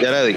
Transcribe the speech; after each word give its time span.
Ya 0.00 0.12
le 0.12 0.26
di. 0.28 0.36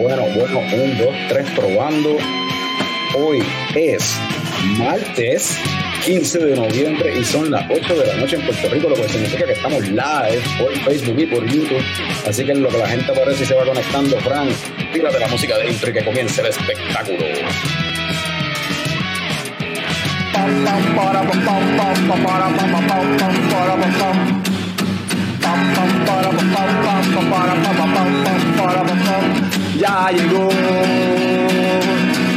Bueno, 0.00 0.24
bueno, 0.34 0.60
un, 0.60 0.96
dos, 0.96 1.14
tres, 1.28 1.50
probando. 1.50 2.16
Hoy 3.14 3.42
es 3.74 4.18
martes 4.78 5.58
15 6.04 6.38
de 6.38 6.56
noviembre 6.56 7.18
y 7.18 7.24
son 7.24 7.50
las 7.50 7.68
8 7.68 7.94
de 7.94 8.06
la 8.06 8.14
noche 8.16 8.36
en 8.36 8.42
Puerto 8.42 8.68
Rico, 8.68 8.88
lo 8.88 8.94
que 8.94 9.08
significa 9.08 9.44
que 9.44 9.52
estamos 9.52 9.82
live 9.88 10.42
por 10.58 10.72
Facebook 10.84 11.18
y 11.18 11.26
por 11.26 11.44
YouTube. 11.44 11.82
Así 12.28 12.44
que 12.44 12.52
en 12.52 12.62
lo 12.62 12.68
que 12.68 12.78
la 12.78 12.88
gente 12.88 13.10
aparece 13.10 13.42
y 13.42 13.46
se 13.46 13.54
va 13.54 13.64
conectando, 13.64 14.16
Fran, 14.20 14.48
tírate 14.92 15.18
la 15.18 15.28
música 15.28 15.58
de 15.58 15.70
intro 15.70 15.90
y 15.90 15.92
que 15.92 16.04
comience 16.04 16.40
el 16.40 16.46
espectáculo. 16.46 17.24
Ya 29.78 30.10
llegó, 30.12 30.48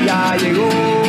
ya 0.05 0.35
llegó 0.37 1.08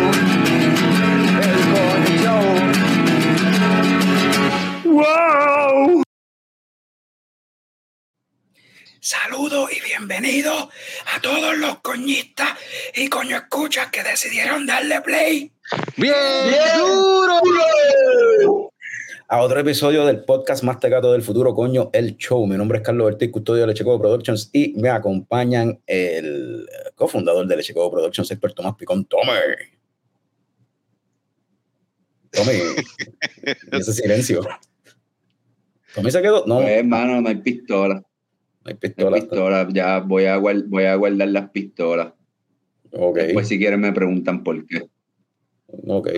Bienvenidos 10.31 10.69
a 11.13 11.21
todos 11.21 11.57
los 11.57 11.79
coñistas 11.79 12.51
y 12.95 13.09
coño 13.09 13.35
escuchas 13.35 13.91
que 13.91 14.01
decidieron 14.01 14.65
darle 14.65 15.01
play. 15.01 15.51
¡Bien! 15.97 16.13
duro! 16.77 17.41
A 19.27 19.41
otro 19.41 19.59
episodio 19.59 20.05
del 20.05 20.23
podcast 20.23 20.63
más 20.63 20.79
tecato 20.79 21.11
del 21.11 21.21
futuro, 21.21 21.53
coño, 21.53 21.89
el 21.91 22.15
show. 22.15 22.47
Mi 22.47 22.55
nombre 22.55 22.77
es 22.77 22.83
Carlos 22.83 23.07
Ortiz, 23.07 23.29
custodio 23.29 23.61
de 23.61 23.67
Lecheco 23.67 23.99
Productions 23.99 24.49
y 24.53 24.73
me 24.77 24.89
acompañan 24.89 25.81
el 25.85 26.65
cofundador 26.95 27.45
de 27.45 27.57
Lecheco 27.57 27.91
Productions, 27.91 28.31
experto 28.31 28.63
más 28.63 28.75
picón, 28.75 29.03
Tommy. 29.05 29.33
Tommy, 32.31 32.53
¿y 33.71 33.77
ese 33.77 33.93
silencio. 33.93 34.47
¿Tommy 35.93 36.09
se 36.09 36.21
quedó? 36.21 36.45
No, 36.45 36.61
Pues, 36.61 36.77
hermano, 36.77 37.19
no 37.19 37.27
hay 37.27 37.35
pistola. 37.35 38.01
No 38.63 38.69
hay 38.69 38.73
No 38.73 38.79
pistola. 38.79 39.15
hay 39.15 39.21
pistola. 39.21 39.67
Ya 39.71 39.99
voy 39.99 40.25
a, 40.25 40.37
guard- 40.37 40.65
voy 40.67 40.83
a 40.85 40.95
guardar 40.95 41.27
las 41.29 41.49
pistolas. 41.49 42.13
Ok, 42.93 43.19
Pues 43.33 43.47
si 43.47 43.57
quieren 43.57 43.79
me 43.79 43.91
preguntan 43.93 44.43
por 44.43 44.65
qué. 44.67 44.83
ok. 45.87 46.09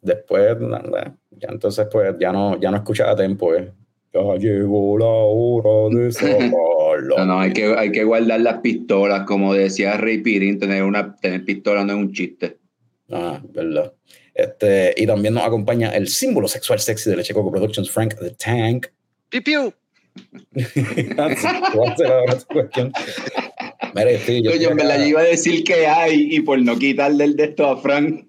Después, 0.00 0.58
nada, 0.60 1.16
ya 1.30 1.48
entonces, 1.50 1.86
pues, 1.92 2.14
ya 2.18 2.32
no, 2.32 2.58
ya 2.60 2.70
no 2.70 2.78
escuchaba 2.78 3.12
a 3.12 3.16
tiempo, 3.16 3.54
eh. 3.54 3.72
Ya 4.14 4.20
llegó 4.36 4.96
la 4.98 5.06
hora 5.06 5.94
de 5.94 6.10
sacar 6.12 6.40
la 6.40 7.16
No, 7.18 7.24
no, 7.26 7.40
hay 7.40 7.52
que, 7.52 7.66
hay 7.76 7.92
que 7.92 8.04
guardar 8.04 8.40
las 8.40 8.60
pistolas. 8.60 9.24
Como 9.26 9.52
decía 9.52 9.96
Ray 9.98 10.22
Pirin, 10.22 10.58
tener, 10.58 10.82
una, 10.84 11.14
tener 11.16 11.44
pistola 11.44 11.84
no 11.84 11.92
es 11.92 11.98
un 11.98 12.12
chiste. 12.12 12.56
Ah, 13.10 13.42
verdad. 13.52 13.92
Este, 14.32 14.94
y 14.96 15.06
también 15.06 15.34
nos 15.34 15.44
acompaña 15.44 15.90
el 15.90 16.08
símbolo 16.08 16.48
sexual 16.48 16.78
sexy 16.80 17.10
de 17.10 17.16
Lechecoco 17.16 17.50
Productions, 17.50 17.90
Frank 17.90 18.14
the 18.18 18.30
Tank. 18.30 18.86
Piu, 19.28 19.42
piu. 19.42 19.72
¿Cuál 21.74 21.96
será 21.96 22.18
ahora 22.18 22.38
tu 22.38 22.46
cuestión? 22.46 22.92
Mire, 23.94 24.18
sí, 24.18 24.42
yo 24.42 24.50
Oye, 24.50 24.58
estoy 24.60 24.70
en 24.72 24.76
verdad, 24.76 24.92
acá- 24.96 25.02
yo 25.02 25.08
iba 25.10 25.20
a 25.20 25.24
decir 25.24 25.64
que 25.64 25.86
hay 25.86 26.28
y 26.36 26.40
por 26.40 26.58
no 26.60 26.78
quitarle 26.78 27.24
el 27.24 27.36
de 27.36 27.44
esto 27.44 27.66
a 27.66 27.76
Frank. 27.80 28.26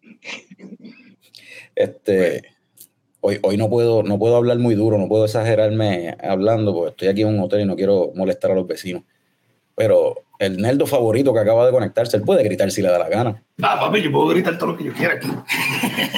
este, 1.76 2.44
hoy, 3.22 3.40
hoy 3.42 3.58
no 3.58 3.70
puedo, 3.70 4.04
no 4.04 4.18
puedo 4.20 4.36
hablar 4.36 4.58
muy 4.60 4.76
duro, 4.76 4.98
no 4.98 5.08
puedo 5.08 5.26
exagerarme 5.26 6.16
hablando, 6.22 6.74
porque 6.74 6.90
estoy 6.92 7.08
aquí 7.10 7.22
en 7.22 7.30
un 7.30 7.40
hotel 7.40 7.62
y 7.62 7.66
no 7.66 7.76
quiero 7.76 8.12
molestar 8.16 8.52
a 8.52 8.56
los 8.56 8.68
vecinos. 8.68 9.04
Pero 9.76 10.24
el 10.40 10.58
nerdo 10.58 10.88
favorito 10.88 11.34
que 11.34 11.40
acaba 11.40 11.66
de 11.66 11.72
conectarse, 11.72 12.18
él 12.18 12.24
puede 12.24 12.44
gritar 12.44 12.72
si 12.72 12.82
le 12.82 12.90
da 12.90 12.98
la 12.98 13.10
gana. 13.10 13.44
Ah, 13.62 13.78
papi, 13.80 14.02
yo 14.02 14.12
puedo 14.12 14.28
gritar 14.30 14.58
todo 14.58 14.72
lo 14.72 14.78
que 14.78 14.86
yo 14.86 14.94
quiera 14.94 15.16
aquí. 15.16 15.28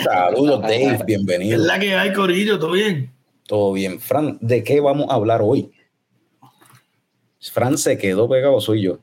Saludos, 0.04 0.62
Dave, 0.62 0.96
Es 0.96 1.06
bienvenido. 1.06 1.58
la 1.66 1.78
que 1.80 1.94
hay, 1.94 2.14
Corillo, 2.14 2.58
¿todo 2.58 2.72
bien? 2.72 3.12
Todo 3.50 3.74
bien. 3.74 4.00
Fran, 4.00 4.38
¿de 4.42 4.64
qué 4.64 4.80
vamos 4.80 5.08
a 5.10 5.16
hablar 5.16 5.42
hoy? 5.42 5.72
Fran 7.42 7.80
se 7.80 7.98
quedó 7.98 8.30
pegado, 8.30 8.62
soy 8.62 8.84
yo. 8.84 9.00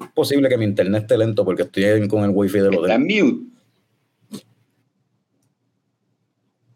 Es 0.00 0.06
posible 0.14 0.48
que 0.48 0.56
mi 0.56 0.64
internet 0.66 1.02
esté 1.02 1.18
lento 1.18 1.44
porque 1.44 1.62
estoy 1.64 2.06
con 2.06 2.22
el 2.22 2.30
wifi 2.30 2.60
de 2.60 2.70
los 2.70 2.74
Está 2.76 2.92
demás. 2.96 3.10
en 3.10 3.26
mute. 3.26 3.46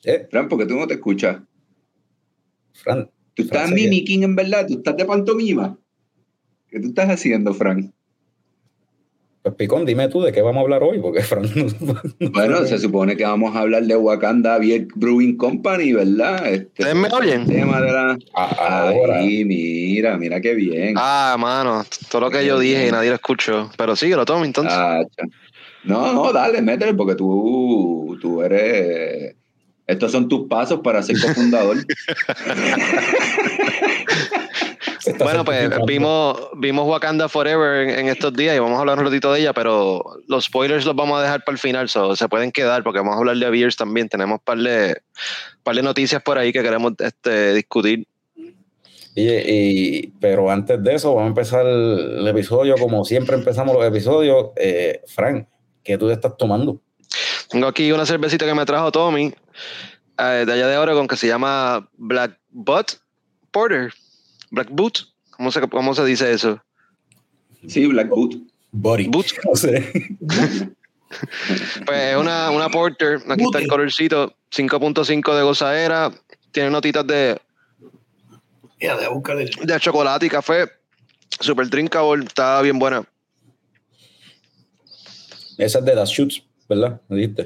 Eh, 0.02 0.26
Frank, 0.28 0.48
porque 0.48 0.66
tú 0.66 0.74
no 0.74 0.84
te 0.88 0.94
escuchas. 0.94 1.40
Fran, 2.72 3.08
Tú 3.34 3.44
estás 3.44 3.70
mimicking 3.70 4.24
en 4.24 4.34
verdad. 4.34 4.66
Tú 4.66 4.78
estás 4.78 4.96
de 4.96 5.04
pantomima. 5.04 5.78
¿Qué 6.68 6.80
tú 6.80 6.88
estás 6.88 7.08
haciendo, 7.08 7.54
Frank? 7.54 7.92
Pues 9.42 9.54
Picón, 9.56 9.84
dime 9.84 10.08
tú 10.08 10.22
de 10.22 10.30
qué 10.32 10.40
vamos 10.40 10.58
a 10.60 10.62
hablar 10.62 10.82
hoy, 10.84 11.00
porque 11.00 11.20
Fran 11.24 11.42
no- 11.54 11.66
no 12.20 12.30
Bueno, 12.30 12.56
sabe. 12.58 12.68
se 12.68 12.78
supone 12.78 13.16
que 13.16 13.24
vamos 13.24 13.56
a 13.56 13.60
hablar 13.60 13.82
de 13.84 13.96
Wakanda 13.96 14.58
Beer 14.58 14.86
Brewing 14.94 15.36
Company, 15.36 15.92
¿verdad? 15.92 16.46
Este, 16.46 16.82
¿Ustedes 16.84 16.94
me 16.96 17.08
oyen? 17.08 17.46
tema 17.46 17.80
de 17.80 17.92
la... 17.92 18.16
A- 18.34 18.86
ahora. 18.88 19.18
Ay, 19.18 19.44
mira, 19.44 20.16
mira 20.16 20.40
qué 20.40 20.54
bien. 20.54 20.94
Ah, 20.96 21.36
mano, 21.38 21.84
todo 22.10 22.20
lo 22.22 22.30
que 22.30 22.46
yo 22.46 22.58
dije 22.58 22.86
y 22.88 22.92
nadie 22.92 23.08
lo 23.08 23.16
escuchó. 23.16 23.70
Pero 23.76 23.96
sí, 23.96 24.08
lo 24.10 24.24
tomo 24.24 24.44
entonces. 24.44 24.72
Ah, 24.76 25.02
no, 25.84 26.12
no, 26.12 26.32
dale, 26.32 26.62
métele, 26.62 26.94
porque 26.94 27.16
tú, 27.16 28.16
tú 28.20 28.42
eres... 28.42 29.34
Estos 29.84 30.12
son 30.12 30.28
tus 30.28 30.46
pasos 30.48 30.78
para 30.84 31.02
ser 31.02 31.20
cofundador. 31.20 31.76
Está 35.04 35.24
bueno, 35.24 35.44
pues 35.44 35.68
vimos, 35.86 36.48
vimos 36.56 36.86
Wakanda 36.86 37.28
Forever 37.28 37.88
en, 37.88 37.98
en 37.98 38.08
estos 38.08 38.32
días 38.34 38.54
y 38.56 38.60
vamos 38.60 38.76
a 38.76 38.80
hablar 38.80 38.98
un 38.98 39.04
ratito 39.06 39.32
de 39.32 39.40
ella, 39.40 39.52
pero 39.52 40.04
los 40.28 40.44
spoilers 40.44 40.84
los 40.84 40.94
vamos 40.94 41.18
a 41.18 41.22
dejar 41.22 41.42
para 41.44 41.54
el 41.54 41.58
final, 41.58 41.88
so, 41.88 42.14
se 42.14 42.28
pueden 42.28 42.52
quedar 42.52 42.84
porque 42.84 43.00
vamos 43.00 43.14
a 43.14 43.18
hablar 43.18 43.36
de 43.36 43.50
Beers 43.50 43.76
también. 43.76 44.08
Tenemos 44.08 44.36
un 44.38 44.44
par 44.44 44.58
de, 44.58 45.02
par 45.64 45.74
de 45.74 45.82
noticias 45.82 46.22
por 46.22 46.38
ahí 46.38 46.52
que 46.52 46.62
queremos 46.62 46.92
este, 46.98 47.54
discutir. 47.54 48.06
Y, 49.14 49.28
y- 49.28 50.12
pero 50.20 50.50
antes 50.50 50.82
de 50.82 50.94
eso, 50.94 51.08
vamos 51.14 51.24
a 51.24 51.28
empezar 51.28 51.66
el 51.66 52.26
episodio 52.28 52.76
como 52.76 53.04
siempre 53.04 53.36
empezamos 53.36 53.74
los 53.74 53.84
episodios. 53.84 54.50
Eh, 54.56 55.02
Fran, 55.06 55.48
¿qué 55.82 55.98
tú 55.98 56.08
estás 56.10 56.36
tomando? 56.36 56.80
Tengo 57.50 57.66
aquí 57.66 57.92
una 57.92 58.06
cervecita 58.06 58.46
que 58.46 58.54
me 58.54 58.64
trajo 58.64 58.90
Tommy 58.90 59.34
eh, 60.18 60.44
de 60.46 60.52
allá 60.52 60.68
de 60.68 60.78
Oregon 60.78 61.06
que 61.06 61.16
se 61.16 61.26
llama 61.26 61.88
Black 61.98 62.38
Butt 62.50 62.92
Porter. 63.50 63.92
Black 64.52 64.68
Boot. 64.70 65.08
¿Cómo 65.30 65.50
se, 65.50 65.60
cómo 65.68 65.94
se 65.94 66.04
dice 66.04 66.30
eso? 66.32 66.62
Sí, 67.66 67.86
Black 67.86 68.08
Boot. 68.08 68.36
Body. 68.70 69.08
Boot. 69.08 69.26
No 69.44 69.56
sé. 69.56 70.16
Pues 71.84 72.00
es 72.12 72.16
una, 72.16 72.50
una 72.50 72.68
Porter. 72.68 73.20
Aquí 73.28 73.44
está 73.44 73.58
el 73.58 73.68
colorcito. 73.68 74.34
5.5 74.50 75.34
de 75.36 75.42
gozadera. 75.42 76.10
Tiene 76.52 76.70
notitas 76.70 77.06
de, 77.06 77.40
Ya, 78.80 78.96
de 78.96 79.08
buscar 79.08 79.38
el. 79.38 79.50
de 79.50 79.80
chocolate 79.80 80.26
y 80.26 80.28
café. 80.28 80.66
Super 81.40 81.68
drinkable. 81.68 82.24
Está 82.24 82.60
bien 82.62 82.78
buena. 82.78 83.02
Esa 85.58 85.78
es 85.80 85.84
de 85.84 85.94
Das 85.94 86.10
Shoots, 86.10 86.42
¿verdad? 86.68 87.00
¿Me 87.08 87.16
dijiste? 87.16 87.44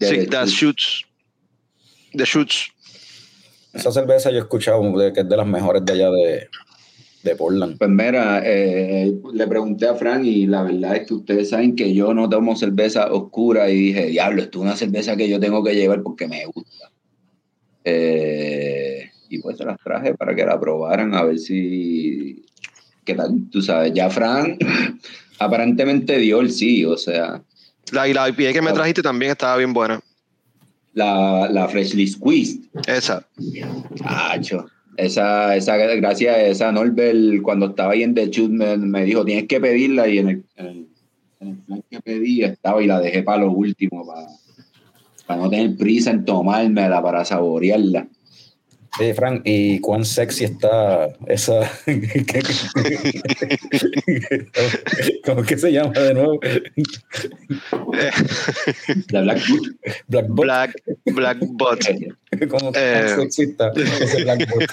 Sí, 0.00 0.26
The 0.26 0.46
Shoots. 0.46 1.04
The 2.12 2.24
Shoots. 2.24 2.70
Esa 3.76 3.92
cerveza 3.92 4.30
yo 4.30 4.38
he 4.38 4.40
escuchado 4.40 4.80
que 5.12 5.20
es 5.20 5.28
de 5.28 5.36
las 5.36 5.46
mejores 5.46 5.84
de 5.84 5.92
allá 5.92 6.10
de, 6.10 6.48
de 7.22 7.36
Portland. 7.36 7.76
Pues 7.78 7.90
mira, 7.90 8.40
eh, 8.44 9.14
le 9.34 9.46
pregunté 9.46 9.86
a 9.86 9.94
Frank 9.94 10.24
y 10.24 10.46
la 10.46 10.62
verdad 10.62 10.96
es 10.96 11.06
que 11.06 11.14
ustedes 11.14 11.50
saben 11.50 11.76
que 11.76 11.92
yo 11.92 12.14
no 12.14 12.28
tomo 12.28 12.56
cerveza 12.56 13.12
oscura 13.12 13.68
y 13.68 13.76
dije, 13.76 14.06
diablo, 14.06 14.42
esto 14.42 14.58
es 14.58 14.62
una 14.62 14.76
cerveza 14.76 15.16
que 15.16 15.28
yo 15.28 15.38
tengo 15.38 15.62
que 15.62 15.74
llevar 15.74 16.02
porque 16.02 16.26
me 16.26 16.46
gusta. 16.46 16.90
Eh, 17.84 19.10
y 19.28 19.38
pues 19.38 19.58
se 19.58 19.64
las 19.64 19.78
traje 19.82 20.14
para 20.14 20.34
que 20.34 20.44
la 20.44 20.58
probaran 20.58 21.14
a 21.14 21.22
ver 21.24 21.38
si 21.38 22.44
qué 23.04 23.14
tal, 23.14 23.48
tú 23.50 23.62
sabes, 23.62 23.92
ya 23.92 24.10
Fran 24.10 24.58
aparentemente 25.38 26.18
dio 26.18 26.40
el 26.40 26.50
sí, 26.50 26.84
o 26.84 26.96
sea, 26.96 27.42
La, 27.92 28.08
y 28.08 28.14
la 28.14 28.28
IPA 28.28 28.52
que 28.52 28.62
me 28.62 28.72
trajiste 28.72 29.02
también 29.02 29.32
estaba 29.32 29.56
bien 29.56 29.72
buena. 29.72 30.00
La, 30.96 31.48
la 31.50 31.68
Freshly 31.68 32.06
Squeezed, 32.06 32.60
Esa. 32.86 33.26
Acho. 34.04 34.66
Esa, 34.96 35.54
esa, 35.54 35.76
gracias 35.76 36.34
a 36.34 36.42
esa 36.46 36.72
Norbert, 36.72 37.42
cuando 37.42 37.66
estaba 37.66 37.92
ahí 37.92 38.02
en 38.02 38.14
The 38.14 38.28
Shoot, 38.30 38.50
me, 38.50 38.78
me 38.78 39.04
dijo, 39.04 39.22
tienes 39.22 39.46
que 39.46 39.60
pedirla, 39.60 40.08
y 40.08 40.18
el, 40.18 40.28
en 40.56 40.88
el 41.40 41.56
plan 41.66 41.84
que 41.90 42.00
pedí 42.00 42.42
estaba 42.42 42.82
y 42.82 42.86
la 42.86 42.98
dejé 42.98 43.22
para 43.22 43.42
lo 43.42 43.52
último, 43.52 44.06
para, 44.06 44.26
para 45.26 45.42
no 45.42 45.50
tener 45.50 45.76
prisa 45.76 46.10
en 46.10 46.24
tomármela, 46.24 47.02
para 47.02 47.26
saborearla. 47.26 48.08
Oye, 48.98 49.12
Frank, 49.14 49.42
¿y 49.44 49.78
cuán 49.80 50.04
sexy 50.06 50.44
está 50.44 51.08
esa? 51.26 51.70
¿Cómo 55.24 55.42
que 55.42 55.58
se 55.58 55.72
llama 55.72 55.92
de 55.92 56.14
nuevo? 56.14 56.40
La 59.10 59.20
Black 59.22 59.40
Boot. 59.48 59.68
Black 60.08 60.26
Bot. 60.28 60.44
Black, 60.46 60.72
Black 61.06 61.38
Bot. 61.42 61.80
¿Cómo 62.50 62.72
que 62.72 62.78
Eh. 63.00 63.08
sexy 63.16 63.42
está 63.42 63.70
ese 63.76 64.22
Black 64.24 64.48
Bot? 64.50 64.64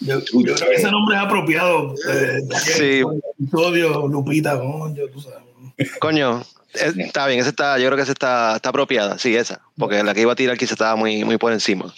Yo, 0.00 0.20
yo 0.20 0.54
creo 0.54 0.68
que 0.70 0.74
ese 0.76 0.90
nombre 0.90 1.16
es 1.16 1.22
apropiado. 1.22 1.94
Eh, 2.10 2.40
Sí. 2.58 3.02
Episodio, 3.38 4.06
Lupita, 4.08 4.58
coño, 4.58 5.06
tú 5.12 5.20
sabes. 5.20 5.40
Coño, 6.00 6.42
está 6.76 7.26
bien, 7.26 7.40
esa 7.40 7.50
está, 7.50 7.78
yo 7.78 7.86
creo 7.86 7.96
que 7.96 8.02
esa 8.02 8.12
está, 8.12 8.56
está 8.56 8.68
apropiada, 8.68 9.18
sí, 9.18 9.34
esa. 9.36 9.60
Porque 9.76 10.02
la 10.02 10.14
que 10.14 10.22
iba 10.22 10.32
a 10.32 10.36
tirar 10.36 10.56
quizá 10.56 10.74
estaba 10.74 10.96
muy, 10.96 11.24
muy 11.24 11.38
por 11.38 11.52
encima. 11.52 11.92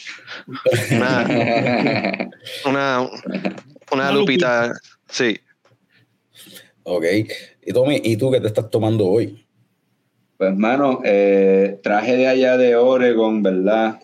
Una, 0.90 2.30
una, 3.92 4.12
lupita, 4.12 4.72
sí. 5.08 5.38
Ok. 6.82 7.04
Y 7.64 7.72
Tommy, 7.72 8.00
¿y 8.02 8.16
tú 8.16 8.30
qué 8.30 8.40
te 8.40 8.46
estás 8.46 8.70
tomando 8.70 9.06
hoy? 9.06 9.44
Pues, 10.36 10.56
mano, 10.56 11.00
eh, 11.04 11.80
traje 11.82 12.16
de 12.16 12.28
allá 12.28 12.56
de 12.56 12.76
Oregon, 12.76 13.42
¿verdad? 13.42 14.00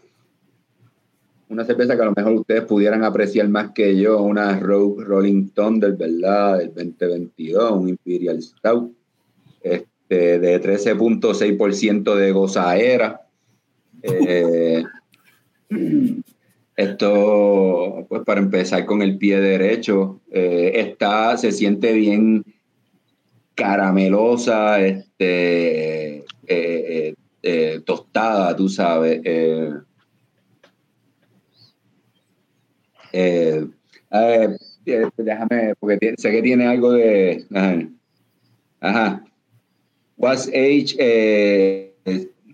Una 1.49 1.65
cerveza 1.65 1.95
que 1.97 2.03
a 2.03 2.07
lo 2.07 2.15
mejor 2.17 2.33
ustedes 2.33 2.65
pudieran 2.65 3.05
apreciar 3.05 3.49
más 3.49 3.71
que 3.73 3.97
yo, 3.97 4.21
una 4.21 4.59
Rogue 4.59 5.05
Rolling 5.05 5.51
Thunder, 5.51 5.93
¿verdad? 5.93 6.59
Del 6.59 6.75
2022, 6.75 7.73
un 7.73 7.89
Imperial 7.91 8.43
Stout, 8.43 8.93
este, 9.63 9.94
de 10.39 10.61
13.6% 10.61 12.15
de 12.15 12.33
gozaera. 12.33 13.21
Eh, 14.03 14.85
esto, 16.77 18.07
pues 18.09 18.23
para 18.25 18.41
empezar 18.41 18.85
con 18.85 19.03
el 19.03 19.17
pie 19.17 19.41
derecho, 19.41 20.21
eh, 20.31 20.73
está, 20.75 21.37
se 21.37 21.53
siente 21.53 21.93
bien 21.93 22.45
caramelosa, 23.55 24.81
este, 24.81 26.25
eh, 26.47 27.15
eh, 27.43 27.81
tostada, 27.85 28.57
tú 28.57 28.69
sabes. 28.69 29.21
eh, 29.25 29.71
eh, 33.13 34.57
déjame, 35.17 35.75
porque 35.79 36.15
sé 36.17 36.31
que 36.31 36.43
tiene 36.43 36.67
algo 36.67 36.93
de. 36.93 37.45
Ajá. 38.81 39.25
Was 40.17 40.49
Age, 40.49 40.95
eh, 40.99 41.93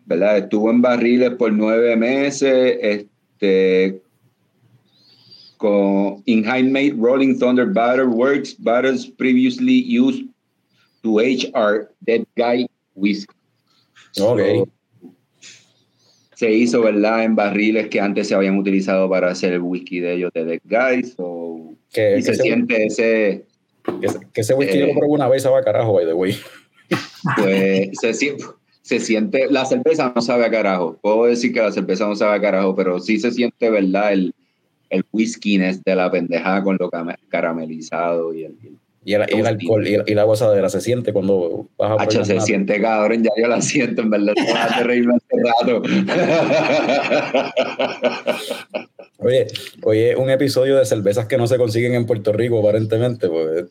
¿verdad? 0.07 0.39
Estuvo 0.39 0.71
en 0.71 0.81
barriles 0.83 1.31
por 1.35 1.53
nueve 1.53 1.97
meses. 1.97 2.79
Este, 2.81 4.01
con 5.59 6.23
in 6.25 6.45
handmade 6.49 6.95
Rolling 6.97 7.39
Thunder 7.39 7.67
Batter 7.67 8.07
Works, 8.07 8.55
batters 8.59 9.07
previously 9.07 9.75
used 9.75 10.25
to 11.03 11.19
age 11.19 11.51
our 11.55 11.91
dead 12.07 12.25
guy 12.37 12.67
whiskey. 12.95 13.35
Ok. 14.21 14.41
So, 14.41 14.69
se 16.35 16.51
hizo, 16.51 16.81
¿verdad? 16.81 17.25
En 17.25 17.37
barriles 17.37 17.89
que 17.89 18.01
antes 18.01 18.29
se 18.29 18.35
habían 18.35 18.57
utilizado 18.57 19.11
para 19.11 19.31
hacer 19.31 19.53
el 19.53 19.61
whisky 19.61 20.01
de 20.01 20.15
ellos 20.15 20.31
de 20.33 20.45
Dead 20.47 20.61
Guys. 20.65 21.13
so- 21.15 21.75
y 21.93 22.23
se 22.23 22.35
siente 22.37 22.87
ese, 22.87 23.45
que, 24.33 24.41
ese- 24.41 24.55
whisky 24.55 24.79
eh, 24.79 24.81
yo 24.81 24.87
lo 24.87 24.93
probé 24.95 25.09
una 25.09 25.29
vez, 25.29 25.45
a 25.45 25.51
carajo, 25.63 25.93
by 25.93 26.07
the 26.07 26.15
way. 26.15 26.35
Pues, 27.37 27.91
se, 28.01 28.15
sie- 28.15 28.37
se 28.83 28.99
siente, 29.01 29.47
la 29.51 29.65
cerveza 29.65 30.13
no 30.15 30.21
sabe 30.23 30.45
a 30.47 30.51
carajo. 30.51 30.97
Puedo 31.01 31.25
decir 31.27 31.53
que 31.53 31.61
la 31.61 31.73
cerveza 31.73 32.07
no 32.07 32.17
sabe 32.17 32.37
a 32.37 32.41
carajo, 32.41 32.75
pero 32.75 32.99
sí 33.01 33.19
se 33.21 33.31
siente, 33.31 33.71
¿verdad? 33.71 34.13
El, 34.13 34.35
el 34.89 35.05
whiskiness 35.13 35.83
de 35.85 35.95
la 35.95 36.11
pendejada 36.11 36.63
con 36.65 36.77
lo 36.81 36.91
caramelizado 37.29 38.35
y 38.35 38.45
el, 38.45 38.57
y 38.63 38.67
el 38.67 38.75
Y 39.05 39.15
el, 39.15 39.23
y 39.31 39.39
el 39.41 39.47
alcohol 39.47 39.87
y, 39.87 40.15
la 40.15 40.25
gozadera 40.25 40.69
se 40.69 40.81
siente 40.81 41.13
cuando 41.13 41.67
vas 41.79 41.93
a 41.93 41.97
poner 42.05 42.27
se 42.27 42.33
una- 42.35 42.43
siente 42.43 42.81
cabrón, 42.81 43.23
ya 43.23 43.31
yo 43.41 43.47
la 43.49 43.61
siento, 43.63 44.03
en 44.03 44.11
verdad. 44.11 44.35
A 44.57 44.83
reírme 44.83 45.15
hace 45.15 45.37
rato. 45.43 45.83
Oye, 49.23 49.47
oye, 49.85 50.17
un 50.17 50.31
episodio 50.31 50.77
de 50.77 50.87
cervezas 50.87 51.27
que 51.27 51.37
no 51.37 51.47
se 51.47 51.59
consiguen 51.59 51.95
en 51.95 52.07
Puerto 52.07 52.33
Rico, 52.33 52.59
aparentemente. 52.61 53.29
Pues, 53.29 53.67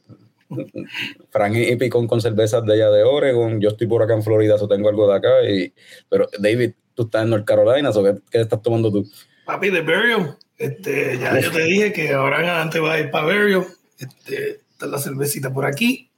Frank 1.30 1.56
y 1.56 1.76
Picón 1.76 2.08
con 2.08 2.22
cervezas 2.22 2.66
de 2.66 2.74
allá 2.74 2.90
de 2.90 3.04
Oregon. 3.04 3.60
Yo 3.60 3.70
estoy 3.70 3.88
por 3.88 4.04
acá 4.04 4.14
en 4.14 4.24
Florida, 4.24 4.56
eso 4.56 4.68
tengo 4.68 4.90
algo 4.90 5.10
de 5.10 5.18
acá. 5.18 5.44
Y, 5.50 5.74
pero, 6.10 6.30
David, 6.40 6.72
tú 6.96 7.04
estás 7.04 7.24
en 7.24 7.30
North 7.30 7.46
Carolina, 7.46 7.92
¿so 7.92 8.04
qué, 8.04 8.16
qué 8.32 8.42
estás 8.42 8.62
tomando 8.62 8.92
tú? 8.92 9.10
Papi, 9.46 9.70
de 9.70 9.82
Burial. 9.82 10.38
Este, 10.58 11.18
ya 11.18 11.40
yo 11.40 11.52
te 11.52 11.64
dije 11.64 11.94
que 11.94 12.14
ahora 12.14 12.42
en 12.42 12.50
adelante 12.50 12.80
va 12.80 12.94
a 12.94 13.00
ir 13.00 13.12
para 13.12 13.26
Burial. 13.26 13.66
Este, 13.98 14.62
está 14.72 14.88
la 14.88 15.00
cervecita 15.00 15.54
por 15.54 15.66
aquí. 15.66 16.10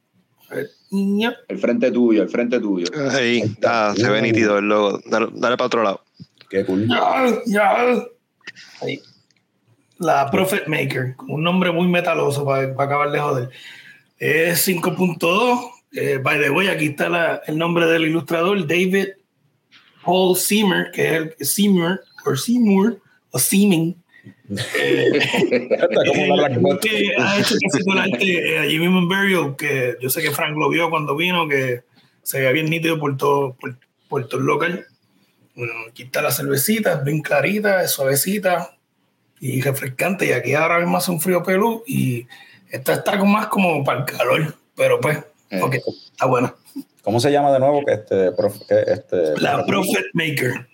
El 0.90 1.58
frente 1.58 1.90
tuyo, 1.90 2.22
el 2.22 2.28
frente 2.28 2.60
tuyo. 2.60 2.86
Ahí 3.10 3.40
está, 3.40 3.94
se 3.94 4.10
ve 4.10 4.20
nítido 4.20 4.58
el 4.58 4.66
logo. 4.66 5.00
Dale, 5.06 5.28
dale 5.32 5.56
para 5.56 5.66
otro 5.66 5.82
lado. 5.82 6.02
Qué 6.50 6.64
cool. 6.66 6.86
Ya, 6.86 7.42
ya. 7.46 8.04
Ahí. 8.82 9.00
La 9.98 10.30
Prophet 10.30 10.66
Maker, 10.66 11.14
un 11.28 11.42
nombre 11.42 11.70
muy 11.70 11.86
metaloso 11.86 12.44
para, 12.44 12.74
para 12.74 12.86
acabar 12.86 13.10
de 13.10 13.18
joder. 13.20 13.50
Es 14.22 14.68
5.2. 14.68 15.68
Eh, 15.94 16.18
by 16.22 16.38
the 16.40 16.48
way, 16.50 16.68
aquí 16.68 16.86
está 16.86 17.08
la- 17.08 17.42
el 17.44 17.58
nombre 17.58 17.86
del 17.86 18.04
ilustrador, 18.06 18.64
David 18.68 19.08
Paul 20.04 20.36
Seymour, 20.36 20.92
que 20.92 21.02
es 21.02 21.12
el 21.12 21.34
Seymour, 21.46 22.00
o 22.24 22.36
Seymour, 22.36 23.00
o 23.32 23.38
Seeming. 23.40 23.96
Eh, 24.78 25.10
que 26.80 27.12
ha 27.18 27.38
hecho 27.40 27.56
casi 27.60 27.84
todo 27.84 27.94
el 27.94 27.98
arte 27.98 28.54
eh, 28.54 28.58
allí 28.60 28.78
mismo 28.78 29.00
en 29.00 29.08
Burial, 29.08 29.56
que 29.56 29.96
yo 30.00 30.08
sé 30.08 30.22
que 30.22 30.30
Frank 30.30 30.56
lo 30.56 30.68
vio 30.70 30.88
cuando 30.88 31.16
vino, 31.16 31.48
que 31.48 31.82
se 32.22 32.38
veía 32.38 32.52
bien 32.52 32.66
nítido 32.66 33.00
por 33.00 33.16
todo, 33.16 33.56
por, 33.60 33.76
por 34.08 34.28
todo 34.28 34.40
el 34.40 34.46
local. 34.46 34.86
Bueno, 35.56 35.72
aquí 35.90 36.04
está 36.04 36.22
la 36.22 36.30
cervecita, 36.30 36.92
es 36.92 37.04
bien 37.04 37.22
clarita, 37.22 37.82
es 37.82 37.90
suavecita 37.90 38.76
y 39.40 39.60
refrescante. 39.62 40.26
Y 40.26 40.32
aquí 40.32 40.54
ahora 40.54 40.78
mismo 40.78 40.96
hace 40.96 41.10
un 41.10 41.20
frío 41.20 41.42
pelú 41.42 41.82
y 41.86 42.26
esta 42.72 42.94
está 42.94 43.22
más 43.24 43.46
como 43.46 43.84
para 43.84 44.00
el 44.00 44.04
calor, 44.06 44.56
pero 44.74 45.00
pues, 45.00 45.18
Eh. 45.50 45.60
está 46.12 46.26
buena. 46.26 46.54
¿Cómo 47.02 47.20
se 47.20 47.30
llama 47.30 47.52
de 47.52 47.58
nuevo? 47.60 47.84
Que 47.84 47.92
este, 47.94 48.32
prof- 48.32 48.62
este, 48.70 49.38
La 49.40 49.64
Prophet 49.66 50.06
Maker. 50.14 50.66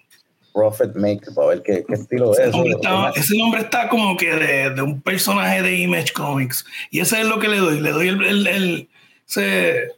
Prophet 0.52 0.94
Maker, 0.96 1.34
para 1.34 1.48
ver 1.48 1.62
qué, 1.62 1.84
qué 1.86 1.94
estilo 1.94 2.32
es. 2.32 2.38
Ese 2.40 2.50
nombre, 2.50 2.72
está, 2.72 3.10
ese 3.14 3.36
nombre 3.38 3.60
está 3.60 3.88
como 3.88 4.16
que 4.16 4.34
de, 4.34 4.70
de 4.70 4.82
un 4.82 5.00
personaje 5.02 5.62
de 5.62 5.76
Image 5.76 6.12
Comics. 6.12 6.64
Y 6.90 7.00
ese 7.00 7.20
es 7.20 7.26
lo 7.26 7.38
que 7.38 7.48
le 7.48 7.58
doy. 7.58 7.80
Le 7.80 7.90
doy 7.92 8.08
el. 8.08 8.22
el- 8.24 8.46
el- 8.46 8.88
ese- 9.26 9.92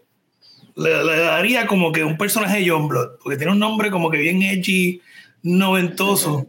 le, 0.76 1.04
le 1.04 1.18
daría 1.20 1.66
como 1.66 1.92
que 1.92 2.04
un 2.04 2.16
personaje 2.18 2.58
de 2.58 2.64
Youngblood. 2.64 3.18
Porque 3.22 3.36
tiene 3.38 3.52
un 3.52 3.58
nombre 3.58 3.90
como 3.90 4.10
que 4.10 4.18
bien 4.18 4.42
edgy, 4.42 5.00
noventoso. 5.42 6.46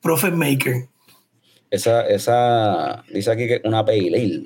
Prophet 0.00 0.32
Maker. 0.34 0.86
Esa, 1.70 2.06
esa, 2.06 3.04
dice 3.12 3.30
aquí 3.30 3.46
que 3.46 3.60
una 3.64 3.84
pale 3.84 4.08
ale. 4.08 4.42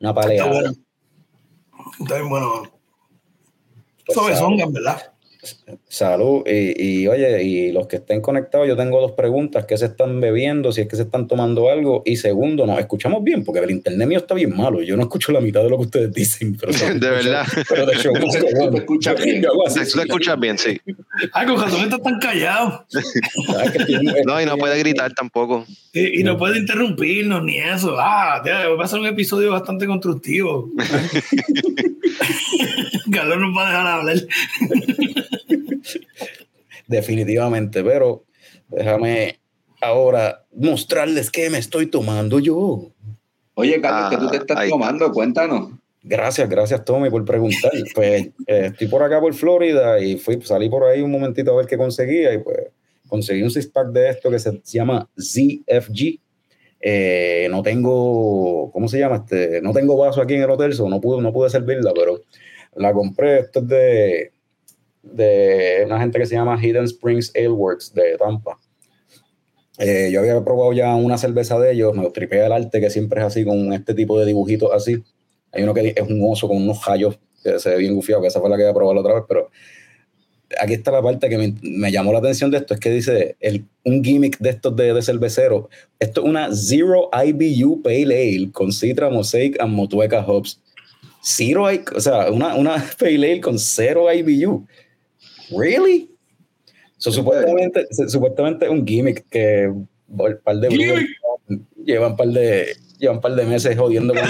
Una 0.00 0.10
Está 0.10 0.20
paleada. 0.22 0.50
bueno. 0.50 0.72
Está 2.00 2.14
bien 2.16 2.28
bueno. 2.28 2.62
Pues, 4.06 4.16
verdad. 4.72 5.12
Salud. 5.92 6.44
Y, 6.46 7.00
y, 7.02 7.08
oye, 7.08 7.42
y 7.42 7.72
los 7.72 7.88
que 7.88 7.96
estén 7.96 8.20
conectados, 8.20 8.68
yo 8.68 8.76
tengo 8.76 9.00
dos 9.00 9.10
preguntas. 9.12 9.64
¿Qué 9.66 9.76
se 9.76 9.86
están 9.86 10.20
bebiendo? 10.20 10.70
Si 10.70 10.82
es 10.82 10.86
que 10.86 10.94
se 10.94 11.02
están 11.02 11.26
tomando 11.26 11.68
algo. 11.68 12.02
Y 12.06 12.14
segundo, 12.16 12.64
¿nos 12.64 12.78
escuchamos 12.78 13.24
bien? 13.24 13.44
Porque 13.44 13.58
el 13.58 13.72
internet 13.72 14.06
mío 14.06 14.18
está 14.18 14.34
bien 14.34 14.56
malo. 14.56 14.82
Yo 14.82 14.96
no 14.96 15.02
escucho 15.02 15.32
la 15.32 15.40
mitad 15.40 15.64
de 15.64 15.68
lo 15.70 15.78
que 15.78 15.82
ustedes 15.86 16.12
dicen. 16.12 16.56
Pero 16.56 16.72
De 16.94 17.10
verdad. 17.10 17.44
Pero 17.68 17.86
de. 17.86 17.96
Te 17.96 18.08
escuchas 18.78 19.20
bien. 19.24 19.44
Escuchas 20.06 20.38
bien, 20.38 20.58
sí. 20.58 20.80
Ay, 21.32 21.46
con 21.48 21.60
razón 21.60 21.80
estás 21.82 22.02
tan 22.02 22.20
callado. 22.20 22.84
¿sabes? 22.86 23.72
Que 23.72 23.78
estoy- 23.78 24.06
No, 24.24 24.40
y 24.40 24.46
no 24.46 24.56
puede 24.58 24.78
gritar 24.78 25.12
tampoco. 25.12 25.66
Y, 25.92 26.20
y 26.20 26.22
no 26.22 26.36
puede 26.38 26.58
interrumpirnos 26.60 27.42
ni 27.42 27.56
eso. 27.58 27.96
Ah, 27.98 28.40
va 28.78 28.84
a 28.84 28.88
ser 28.88 29.00
un 29.00 29.06
episodio 29.06 29.50
bastante 29.50 29.86
constructivo. 29.86 30.70
Carlos 33.10 33.38
nos 33.40 33.56
va 33.56 33.66
a 33.66 33.70
dejar 33.70 33.86
hablar. 33.88 34.16
Definitivamente, 36.86 37.82
pero 37.84 38.24
déjame 38.68 39.38
ahora 39.80 40.44
mostrarles 40.54 41.30
qué 41.30 41.50
me 41.50 41.58
estoy 41.58 41.86
tomando 41.86 42.38
yo. 42.38 42.90
Oye, 43.54 43.80
Carlos, 43.80 44.10
¿qué 44.10 44.16
tú 44.16 44.28
te 44.30 44.36
Ah, 44.36 44.40
estás 44.40 44.56
ahí. 44.58 44.70
tomando? 44.70 45.12
Cuéntanos. 45.12 45.72
Gracias, 46.02 46.48
gracias 46.48 46.84
Tommy 46.84 47.10
por 47.10 47.24
preguntar. 47.24 47.70
Pues 47.94 48.26
eh, 48.46 48.66
estoy 48.72 48.88
por 48.88 49.02
acá 49.02 49.20
por 49.20 49.34
Florida 49.34 50.00
y 50.00 50.16
fui, 50.16 50.40
salí 50.42 50.68
por 50.68 50.84
ahí 50.84 51.02
un 51.02 51.10
momentito 51.10 51.52
a 51.52 51.56
ver 51.56 51.66
qué 51.66 51.76
conseguía 51.76 52.32
y 52.32 52.38
pues 52.38 52.58
conseguí 53.08 53.42
un 53.42 53.50
six 53.50 53.66
pack 53.66 53.88
de 53.88 54.08
esto 54.10 54.30
que 54.30 54.38
se 54.38 54.60
llama 54.64 55.08
ZFG. 55.18 56.18
Eh, 56.82 57.48
no 57.50 57.62
tengo, 57.62 58.70
¿cómo 58.72 58.88
se 58.88 58.98
llama? 58.98 59.16
Este, 59.16 59.60
no 59.60 59.72
tengo 59.74 59.96
vaso 59.98 60.22
aquí 60.22 60.34
en 60.34 60.42
el 60.42 60.50
hotel, 60.50 60.72
so 60.72 60.88
no 60.88 61.00
pude, 61.00 61.20
no 61.20 61.32
pude 61.32 61.50
servirla, 61.50 61.92
pero 61.94 62.22
la 62.76 62.92
compré. 62.94 63.40
Esto 63.40 63.58
es 63.60 63.68
de, 63.68 64.32
de 65.02 65.82
una 65.86 66.00
gente 66.00 66.18
que 66.18 66.26
se 66.26 66.34
llama 66.34 66.58
Hidden 66.60 66.84
Springs 66.84 67.32
Ale 67.34 67.48
Works 67.48 67.94
de 67.94 68.16
Tampa. 68.18 68.58
Eh, 69.78 70.10
yo 70.12 70.20
había 70.20 70.42
probado 70.44 70.72
ya 70.72 70.94
una 70.94 71.16
cerveza 71.16 71.58
de 71.58 71.72
ellos, 71.72 71.94
me 71.94 72.08
tripea 72.10 72.46
el 72.46 72.52
arte 72.52 72.80
que 72.80 72.90
siempre 72.90 73.20
es 73.20 73.26
así 73.26 73.44
con 73.44 73.72
este 73.72 73.94
tipo 73.94 74.18
de 74.18 74.26
dibujitos 74.26 74.70
así. 74.72 75.02
Hay 75.52 75.62
uno 75.62 75.72
que 75.72 75.94
es 75.96 76.08
un 76.08 76.20
oso 76.30 76.46
con 76.48 76.58
unos 76.58 76.84
rayos 76.84 77.18
que 77.42 77.58
se 77.58 77.70
ve 77.70 77.76
bien 77.78 77.94
gufiado, 77.94 78.20
que 78.20 78.28
esa 78.28 78.40
fue 78.40 78.50
la 78.50 78.56
que 78.56 78.64
había 78.64 78.74
probado 78.74 78.94
la 78.94 79.00
otra 79.00 79.14
vez, 79.14 79.24
pero 79.26 79.50
aquí 80.60 80.74
está 80.74 80.90
la 80.90 81.02
parte 81.02 81.28
que 81.28 81.38
me, 81.38 81.54
me 81.62 81.92
llamó 81.92 82.12
la 82.12 82.18
atención 82.18 82.50
de 82.50 82.58
esto, 82.58 82.74
es 82.74 82.80
que 82.80 82.90
dice 82.90 83.36
el, 83.40 83.64
un 83.84 84.02
gimmick 84.02 84.38
de 84.38 84.50
estos 84.50 84.74
de, 84.76 84.92
de 84.92 85.02
cervecero. 85.02 85.68
Esto 85.98 86.22
es 86.22 86.28
una 86.28 86.54
Zero 86.54 87.10
IBU 87.12 87.82
Pale 87.82 88.02
Ale 88.02 88.50
con 88.52 88.72
Citra, 88.72 89.10
Mosaic 89.10 89.60
and 89.60 89.74
Motueka 89.74 90.20
Hops. 90.26 90.60
Zero, 91.22 91.66
o 91.94 92.00
sea, 92.00 92.30
una, 92.30 92.54
una 92.54 92.84
Pale 92.98 93.32
Ale 93.32 93.40
con 93.40 93.58
cero 93.58 94.12
IBU. 94.12 94.66
¿Really? 95.50 96.10
So, 96.98 97.10
supuestamente, 97.10 97.86
supuestamente 98.08 98.66
es 98.66 98.70
un 98.70 98.86
gimmick 98.86 99.26
que 99.30 99.68
un 99.68 99.88
par 100.44 100.56
de 100.56 100.68
brewers 100.68 101.06
llevan 101.84 102.12
un 102.12 102.16
par 102.16 102.28
de 102.28 102.76
llevan 102.98 103.16
un 103.16 103.22
par 103.22 103.34
de 103.34 103.44
meses 103.44 103.76
jodiendo 103.76 104.12
con 104.12 104.22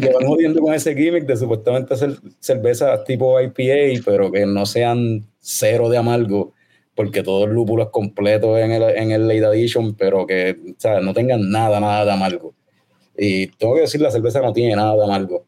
llevan 0.00 0.26
jodiendo 0.26 0.60
con 0.62 0.72
ese 0.72 0.94
gimmick 0.94 1.26
de 1.26 1.36
supuestamente 1.36 1.92
hacer 1.92 2.18
cervezas 2.40 3.04
tipo 3.04 3.38
IPA, 3.40 4.02
pero 4.04 4.32
que 4.32 4.46
no 4.46 4.64
sean 4.64 5.26
cero 5.38 5.90
de 5.90 5.98
amargo, 5.98 6.54
porque 6.94 7.22
todo 7.22 7.44
el 7.44 7.52
lúpulo 7.52 7.84
es 7.84 7.90
completo 7.90 8.56
en 8.56 8.70
el, 8.72 8.82
en 8.82 9.10
el 9.12 9.28
late 9.28 9.44
edition, 9.54 9.94
pero 9.94 10.26
que 10.26 10.56
o 10.70 10.80
sea, 10.80 11.00
no 11.00 11.12
tengan 11.12 11.50
nada, 11.50 11.78
nada 11.78 12.06
de 12.06 12.12
amargo. 12.12 12.54
Y 13.16 13.48
tengo 13.48 13.74
que 13.74 13.82
decir, 13.82 14.00
la 14.00 14.10
cerveza 14.10 14.40
no 14.40 14.52
tiene 14.52 14.74
nada 14.76 14.96
de 14.96 15.04
amargo, 15.04 15.44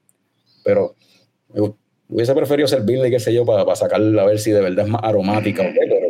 pero 0.62 0.94
hubiese 2.10 2.34
preferido 2.34 2.66
servirle, 2.68 3.10
qué 3.10 3.20
sé 3.20 3.32
yo, 3.32 3.44
para, 3.46 3.64
para 3.64 3.76
sacarla 3.76 4.22
a 4.22 4.26
ver 4.26 4.38
si 4.38 4.50
de 4.50 4.60
verdad 4.60 4.84
es 4.86 4.90
más 4.90 5.02
aromática 5.04 5.62
o 5.62 5.66
qué, 5.72 5.78
pero 5.80 6.06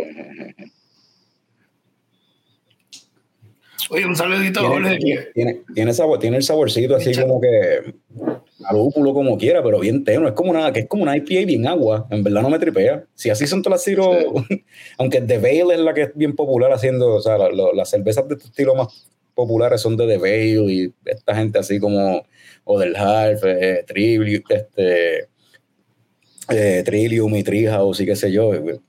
Oye, 3.93 4.07
un 4.07 4.15
saludito 4.15 4.61
a 4.61 4.69
Jorge. 4.69 4.99
tiene, 4.99 5.23
tiene, 5.35 5.61
tiene 5.75 5.93
sabor, 5.93 6.19
tiene 6.21 6.37
el 6.37 6.45
saborcito 6.45 6.95
así 6.95 7.11
Echa. 7.11 7.23
como 7.23 7.41
que 7.41 7.93
a 8.65 8.73
lúpulo 8.73 9.13
como 9.13 9.37
quiera, 9.37 9.65
pero 9.65 9.81
bien 9.81 10.05
tenue. 10.05 10.29
Es 10.29 10.35
como 10.35 10.51
una, 10.53 10.73
que 10.73 10.81
es 10.81 10.87
como 10.87 11.03
una 11.03 11.17
IPA 11.17 11.45
bien 11.47 11.67
agua. 11.67 12.07
En 12.11 12.23
verdad 12.23 12.43
no 12.43 12.51
me 12.51 12.59
tripea. 12.61 13.05
Si 13.15 13.31
así 13.31 13.49
son 13.49 13.63
todas 13.63 13.79
las 13.81 13.85
Ciro, 13.85 14.13
aunque 14.99 15.21
The 15.23 15.39
Veil 15.39 15.73
es 15.73 15.81
la 15.81 15.93
que 15.93 16.03
es 16.03 16.11
bien 16.15 16.37
popular 16.37 16.73
haciendo, 16.73 17.15
o 17.17 17.21
sea, 17.21 17.37
la- 17.37 17.51
la- 17.51 17.73
las 17.75 17.91
cervezas 17.91 18.29
de 18.29 18.35
este 18.35 18.47
estilo 18.47 18.77
más 18.77 19.09
populares 19.35 19.81
son 19.81 19.97
de 19.97 20.07
The 20.07 20.19
Veil 20.19 20.71
y 20.71 20.95
esta 21.07 21.35
gente 21.35 21.59
así 21.59 21.81
como 21.81 22.23
Oder 22.65 22.97
Half, 22.97 23.43
eh, 23.45 23.85
Tribli- 23.89 24.45
este, 24.51 25.27
eh, 26.51 26.83
Trillium 26.85 27.35
y 27.37 27.43
Treehouse 27.43 28.01
y 28.01 28.07
qué 28.07 28.17
sé 28.17 28.31
yo. 28.33 28.55
eh. 28.55 28.81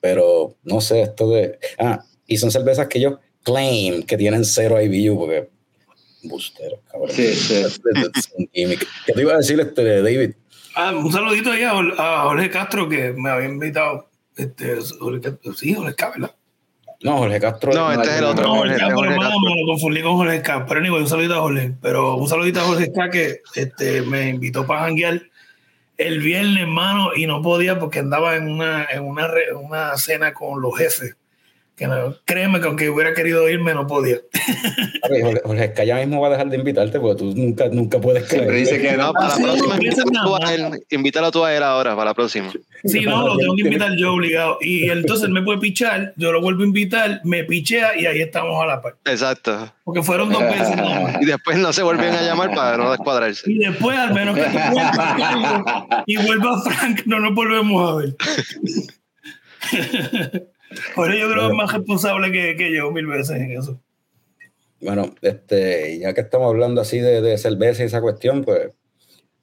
Pero 0.00 0.56
no 0.62 0.80
sé, 0.80 1.02
esto 1.02 1.30
de. 1.30 1.58
Ah, 1.78 2.04
y 2.26 2.36
son 2.36 2.50
cervezas 2.50 2.86
que 2.88 2.98
ellos 2.98 3.18
claim 3.42 4.02
que 4.02 4.16
tienen 4.16 4.44
cero 4.44 4.80
IBU, 4.80 5.18
porque. 5.18 5.48
Bustero, 6.22 6.80
cabrón. 6.90 7.10
Sí, 7.10 7.34
sí. 7.34 7.62
¿Qué 9.06 9.12
te 9.12 9.20
iba 9.20 9.34
a 9.34 9.38
decir, 9.38 9.58
este, 9.60 10.02
David? 10.02 10.34
Ah, 10.74 10.92
un 10.92 11.10
saludito 11.10 11.50
ahí 11.52 11.62
a, 11.62 12.22
Jorge 12.24 12.50
Castro 12.50 12.88
que 12.88 13.12
me 13.12 13.30
había 13.30 13.48
invitado. 13.48 14.08
Este, 14.36 14.76
Jorge 14.98 15.38
sí, 15.56 15.72
Jorge 15.72 15.94
Castro, 15.94 16.20
¿verdad? 16.20 16.36
No, 17.02 17.18
Jorge 17.18 17.40
Castro. 17.40 17.72
No, 17.72 17.92
este 17.92 18.08
es 18.08 18.18
el 18.18 18.24
otro, 18.24 18.44
No, 18.44 18.54
Jorge, 18.56 18.72
este 18.74 18.92
Jorge 18.92 19.12
hermano, 19.12 19.30
Castro. 19.30 19.54
me 19.54 19.60
lo 19.60 19.66
confundí 19.66 20.02
con 20.02 20.16
Jorge 20.16 20.42
K. 20.42 20.66
Pero 20.66 20.80
anyway, 20.80 21.02
un 21.02 21.08
saludito 21.08 21.34
a 21.34 21.40
Jorge. 21.40 21.74
Pero 21.80 22.16
un 22.16 22.28
saludito 22.28 22.60
a 22.60 22.64
Jorge 22.64 22.92
K 22.92 23.10
que 23.10 23.40
este, 23.54 24.02
me 24.02 24.28
invitó 24.28 24.66
para 24.66 24.80
janguear 24.80 25.22
el 25.98 26.20
viernes, 26.20 26.62
hermano, 26.62 27.10
y 27.14 27.26
no 27.26 27.42
podía 27.42 27.78
porque 27.78 28.00
andaba 28.00 28.36
en 28.36 28.48
una, 28.50 28.84
en 28.84 29.02
una, 29.02 29.26
re- 29.28 29.54
una 29.54 29.96
cena 29.96 30.32
con 30.34 30.60
los 30.60 30.76
jefes. 30.76 31.16
Que 31.76 31.86
no- 31.86 32.16
créeme 32.24 32.58
que 32.60 32.66
aunque 32.68 32.88
hubiera 32.88 33.12
querido 33.12 33.46
irme, 33.50 33.74
no 33.74 33.86
podía. 33.86 34.16
Jorge, 35.02 35.40
Jorge, 35.44 35.64
Esca 35.66 35.84
ya 35.84 35.96
mismo 35.96 36.22
va 36.22 36.28
a 36.28 36.30
dejar 36.30 36.48
de 36.48 36.56
invitarte 36.56 36.98
porque 36.98 37.18
tú 37.22 37.34
nunca, 37.36 37.68
nunca 37.68 38.00
puedes 38.00 38.26
Siempre 38.28 38.48
creer. 38.48 38.66
dice 38.66 38.80
que 38.80 38.96
No, 38.96 39.08
no. 39.08 39.12
para 39.12 39.28
la 39.28 39.34
sí, 39.34 39.42
próxima, 39.42 39.74
no 39.74 39.78
pienses 39.80 40.04
invítalo 40.06 40.42
a 40.42 40.54
él, 40.54 40.84
invítalo 40.88 41.30
tú 41.30 41.44
a 41.44 41.54
él 41.54 41.62
ahora, 41.62 41.90
para 41.94 42.06
la 42.06 42.14
próxima. 42.14 42.50
Sí, 42.84 43.00
no, 43.02 43.26
lo 43.28 43.36
tengo 43.36 43.54
que 43.56 43.60
invitar 43.62 43.92
yo 43.94 44.14
obligado. 44.14 44.56
Y 44.62 44.88
entonces 44.90 45.26
él 45.26 45.32
me 45.32 45.42
puede 45.42 45.58
pichar, 45.58 46.14
yo 46.16 46.32
lo 46.32 46.40
vuelvo 46.40 46.62
a 46.62 46.66
invitar, 46.66 47.20
me 47.24 47.44
pichea 47.44 47.94
y 48.00 48.06
ahí 48.06 48.22
estamos 48.22 48.62
a 48.62 48.64
la 48.66 48.80
par. 48.80 48.96
Exacto. 49.04 49.70
Porque 49.84 50.02
fueron 50.02 50.30
dos 50.32 50.42
veces 50.44 50.74
nada 50.76 51.00
más. 51.00 51.16
Y 51.20 51.26
después 51.26 51.58
no 51.58 51.74
se 51.74 51.82
vuelven 51.82 52.14
a 52.14 52.22
llamar 52.22 52.54
para 52.54 52.78
no 52.78 52.90
descuadrarse. 52.90 53.42
Y 53.52 53.58
después, 53.58 53.98
al 53.98 54.14
menos 54.14 54.34
que 54.34 54.44
tú 54.44 54.58
vuelvas 54.72 55.84
y 56.06 56.16
vuelva 56.16 56.58
Frank, 56.62 57.02
no 57.04 57.20
nos 57.20 57.34
volvemos 57.34 57.90
a 57.92 57.96
ver. 57.96 58.16
Por 60.94 61.12
ello 61.12 61.26
yo 61.26 61.32
creo 61.32 61.46
que 61.46 61.52
es 61.52 61.56
más 61.56 61.72
responsable 61.72 62.32
que, 62.32 62.56
que 62.56 62.74
yo 62.74 62.90
mil 62.90 63.06
veces 63.06 63.36
en 63.36 63.52
eso. 63.52 63.80
Bueno, 64.80 65.14
este, 65.22 65.98
ya 65.98 66.12
que 66.12 66.20
estamos 66.20 66.48
hablando 66.48 66.80
así 66.80 66.98
de, 66.98 67.22
de 67.22 67.38
cerveza 67.38 67.82
y 67.82 67.86
esa 67.86 68.00
cuestión, 68.00 68.44
pues 68.44 68.70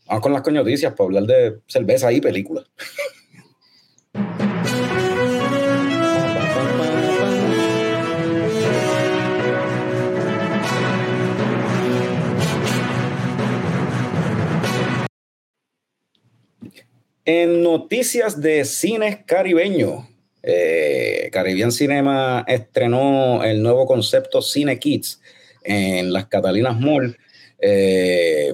vamos 0.08 0.22
con 0.22 0.34
las 0.34 0.44
coñoticias 0.44 0.94
para 0.94 1.06
hablar 1.06 1.24
de 1.24 1.60
cerveza 1.68 2.12
y 2.12 2.22
películas. 2.22 2.66
En 17.26 17.64
noticias 17.64 18.42
de 18.42 18.66
cines 18.66 19.20
caribeños, 19.26 20.06
eh, 20.44 21.30
Caribbean 21.32 21.72
Cinema 21.72 22.44
estrenó 22.48 23.44
el 23.44 23.64
nuevo 23.64 23.86
concepto 23.86 24.42
Cine 24.42 24.78
Kids 24.80 25.22
en 25.64 26.12
las 26.14 26.28
Catalinas 26.28 26.80
Mall. 26.80 27.18
eh, 27.60 28.54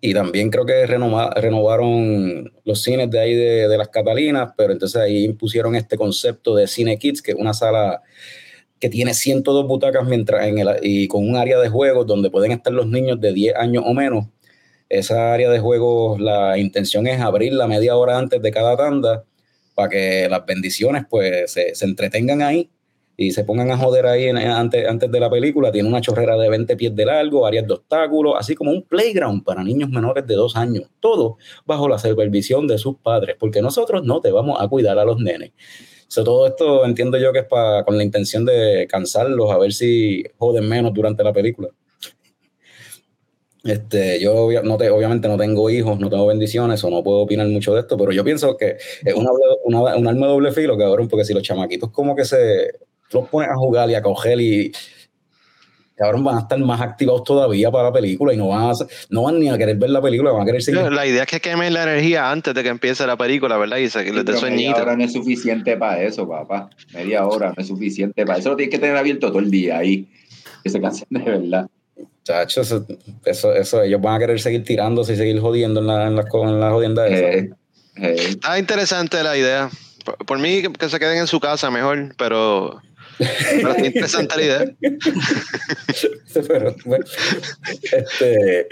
y 0.00 0.14
también 0.14 0.48
creo 0.50 0.64
que 0.64 0.86
renova- 0.86 1.34
renovaron 1.34 2.52
los 2.64 2.82
cines 2.82 3.10
de 3.10 3.18
ahí 3.18 3.34
de, 3.34 3.66
de 3.68 3.76
las 3.78 3.88
Catalinas, 3.88 4.52
pero 4.56 4.72
entonces 4.72 5.00
ahí 5.02 5.24
impusieron 5.24 5.74
este 5.74 5.96
concepto 5.96 6.54
de 6.54 6.68
Cine 6.68 6.98
Kids, 6.98 7.20
que 7.20 7.32
es 7.32 7.36
una 7.36 7.52
sala 7.52 8.02
que 8.78 8.88
tiene 8.88 9.12
102 9.12 9.66
butacas 9.66 10.06
mientras 10.06 10.46
en 10.46 10.58
el, 10.60 10.68
y 10.82 11.08
con 11.08 11.28
un 11.28 11.36
área 11.36 11.58
de 11.58 11.68
juegos 11.68 12.06
donde 12.06 12.30
pueden 12.30 12.52
estar 12.52 12.72
los 12.72 12.86
niños 12.86 13.20
de 13.20 13.32
10 13.32 13.56
años 13.56 13.82
o 13.86 13.92
menos. 13.92 14.26
Esa 14.88 15.32
área 15.34 15.50
de 15.50 15.58
juegos, 15.58 16.20
la 16.20 16.56
intención 16.58 17.08
es 17.08 17.20
abrirla 17.20 17.66
media 17.66 17.96
hora 17.96 18.18
antes 18.18 18.40
de 18.40 18.50
cada 18.52 18.76
tanda 18.76 19.24
para 19.78 19.90
que 19.90 20.26
las 20.28 20.44
bendiciones 20.44 21.04
pues 21.08 21.52
se, 21.52 21.72
se 21.72 21.84
entretengan 21.84 22.42
ahí 22.42 22.68
y 23.16 23.30
se 23.30 23.44
pongan 23.44 23.70
a 23.70 23.76
joder 23.78 24.06
ahí 24.06 24.28
antes, 24.28 24.88
antes 24.88 25.08
de 25.10 25.20
la 25.20 25.30
película. 25.30 25.70
Tiene 25.70 25.88
una 25.88 26.00
chorrera 26.00 26.36
de 26.36 26.48
20 26.48 26.76
pies 26.76 26.96
de 26.96 27.04
largo, 27.04 27.46
áreas 27.46 27.64
de 27.64 27.74
obstáculos, 27.74 28.34
así 28.36 28.56
como 28.56 28.72
un 28.72 28.82
playground 28.82 29.44
para 29.44 29.62
niños 29.62 29.88
menores 29.90 30.26
de 30.26 30.34
dos 30.34 30.56
años. 30.56 30.90
Todo 30.98 31.36
bajo 31.64 31.88
la 31.88 31.96
supervisión 31.98 32.66
de 32.66 32.76
sus 32.76 32.96
padres, 32.96 33.36
porque 33.38 33.62
nosotros 33.62 34.02
no 34.04 34.20
te 34.20 34.32
vamos 34.32 34.58
a 34.60 34.66
cuidar 34.66 34.98
a 34.98 35.04
los 35.04 35.18
nenes. 35.20 35.52
So, 36.08 36.24
todo 36.24 36.46
esto 36.48 36.84
entiendo 36.84 37.18
yo 37.18 37.32
que 37.32 37.40
es 37.40 37.44
pa- 37.46 37.84
con 37.84 37.96
la 37.96 38.02
intención 38.02 38.44
de 38.44 38.86
cansarlos, 38.90 39.50
a 39.52 39.58
ver 39.58 39.72
si 39.72 40.24
joden 40.38 40.68
menos 40.68 40.92
durante 40.92 41.22
la 41.22 41.32
película. 41.32 41.68
Este, 43.68 44.18
yo 44.20 44.34
obvia- 44.34 44.62
no 44.62 44.76
te- 44.76 44.88
obviamente 44.90 45.28
no 45.28 45.36
tengo 45.36 45.68
hijos, 45.68 45.98
no 46.00 46.08
tengo 46.08 46.26
bendiciones, 46.26 46.82
o 46.84 46.90
no 46.90 47.02
puedo 47.02 47.18
opinar 47.18 47.46
mucho 47.48 47.74
de 47.74 47.80
esto, 47.80 47.96
pero 47.98 48.12
yo 48.12 48.24
pienso 48.24 48.56
que 48.56 48.76
es 49.04 49.14
una, 49.14 49.30
una, 49.64 49.96
un 49.96 50.06
arma 50.08 50.26
de 50.26 50.32
doble 50.32 50.52
filo, 50.52 50.78
cabrón, 50.78 51.08
porque 51.08 51.24
si 51.24 51.34
los 51.34 51.42
chamaquitos 51.42 51.90
como 51.90 52.16
que 52.16 52.24
se 52.24 52.72
los 53.12 53.28
pones 53.28 53.50
a 53.50 53.56
jugar 53.56 53.88
y 53.90 53.94
a 53.94 54.02
coger 54.02 54.40
y 54.40 54.72
cabrón 55.96 56.22
van 56.22 56.36
a 56.36 56.40
estar 56.40 56.58
más 56.60 56.80
activados 56.80 57.24
todavía 57.24 57.70
para 57.72 57.84
la 57.88 57.92
película 57.92 58.32
y 58.32 58.36
no 58.36 58.48
van 58.48 58.70
a, 58.70 58.72
no 59.10 59.22
van 59.24 59.40
ni 59.40 59.48
a 59.48 59.58
querer 59.58 59.76
ver 59.76 59.90
la 59.90 60.00
película, 60.00 60.30
van 60.30 60.42
a 60.42 60.46
querer 60.46 60.62
seguir. 60.62 60.80
La 60.92 61.04
idea 61.06 61.22
es 61.22 61.28
que 61.28 61.40
quemen 61.40 61.74
la 61.74 61.82
energía 61.82 62.30
antes 62.30 62.54
de 62.54 62.62
que 62.62 62.68
empiece 62.68 63.04
la 63.06 63.16
película, 63.16 63.56
¿verdad? 63.56 63.78
Y 63.78 63.88
se 63.88 64.04
les 64.04 64.14
dé 64.14 64.24
Pero 64.24 64.26
media 64.26 64.38
sueñito. 64.40 64.76
hora 64.82 64.96
no 64.96 65.04
es 65.04 65.12
suficiente 65.12 65.76
para 65.76 66.00
eso, 66.02 66.28
papá. 66.28 66.70
Media 66.94 67.26
hora 67.26 67.48
no 67.48 67.54
es 67.60 67.66
suficiente 67.66 68.24
para 68.24 68.38
eso. 68.38 68.50
Lo 68.50 68.56
tienes 68.56 68.72
que 68.72 68.78
tener 68.78 68.96
abierto 68.96 69.28
todo 69.28 69.40
el 69.40 69.50
día 69.50 69.78
ahí. 69.78 70.06
Que 70.62 70.70
se 70.70 70.80
cansen 70.80 71.06
de 71.10 71.20
verdad. 71.20 71.66
Chacho, 72.28 72.60
eso, 72.60 72.86
eso, 73.24 73.54
eso, 73.54 73.82
ellos 73.82 74.02
van 74.02 74.16
a 74.16 74.18
querer 74.18 74.38
seguir 74.38 74.62
tirándose 74.62 75.14
y 75.14 75.16
seguir 75.16 75.40
jodiendo 75.40 75.80
en 75.80 75.86
la, 75.86 76.06
en 76.08 76.14
las 76.14 76.26
co- 76.26 76.46
en 76.46 76.60
la 76.60 76.70
jodienda 76.70 77.06
esa. 77.08 77.26
Eh, 77.30 77.50
eh, 77.96 78.16
Está 78.28 78.58
interesante 78.58 79.22
la 79.22 79.34
idea. 79.34 79.70
Por, 80.04 80.16
por 80.26 80.38
mí 80.38 80.62
que, 80.62 80.88
se 80.90 80.98
queden 80.98 81.16
en 81.18 81.26
su 81.26 81.40
casa 81.40 81.70
mejor, 81.70 82.14
pero, 82.18 82.82
pero 83.18 83.70
está 83.70 83.86
interesante 83.86 84.36
la 84.36 84.42
idea. 84.42 84.64
Pero, 86.46 86.74
bueno, 86.84 87.04
este, 87.92 88.66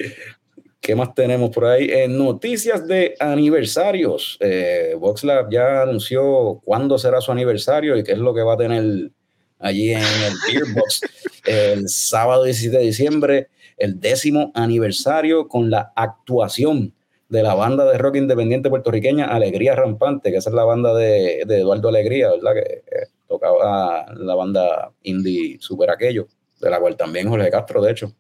¿Qué 0.80 0.94
más 0.94 1.14
tenemos 1.14 1.50
por 1.50 1.64
ahí? 1.64 1.88
En 1.90 2.16
noticias 2.16 2.86
de 2.86 3.16
aniversarios. 3.18 4.36
Eh, 4.40 4.94
VoxLab 4.98 5.50
ya 5.50 5.82
anunció 5.82 6.60
cuándo 6.64 6.96
será 6.98 7.20
su 7.20 7.32
aniversario 7.32 7.96
y 7.96 8.04
qué 8.04 8.12
es 8.12 8.18
lo 8.18 8.32
que 8.34 8.42
va 8.42 8.54
a 8.54 8.56
tener 8.58 9.10
allí 9.58 9.92
en 9.92 10.00
el 10.00 10.34
Beerbox 10.46 11.00
el 11.44 11.88
sábado 11.88 12.44
17 12.44 12.76
de 12.76 12.84
diciembre, 12.84 13.48
el 13.76 14.00
décimo 14.00 14.52
aniversario 14.54 15.48
con 15.48 15.70
la 15.70 15.92
actuación 15.94 16.94
de 17.28 17.42
la 17.42 17.54
banda 17.54 17.84
de 17.84 17.98
rock 17.98 18.16
independiente 18.16 18.70
puertorriqueña 18.70 19.26
Alegría 19.26 19.74
Rampante, 19.74 20.30
que 20.30 20.38
esa 20.38 20.50
es 20.50 20.54
la 20.54 20.64
banda 20.64 20.94
de, 20.94 21.42
de 21.46 21.60
Eduardo 21.60 21.88
Alegría, 21.88 22.30
¿verdad? 22.30 22.54
Que 22.54 22.60
eh, 22.60 23.06
tocaba 23.26 24.06
la 24.14 24.34
banda 24.34 24.92
indie 25.02 25.58
Super 25.60 25.90
Aquello, 25.90 26.28
de 26.60 26.70
la 26.70 26.78
cual 26.78 26.96
también 26.96 27.28
Jorge 27.28 27.50
Castro, 27.50 27.82
de 27.82 27.92
hecho, 27.92 28.12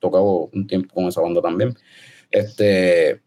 tocaba 0.00 0.24
un 0.24 0.66
tiempo 0.66 0.94
con 0.94 1.04
esa 1.04 1.20
banda 1.20 1.40
también. 1.40 1.76
Este, 2.30 3.20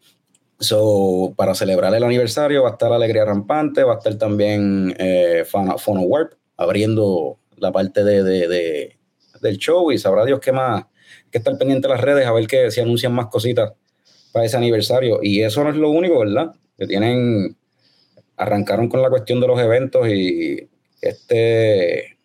so, 0.59 1.33
para 1.35 1.55
celebrar 1.55 1.93
el 1.95 2.03
aniversario 2.03 2.63
va 2.63 2.69
a 2.69 2.71
estar 2.73 2.91
Alegría 2.91 3.25
Rampante, 3.25 3.83
va 3.83 3.93
a 3.93 3.97
estar 3.97 4.15
también 4.15 4.93
eh, 4.99 5.43
Warp 5.53 6.33
abriendo 6.57 7.39
la 7.61 7.71
parte 7.71 8.03
de, 8.03 8.23
de- 8.23 8.47
de- 8.47 8.97
del 9.41 9.57
show 9.57 9.91
y 9.91 9.97
sabrá 9.97 10.25
Dios 10.25 10.39
qué 10.39 10.51
más, 10.51 10.85
que 11.31 11.37
estar 11.37 11.57
pendiente 11.57 11.87
de 11.87 11.93
las 11.93 12.01
redes 12.03 12.25
a 12.27 12.31
ver 12.33 12.45
que 12.47 12.69
si 12.71 12.81
anuncian 12.81 13.13
más 13.13 13.27
cositas 13.27 13.73
para 14.33 14.45
ese 14.45 14.57
aniversario. 14.57 15.19
Y 15.21 15.41
eso 15.41 15.63
no 15.63 15.69
es 15.69 15.75
lo 15.77 15.89
único, 15.89 16.19
¿verdad? 16.19 16.51
Que 16.77 16.85
tienen, 16.87 17.55
arrancaron 18.37 18.87
con 18.89 19.01
la 19.01 19.09
cuestión 19.09 19.39
de 19.39 19.47
los 19.47 19.59
eventos 19.59 20.07
y 20.09 20.67
este 21.01 22.17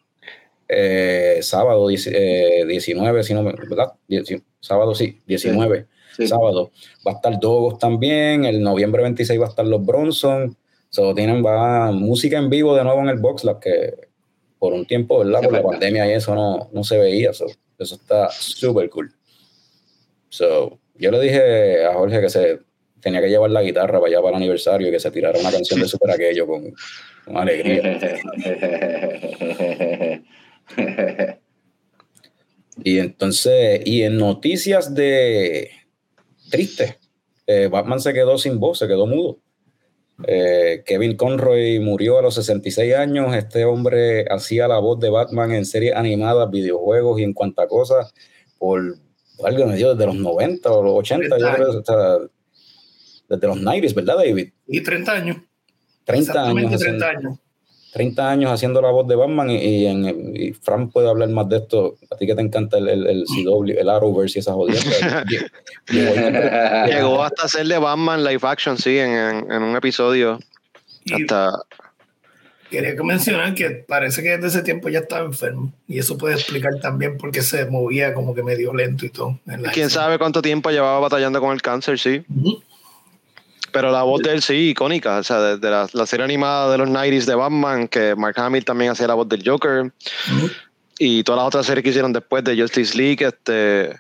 eh, 0.69 1.39
sábado 1.43 1.89
eh, 1.91 2.65
19, 2.67 3.23
si 3.23 3.35
no 3.35 3.43
me, 3.43 3.53
¿verdad? 3.53 3.93
Dieci- 4.09 4.43
sábado 4.61 4.95
sí, 4.95 5.21
19 5.27 5.87
Sí. 6.17 6.27
sábado. 6.27 6.71
Va 7.07 7.13
a 7.13 7.15
estar 7.17 7.39
Dogos 7.39 7.79
también, 7.79 8.47
el 8.47 8.63
noviembre 8.63 9.03
26 9.03 9.39
va 9.41 9.47
a 9.47 9.49
estar 9.51 9.67
los 9.67 9.85
Bronson. 9.85 10.57
So, 10.89 11.15
tienen 11.15 11.45
va, 11.45 11.93
música 11.93 12.39
en 12.39 12.49
vivo 12.49 12.75
de 12.75 12.85
nuevo 12.85 13.01
en 13.01 13.09
el 13.11 13.19
Box 13.19 13.45
Lab, 13.45 13.61
que 13.61 14.06
por 14.59 14.73
un 14.73 14.87
tiempo, 14.87 15.19
¿verdad? 15.19 15.43
Por 15.43 15.53
la 15.53 15.63
pandemia 15.63 16.07
y 16.09 16.13
eso 16.13 16.35
no, 16.35 16.71
no 16.73 16.85
se 16.85 16.99
veía. 16.99 17.33
so, 17.33 17.47
eso 17.79 17.95
está 17.95 18.31
súper 18.31 18.89
cool. 18.91 19.13
So, 20.29 20.79
yo 20.95 21.11
le 21.11 21.21
dije 21.21 21.85
a 21.85 21.95
Jorge 21.95 22.21
que 22.21 22.31
se 22.31 22.61
tenía 23.01 23.21
que 23.21 23.29
llevar 23.29 23.51
la 23.51 23.63
guitarra 23.63 24.01
para 24.01 24.07
allá 24.07 24.23
para 24.23 24.31
el 24.31 24.43
aniversario 24.43 24.89
y 24.89 24.91
que 24.91 25.01
se 25.01 25.11
tirara 25.11 25.39
una 25.39 25.53
canción 25.53 25.81
de 25.81 25.89
Super 25.89 26.11
Aquello 26.11 26.47
con, 26.47 26.75
con 27.25 27.37
alegría. 27.37 27.99
Y 32.85 32.99
entonces, 32.99 33.81
y 33.85 34.03
en 34.03 34.19
noticias 34.19 34.95
de 34.95 35.71
triste, 36.51 36.99
eh, 37.47 37.69
Batman 37.69 38.01
se 38.01 38.13
quedó 38.13 38.39
sin 38.39 38.61
voz, 38.61 38.79
se 38.79 38.87
quedó 38.87 39.07
mudo. 39.07 39.39
Eh, 40.25 40.83
Kevin 40.87 41.17
Conroy 41.17 41.79
murió 41.81 42.19
a 42.19 42.23
los 42.23 42.35
66 42.37 42.95
años. 42.95 43.35
Este 43.35 43.65
hombre 43.65 44.25
hacía 44.31 44.67
la 44.69 44.79
voz 44.79 44.99
de 45.01 45.11
Batman 45.11 45.53
en 45.53 45.65
series 45.67 45.95
animadas, 45.95 46.51
videojuegos 46.51 47.21
y 47.21 47.25
en 47.25 47.35
cuanta 47.35 47.67
cosa 47.69 48.11
por 48.59 48.81
algo 49.45 49.67
me 49.67 49.77
dio 49.77 49.95
desde 49.95 50.07
los 50.07 50.17
90 50.17 50.71
o 50.73 50.83
los 50.83 50.95
80, 50.95 51.39
yo 51.39 51.47
creo, 51.55 51.79
hasta- 51.79 52.19
desde 53.29 53.47
los 53.49 53.61
90s, 53.61 53.93
¿verdad, 53.95 54.17
David? 54.17 54.49
Y 54.67 54.81
30 54.83 55.13
años. 55.13 55.37
30 56.05 56.33
años, 56.45 56.63
Exactamente 56.63 56.75
haciendo, 56.77 57.05
30 57.07 57.19
años. 57.29 57.39
30 57.97 58.31
años 58.31 58.51
haciendo 58.53 58.83
la 58.83 58.91
voz 58.91 59.09
de 59.09 59.17
Batman 59.17 59.51
y, 59.51 59.57
y 59.57 59.87
en, 59.87 60.37
y 60.37 60.53
Fran 60.53 60.91
puede 60.91 61.09
hablar 61.09 61.31
más 61.31 61.49
de 61.49 61.57
esto. 61.57 61.97
A 62.11 62.17
ti 62.17 62.27
que 62.27 62.35
te 62.35 62.43
encanta 62.43 62.77
el, 62.77 62.89
el, 62.89 63.07
el 63.07 63.25
CW, 63.25 63.71
el 63.79 63.89
Arrowverse 63.89 64.39
y 64.39 64.41
esas 64.41 64.55
jodiendas. 64.55 65.25
Llegó 66.87 67.23
hasta 67.23 67.45
hacer 67.45 67.67
de 67.67 67.79
Batman 67.79 68.25
live 68.25 68.41
action, 68.43 68.77
sí, 68.77 68.99
en, 68.99 69.11
en- 69.11 69.53
en 69.53 69.63
un 69.63 69.77
episodio. 69.77 70.39
Y 71.05 71.23
Hasta, 71.23 71.51
quería 72.71 72.97
que 72.97 73.03
mencionar 73.03 73.55
que 73.55 73.71
parece 73.71 74.23
que 74.23 74.31
desde 74.31 74.49
ese 74.49 74.63
tiempo 74.63 74.89
ya 74.89 74.99
estaba 75.01 75.25
enfermo. 75.25 75.73
Y 75.89 75.99
eso 75.99 76.19
puede 76.19 76.35
explicar 76.35 76.73
también 76.83 77.17
por 77.17 77.31
qué 77.31 77.43
se 77.43 77.65
movía 77.67 78.13
como 78.13 78.35
que 78.35 78.43
medio 78.43 78.75
lento 78.75 79.07
y 79.07 79.11
todo. 79.11 79.39
en 79.47 79.63
la 79.63 79.71
quién 79.71 79.87
escena. 79.87 80.05
sabe 80.05 80.19
cuánto 80.19 80.43
tiempo 80.43 80.71
llevaba 80.71 80.99
batallando 81.01 81.41
con 81.41 81.53
el 81.53 81.63
cáncer, 81.63 81.99
sí. 81.99 82.25
Ujú. 82.29 82.63
Pero 83.77 83.93
la 83.93 84.05
voz 84.05 84.23
de 84.23 84.33
él 84.33 84.41
sí, 84.41 84.71
icónica. 84.71 85.19
O 85.19 85.23
sea, 85.23 85.39
desde 85.41 85.71
la, 85.71 85.87
la 85.93 86.07
serie 86.07 86.25
animada 86.25 86.73
de 86.73 86.79
los 86.79 86.89
90s 86.89 87.27
de 87.27 87.35
Batman, 87.35 87.89
que 87.89 88.15
Mark 88.17 88.35
Hamill 88.41 88.65
también 88.65 88.91
hacía 88.93 89.07
la 89.07 89.13
voz 89.15 89.29
del 89.29 89.43
Joker. 89.47 89.83
Ujú. 90.35 90.51
Y 90.99 91.23
todas 91.25 91.41
las 91.41 91.47
otras 91.49 91.67
series 91.67 91.83
que 91.85 91.91
hicieron 91.91 92.11
después 92.15 92.43
de 92.43 92.59
Justice 92.59 92.97
League, 92.97 93.23
este, 93.27 93.97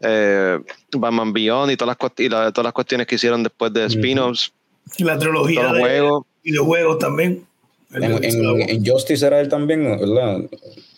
eh, 0.00 0.58
Batman 0.92 1.32
Beyond 1.32 1.72
y 1.72 1.76
todas, 1.78 1.96
las, 1.98 2.12
y 2.18 2.28
la- 2.28 2.52
todas 2.52 2.64
las 2.64 2.72
cuestiones 2.74 3.06
que 3.06 3.14
hicieron 3.14 3.42
después 3.42 3.72
de 3.72 3.86
spin-offs, 3.86 4.52
Y 4.98 5.04
la 5.04 5.18
trilogía 5.18 5.62
los 5.62 5.72
de 5.72 5.80
juegos. 5.80 6.26
videojuegos 6.44 6.98
también. 6.98 7.46
El- 7.90 8.02
En, 8.04 8.22
en, 8.24 8.68
en 8.68 8.84
Justice 8.86 9.26
era 9.26 9.40
él 9.40 9.48
también, 9.48 9.84
¿verdad? 9.98 10.40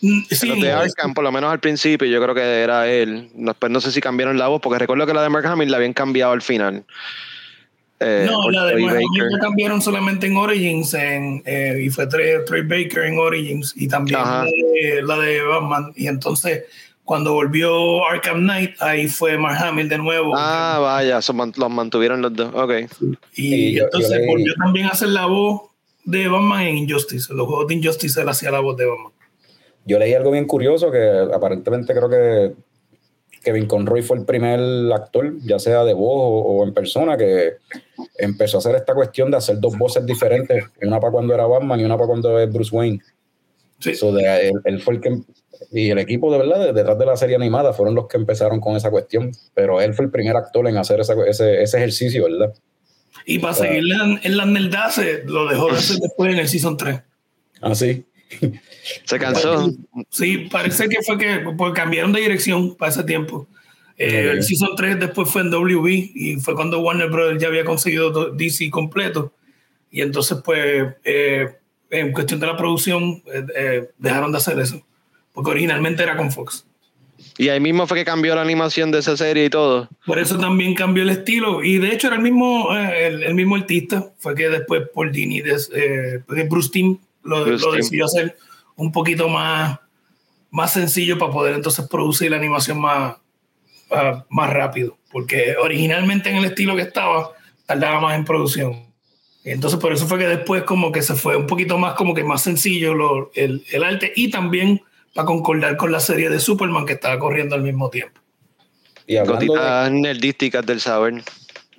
Mm, 0.01 0.21
sí, 0.29 0.47
los 0.47 0.59
de 0.59 0.71
Arkham, 0.73 1.13
por 1.13 1.23
lo 1.23 1.31
menos 1.31 1.49
al 1.49 1.61
principio, 1.61 2.05
yo 2.09 2.21
creo 2.21 2.35
que 2.35 2.41
era 2.41 2.91
él. 2.91 3.29
Después 3.33 3.71
no 3.71 3.79
sé 3.79 3.93
si 3.93 4.01
cambiaron 4.01 4.37
la 4.37 4.49
voz, 4.49 4.59
porque 4.61 4.79
recuerdo 4.79 5.07
que 5.07 5.13
la 5.13 5.23
de 5.23 5.29
Mark 5.29 5.45
Hamill 5.45 5.71
la 5.71 5.77
habían 5.77 5.93
cambiado 5.93 6.33
al 6.33 6.41
final. 6.41 6.83
Eh, 8.03 8.25
No, 8.27 8.49
la 8.49 8.65
de 8.65 8.81
Baker. 8.83 9.31
la 9.31 9.39
cambiaron 9.39 9.79
solamente 9.81 10.25
en 10.25 10.35
Origins 10.35 10.93
en, 10.95 11.43
eh, 11.45 11.79
y 11.83 11.89
fue 11.91 12.07
Troy 12.07 12.61
Baker 12.63 13.03
en 13.05 13.19
Origins 13.19 13.73
y 13.77 13.87
también 13.87 14.19
la 14.19 14.43
de, 14.45 15.01
la 15.03 15.17
de 15.19 15.41
Batman. 15.43 15.91
Y 15.95 16.07
entonces, 16.07 16.63
cuando 17.03 17.33
volvió 17.33 18.03
Arkham 18.07 18.39
Knight, 18.39 18.81
ahí 18.81 19.07
fue 19.07 19.37
Mark 19.37 19.57
Hamill 19.63 19.87
de 19.87 19.97
nuevo. 19.99 20.33
Ah, 20.35 20.79
vaya, 20.81 21.19
man- 21.33 21.53
los 21.55 21.69
mantuvieron 21.69 22.21
los 22.23 22.33
dos. 22.35 22.51
Ok. 22.55 22.71
y 23.35 23.53
y 23.55 23.73
yo- 23.75 23.83
entonces 23.83 24.19
yo 24.19 24.25
volvió 24.27 24.53
también 24.55 24.87
a 24.87 24.89
hacer 24.89 25.09
la 25.09 25.27
voz 25.27 25.61
de 26.03 26.27
Batman 26.27 26.61
en 26.63 26.77
Injustice. 26.79 27.31
En 27.31 27.37
los 27.37 27.45
juegos 27.47 27.67
de 27.67 27.75
Injustice 27.75 28.19
él 28.19 28.29
hacía 28.29 28.49
la 28.49 28.61
voz 28.61 28.77
de 28.77 28.85
Batman. 28.87 29.11
Yo 29.85 29.99
leí 29.99 30.13
algo 30.15 30.31
bien 30.31 30.45
curioso 30.45 30.91
que 30.91 31.07
aparentemente 31.33 31.93
creo 31.93 32.09
que 32.09 32.53
Kevin 33.43 33.65
Conroy 33.65 34.01
fue 34.01 34.17
el 34.17 34.25
primer 34.25 34.59
actor, 34.93 35.33
ya 35.43 35.57
sea 35.59 35.83
de 35.83 35.93
voz 35.93 36.19
o, 36.19 36.59
o 36.59 36.63
en 36.63 36.73
persona, 36.73 37.17
que 37.17 37.53
empezó 38.17 38.57
a 38.57 38.59
hacer 38.59 38.75
esta 38.75 38.93
cuestión 38.93 39.31
de 39.31 39.37
hacer 39.37 39.59
dos 39.59 39.77
voces 39.77 40.05
diferentes, 40.05 40.63
una 40.81 40.99
para 40.99 41.11
cuando 41.11 41.33
era 41.33 41.45
Batman 41.45 41.79
y 41.79 41.83
una 41.83 41.95
para 41.95 42.07
cuando 42.07 42.39
es 42.39 42.51
Bruce 42.51 42.75
Wayne. 42.75 42.99
Sí. 43.79 43.95
So, 43.95 44.13
de- 44.13 44.49
él, 44.49 44.53
él 44.65 44.81
fue 44.81 44.95
el 44.95 45.01
que 45.01 45.17
y 45.71 45.89
el 45.89 45.99
equipo 45.99 46.31
de 46.31 46.39
verdad 46.39 46.59
de- 46.65 46.73
detrás 46.73 46.97
de 46.97 47.05
la 47.05 47.15
serie 47.15 47.35
animada 47.35 47.73
fueron 47.73 47.95
los 47.95 48.07
que 48.07 48.17
empezaron 48.17 48.59
con 48.59 48.75
esa 48.75 48.89
cuestión, 48.91 49.31
pero 49.53 49.79
él 49.81 49.93
fue 49.93 50.05
el 50.05 50.11
primer 50.11 50.35
actor 50.35 50.67
en 50.67 50.77
hacer 50.77 50.99
esa- 50.99 51.15
ese, 51.27 51.61
ese 51.63 51.77
ejercicio, 51.77 52.23
¿verdad? 52.25 52.53
Y 53.25 53.39
para 53.39 53.53
seguir 53.53 53.83
en, 54.01 54.19
en 54.23 54.37
las 54.37 54.47
nerdaces, 54.47 55.25
lo 55.25 55.47
dejó 55.47 55.67
de 55.71 55.77
hacer 55.77 55.97
después 55.97 56.31
en 56.33 56.39
el 56.39 56.47
Season 56.47 56.77
3. 56.77 57.01
Así. 57.61 58.05
Se 59.05 59.19
cansó. 59.19 59.71
Sí, 60.09 60.47
parece 60.51 60.87
que 60.89 61.01
fue 61.03 61.17
que 61.17 61.39
pues, 61.57 61.73
cambiaron 61.73 62.11
de 62.13 62.21
dirección 62.21 62.75
para 62.75 62.91
ese 62.91 63.03
tiempo. 63.03 63.47
Eh, 63.97 64.27
Ok. 64.29 64.35
El 64.37 64.43
Season 64.43 64.69
3 64.75 64.99
después 64.99 65.29
fue 65.29 65.41
en 65.41 65.51
WB 65.51 65.87
y 66.15 66.37
fue 66.41 66.55
cuando 66.55 66.79
Warner 66.79 67.09
Brothers 67.09 67.41
ya 67.41 67.47
había 67.47 67.63
conseguido 67.65 68.31
DC 68.31 68.69
completo. 68.69 69.33
Y 69.91 70.01
entonces, 70.01 70.37
pues, 70.43 70.87
eh, 71.03 71.47
en 71.89 72.11
cuestión 72.13 72.39
de 72.39 72.47
la 72.47 72.55
producción, 72.57 73.21
eh, 73.33 73.45
eh, 73.55 73.89
dejaron 73.97 74.31
de 74.31 74.37
hacer 74.37 74.57
eso. 74.59 74.81
Porque 75.33 75.51
originalmente 75.51 76.01
era 76.03 76.17
con 76.17 76.31
Fox. 76.31 76.65
Y 77.37 77.49
ahí 77.49 77.59
mismo 77.59 77.85
fue 77.87 77.99
que 77.99 78.05
cambió 78.05 78.33
la 78.35 78.41
animación 78.41 78.91
de 78.91 78.99
esa 78.99 79.15
serie 79.15 79.45
y 79.45 79.49
todo. 79.49 79.87
Por 80.05 80.17
eso 80.19 80.37
también 80.39 80.73
cambió 80.75 81.03
el 81.03 81.09
estilo. 81.09 81.63
Y 81.63 81.77
de 81.77 81.93
hecho 81.93 82.07
era 82.07 82.15
el 82.17 82.21
mismo, 82.21 82.75
eh, 82.75 83.07
el, 83.07 83.23
el 83.23 83.33
mismo 83.35 83.55
artista. 83.55 84.11
Fue 84.17 84.33
que 84.35 84.49
después 84.49 84.83
Paul 84.93 85.11
Dini, 85.11 85.41
des- 85.41 85.69
eh, 85.73 86.23
Bruce 86.49 86.69
Timm 86.71 86.97
lo, 87.23 87.45
lo 87.45 87.71
decidió 87.71 88.05
hacer 88.05 88.37
un 88.75 88.91
poquito 88.91 89.27
más, 89.29 89.79
más 90.49 90.73
sencillo 90.73 91.17
para 91.17 91.31
poder 91.31 91.55
entonces 91.55 91.87
producir 91.87 92.31
la 92.31 92.37
animación 92.37 92.79
más, 92.79 93.15
más 94.29 94.49
rápido. 94.53 94.97
Porque 95.11 95.55
originalmente 95.61 96.29
en 96.29 96.37
el 96.37 96.45
estilo 96.45 96.75
que 96.75 96.83
estaba, 96.83 97.31
tardaba 97.65 97.99
más 97.99 98.15
en 98.15 98.25
producción. 98.25 98.85
Entonces 99.43 99.79
por 99.79 99.91
eso 99.91 100.07
fue 100.07 100.19
que 100.19 100.27
después 100.27 100.63
como 100.63 100.91
que 100.91 101.01
se 101.01 101.15
fue 101.15 101.35
un 101.35 101.47
poquito 101.47 101.77
más 101.77 101.95
como 101.95 102.13
que 102.13 102.23
más 102.23 102.43
sencillo 102.43 102.93
lo- 102.93 103.31
el, 103.33 103.65
el 103.71 103.83
arte 103.83 104.13
y 104.15 104.29
también 104.29 104.81
para 105.15 105.25
concordar 105.25 105.77
con 105.77 105.91
la 105.91 105.99
serie 105.99 106.29
de 106.29 106.39
Superman 106.39 106.85
que 106.85 106.93
estaba 106.93 107.17
corriendo 107.19 107.55
al 107.55 107.63
mismo 107.63 107.89
tiempo. 107.89 108.21
Y 109.07 109.17
hablando 109.17 109.55
de, 109.55 109.91
nerdísticas 109.91 110.65
del 110.65 110.79
saber. 110.79 111.23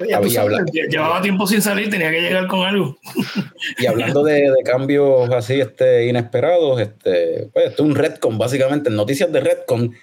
Ya 0.04 0.18
tú 0.18 0.24
Había 0.24 0.30
sabes, 0.42 0.60
llevaba 0.88 1.20
tiempo 1.22 1.46
sin 1.46 1.62
salir, 1.62 1.90
tenía 1.90 2.10
que 2.10 2.20
llegar 2.20 2.46
con 2.46 2.60
algo. 2.66 2.96
Y 3.78 3.86
hablando 3.86 4.22
de, 4.24 4.50
de 4.50 4.62
cambios 4.64 5.30
así 5.30 5.60
este, 5.60 6.06
inesperados, 6.06 6.80
este, 6.80 7.48
pues, 7.52 7.66
esto 7.70 7.82
es 7.84 7.88
un 7.88 7.94
Redcon, 7.94 8.38
básicamente, 8.38 8.88
en 8.90 8.96
noticias 8.96 9.30
de 9.32 9.40
Redcon, 9.40 9.94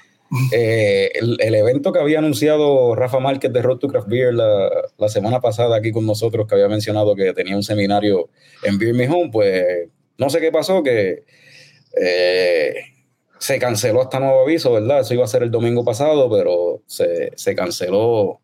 Eh, 0.54 1.10
el, 1.16 1.38
el 1.40 1.56
evento 1.56 1.92
que 1.92 2.00
había 2.00 2.20
anunciado 2.20 2.94
Rafa 2.94 3.20
Márquez 3.20 3.52
de 3.52 3.64
Road 3.64 3.80
to 3.80 3.88
Craft 3.88 4.08
Beer 4.08 4.32
la, 4.36 4.70
la 5.00 5.10
semana 5.10 5.40
pasada 5.42 5.76
aquí 5.76 5.92
con 5.92 6.06
nosotros, 6.06 6.46
que 6.48 6.54
había 6.54 6.68
mencionado 6.68 7.16
que 7.16 7.34
tenía 7.34 7.56
un 7.56 7.64
seminario 7.64 8.30
en 8.64 8.78
Beer 8.78 8.94
Me 8.94 9.10
Home, 9.10 9.32
pues 9.32 9.90
no 10.20 10.30
sé 10.30 10.40
qué 10.40 10.52
pasó, 10.52 10.84
que 10.84 11.24
eh, 12.00 12.76
se 13.40 13.58
canceló 13.58 14.02
hasta 14.04 14.20
nuevo 14.20 14.42
aviso, 14.44 14.72
¿verdad? 14.72 15.00
Eso 15.00 15.16
iba 15.16 15.24
a 15.24 15.28
ser 15.28 15.42
el 15.42 15.50
domingo 15.50 15.84
pasado, 15.84 16.30
pero 16.30 16.84
se, 16.86 17.32
se 17.36 17.56
canceló 17.56 18.40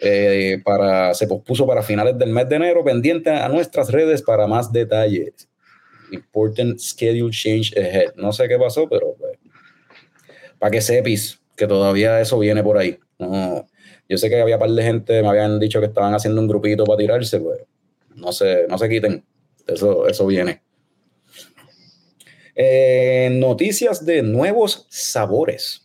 eh, 0.00 0.60
para, 0.64 1.14
se 1.14 1.26
pospuso 1.26 1.66
para 1.66 1.82
finales 1.82 2.18
del 2.18 2.30
mes 2.30 2.48
de 2.48 2.56
enero, 2.56 2.84
pendiente 2.84 3.30
a 3.30 3.48
nuestras 3.48 3.90
redes 3.90 4.22
para 4.22 4.46
más 4.46 4.72
detalles. 4.72 5.48
Important 6.10 6.78
schedule 6.78 7.30
change 7.30 7.72
ahead. 7.76 8.14
No 8.16 8.32
sé 8.32 8.48
qué 8.48 8.58
pasó, 8.58 8.88
pero 8.88 9.14
pues, 9.18 9.38
para 10.58 10.70
que 10.70 10.80
sepis 10.80 11.40
que 11.56 11.66
todavía 11.66 12.20
eso 12.20 12.38
viene 12.38 12.62
por 12.62 12.78
ahí. 12.78 12.98
No, 13.18 13.66
yo 14.08 14.18
sé 14.18 14.28
que 14.28 14.40
había 14.40 14.56
un 14.56 14.60
par 14.60 14.70
de 14.70 14.82
gente, 14.82 15.22
me 15.22 15.28
habían 15.28 15.58
dicho 15.58 15.80
que 15.80 15.86
estaban 15.86 16.14
haciendo 16.14 16.40
un 16.40 16.48
grupito 16.48 16.84
para 16.84 16.98
tirarse, 16.98 17.40
pues 17.40 17.60
no 18.14 18.32
se, 18.32 18.66
no 18.68 18.78
se 18.78 18.88
quiten. 18.88 19.24
Eso, 19.66 20.06
eso 20.06 20.26
viene. 20.26 20.62
Eh, 22.54 23.30
noticias 23.32 24.04
de 24.04 24.22
nuevos 24.22 24.86
sabores. 24.90 25.83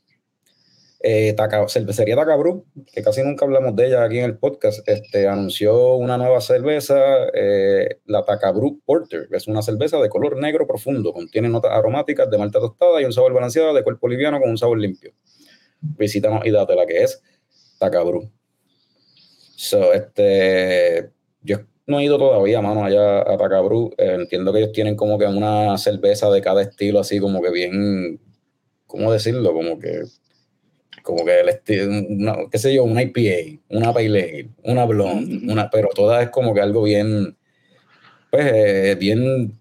Eh, 1.01 1.33
cervecería 1.69 2.17
Tacabru, 2.17 2.65
que 2.93 3.01
casi 3.01 3.23
nunca 3.23 3.45
hablamos 3.45 3.73
de 3.73 3.87
ella 3.87 4.03
aquí 4.03 4.19
en 4.19 4.25
el 4.25 4.37
podcast, 4.37 4.85
este, 4.85 5.29
anunció 5.29 5.95
una 5.95 6.17
nueva 6.17 6.41
cerveza, 6.41 6.97
eh, 7.33 7.99
la 8.05 8.25
Tacabru 8.25 8.81
Porter, 8.85 9.29
es 9.31 9.47
una 9.47 9.61
cerveza 9.61 9.97
de 9.99 10.09
color 10.09 10.37
negro 10.37 10.67
profundo, 10.67 11.13
contiene 11.13 11.47
notas 11.47 11.71
aromáticas 11.71 12.29
de 12.29 12.37
malta 12.37 12.59
tostada 12.59 13.01
y 13.01 13.05
un 13.05 13.13
sabor 13.13 13.33
balanceado 13.33 13.73
de 13.73 13.81
cuerpo 13.81 14.09
liviano 14.09 14.41
con 14.41 14.49
un 14.49 14.57
sabor 14.57 14.77
limpio. 14.77 15.13
Visítanos 15.79 16.45
y 16.45 16.51
date 16.51 16.75
la 16.75 16.85
que 16.85 17.03
es 17.03 17.21
Tacabru. 17.79 18.29
So, 19.55 19.93
este, 19.93 21.11
yo 21.41 21.59
no 21.87 21.99
he 21.99 22.03
ido 22.03 22.17
todavía, 22.17 22.61
mano, 22.61 22.83
allá 22.83 23.21
a 23.21 23.37
Tacabru. 23.37 23.91
Eh, 23.97 24.15
entiendo 24.19 24.51
que 24.51 24.59
ellos 24.59 24.71
tienen 24.73 24.97
como 24.97 25.17
que 25.17 25.25
una 25.25 25.77
cerveza 25.77 26.29
de 26.29 26.41
cada 26.41 26.61
estilo, 26.61 26.99
así 26.99 27.19
como 27.19 27.41
que 27.41 27.51
bien, 27.51 28.19
¿cómo 28.85 29.13
decirlo? 29.13 29.53
Como 29.53 29.79
que 29.79 30.03
como 31.09 31.25
que 31.25 31.39
el 31.41 31.49
estilo, 31.49 31.85
una- 32.09 32.37
qué 32.51 32.57
sé 32.57 32.73
yo, 32.73 32.83
una 32.83 33.01
IPA, 33.03 33.59
una 33.69 33.93
Pale 33.93 34.05
Ale, 34.07 34.49
una 34.63 34.85
Blonde, 34.85 35.51
una, 35.51 35.69
pero 35.69 35.89
todas 35.93 36.23
es 36.23 36.29
como 36.29 36.53
que 36.53 36.61
algo 36.61 36.83
bien, 36.83 37.35
pues, 38.31 38.51
eh, 38.53 38.95
bien, 38.99 39.53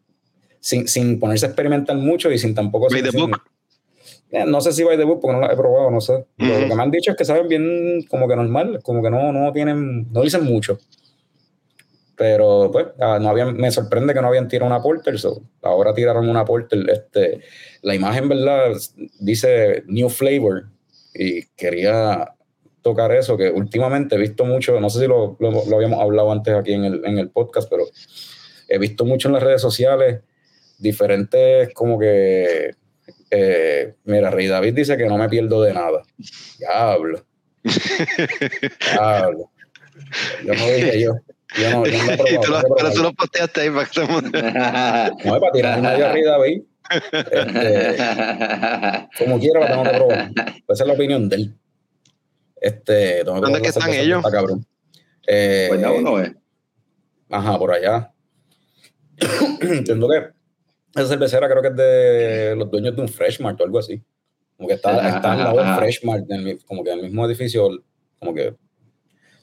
sin, 0.61 0.87
sin 0.89 1.19
ponerse 1.19 1.47
a 1.47 1.49
experimentar 1.49 1.97
mucho 1.97 2.31
y 2.31 2.39
sin 2.39 2.55
tampoco... 2.55 2.89
By 2.91 3.03
the 3.03 3.11
sin- 3.11 3.21
book. 3.31 3.41
Eh, 4.31 4.45
no 4.47 4.61
sé 4.61 4.73
si 4.73 4.83
by 4.85 4.97
the 4.99 5.05
book 5.05 5.21
porque 5.23 5.35
no 5.37 5.41
las 5.41 5.53
he 5.53 5.57
probado, 5.57 5.91
no 5.91 6.01
sé. 6.03 6.27
Pero. 6.37 6.61
Lo 6.61 6.69
que 6.69 6.75
me 6.75 6.83
han 6.83 6.91
dicho 6.91 7.11
es 7.11 7.17
que 7.17 7.25
saben 7.25 7.49
bien 7.49 8.03
como 8.11 8.29
que 8.29 8.37
normal, 8.37 8.79
como 8.83 9.03
que 9.03 9.09
no, 9.11 9.33
no 9.33 9.53
tienen, 9.55 10.13
no 10.13 10.21
dicen 10.23 10.45
mucho. 10.45 10.79
Pero 12.17 12.69
pues, 12.73 12.87
ah, 13.01 13.19
no 13.21 13.29
habían, 13.29 13.57
me 13.57 13.71
sorprende 13.71 14.13
que 14.13 14.21
no 14.21 14.27
habían 14.27 14.49
tirado 14.49 14.67
una 14.67 14.83
Porter, 14.83 15.19
so, 15.19 15.41
ahora 15.63 15.95
tiraron 15.95 16.29
una 16.29 16.45
Porter. 16.45 16.85
Este, 16.91 17.41
la 17.83 17.95
imagen, 17.95 18.29
¿verdad? 18.29 18.73
Dice 19.21 19.85
New 19.87 20.09
Flavor 20.11 20.67
y 21.19 21.43
quería 21.57 22.33
tocar 22.83 23.13
eso, 23.13 23.37
que 23.37 23.51
últimamente 23.51 24.15
he 24.15 24.19
visto 24.19 24.45
mucho, 24.45 24.79
no 24.81 24.89
sé 24.89 25.01
si 25.01 25.07
lo, 25.09 25.37
lo- 25.41 25.65
lo 25.67 25.77
habíamos 25.77 26.01
hablado 26.01 26.31
antes 26.33 26.55
aquí 26.55 26.73
en 26.73 26.85
el, 26.85 27.05
en 27.05 27.19
el 27.19 27.29
podcast, 27.31 27.69
pero 27.69 27.85
he 28.69 28.79
visto 28.79 29.05
mucho 29.05 29.29
en 29.29 29.35
las 29.35 29.43
redes 29.43 29.61
sociales 29.61 30.21
diferentes 30.79 31.75
como 31.75 31.99
que, 31.99 32.71
eh, 33.31 33.95
mira, 34.05 34.31
Rey 34.31 34.47
David 34.47 34.75
dice 34.75 34.97
que 34.97 35.07
no 35.07 35.19
me 35.19 35.29
pierdo 35.29 35.61
de 35.63 35.75
nada. 35.75 36.03
Diablo. 36.59 37.25
Diablo. 38.93 39.51
Yo 40.45 40.55
no 40.55 40.67
dije 40.67 41.01
yo. 41.01 41.13
Yo 41.59 41.71
no, 41.71 41.87
yo 41.87 41.99
no 42.05 42.13
he 42.13 42.15
Y 42.33 42.37
tú 42.37 42.43
probado, 42.43 42.69
lo, 42.69 42.75
pero 42.77 42.93
tú 42.93 43.03
lo 43.03 43.13
posteaste 43.15 43.61
ahí 43.63 43.71
para 43.71 43.87
que 43.87 44.01
mundo- 44.03 44.31
No 45.25 45.35
es 45.35 45.41
para 45.41 45.53
tirar 45.53 45.81
nadie 45.83 46.05
a 46.05 46.13
Rey 46.13 46.23
David. 46.23 46.63
Este, 46.91 47.97
como 49.19 49.39
quiera, 49.39 49.61
la 49.61 49.67
tengo 49.69 49.83
que 49.85 49.91
probar. 49.91 50.31
Esa 50.69 50.85
es 50.85 50.87
la 50.87 50.93
opinión 50.95 51.29
de 51.29 51.37
él. 51.37 51.55
Este, 52.61 53.23
¿Dónde 53.25 53.53
es 53.59 53.63
que 53.63 53.69
están 53.69 53.91
ellos? 53.93 54.19
está 54.19 54.31
cabrón. 54.31 54.67
Eh, 55.27 55.67
Pues 55.69 55.81
no, 55.81 56.01
no 56.01 56.21
es. 56.21 56.33
Ajá, 57.31 57.59
por 57.59 57.73
allá. 57.73 58.13
Entiendo 59.61 60.09
que 60.09 60.29
esa 60.99 61.09
cervecera 61.09 61.49
creo 61.49 61.63
que 61.63 61.69
es 61.69 61.77
de 61.77 62.55
los 62.57 62.71
dueños 62.71 62.97
de 62.97 63.03
un 63.03 63.09
Fresh 63.09 63.41
Mart 63.41 63.61
o 63.61 63.65
algo 63.65 63.79
así. 63.79 64.03
Como 64.57 64.69
que 64.69 64.75
está, 64.75 64.91
Ajá, 64.99 65.17
está 65.17 65.33
al 65.33 65.39
lado 65.39 65.57
del. 65.59 65.75
Fresh 65.77 66.05
Mart, 66.05 66.25
en 66.31 66.37
el 66.37 66.43
mi- 66.45 66.59
como 66.59 66.83
que 66.83 66.91
en 66.91 66.99
el 66.99 67.05
mismo 67.05 67.27
edificio, 67.27 67.69
como 68.19 68.35
que 68.35 68.55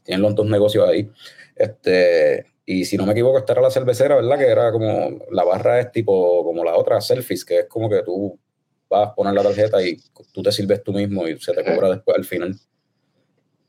tienen 0.04 0.22
los 0.24 0.36
dos 0.36 0.46
negocios 0.48 0.88
ahí. 0.90 1.10
Este, 1.56 2.46
y 2.66 2.86
si 2.86 2.98
no 2.98 3.06
me 3.06 3.12
equivoco, 3.12 3.38
esta 3.38 3.54
era 3.54 3.62
la 3.62 3.70
cervecera, 3.72 4.16
¿verdad? 4.16 4.38
Que 4.40 4.48
era 4.48 4.72
como, 4.72 5.20
la 5.32 5.44
barra 5.44 5.80
es 5.80 5.92
tipo 5.92 6.44
como 6.44 6.64
la 6.64 6.76
otra, 6.76 7.00
selfies, 7.02 7.46
que 7.46 7.60
es 7.60 7.66
como 7.68 7.90
que 7.90 8.02
tú 8.04 8.40
vas 8.90 9.10
a 9.10 9.16
poner 9.16 9.34
la 9.34 9.44
tarjeta 9.44 9.82
y 9.84 9.98
tú 10.32 10.42
te 10.42 10.52
sirves 10.52 10.84
tú 10.84 10.94
mismo 10.94 11.28
y 11.28 11.38
se 11.40 11.54
te 11.54 11.64
cobra 11.64 11.90
después 11.90 12.18
al 12.18 12.26
final. 12.26 12.56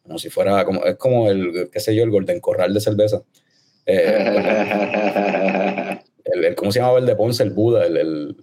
Como 0.02 0.18
si 0.18 0.30
fuera, 0.30 0.64
como, 0.64 0.84
es 0.84 0.96
como 0.96 1.28
el, 1.30 1.68
qué 1.72 1.80
sé 1.80 1.94
yo, 1.94 2.04
el 2.04 2.10
Golden 2.10 2.40
Corral 2.40 2.72
de 2.72 2.80
cerveza. 2.80 3.22
Eh, 3.84 5.98
el, 6.24 6.44
el- 6.44 6.54
¿Cómo 6.54 6.72
se 6.72 6.78
llamaba 6.80 6.98
el 6.98 7.06
de 7.06 7.16
Ponce? 7.16 7.42
El 7.42 7.50
Buda, 7.50 7.86
el, 7.86 7.96
el- 7.96 8.36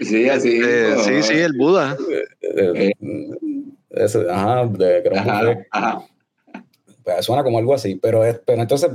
sí, 0.00 0.28
así. 0.28 0.60
Eh, 0.64 0.94
sí, 1.04 1.22
sí, 1.22 1.34
el 1.38 1.52
Buda. 1.52 1.96
el- 2.40 2.94
ese, 3.90 4.26
ajá, 4.30 4.66
de, 4.66 5.02
Ajá, 5.14 5.56
ajá. 5.70 6.06
Pues 7.02 7.24
suena 7.24 7.42
como 7.44 7.58
algo 7.58 7.74
así, 7.74 7.96
pero, 7.96 8.24
es, 8.24 8.40
pero 8.46 8.62
entonces, 8.62 8.90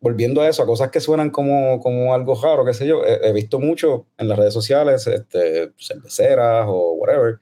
volviendo 0.00 0.40
a 0.42 0.48
eso, 0.48 0.62
a 0.62 0.66
cosas 0.66 0.90
que 0.90 1.00
suenan 1.00 1.30
como, 1.30 1.80
como 1.80 2.14
algo 2.14 2.34
raro, 2.40 2.64
qué 2.64 2.74
sé 2.74 2.86
yo, 2.86 3.04
he, 3.04 3.28
he 3.28 3.32
visto 3.32 3.58
mucho 3.58 4.06
en 4.18 4.28
las 4.28 4.38
redes 4.38 4.54
sociales, 4.54 5.06
este, 5.06 5.72
cerveceras 5.78 6.66
o 6.68 6.92
whatever, 6.94 7.38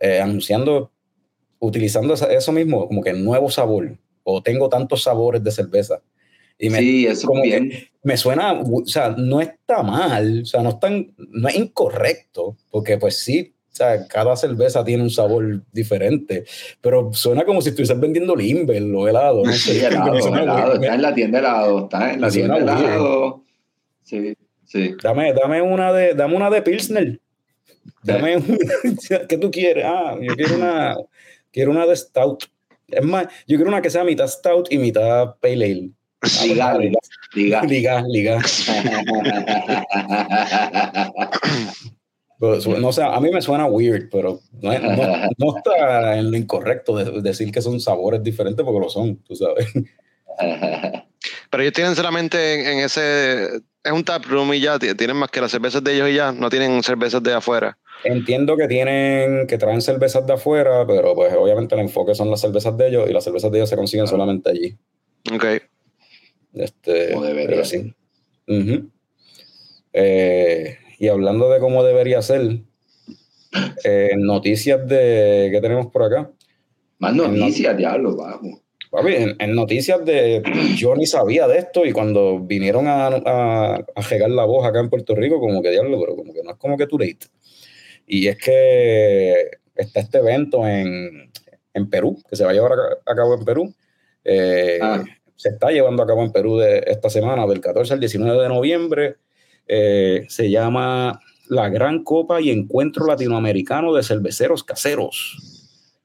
eh, 0.00 0.20
anunciando, 0.20 0.90
utilizando 1.58 2.14
eso 2.14 2.52
mismo, 2.52 2.86
como 2.88 3.02
que 3.02 3.12
nuevo 3.12 3.50
sabor, 3.50 3.96
o 4.24 4.42
tengo 4.42 4.68
tantos 4.68 5.02
sabores 5.02 5.42
de 5.42 5.50
cerveza. 5.50 6.02
Y 6.58 6.70
me, 6.70 6.78
Sí, 6.78 7.06
eso 7.06 7.26
como 7.26 7.42
que- 7.42 7.48
bien. 7.48 7.72
me 8.02 8.16
suena, 8.16 8.52
o 8.60 8.86
sea, 8.86 9.10
no 9.10 9.40
está 9.40 9.82
mal, 9.82 10.42
o 10.42 10.46
sea, 10.46 10.62
no, 10.62 10.70
es 10.70 10.80
tan- 10.80 11.14
no 11.18 11.48
es 11.48 11.56
incorrecto, 11.56 12.56
porque 12.70 12.96
pues 12.98 13.18
sí, 13.18 13.54
sea, 13.76 14.06
cada 14.08 14.36
cerveza 14.36 14.84
tiene 14.84 15.02
un 15.02 15.10
sabor 15.10 15.60
diferente, 15.72 16.44
pero 16.80 17.12
suena 17.12 17.44
como 17.44 17.60
si 17.60 17.68
estuvieses 17.70 17.98
vendiendo 18.00 18.34
Limber 18.34 18.82
o 18.94 19.06
helado. 19.08 19.44
No 19.44 19.52
Sí, 19.52 19.78
helado, 19.78 20.16
helado. 20.38 20.72
weird. 20.72 20.82
Está 20.82 20.94
en 20.94 21.02
la 21.02 21.14
tienda 21.14 21.40
de 21.40 21.46
helado. 21.46 21.84
Está 21.84 22.12
en 22.12 22.20
la 22.20 22.30
tienda 22.30 22.54
de 22.56 22.60
helado. 22.62 23.42
Sí, 24.02 24.36
sí. 24.64 24.94
Dame, 25.02 25.32
dame 25.32 25.62
una 25.62 25.92
de, 25.92 26.14
dame 26.14 26.36
una 26.36 26.48
de 26.50 26.62
Pilsner. 26.62 27.20
Dame 28.02 28.36
una, 28.36 28.56
¿qué 29.28 29.38
tú 29.38 29.50
quieres? 29.50 29.84
Ah, 29.86 30.16
yo 30.20 30.34
quiero 30.34 30.56
una, 30.56 30.96
quiero 31.52 31.70
una 31.70 31.86
de 31.86 31.96
Stout. 31.96 32.44
Es 32.88 33.04
más, 33.04 33.26
yo 33.46 33.56
quiero 33.56 33.68
una 33.68 33.82
que 33.82 33.90
sea 33.90 34.04
mitad 34.04 34.28
Stout 34.28 34.72
y 34.72 34.78
mitad 34.78 35.34
Pale 35.40 35.64
Ale. 35.64 35.90
Ah, 36.22 36.44
Liga, 36.44 36.74
pues, 36.74 36.90
liga, 37.34 37.62
liga. 37.62 37.62
Liga, 37.62 38.04
liga. 38.08 38.40
Pero 42.38 42.56
no 42.78 42.92
sé, 42.92 43.02
a 43.02 43.18
mí 43.20 43.30
me 43.30 43.40
suena 43.40 43.66
weird, 43.66 44.08
pero 44.10 44.40
no, 44.60 44.78
no- 44.78 45.28
no 45.38 45.56
está 45.56 46.18
en 46.18 46.30
lo 46.30 46.36
incorrecto 46.36 46.96
de, 46.96 47.22
decir 47.22 47.50
que 47.50 47.62
son 47.62 47.80
sabores 47.80 48.22
diferentes 48.22 48.64
porque 48.64 48.80
lo 48.80 48.88
son, 48.90 49.16
tú 49.24 49.34
sabes. 49.34 49.66
Pero 51.50 51.62
ellos 51.62 51.72
tienen 51.72 51.94
solamente 51.94 52.54
en, 52.60 52.66
en 52.66 52.84
ese. 52.84 53.44
Es 53.82 53.92
un 53.92 54.04
tap 54.04 54.24
room 54.26 54.52
y 54.52 54.60
ya. 54.60 54.78
Tienen 54.78 55.16
más 55.16 55.30
que 55.30 55.40
las 55.40 55.50
cervezas 55.50 55.82
de 55.82 55.94
ellos 55.94 56.10
y 56.10 56.14
ya. 56.14 56.32
No 56.32 56.50
tienen 56.50 56.82
cervezas 56.82 57.22
de 57.22 57.32
afuera. 57.32 57.78
Entiendo 58.04 58.56
que 58.56 58.68
tienen, 58.68 59.46
que 59.46 59.56
traen 59.56 59.80
cervezas 59.80 60.26
de 60.26 60.34
afuera, 60.34 60.84
pero 60.86 61.14
pues 61.14 61.32
obviamente 61.34 61.74
el 61.74 61.80
enfoque 61.82 62.14
son 62.14 62.30
las 62.30 62.40
cervezas 62.40 62.76
de 62.76 62.88
ellos 62.88 63.08
y 63.08 63.12
las 63.12 63.24
cervezas 63.24 63.50
de 63.50 63.58
ellos 63.58 63.70
se 63.70 63.76
consiguen 63.76 64.06
solamente 64.06 64.50
allí. 64.50 64.76
Ok. 65.32 65.44
Este, 66.52 67.12
Como 67.12 67.24
debería. 67.24 67.48
pero 67.48 67.64
sí. 67.64 67.94
Eh, 69.92 70.78
y 70.98 71.08
hablando 71.08 71.50
de 71.50 71.60
cómo 71.60 71.84
debería 71.84 72.22
ser, 72.22 72.60
eh, 73.84 74.10
noticias 74.16 74.86
de 74.86 75.48
que 75.52 75.60
tenemos 75.60 75.86
por 75.88 76.02
acá. 76.04 76.30
Más 76.98 77.14
noticias, 77.14 77.76
diablo, 77.76 78.16
vamos. 78.16 78.60
Papi, 78.90 79.14
en, 79.14 79.36
en 79.38 79.54
noticias 79.54 80.04
de. 80.04 80.42
Yo 80.76 80.94
ni 80.94 81.06
sabía 81.06 81.46
de 81.48 81.58
esto 81.58 81.84
y 81.84 81.92
cuando 81.92 82.38
vinieron 82.40 82.86
a, 82.86 83.08
a, 83.08 83.74
a 83.76 84.00
regar 84.08 84.30
la 84.30 84.44
voz 84.44 84.64
acá 84.66 84.80
en 84.80 84.88
Puerto 84.88 85.14
Rico, 85.14 85.40
como 85.40 85.60
que 85.60 85.70
diablo, 85.70 85.98
pero 86.00 86.16
como 86.16 86.32
que 86.32 86.42
no 86.42 86.52
es 86.52 86.56
como 86.56 86.76
que 86.76 86.86
too 86.86 86.98
late. 86.98 87.26
Y 88.06 88.28
es 88.28 88.38
que 88.38 89.50
está 89.74 90.00
este 90.00 90.18
evento 90.18 90.66
en, 90.66 91.30
en 91.74 91.90
Perú, 91.90 92.16
que 92.28 92.36
se 92.36 92.44
va 92.44 92.50
a 92.50 92.54
llevar 92.54 92.72
a, 92.72 93.10
a 93.12 93.14
cabo 93.14 93.34
en 93.34 93.44
Perú. 93.44 93.74
Eh, 94.24 94.78
Ah. 94.80 95.04
Se 95.34 95.50
está 95.50 95.70
llevando 95.70 96.02
a 96.02 96.06
cabo 96.06 96.22
en 96.22 96.32
Perú 96.32 96.56
de 96.56 96.82
esta 96.86 97.10
semana, 97.10 97.46
del 97.46 97.60
14 97.60 97.92
al 97.92 98.00
19 98.00 98.42
de 98.42 98.48
noviembre. 98.48 99.16
Eh, 99.66 100.26
se 100.28 100.50
llama 100.50 101.20
la 101.48 101.68
Gran 101.68 102.02
Copa 102.02 102.40
y 102.40 102.50
Encuentro 102.50 103.06
Latinoamericano 103.06 103.94
de 103.94 104.02
Cerveceros 104.02 104.64
Caseros. 104.64 105.56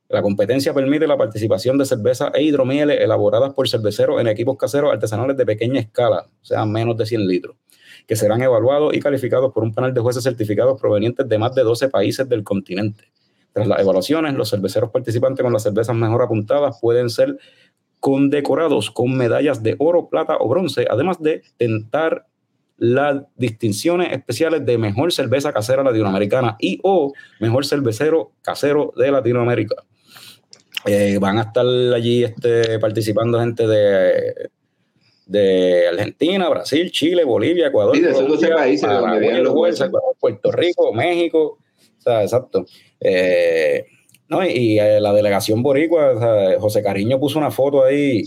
La 0.10 0.22
competencia 0.22 0.74
permite 0.74 1.08
la 1.08 1.18
participación 1.18 1.78
de 1.78 1.86
cervezas 1.86 2.32
e 2.34 2.44
hidromieles 2.44 3.00
elaboradas 3.00 3.54
por 3.54 3.70
cerveceros 3.70 4.20
en 4.20 4.28
equipos 4.28 4.58
caseros 4.58 4.92
artesanales 4.92 5.38
de 5.38 5.46
pequeña 5.46 5.80
escala, 5.80 6.28
o 6.42 6.46
sea, 6.46 6.66
menos 6.66 6.98
de 6.98 7.06
100 7.06 7.28
litros, 7.28 7.56
que 8.06 8.18
serán 8.18 8.42
evaluados 8.42 8.94
y 8.94 9.00
calificados 9.00 9.54
por 9.54 9.64
un 9.64 9.74
panel 9.74 9.94
de 9.94 10.02
jueces 10.02 10.24
certificados 10.24 10.80
provenientes 10.80 11.30
de 11.30 11.38
más 11.38 11.56
de 11.56 11.64
12 11.64 11.88
países 11.88 12.28
del 12.28 12.44
continente. 12.44 13.06
Tras 13.54 13.68
las 13.68 13.80
evaluaciones, 13.80 14.34
los 14.34 14.50
cerveceros 14.50 14.92
participantes 14.92 15.44
con 15.44 15.54
las 15.54 15.64
cervezas 15.64 15.96
mejor 15.96 16.24
apuntadas 16.24 16.78
pueden 16.82 17.10
ser 17.10 17.38
condecorados 18.02 18.92
con 18.92 19.16
medallas 19.16 19.64
de 19.64 19.76
oro, 19.80 20.10
plata 20.10 20.36
o 20.40 20.50
bronce, 20.50 20.88
además 20.90 21.22
de 21.22 21.44
tentar 21.56 22.26
las 22.82 23.22
distinciones 23.36 24.12
especiales 24.12 24.66
de 24.66 24.76
mejor 24.80 25.14
cerveza 25.14 25.54
casera 25.54 25.84
latinoamericana 25.84 26.58
y 26.60 26.80
o 26.82 27.14
mejor 27.40 27.64
cervecero 27.64 28.32
casero 28.42 28.92
de 28.98 29.12
Latinoamérica. 29.12 29.76
Eh, 30.88 31.20
van 31.22 31.38
a 31.38 31.44
estar 31.44 31.64
allí 31.64 32.24
este, 32.24 32.80
participando 32.80 33.40
gente 33.40 33.68
de, 33.68 34.50
de 35.28 35.90
Argentina, 35.90 36.50
Brasil, 36.50 36.90
Chile, 36.90 37.24
Bolivia, 37.24 37.68
Ecuador, 37.68 37.96
Sí, 37.96 38.02
de 38.02 38.10
esos 38.10 38.28
12 38.28 38.48
países 38.50 38.82
de 38.82 38.96
donde 38.96 39.02
Paraguay, 39.02 39.20
vienen 39.20 39.44
los 39.44 39.52
Uruguay, 39.52 39.72
jueces. 39.74 39.92
Puerto 40.20 40.52
Rico, 40.52 40.92
México, 40.92 41.60
o 42.00 42.02
sea, 42.02 42.24
exacto. 42.24 42.66
Eh, 43.00 43.86
no, 44.28 44.44
y, 44.44 44.50
y, 44.50 44.80
eh, 44.80 45.00
la 45.00 45.14
delegación 45.14 45.62
boricua, 45.62 46.14
o 46.14 46.20
sea, 46.20 46.60
José 46.60 46.82
Cariño 46.82 47.20
puso 47.20 47.38
una 47.38 47.52
foto 47.52 47.84
ahí, 47.84 48.24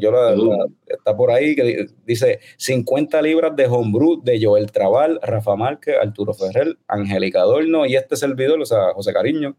yo 0.00 0.10
la, 0.12 0.34
la- 0.34 0.66
está 0.86 1.16
por 1.16 1.30
ahí, 1.30 1.54
que 1.56 1.62
di- 1.62 1.86
dice 2.06 2.40
50 2.56 3.20
libras 3.22 3.54
de 3.56 3.66
homebrew 3.66 4.22
de 4.22 4.42
Joel 4.44 4.70
Trabal, 4.72 5.18
Rafa 5.22 5.56
Márquez, 5.56 5.96
Arturo 6.00 6.34
Ferrer, 6.34 6.76
Angélica 6.88 7.40
Adorno 7.40 7.86
y 7.86 7.96
este 7.96 8.16
servidor, 8.16 8.60
o 8.60 8.66
sea, 8.66 8.92
José 8.94 9.12
Cariño, 9.12 9.56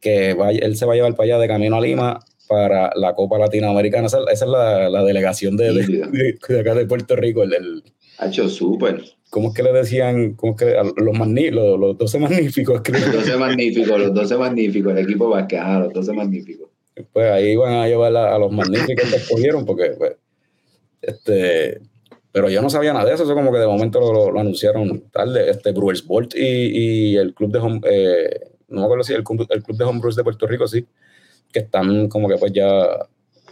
que 0.00 0.34
va- 0.34 0.50
él 0.52 0.76
se 0.76 0.86
va 0.86 0.92
a 0.94 0.96
llevar 0.96 1.14
para 1.14 1.24
allá 1.26 1.38
de 1.38 1.48
camino 1.48 1.76
a 1.76 1.80
Lima 1.80 2.20
para 2.48 2.90
la 2.96 3.14
Copa 3.14 3.38
Latinoamericana. 3.38 4.06
Esa, 4.08 4.18
esa 4.32 4.44
es 4.44 4.50
la, 4.50 4.88
la 4.90 5.04
delegación 5.04 5.56
de, 5.56 5.72
de- 5.72 5.80
Nítido. 5.82 6.08
de- 6.10 6.38
de 6.48 6.60
acá 6.60 6.74
de 6.74 6.86
Puerto 6.86 7.14
Rico, 7.16 7.42
el, 7.42 7.54
el- 7.54 7.82
Ha 8.18 8.26
hecho 8.26 8.48
súper. 8.48 9.02
¿cómo 9.30 9.50
es 9.50 9.54
que 9.54 9.62
le 9.62 9.72
decían? 9.72 10.34
¿Cómo 10.34 10.54
es 10.54 10.58
que, 10.58 10.74
los, 10.96 11.14
magni- 11.16 11.52
los, 11.52 11.78
los 11.78 11.96
12 11.96 12.18
magníficos? 12.18 12.80
creo. 12.82 12.98
Los 13.00 13.12
12 13.26 13.36
magníficos, 13.36 14.00
los 14.00 14.12
12 14.12 14.36
magníficos, 14.36 14.92
el 14.92 14.98
equipo 15.04 15.28
Vázquez, 15.28 15.60
ajá, 15.60 15.78
los 15.80 15.92
12 15.92 16.12
magníficos. 16.12 16.69
Pues 17.12 17.30
ahí 17.30 17.56
van 17.56 17.72
a 17.74 17.86
llevar 17.88 18.16
a, 18.16 18.34
a 18.34 18.38
los 18.38 18.50
magníficos 18.52 19.08
que 19.10 19.16
escogieron, 19.16 19.64
porque, 19.64 19.90
pues, 19.98 20.16
este, 21.02 21.80
pero 22.32 22.48
yo 22.48 22.62
no 22.62 22.70
sabía 22.70 22.92
nada 22.92 23.06
de 23.06 23.14
eso, 23.14 23.24
eso 23.24 23.34
como 23.34 23.52
que 23.52 23.58
de 23.58 23.66
momento 23.66 24.00
lo, 24.00 24.12
lo- 24.12 24.30
lo 24.30 24.40
anunciaron 24.40 25.10
tarde, 25.10 25.50
este, 25.50 25.72
Brewers 25.72 26.06
Bolt 26.06 26.34
y, 26.36 27.12
y 27.12 27.16
el 27.16 27.34
club 27.34 27.50
de 27.52 27.58
home, 27.58 27.80
eh, 27.84 28.40
no 28.68 28.80
me 28.80 28.84
acuerdo 28.84 29.02
si 29.04 29.12
el, 29.14 29.24
el 29.50 29.62
club 29.62 29.76
de 29.76 29.84
homebrews 29.84 30.16
de 30.16 30.24
Puerto 30.24 30.46
Rico, 30.46 30.66
sí, 30.68 30.86
que 31.52 31.60
están 31.60 32.08
como 32.08 32.28
que 32.28 32.36
pues 32.36 32.52
ya 32.52 32.86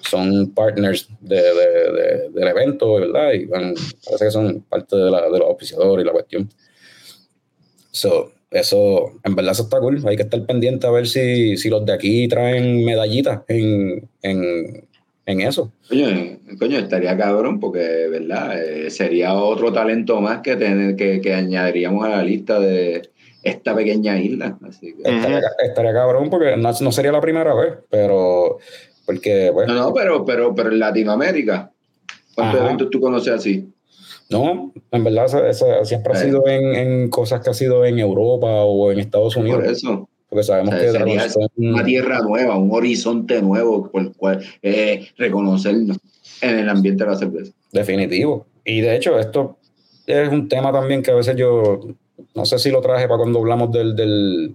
son 0.03 0.53
partners 0.55 1.09
de, 1.21 1.37
de- 1.43 1.93
de- 1.93 2.31
del 2.31 2.49
evento, 2.49 2.95
¿verdad? 2.95 3.33
Y 3.33 3.47
van, 3.47 3.75
parece 4.05 4.27
que 4.27 4.31
son 4.31 4.61
parte 4.63 4.95
de, 4.97 5.11
la, 5.11 5.23
de 5.29 5.39
los 5.39 5.49
auspiciadores 5.49 6.05
y 6.05 6.07
la 6.07 6.13
cuestión. 6.13 6.49
So, 7.91 8.31
eso, 8.51 9.13
en 9.25 9.35
verdad, 9.35 9.53
eso 9.53 9.65
está 9.65 9.79
cool. 9.81 10.03
Hay 10.07 10.17
que 10.17 10.23
estar 10.23 10.45
pendiente 10.47 10.87
a 10.87 10.91
ver 10.91 11.07
si, 11.07 11.57
si 11.57 11.69
los 11.69 11.85
de 11.85 11.93
aquí 11.93 12.29
traen 12.29 12.85
medallitas 12.85 13.43
en, 13.49 14.09
en, 14.23 14.85
en 15.27 15.41
eso. 15.41 15.73
Coño, 15.89 16.39
coño, 16.59 16.79
estaría 16.79 17.17
cabrón 17.17 17.61
porque, 17.61 18.09
¿verdad? 18.11 18.63
Eh, 18.63 18.91
sería 18.91 19.35
otro 19.35 19.73
talento 19.73 20.21
más 20.21 20.41
que, 20.41 20.57
tener, 20.57 20.97
que, 20.97 21.21
que 21.21 21.35
añadiríamos 21.35 22.05
a 22.07 22.09
la 22.11 22.23
lista 22.23 22.59
de 22.59 23.11
esta 23.43 23.75
pequeña 23.75 24.19
isla. 24.19 24.59
Así 24.67 24.95
que- 24.95 25.11
Estaría, 25.17 25.41
estaría 25.63 25.93
cabrón 25.93 26.31
porque 26.31 26.57
no, 26.57 26.71
no 26.81 26.93
sería 26.93 27.13
la 27.13 27.21
primera 27.21 27.55
vez, 27.55 27.75
pero 27.91 28.59
porque, 29.07 29.51
pues, 29.53 29.69
No, 29.69 29.75
no, 29.75 29.95
pero, 29.95 30.25
pero, 30.25 30.55
pero 30.55 30.71
en 30.71 30.79
Latinoamérica, 30.79 31.71
¿cuántos 32.35 32.61
eventos 32.61 32.91
tú 32.91 33.01
conoces 33.01 33.33
así? 33.33 33.69
No, 34.31 34.73
en 34.91 35.05
verdad, 35.05 35.25
eso, 35.27 35.45
eso 35.47 35.85
siempre 35.85 36.13
ha 36.13 36.17
sido 36.17 36.47
en, 36.47 36.75
en 36.75 37.09
cosas 37.11 37.41
que 37.43 37.51
ha 37.51 37.55
sido 37.55 37.85
en 37.85 37.99
Europa 37.99 38.47
o 38.47 38.93
en 38.93 38.99
Estados 39.01 39.37
Unidos, 39.37 39.61
Por 39.63 39.71
eso. 39.73 40.09
porque 40.29 40.43
sabemos 40.43 40.75
Eh, 40.75 40.79
que 40.81 40.91
sería 40.93 41.17
Dragonstone- 41.27 41.51
Una 41.57 41.85
tierra 41.85 42.21
nueva, 42.21 42.59
un 42.59 42.71
horizonte 42.73 43.41
nuevo 43.41 43.91
por 43.91 44.03
el 44.03 44.13
cual 44.13 44.45
eh, 44.63 45.07
reconocernos 45.17 45.99
en 46.43 46.59
el 46.59 46.69
ambiente 46.69 47.05
de 47.05 47.11
la 47.11 47.17
cerveza. 47.17 47.53
Definitivo. 47.73 48.47
Y 48.65 48.81
de 48.83 48.97
hecho, 48.97 49.19
esto 49.19 49.57
es 50.07 50.29
un 50.29 50.49
tema 50.49 50.73
también 50.73 51.03
que 51.03 51.11
a 51.11 51.15
veces 51.15 51.35
yo, 51.37 51.81
no 52.35 52.45
sé 52.45 52.59
si 52.59 52.71
lo 52.71 52.81
traje 52.83 53.09
para 53.09 53.19
cuando 53.19 53.39
hablamos 53.39 53.73
del, 53.73 53.97
del, 53.97 54.55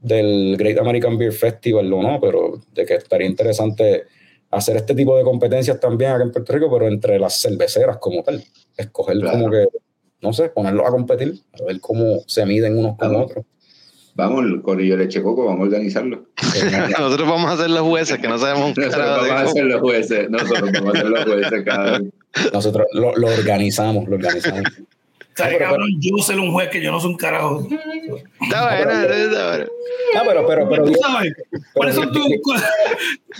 del 0.00 0.56
Great 0.56 0.78
American 0.78 1.16
Beer 1.18 1.32
Festival 1.32 1.92
o 1.92 2.02
no, 2.02 2.20
pero 2.20 2.60
de 2.74 2.84
que 2.84 2.94
estaría 2.94 3.26
interesante 3.26 4.04
hacer 4.50 4.76
este 4.76 4.94
tipo 4.94 5.16
de 5.16 5.24
competencias 5.24 5.78
también 5.80 6.12
acá 6.12 6.22
en 6.24 6.32
Puerto 6.32 6.52
Rico, 6.52 6.70
pero 6.70 6.88
entre 6.88 7.18
las 7.18 7.40
cerveceras 7.40 7.98
como 7.98 8.22
tal. 8.22 8.42
Escoger 8.76 9.18
Claro. 9.18 9.38
como 9.38 9.50
que, 9.50 9.66
no 10.20 10.32
sé, 10.32 10.48
ponerlos 10.50 10.86
a 10.86 10.90
competir, 10.90 11.34
a 11.60 11.64
ver 11.64 11.80
cómo 11.80 12.20
se 12.26 12.44
miden 12.46 12.78
unos 12.78 12.96
con 12.96 13.14
otros. 13.16 13.44
Vamos, 14.14 14.44
el 14.46 14.62
Corillo 14.62 14.96
Leche 14.96 15.22
Coco, 15.22 15.44
vamos 15.44 15.60
a 15.60 15.64
organizarlo. 15.64 16.28
Nosotros 16.98 17.28
vamos 17.28 17.50
a 17.50 17.56
ser 17.58 17.70
los 17.70 17.82
jueces, 17.82 18.18
que 18.18 18.28
no 18.28 18.38
sabemos 18.38 18.76
un 18.76 18.82
Nosotros 18.82 19.28
vamos 19.28 19.42
a 19.42 19.52
ser 19.52 19.64
los 19.64 19.80
jueces, 19.80 20.30
nosotros 20.30 20.72
vamos 20.72 20.94
a 20.94 20.98
ser 20.98 21.10
los 21.10 21.24
jueces 21.24 21.64
cada 21.64 21.98
vez. 21.98 22.12
Nosotros 22.52 22.86
lo, 22.92 23.14
lo 23.14 23.28
organizamos, 23.28 24.08
lo 24.08 24.16
organizamos. 24.16 24.62
Estaría 25.36 25.58
pero- 25.58 25.70
cabrón 25.72 25.90
yo 26.00 26.16
ser 26.22 26.40
un 26.40 26.50
juez 26.50 26.70
que 26.70 26.80
yo 26.80 26.90
no 26.90 26.98
soy 26.98 27.10
un 27.10 27.16
carajo. 27.18 27.68
Está 28.40 28.64
bueno, 28.84 28.90
está 28.92 29.48
bueno. 29.50 29.66
Ah, 30.16 30.22
pero, 30.26 30.46
pero, 30.46 30.66
pero, 30.70 30.84
¿Tú 30.86 30.94
sabes? 30.94 31.34
¿Cuáles 31.74 31.94
son 31.94 32.10
tus- 32.10 32.26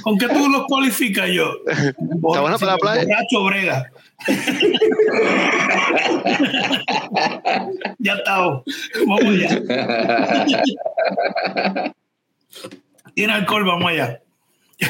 ¿Con 0.02 0.18
qué 0.18 0.28
tú 0.28 0.46
los 0.50 0.66
cualificas 0.66 1.30
yo? 1.30 1.50
Está 1.66 2.40
bueno 2.40 2.58
para 2.58 2.72
la 2.72 2.78
playa. 2.78 3.02
Borracho 3.04 3.44
brega. 3.44 3.90
ya 7.98 8.14
estamos. 8.14 8.62
Vamos 9.06 9.24
allá. 9.24 9.62
Tiene 13.14 13.32
alcohol, 13.32 13.64
vamos 13.64 13.90
allá. 13.90 14.20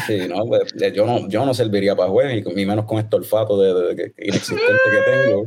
Sí, 0.06 0.26
no, 0.28 0.44
pues, 0.46 0.74
eh, 0.80 0.92
yo 0.92 1.06
no, 1.06 1.28
yo 1.28 1.46
no 1.46 1.54
serviría 1.54 1.94
para 1.94 2.10
juez, 2.10 2.44
y 2.44 2.54
ni 2.54 2.66
menos 2.66 2.86
con 2.86 2.98
este 2.98 3.14
olfato 3.16 3.60
de, 3.60 3.72
de- 3.72 3.94
de- 3.94 4.12
que- 4.12 4.24
inexistente 4.26 4.72
que 4.90 5.12
tengo. 5.12 5.46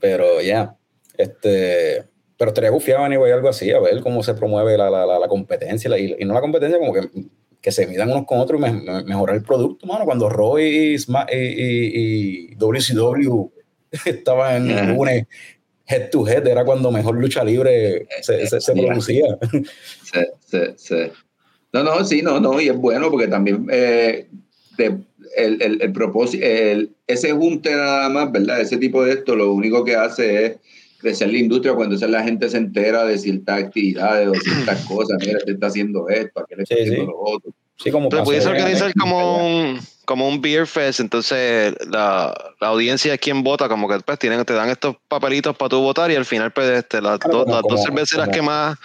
Pero 0.00 0.40
ya, 0.40 0.76
este, 1.16 2.04
pero 2.36 2.48
estaría 2.50 2.70
gufiado 2.70 3.04
anyway, 3.04 3.32
algo 3.32 3.48
así, 3.48 3.70
a 3.70 3.78
ver 3.80 4.00
cómo 4.00 4.22
se 4.22 4.34
promueve 4.34 4.76
la, 4.78 4.88
la, 4.90 5.04
la, 5.06 5.18
la 5.18 5.28
competencia, 5.28 5.96
y, 5.98 6.16
y 6.18 6.24
no 6.24 6.34
la 6.34 6.40
competencia, 6.40 6.78
como 6.78 6.92
que, 6.94 7.02
que 7.60 7.70
se 7.72 7.86
midan 7.86 8.10
unos 8.10 8.24
con 8.26 8.40
otros 8.40 8.58
y 8.58 8.62
me- 8.62 8.72
me- 8.72 9.04
mejorar 9.04 9.36
el 9.36 9.42
producto, 9.42 9.86
mano. 9.86 10.04
Cuando 10.04 10.28
Roy 10.28 10.96
y, 10.96 10.96
y, 11.30 12.54
WCW 12.56 13.50
estaban 14.06 14.70
en 14.70 14.78
Ajá. 14.78 14.92
lunes 14.92 15.26
head 15.86 16.08
to 16.10 16.26
head, 16.26 16.46
era 16.46 16.64
cuando 16.64 16.90
mejor 16.90 17.16
lucha 17.16 17.44
libre 17.44 18.06
se, 18.22 18.46
se, 18.46 18.72
producía. 18.72 19.36
Sí, 20.02 20.20
sí, 20.46 20.58
sí. 20.76 21.12
No, 21.72 21.84
no, 21.84 22.04
sí, 22.04 22.20
no, 22.22 22.40
no, 22.40 22.60
y 22.60 22.68
es 22.68 22.76
bueno 22.76 23.10
porque 23.10 23.28
también 23.28 23.66
eh, 23.70 24.26
el, 25.36 25.62
el, 25.62 25.80
el 25.82 25.92
propósito, 25.92 26.44
el- 26.44 26.90
ese 27.06 27.32
junte 27.32 27.70
nada 27.70 28.08
más, 28.08 28.30
¿verdad? 28.32 28.60
Ese 28.60 28.76
tipo 28.76 29.04
de 29.04 29.12
esto, 29.12 29.36
lo 29.36 29.52
único 29.52 29.84
que 29.84 29.94
hace 29.96 30.46
es 30.46 30.56
crecer 30.98 31.32
la 31.32 31.38
industria 31.38 31.74
cuando 31.74 31.94
esa 31.96 32.06
la 32.08 32.22
gente 32.22 32.48
se 32.48 32.56
entera 32.58 33.04
de 33.04 33.18
ciertas 33.18 33.64
actividades 33.64 34.28
o 34.28 34.34
ciertas 34.34 34.84
cosas. 34.88 35.18
Mira, 35.24 35.38
este 35.38 35.52
está 35.52 35.66
haciendo 35.68 36.08
esto, 36.08 36.40
aquel 36.40 36.60
está 36.60 36.74
Sí, 36.74 36.80
haciendo 36.82 37.02
sí. 37.02 37.08
lo 37.08 37.18
otro. 37.18 37.52
Sí, 37.82 37.90
como 37.90 38.08
Pero 38.10 38.24
pudiese 38.24 38.48
organizar 38.48 38.92
como 38.94 39.38
un, 39.46 39.80
como 40.04 40.28
un 40.28 40.40
beer 40.42 40.66
fest, 40.66 41.00
entonces 41.00 41.74
la, 41.88 42.34
la 42.60 42.68
audiencia 42.68 43.14
es 43.14 43.20
quien 43.20 43.42
vota, 43.42 43.68
como 43.70 43.88
que 43.88 43.98
pues 44.00 44.18
tienen, 44.18 44.44
te 44.44 44.52
dan 44.52 44.68
estos 44.68 44.96
papelitos 45.08 45.56
para 45.56 45.70
tú 45.70 45.80
votar 45.80 46.10
y 46.10 46.14
al 46.16 46.26
final 46.26 46.52
pues 46.52 46.68
este, 46.70 47.00
las, 47.00 47.18
Claro, 47.18 47.38
dos, 47.38 47.44
como- 47.46 47.56
las 47.56 47.62
dos 47.66 47.82
cerveceras 47.82 48.26
como- 48.26 48.34
que 48.36 48.42
más 48.42 48.78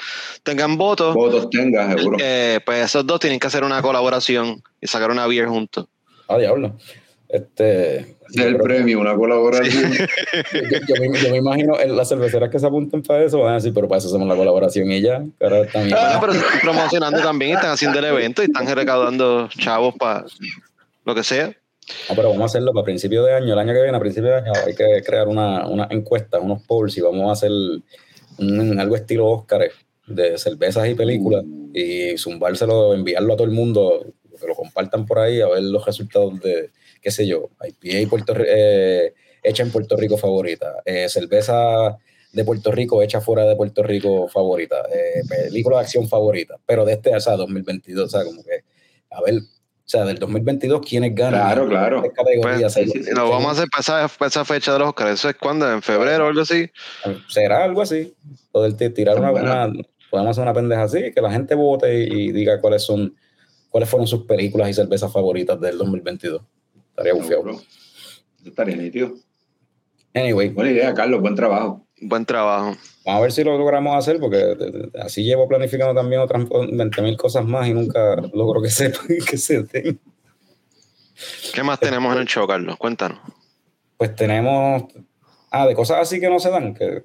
tengan 0.43 0.77
votos, 0.77 1.13
Votos 1.13 1.49
tenga, 1.49 1.89
seguro. 1.97 2.17
eh, 2.21 2.59
pues 2.65 2.85
esos 2.85 3.05
dos 3.05 3.19
tienen 3.19 3.37
que 3.39 3.47
hacer 3.47 3.65
una 3.65 3.81
colaboración 3.81 4.63
y 4.79 4.87
sacar 4.87 5.11
una 5.11 5.27
beer 5.27 5.47
juntos. 5.47 5.87
Ah, 6.29 6.37
diablo. 6.37 6.77
Este, 7.27 8.14
Ese 8.29 8.39
es 8.41 8.45
el 8.47 8.57
premio, 8.57 8.99
una 8.99 9.15
colaboración. 9.15 9.91
yo- 9.93 10.79
yo 10.87 10.95
me, 11.11 11.19
yo 11.19 11.29
me 11.31 11.37
imagino 11.37 11.77
las 11.87 12.09
cerveceras 12.09 12.49
que 12.49 12.59
se 12.59 12.65
apunten 12.65 13.01
para 13.03 13.23
eso 13.23 13.39
van 13.39 13.51
a 13.51 13.55
decir, 13.55 13.73
pero 13.73 13.87
para 13.87 13.99
eso 13.99 14.07
hacemos 14.09 14.27
la 14.27 14.35
colaboración 14.35 14.91
y 14.91 15.01
ya. 15.01 15.23
Pero 15.37 15.65
también, 15.67 15.95
Ah, 15.99 16.17
pero 16.19 16.33
están 16.33 16.59
promocionando 16.61 17.21
también, 17.21 17.53
están 17.55 17.71
haciendo 17.71 17.99
el 17.99 18.05
evento 18.05 18.41
y 18.41 18.45
están 18.45 18.67
recaudando 18.75 19.47
chavos 19.57 19.95
para 19.95 20.25
lo 21.05 21.15
que 21.15 21.23
sea. 21.23 21.51
Ah, 22.09 22.13
pero 22.15 22.29
vamos 22.29 22.41
a 22.41 22.45
hacerlo 22.45 22.73
para 22.73 22.83
principio 22.85 23.23
de 23.23 23.35
año, 23.35 23.53
el 23.53 23.59
año 23.59 23.73
que 23.73 23.81
viene, 23.83 23.95
a 23.95 23.99
principio 23.99 24.29
de 24.31 24.37
año, 24.37 24.51
hay 24.65 24.73
que 24.73 25.03
crear 25.05 25.27
una, 25.27 25.67
una 25.67 25.87
encuesta, 25.91 26.39
unos 26.39 26.63
polls 26.63 26.97
y 26.97 27.01
vamos 27.01 27.29
a 27.29 27.33
hacer 27.33 27.51
un- 27.51 28.79
algo 28.79 28.95
estilo 28.95 29.27
Óscar 29.27 29.69
de 30.07 30.37
cervezas 30.37 30.87
y 30.89 30.95
películas 30.95 31.43
y 31.73 32.17
zumbárselo, 32.17 32.93
enviarlo 32.93 33.33
a 33.33 33.37
todo 33.37 33.47
el 33.47 33.53
mundo, 33.53 34.05
que 34.39 34.47
lo 34.47 34.55
compartan 34.55 35.05
por 35.05 35.19
ahí 35.19 35.41
a 35.41 35.47
ver 35.47 35.63
los 35.63 35.85
resultados 35.85 36.39
de, 36.41 36.69
qué 37.05 37.11
sé 37.11 37.27
yo, 37.27 37.51
IPA 37.63 38.09
Puerto, 38.09 38.33
eh, 38.35 39.13
hecha 39.43 39.61
en 39.61 39.69
Puerto 39.71 39.95
Rico 39.95 40.17
favorita, 40.17 40.81
eh, 40.85 41.07
cerveza 41.07 41.95
de 42.33 42.43
Puerto 42.43 42.71
Rico 42.71 43.03
hecha 43.03 43.21
fuera 43.21 43.43
de 43.45 43.55
Puerto 43.55 43.83
Rico 43.83 44.27
favorita, 44.27 44.77
eh, 44.91 45.21
película 45.29 45.77
de 45.77 45.83
acción 45.83 46.09
favorita, 46.09 46.55
pero 46.65 46.83
de 46.83 46.93
este, 46.93 47.15
o 47.15 47.19
sea, 47.19 47.35
2022, 47.35 48.05
o 48.07 48.09
sea, 48.09 48.25
como 48.25 48.43
que, 48.43 48.63
a 49.11 49.21
ver, 49.21 49.35
o 49.35 49.87
sea, 49.87 50.03
del 50.03 50.17
2022, 50.17 50.81
¿quiénes 50.83 51.13
ganan? 51.13 51.41
Claro, 51.41 51.69
claro. 51.69 52.01
Pues, 52.41 52.73
sí, 52.73 52.89
sí, 52.89 53.11
Lo 53.15 53.29
vamos 53.29 53.49
a 53.49 53.51
hacer 53.51 53.67
para 53.71 54.07
esa, 54.27 54.43
fecha 54.43 54.73
de 54.73 54.79
los 54.79 54.87
Oscars. 54.87 55.11
¿Eso 55.11 55.29
es 55.29 55.35
cuando? 55.35 55.71
¿En 55.71 55.83
febrero 55.83 56.25
o 56.25 56.29
algo 56.29 56.41
así? 56.41 56.67
¿Será 57.29 57.63
algo 57.65 57.83
así? 57.83 58.15
Poder 58.51 58.73
ti- 58.73 58.89
tirar 58.89 59.19
una, 59.19 59.71
podemos 60.09 60.31
hacer 60.31 60.41
una 60.41 60.53
pendeja 60.55 60.81
así, 60.81 61.11
que 61.13 61.21
la 61.21 61.31
gente 61.31 61.53
vote 61.53 61.99
y, 61.99 62.29
y 62.29 62.31
diga 62.31 62.59
cuáles 62.59 62.81
son, 62.81 63.15
cuáles 63.69 63.87
fueron 63.87 64.07
sus 64.07 64.23
películas 64.25 64.71
y 64.71 64.73
cervezas 64.73 65.13
favoritas 65.13 65.61
del 65.61 65.77
2022. 65.77 66.41
Estaría 66.95 67.13
bufiado. 67.13 67.43
Seguro. 67.43 67.53
Eso 68.39 68.49
estaría 68.49 68.75
nítido. 68.77 69.13
Anyway, 70.13 70.49
Buena 70.49 70.71
idea, 70.71 70.93
Carlos, 70.93 71.19
buen 71.21 71.35
trabajo. 71.35 71.85
Buen 72.01 72.25
trabajo. 72.25 72.75
vamos 73.05 73.19
a 73.19 73.21
ver 73.21 73.31
si 73.33 73.43
lo 73.43 73.57
logramos 73.57 73.95
hacer, 73.97 74.19
porque 74.19 74.37
de- 74.37 74.55
de- 74.55 74.71
de- 74.71 75.01
así 75.01 75.23
llevo 75.23 75.47
planificando 75.47 75.93
también 75.93 76.21
otras 76.21 76.45
20 76.49 77.01
mil 77.01 77.17
cosas 77.17 77.45
más 77.45 77.67
y 77.67 77.73
nunca 77.73 78.15
logro 78.33 78.61
que 78.61 78.69
se, 78.69 78.91
que 79.29 79.37
se 79.37 79.63
den. 79.63 79.99
¿Qué 81.53 81.63
más 81.63 81.79
tenemos 81.79 82.13
en 82.15 82.21
el 82.21 82.27
show, 82.27 82.47
Carlos? 82.47 82.77
Cuéntanos. 82.77 83.19
Pues 83.97 84.15
tenemos, 84.15 84.83
ah, 85.51 85.67
de 85.67 85.75
cosas 85.75 85.97
así 86.01 86.19
que 86.19 86.29
no 86.29 86.39
se 86.39 86.49
dan, 86.49 86.73
que 86.73 87.03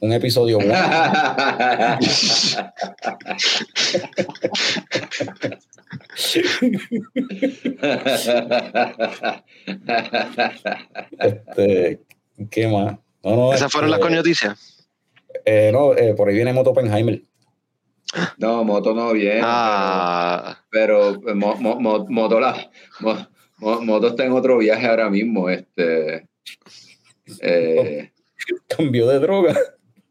un 0.00 0.12
episodio 0.12 0.58
bueno. 0.58 0.74
Este, 11.18 12.00
¿Qué 12.50 12.68
más? 12.68 12.96
No, 13.22 13.36
no, 13.36 13.52
¿Esas 13.52 13.70
fueron 13.72 13.90
las 13.90 13.98
este, 13.98 14.08
coñoticias? 14.10 14.88
eh, 15.44 15.70
no, 15.72 15.94
eh, 15.94 16.14
por 16.14 16.28
ahí 16.28 16.34
viene 16.34 16.52
Moto 16.52 16.70
Oppenheimer. 16.70 17.22
no, 18.38 18.64
moto 18.64 18.94
no 18.94 19.12
viene. 19.12 19.40
Ah, 19.42 20.62
Pero, 20.70 21.20
pero, 21.20 21.34
mo- 21.36 21.56
mo- 21.56 21.80
mo- 21.80 22.06
moto, 22.08 22.40
la, 22.40 22.70
mo- 23.00 23.26
mo- 23.58 23.80
moto 23.82 24.08
está 24.08 24.24
en 24.24 24.32
otro 24.32 24.58
viaje 24.58 24.86
ahora 24.86 25.10
mismo. 25.10 25.48
Este, 25.50 26.26
eh, 27.40 28.12
Cambió 28.68 29.08
de 29.08 29.18
droga. 29.18 29.56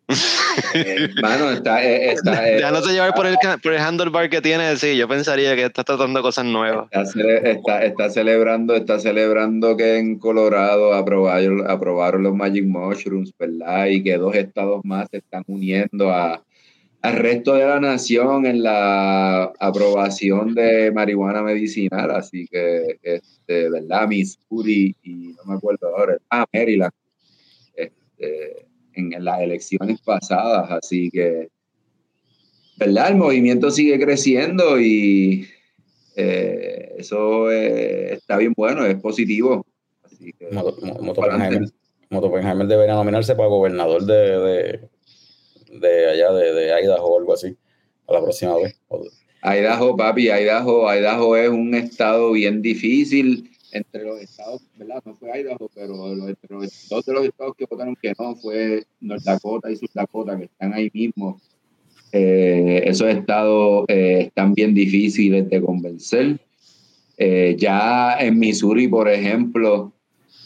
Eh, 0.08 1.10
mano, 1.22 1.50
está, 1.50 1.84
eh, 1.84 2.12
está, 2.12 2.50
eh, 2.50 2.60
ya 2.60 2.72
no 2.72 2.82
se 2.82 2.94
llevar 2.94 3.13
por 3.13 3.26
el, 3.26 3.36
por 3.62 3.74
el 3.74 3.80
handlebar 3.80 4.30
que 4.30 4.41
tiene. 4.41 4.76
Sí, 4.78 4.96
yo 4.98 5.08
pensaría 5.08 5.56
que 5.56 5.65
está 5.65 5.84
tratando 5.84 6.22
cosas 6.22 6.46
nuevas. 6.46 6.86
Está, 6.91 7.06
cele- 7.06 7.41
está, 7.50 7.84
está 7.84 8.10
celebrando, 8.10 8.76
está 8.76 9.00
celebrando 9.00 9.76
que 9.76 9.98
en 9.98 10.20
Colorado 10.20 10.94
aprobaron, 10.94 11.70
aprobaron 11.70 12.24
los 12.24 12.36
Magic 12.36 12.65
Mushrooms, 12.65 13.34
¿verdad? 13.38 13.88
Y 13.88 14.04
que 14.04 14.18
dos 14.18 14.36
estados 14.36 14.82
más 14.84 15.08
se 15.10 15.18
están 15.18 15.44
uniendo 15.48 16.12
a, 16.12 16.44
al 17.02 17.13
resto 17.18 17.56
de 17.56 17.65
la 17.65 17.80
nación 17.80 18.46
en 18.46 18.63
la 18.63 19.44
aprobación 19.60 20.54
de 20.54 20.91
marihuana 20.91 21.41
medicinal. 21.41 22.12
Así 22.12 22.48
que, 22.48 23.00
este, 23.02 23.70
¿verdad? 23.70 24.08
Missouri 24.08 24.96
y 25.04 25.34
no 25.38 25.44
me 25.46 25.56
acuerdo 25.56 25.96
ahora, 25.98 26.18
ah, 26.30 26.46
Maryland, 26.54 26.91
este, 27.76 28.64
en 28.95 29.23
las 29.23 29.41
elecciones 29.41 30.01
pasadas. 30.01 30.71
Así 30.71 31.10
que, 31.12 31.49
¿verdad? 32.77 33.10
El 33.10 33.15
movimiento 33.17 33.71
sigue 33.71 33.99
creciendo 33.99 34.79
y 34.79 35.47
eh, 36.15 36.93
eso 36.97 37.51
eh, 37.51 38.13
está 38.13 38.38
bien 38.38 38.53
bueno, 38.55 38.86
es 38.86 38.95
positivo. 38.99 39.65
Así 40.03 40.34
que, 40.34 40.49
Moto, 40.51 42.29
debería 42.29 42.93
nominarse 42.93 43.36
para 43.36 43.49
gobernador 43.49 44.05
de, 44.05 44.13
de, 44.13 44.89
de 45.79 46.10
allá 46.10 46.31
de, 46.31 46.53
de 46.53 46.84
Idaho 46.84 47.05
o 47.05 47.19
algo 47.19 47.34
así 47.34 47.55
a 48.08 48.13
la 48.13 48.21
próxima 48.21 48.55
vez. 48.58 48.79
Idaho, 49.43 49.95
papi, 49.95 50.29
Idaho, 50.29 50.91
Idaho 50.91 51.36
es 51.36 51.49
un 51.49 51.75
estado 51.75 52.31
bien 52.31 52.62
difícil 52.62 53.49
entre 53.76 54.04
los 54.06 54.22
estados, 54.22 54.62
¿verdad? 54.78 55.02
No 55.06 55.14
fue 55.16 55.40
Idaho, 55.40 55.70
pero 55.76 56.14
entre 56.30 56.56
los- 56.56 56.88
dos 56.90 57.06
de 57.06 57.14
los 57.14 57.26
estados 57.26 57.54
que 57.58 57.66
votaron 57.70 57.96
que 58.02 58.14
no 58.18 58.36
fue 58.36 58.86
North 59.02 59.24
Dakota 59.24 59.70
y 59.70 59.76
Sur 59.76 59.90
Dakota, 59.94 60.38
que 60.38 60.46
están 60.46 60.74
ahí 60.74 60.90
mismo. 60.94 61.40
Eh, 62.12 62.84
esos 62.86 63.10
estados 63.10 63.86
eh, 63.90 64.26
están 64.28 64.54
bien 64.54 64.74
difíciles 64.74 65.50
de 65.50 65.62
convencer. 65.62 66.40
Eh, 67.18 67.56
ya 67.60 68.16
en 68.20 68.40
Missouri, 68.40 68.88
por 68.88 69.10
ejemplo, 69.10 69.92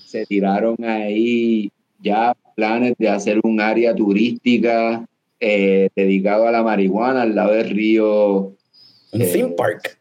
se 0.07 0.25
tiraron 0.25 0.75
ahí 0.83 1.71
ya 2.01 2.35
planes 2.55 2.95
de 2.97 3.09
hacer 3.09 3.39
un 3.43 3.61
área 3.61 3.93
turística 3.93 5.05
eh, 5.39 5.89
dedicado 5.95 6.47
a 6.47 6.51
la 6.51 6.63
marihuana 6.63 7.21
al 7.21 7.35
lado 7.35 7.53
del 7.53 7.69
río 7.69 8.53
Un 9.11 9.21
Eh, 9.21 9.25
theme 9.31 9.49
park. 9.55 9.98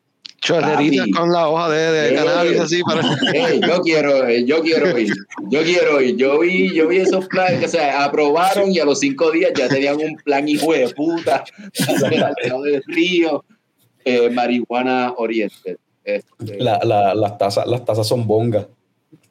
Chorreritas 0.48 0.98
Papi. 1.00 1.10
con 1.12 1.32
la 1.32 1.48
hoja 1.48 1.68
de, 1.70 1.92
de 1.92 2.14
cannabis 2.14 2.60
así 2.60 2.82
para. 2.82 3.02
Ey, 3.34 3.60
yo 3.60 3.80
quiero, 3.82 4.26
eh, 4.26 4.44
yo 4.44 4.62
quiero 4.62 4.98
ir, 4.98 5.12
yo 5.50 5.62
quiero 5.62 6.00
ir. 6.00 6.16
Yo 6.16 6.38
vi, 6.40 6.74
yo 6.74 6.88
vi 6.88 6.98
esos 6.98 7.26
planes, 7.28 7.64
o 7.64 7.68
sea, 7.68 8.04
aprobaron 8.04 8.72
y 8.72 8.78
a 8.78 8.84
los 8.84 9.00
cinco 9.00 9.30
días 9.30 9.52
ya 9.54 9.68
tenían 9.68 9.96
un 9.96 10.16
plan 10.16 10.48
hijo 10.48 10.72
de 10.72 10.88
puta 10.90 11.44
al 12.02 12.62
del 12.62 12.82
río, 12.86 13.44
eh, 14.04 14.30
marihuana 14.30 15.12
oriente. 15.16 15.76
Este, 16.04 16.56
La, 16.58 16.80
la, 16.82 17.14
las, 17.14 17.36
tazas, 17.36 17.66
las 17.66 17.84
tazas 17.84 18.06
son 18.08 18.26
bongas. 18.26 18.66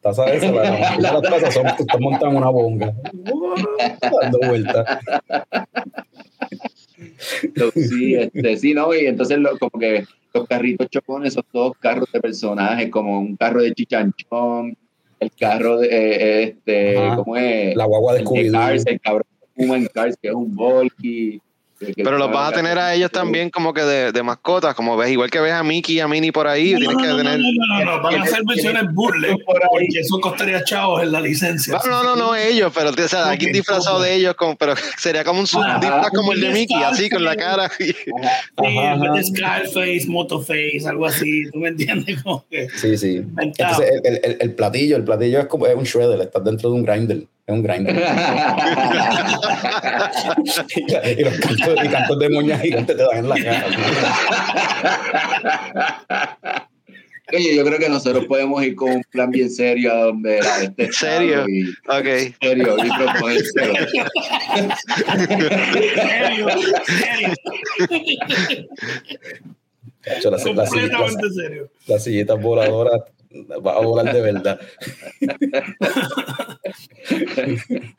Las 0.04 0.16
tazas 0.16 0.32
esas, 0.36 0.54
la- 0.54 0.98
las 1.00 1.22
tazas 1.24 1.54
son, 1.54 1.64
tú 1.76 1.84
estás 1.84 2.00
montando 2.00 2.38
una 2.38 2.50
bonga. 2.50 2.94
Dando 4.22 4.40
vueltas. 4.48 5.00
sí, 7.76 8.16
este, 8.16 8.58
sí, 8.58 8.74
no, 8.74 8.94
y 8.94 9.06
entonces 9.08 9.38
lo- 9.40 9.58
como 9.58 9.72
que 9.80 10.06
los 10.34 10.48
carritos 10.48 10.90
chocones 10.90 11.34
son 11.34 11.46
todos 11.52 11.78
carros 11.78 12.12
de 12.12 12.20
personajes, 12.20 12.90
como 12.90 13.20
un 13.20 13.36
carro 13.36 13.62
de 13.62 13.74
chichanchón, 13.74 14.78
el 15.20 15.32
carro 15.32 15.80
de, 15.80 15.88
eh, 15.88 16.44
este, 16.44 16.98
Ajá. 16.98 17.16
¿cómo 17.16 17.38
es? 17.38 17.76
La 17.76 17.86
guagua 17.86 18.14
de 18.14 18.20
de 18.20 18.26
Scooby-Doo. 18.26 18.84
El 18.86 19.02
cabrón 19.02 19.26
en 19.58 19.88
Cars, 19.88 20.18
que 20.22 20.30
es 20.30 20.34
un 20.36 20.56
Volky. 20.56 21.42
Pero 21.96 22.18
los 22.18 22.32
vas 22.32 22.52
a 22.52 22.56
tener 22.56 22.78
a 22.80 22.94
ellos 22.96 23.12
también 23.12 23.50
como 23.50 23.74
que 23.74 23.82
de, 23.82 24.12
de 24.12 24.24
mascotas, 24.24 24.74
como 24.74 24.98
ves, 24.98 25.12
igual 25.12 25.30
que 25.30 25.40
ves 25.40 25.54
a 25.54 25.64
Mickey 25.64 25.98
y 25.98 26.00
a 26.00 26.08
Minnie 26.08 26.32
por 26.32 26.48
ahí, 26.48 26.74
No, 26.74 26.80
tienes 26.80 26.96
no, 26.98 27.02
que 27.04 27.08
no, 27.08 27.14
no, 27.18 27.24
tener. 27.24 27.40
no, 27.40 27.80
no, 27.80 27.86
no, 27.98 28.02
van 28.04 28.16
a 28.16 28.24
hacer 28.24 28.42
versiones 28.48 28.84
burles 28.94 29.36
Por 29.46 29.58
ahí. 29.62 29.68
porque 29.70 30.00
eso 30.00 30.20
costaría 30.20 30.64
chavos 30.64 31.04
en 31.04 31.12
la 31.12 31.22
licencia. 31.22 31.78
No, 31.86 31.92
no, 31.92 32.04
no, 32.04 32.16
no 32.16 32.36
ellos, 32.36 32.72
pero 32.76 32.90
o 32.90 33.08
sea, 33.08 33.30
aquí 33.30 33.46
Ok, 33.48 33.52
disfrazado 33.54 34.02
de 34.02 34.16
ellos, 34.16 34.34
como, 34.36 34.56
pero 34.56 34.74
sería 34.98 35.24
como 35.24 35.40
un 35.42 35.48
sub- 35.48 35.62
Ajá. 35.64 35.80
disfraz 35.80 36.10
como 36.12 36.34
el 36.34 36.42
de 36.42 36.50
Mickey, 36.50 36.82
así 36.84 37.10
con 37.10 37.24
la 37.24 37.36
cara. 37.36 37.70
Sí, 37.80 37.94
Scarface, 39.24 40.06
Motoface, 40.08 40.82
algo 40.88 41.06
así, 41.06 41.44
¿tú 41.52 41.60
me 41.60 41.70
entiendes? 41.70 42.22
Como 42.24 42.46
que 42.50 42.68
Sí, 42.70 42.98
sí. 42.98 43.22
Entonces, 43.40 43.92
el, 44.04 44.20
el- 44.24 44.38
el 44.40 44.56
platillo, 44.56 44.98
el 44.98 45.04
platillo 45.04 45.40
es 45.40 45.46
como 45.48 45.68
es 45.68 45.76
un 45.76 45.84
shredder, 45.84 46.20
estás 46.22 46.44
dentro 46.44 46.70
de 46.70 46.76
un 46.76 46.84
grinder. 46.84 47.24
Es 47.48 47.54
un 47.54 47.64
grinder. 47.64 47.96
y, 50.76 51.24
los 51.24 51.40
cantos, 51.40 51.76
y 51.82 51.88
cantos 51.88 52.20
de 52.20 52.30
moñas 52.30 52.62
gigantes 52.62 52.98
te 52.98 53.04
dan 53.04 53.18
en 53.20 53.30
la 53.30 53.36
cara. 53.42 53.66
Oye, 57.34 57.56
yo 57.56 57.64
creo 57.66 57.80
que 57.80 57.88
nosotros 57.90 58.26
podemos 58.26 58.62
ir 58.66 58.76
con 58.76 58.92
un 58.92 59.04
plan 59.12 59.30
bien 59.32 59.50
serio 59.50 59.94
a 59.94 59.96
donde 60.06 60.40
este 60.40 60.86
¿En 60.86 60.94
serio? 60.94 61.46
y- 61.48 61.70
Ok. 61.88 62.34
serio 62.42 62.76
y 62.84 62.90
proponérselo. 62.90 63.74
serio, 63.76 64.06
serio, 66.48 66.48
Chacho, 70.04 70.32
las, 70.32 70.46
las, 70.46 70.70
sillitas, 70.70 70.98
completamente 71.00 71.30
serio. 71.32 71.70
las 71.88 72.04
sillitas 72.04 72.42
voladoras 72.42 73.02
va 73.46 73.78
a 73.78 73.82
volar 73.82 74.14
de 74.14 74.22
verdad. 74.22 74.60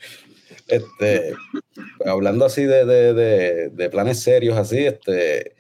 este, 0.69 1.35
hablando 2.05 2.45
así 2.45 2.65
de, 2.65 2.85
de, 2.85 3.15
de, 3.15 3.69
de 3.71 3.91
planes 3.91 4.21
serios, 4.21 4.57
así, 4.57 4.87
este, 4.87 5.55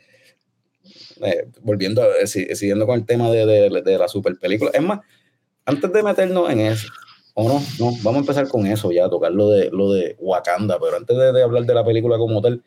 eh, 1.22 1.48
volviendo, 1.62 2.02
si- 2.26 2.54
siguiendo 2.54 2.86
con 2.86 2.98
el 2.98 3.06
tema 3.06 3.30
de, 3.30 3.46
de, 3.46 3.82
de 3.82 3.98
la 3.98 4.08
super 4.08 4.36
película. 4.38 4.70
Es 4.74 4.82
más, 4.82 5.00
antes 5.64 5.92
de 5.92 6.02
meternos 6.02 6.50
en 6.50 6.60
eso, 6.60 6.88
o 7.34 7.48
no, 7.48 7.60
no, 7.78 7.92
vamos 8.02 8.16
a 8.16 8.18
empezar 8.18 8.48
con 8.48 8.66
eso 8.66 8.90
ya, 8.90 9.08
tocar 9.08 9.32
lo 9.32 9.50
de, 9.50 9.70
lo 9.70 9.92
de 9.92 10.16
Wakanda, 10.18 10.78
pero 10.80 10.96
antes 10.96 11.16
de, 11.16 11.42
hablar 11.42 11.64
de 11.64 11.74
la 11.74 11.84
película 11.84 12.18
como 12.18 12.42
tal, 12.42 12.62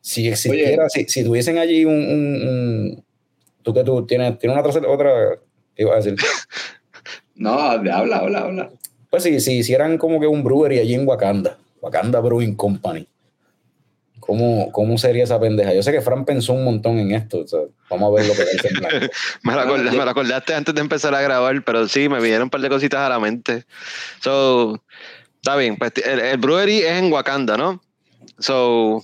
si 0.00 0.28
existiera, 0.28 0.88
si, 0.88 1.04
si 1.04 1.24
tuviesen 1.24 1.58
allí 1.58 1.84
un, 1.84 1.94
un- 1.94 2.48
un- 2.48 3.04
tú 3.62 3.74
que 3.74 3.84
tú 3.84 4.06
tienes, 4.06 4.38
tienes 4.38 4.56
una 4.58 4.66
otra, 4.66 4.88
otra, 4.88 5.38
¿qué 5.49 5.49
iba 5.76 5.92
a 5.92 5.96
decir? 5.96 6.16
No, 7.36 7.58
habla, 7.58 7.96
habla, 7.98 8.18
habla. 8.40 8.70
Pues 9.08 9.22
si, 9.22 9.40
si 9.40 9.54
hicieran 9.58 9.96
como 9.96 10.20
que 10.20 10.26
un 10.26 10.44
brewery 10.44 10.78
allí 10.78 10.94
en 10.94 11.08
Wakanda, 11.08 11.56
Wakanda 11.80 12.20
Brewing 12.20 12.54
Company, 12.54 13.06
¿cómo, 14.18 14.70
¿cómo 14.72 14.98
sería 14.98 15.24
esa 15.24 15.40
pendeja? 15.40 15.72
Yo 15.72 15.82
sé 15.82 15.90
que 15.90 16.02
Fran 16.02 16.26
pensó 16.26 16.52
un 16.52 16.64
montón 16.64 16.98
en 16.98 17.12
esto, 17.12 17.38
o 17.38 17.46
sea, 17.48 17.60
vamos 17.88 18.12
a 18.12 18.14
ver 18.20 18.26
lo 18.28 18.34
que 18.34 18.44
dice 18.52 18.68
en 18.68 18.74
blanco. 18.80 19.06
Me 19.42 19.54
lo, 19.54 19.60
acordé- 19.60 19.84
yo- 19.90 19.98
me 19.98 20.04
lo 20.04 20.10
acordaste 20.10 20.54
antes 20.54 20.74
de 20.74 20.80
empezar 20.82 21.14
a 21.14 21.22
grabar, 21.22 21.64
pero 21.64 21.88
sí, 21.88 22.08
me 22.10 22.18
vinieron 22.20 22.44
un 22.44 22.50
par 22.50 22.60
de 22.60 22.68
cositas 22.68 23.00
a 23.00 23.08
la 23.08 23.18
mente. 23.18 23.64
So, 24.20 24.80
Está 25.36 25.56
bien, 25.56 25.78
pues 25.78 25.92
el, 26.04 26.20
el 26.20 26.36
brewery 26.36 26.80
es 26.80 26.92
en 26.98 27.10
Wakanda, 27.10 27.56
¿no? 27.56 27.80
So, 28.38 29.02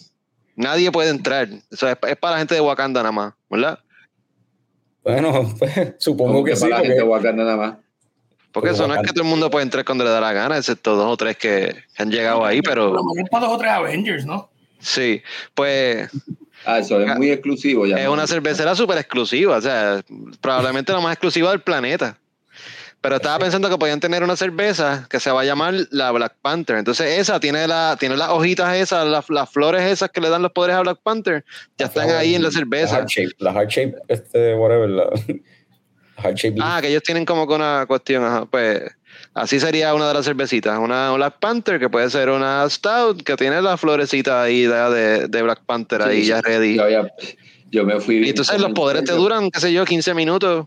nadie 0.56 0.92
puede 0.92 1.08
entrar. 1.08 1.48
Eso 1.70 1.88
es, 1.88 1.96
es 2.06 2.16
para 2.18 2.32
la 2.32 2.38
gente 2.40 2.54
de 2.54 2.60
Wakanda 2.60 3.00
nada 3.00 3.12
más, 3.12 3.32
¿verdad? 3.48 3.78
Bueno, 5.06 5.54
pues, 5.58 5.94
supongo 5.98 6.42
que, 6.44 6.56
sí. 6.56 6.62
para 6.62 6.70
la 6.70 6.76
porque- 6.78 6.88
gente 6.88 7.02
de 7.02 7.08
Wakanda 7.08 7.44
nada 7.44 7.56
más. 7.56 7.74
Porque 8.52 8.70
eso 8.70 8.88
no 8.88 8.94
es 8.94 9.02
que 9.02 9.12
todo 9.12 9.22
el 9.22 9.28
mundo 9.28 9.50
puede 9.50 9.64
entrar 9.64 9.84
cuando 9.84 10.02
le 10.02 10.08
da 10.08 10.18
la 10.18 10.32
gana, 10.32 10.56
excepto 10.56 10.96
dos 10.96 11.12
o 11.12 11.16
tres 11.18 11.36
que, 11.36 11.74
han 11.98 12.10
llegado 12.10 12.42
ahí, 12.42 12.62
pero 12.62 12.90
lo 12.90 13.02
para 13.30 13.44
dos 13.46 13.54
o 13.54 13.58
tres 13.58 13.70
Avengers, 13.70 14.24
¿no? 14.24 14.48
sí, 14.78 15.22
pues 15.54 16.08
Ah, 16.64 16.78
eso 16.78 16.98
es 17.00 17.16
muy 17.18 17.30
exclusivo 17.30 17.84
ya. 17.86 17.96
es 17.98 18.08
una 18.08 18.26
cervecera 18.26 18.74
súper 18.74 18.96
exclusiva, 18.96 19.58
o 19.58 19.60
sea, 19.60 20.00
probablemente 20.40 20.90
la 20.92 21.00
más 21.00 21.12
exclusiva 21.12 21.50
del 21.50 21.60
planeta. 21.60 22.18
Pero 23.00 23.16
estaba 23.16 23.38
pensando 23.38 23.68
que 23.70 23.76
podían 23.78 24.00
tener 24.00 24.24
una 24.24 24.36
cerveza 24.36 25.06
que 25.08 25.20
se 25.20 25.30
va 25.30 25.42
a 25.42 25.44
llamar 25.44 25.74
la 25.90 26.10
Black 26.10 26.34
Panther. 26.42 26.76
Entonces 26.76 27.18
esa 27.18 27.38
tiene, 27.38 27.68
la, 27.68 27.96
tiene 28.00 28.16
las 28.16 28.30
hojitas 28.30 28.74
esas, 28.76 29.06
las, 29.06 29.30
las 29.30 29.48
flores 29.50 29.82
esas 29.82 30.10
que 30.10 30.20
le 30.20 30.28
dan 30.28 30.42
los 30.42 30.50
poderes 30.52 30.76
a 30.76 30.80
Black 30.80 30.98
Panther, 31.02 31.44
ya 31.78 31.86
están 31.86 32.10
ahí 32.10 32.34
en 32.34 32.42
la 32.42 32.48
La 32.48 32.52
cerveza. 32.52 32.96
heart 32.96 33.08
shape, 33.08 33.30
la 33.38 33.52
heart 33.52 33.70
shape, 33.70 33.94
este, 34.08 34.54
whatever, 34.54 34.88
la, 34.88 35.04
la 35.04 35.10
heart 36.22 36.36
shape. 36.36 36.56
Ah, 36.60 36.78
que 36.80 36.88
ellos 36.88 37.02
tienen 37.02 37.24
como 37.24 37.46
que 37.46 37.54
una 37.54 37.84
cuestión, 37.86 38.24
ajá, 38.24 38.46
pues 38.46 38.82
así 39.34 39.60
sería 39.60 39.94
una 39.94 40.08
de 40.08 40.14
las 40.14 40.24
cervecitas, 40.24 40.78
una 40.78 41.12
Black 41.12 41.38
Panther 41.38 41.78
que 41.78 41.88
puede 41.88 42.10
ser 42.10 42.30
una 42.30 42.68
Stout 42.68 43.22
que 43.22 43.36
tiene 43.36 43.62
la 43.62 43.76
florecita 43.76 44.42
ahí 44.42 44.62
de, 44.62 45.28
de, 45.28 45.42
Black 45.42 45.60
Panther 45.64 46.02
ahí 46.02 46.22
Sí, 46.22 46.28
ya 46.28 46.40
ready. 46.40 46.76
Yo, 46.76 46.84
yo 47.70 47.84
me 47.84 48.00
fui. 48.00 48.26
Y 48.26 48.30
entonces 48.30 48.60
los 48.60 48.72
poderes 48.72 49.04
te 49.04 49.12
duran, 49.12 49.50
qué 49.50 49.60
sé 49.60 49.72
yo, 49.72 49.84
15 49.84 50.14
minutos. 50.14 50.66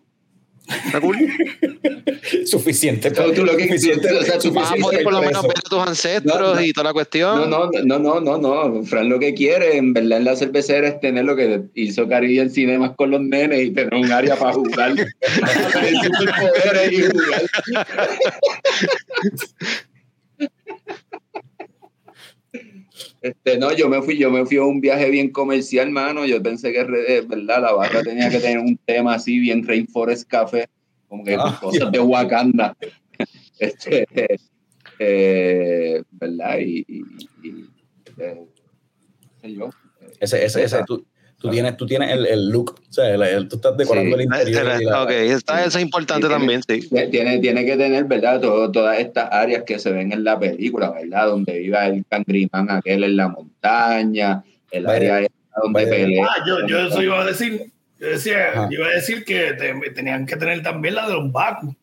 ¿Está 0.85 1.01
cool? 1.01 1.17
suficiente. 2.45 3.11
Tú- 3.11 3.33
tú 3.33 3.45
lo 3.45 3.55
que- 3.57 3.67
suficiente, 3.67 4.11
o 4.13 4.21
sea, 4.23 4.37
tú- 4.37 4.51
Vas 4.53 4.71
a 4.71 4.75
poder 4.75 5.03
por 5.03 5.13
lo 5.13 5.21
menos 5.21 5.41
ver 5.43 5.57
a 5.57 5.61
tus 5.69 5.79
ancestros 5.79 6.39
No, 6.39 6.55
no. 6.55 6.61
y 6.61 6.71
toda 6.73 6.85
la 6.85 6.93
cuestión. 6.93 7.49
No, 7.49 7.69
no, 7.71 7.81
no, 7.83 7.99
no, 7.99 8.19
no, 8.19 8.37
no. 8.37 8.83
Fran 8.83 9.09
lo 9.09 9.19
que 9.19 9.33
quiere, 9.33 9.77
en 9.77 9.93
verdad, 9.93 10.19
en 10.19 10.25
la 10.25 10.35
cervecera 10.35 10.87
es 10.87 10.99
tener 10.99 11.25
lo 11.25 11.35
que 11.35 11.61
hizo 11.75 12.07
Caribbean 12.07 12.49
Cinemas 12.49 12.91
con 12.95 13.11
los 13.11 13.21
nenes 13.21 13.67
y 13.67 13.71
tener 13.71 13.93
un 13.93 14.11
área 14.11 14.35
para 14.35 14.53
jugar. 14.53 14.93
y 16.91 17.01
jugar. 17.01 17.41
Este, 23.21 23.57
no, 23.57 23.73
yo 23.75 23.89
me 23.89 24.01
fui, 24.01 24.17
yo 24.17 24.31
me 24.31 24.45
fui 24.45 24.57
a 24.57 24.63
un 24.63 24.79
viaje 24.79 25.09
bien 25.09 25.29
comercial, 25.31 25.91
mano. 25.91 26.25
Yo 26.25 26.41
pensé 26.41 26.71
que, 26.71 26.83
re- 26.83 27.21
verdad, 27.21 27.61
la 27.61 27.73
barra 27.73 28.01
tenía 28.01 28.29
que 28.29 28.39
tener 28.39 28.59
un 28.59 28.77
tema 28.85 29.15
así, 29.15 29.39
bien 29.39 29.67
Rainforest 29.67 30.27
Café, 30.29 30.67
como 31.07 31.23
que 31.23 31.35
Ah, 31.35 31.57
cosas 31.61 31.91
de 31.91 31.99
Wakanda. 31.99 32.75
Este, 33.59 34.07
eh, 34.99 36.01
¿verdad? 36.11 36.59
Y, 36.59 36.85
y, 36.87 37.03
y, 37.43 37.65
eh, 38.17 38.45
sé 39.41 39.53
yo. 39.53 39.69
Ese, 40.21 40.45
ese, 40.45 40.63
ese, 40.63 40.83
tú, 40.85 41.05
tú 41.39 41.49
tienes, 41.49 41.77
tú 41.77 41.85
tienes 41.85 42.11
el, 42.11 42.25
el 42.25 42.49
look, 42.49 42.75
o 42.89 42.93
sea, 42.93 43.13
el- 43.13 43.21
el- 43.23 43.47
tú 43.47 43.55
estás 43.55 43.75
decorando 43.77 44.15
Sí. 44.17 44.23
el 44.23 44.25
interior. 44.29 44.83
la- 44.83 45.03
ok, 45.03 45.09
está, 45.09 45.63
eso 45.63 45.77
es 45.77 45.83
importante 45.83 46.27
Sí, 46.27 46.33
también, 46.33 46.61
sí. 46.63 46.89
Tiene, 47.11 47.39
tiene 47.39 47.65
que 47.65 47.77
tener, 47.77 48.03
¿verdad? 48.05 48.41
Todo- 48.41 48.71
todas 48.71 48.99
estas 48.99 49.29
áreas 49.31 49.63
que 49.65 49.79
se 49.79 49.91
ven 49.91 50.11
en 50.11 50.23
la 50.23 50.37
película, 50.37 50.91
¿verdad? 50.91 51.27
Donde 51.27 51.57
viva 51.59 51.85
el 51.87 52.03
cangrimán 52.09 52.69
aquel 52.69 53.03
en 53.05 53.15
la 53.17 53.27
montaña, 53.29 54.43
el 54.71 54.83
Vaya, 54.85 55.15
área 55.17 55.29
donde 55.63 55.85
vaya. 55.85 55.89
pelea. 55.95 56.27
Ah, 56.29 56.43
yo, 56.47 56.67
yo 56.67 56.79
eso 56.87 57.01
iba 57.01 57.21
a 57.21 57.25
decir. 57.25 57.71
Yo 57.99 58.07
decía, 58.07 58.37
Ajá. 58.53 58.67
iba 58.71 58.87
a 58.87 58.91
decir 58.91 59.25
que 59.25 59.53
te- 59.53 59.91
tenían 59.93 60.25
que 60.25 60.37
tener 60.37 60.63
también 60.63 60.95
la 60.95 61.07
de 61.07 61.13
los 61.15 61.31
Baku. 61.31 61.75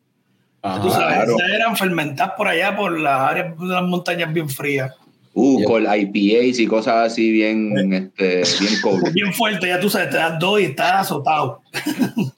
Ajá. 0.63 0.81
Tú 0.83 0.91
sabes, 0.91 1.15
claro. 1.17 1.37
esas 1.37 1.49
eran 1.51 1.77
fermentadas 1.77 2.33
por 2.37 2.49
allá, 2.49 2.75
por 2.77 2.99
las 2.99 3.21
áreas 3.21 3.59
de 3.59 3.67
las 3.67 3.83
montañas 3.83 4.33
bien 4.33 4.49
frías. 4.49 4.93
Uh, 5.39 5.61
Yo- 5.61 5.67
con 5.67 5.83
IPAs 5.85 6.59
y 6.61 6.67
cosas 6.67 7.13
así 7.13 7.31
bien, 7.31 7.93
este, 7.93 8.43
bien 8.59 8.73
cool. 8.83 9.03
Bien 9.13 9.31
fuerte, 9.35 9.67
ya 9.69 9.79
tú 9.79 9.91
sabes, 9.91 10.09
te 10.09 10.17
das 10.17 10.39
dos 10.39 10.59
y 10.61 10.65
estás 10.65 11.03
azotado. 11.03 11.61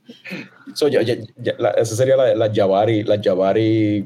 So, 0.75 0.87
ya- 0.89 1.03
ya- 1.03 1.17
ya- 1.39 1.55
la- 1.59 1.71
esa 1.71 1.97
sería 1.97 2.17
la, 2.17 2.35
la 2.35 2.53
Jabari, 2.55 3.03
la 3.03 3.19
Jabari 3.23 4.05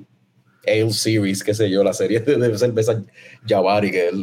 Ale 0.66 0.90
Series, 0.92 1.42
qué 1.42 1.52
sé 1.54 1.68
yo, 1.68 1.82
la 1.82 1.92
serie 1.92 2.20
de, 2.20 2.36
de 2.36 2.56
cerveza 2.58 3.02
Jabari, 3.46 3.90
que 3.90 4.06
es 4.08 4.14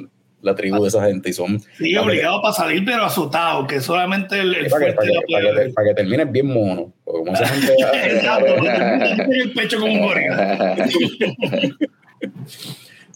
la 0.42 0.56
tribu 0.56 0.82
de 0.82 0.88
esa 0.88 1.06
gente 1.06 1.30
y 1.30 1.34
son 1.34 1.60
Sí, 1.78 1.96
obligado 1.98 2.42
para 2.42 2.54
salir, 2.54 2.84
pero 2.86 3.04
azotado, 3.04 3.68
que 3.68 3.82
solamente 3.82 4.40
el, 4.40 4.56
el 4.56 4.68
para 4.70 4.86
que, 4.88 4.94
fuerte 4.94 4.96
para, 4.96 5.08
que, 5.08 5.14
lo 5.14 5.22
para, 5.28 5.42
que, 5.42 5.54
puede- 5.54 5.74
para 5.74 5.88
que 5.90 5.94
termines 5.96 6.32
bien 6.32 6.48
mono. 6.48 6.94
Porque 7.04 7.20
como 7.20 7.34
esa 7.34 7.48
gente 7.50 7.74
Exacto, 8.16 8.56
en 8.56 9.34
el 9.34 9.52
pecho 9.54 9.80
como 9.80 9.94
un 9.94 10.00
gorila. 10.02 10.76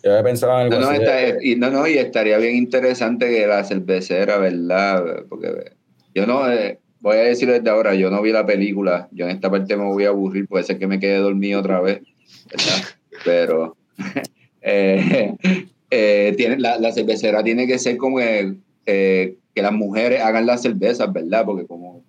Yo 0.04 0.12
había 0.12 0.24
pensado 0.24 0.54
en 0.54 0.58
algo 0.74 0.76
No, 0.76 0.82
no, 0.82 0.88
así. 0.90 1.02
está- 1.04 1.16
de- 1.16 1.38
y, 1.42 1.56
no, 1.56 1.70
no, 1.72 1.88
y 1.88 1.98
estaría 1.98 2.38
bien 2.38 2.56
interesante 2.56 3.30
que 3.30 3.48
la 3.48 3.64
cervecera, 3.64 4.38
¿verdad? 4.38 5.24
Porque 5.30 5.72
yo 6.14 6.28
no, 6.28 6.52
eh, 6.52 6.80
voy 7.00 7.18
a 7.18 7.22
decir 7.22 7.50
desde 7.50 7.70
ahora, 7.70 7.96
yo 7.96 8.10
no 8.10 8.22
vi 8.22 8.32
la 8.32 8.46
película, 8.46 9.08
yo 9.12 9.26
en 9.26 9.32
esta 9.32 9.50
parte 9.50 9.76
me 9.78 9.86
voy 9.86 10.06
a 10.06 10.10
aburrir, 10.10 10.48
puede 10.48 10.64
ser 10.64 10.78
que 10.80 10.88
me 10.88 11.00
quede 11.00 11.18
dormido 11.18 11.60
otra 11.60 11.80
vez, 11.82 12.02
¿verdad? 12.52 12.88
Pero 13.26 13.78
eh, 14.62 15.34
eh, 15.92 16.34
tiene, 16.38 16.60
la, 16.60 16.78
la 16.80 16.92
cervecera 16.92 17.44
tiene 17.44 17.68
que 17.68 17.80
ser 17.80 17.98
como 17.98 18.18
que, 18.18 18.56
eh, 18.86 19.36
que 19.56 19.62
las 19.62 19.72
mujeres 19.74 20.22
hagan 20.22 20.46
las 20.46 20.62
cervezas, 20.62 21.12
¿verdad? 21.14 21.46
Porque 21.46 21.66
como 21.66 22.04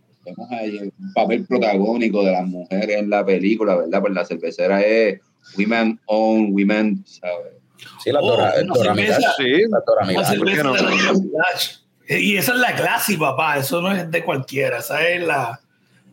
ahí 0.51 0.79
un 0.79 1.13
papel 1.13 1.45
protagónico 1.47 2.25
de 2.25 2.33
las 2.33 2.47
mujeres 2.47 2.97
en 2.97 3.11
la 3.11 3.25
película, 3.27 3.77
¿verdad? 3.77 4.01
Pues 4.01 4.15
la 4.15 4.25
cervecera 4.25 4.81
es 4.81 5.21
women 5.59 6.01
own, 6.07 6.53
women, 6.53 7.05
¿sabes? 7.07 7.53
Sí, 8.03 8.12
la 8.12 8.20
Oh, 8.20 8.29
Dora, 8.31 8.55
una 8.62 8.75
Dora 8.75 8.95
cerveza. 8.95 9.35
Sí. 9.37 9.51
la 9.68 9.81
Dora 9.87 10.03
Una 10.03 10.07
Milaje. 10.09 10.37
¿por 10.39 10.47
qué 10.49 10.55
cerveza 10.57 10.83
no? 10.83 11.18
de. 12.09 12.20
Y 12.20 12.37
esa 12.37 12.53
es 12.53 12.59
la 12.59 12.75
clase, 12.75 13.16
papá. 13.16 13.57
Eso 13.59 13.81
no 13.81 13.91
es 13.93 14.11
de 14.11 14.22
cualquiera. 14.25 14.79
Esa 14.79 15.07
es 15.09 15.22
la 15.27 15.61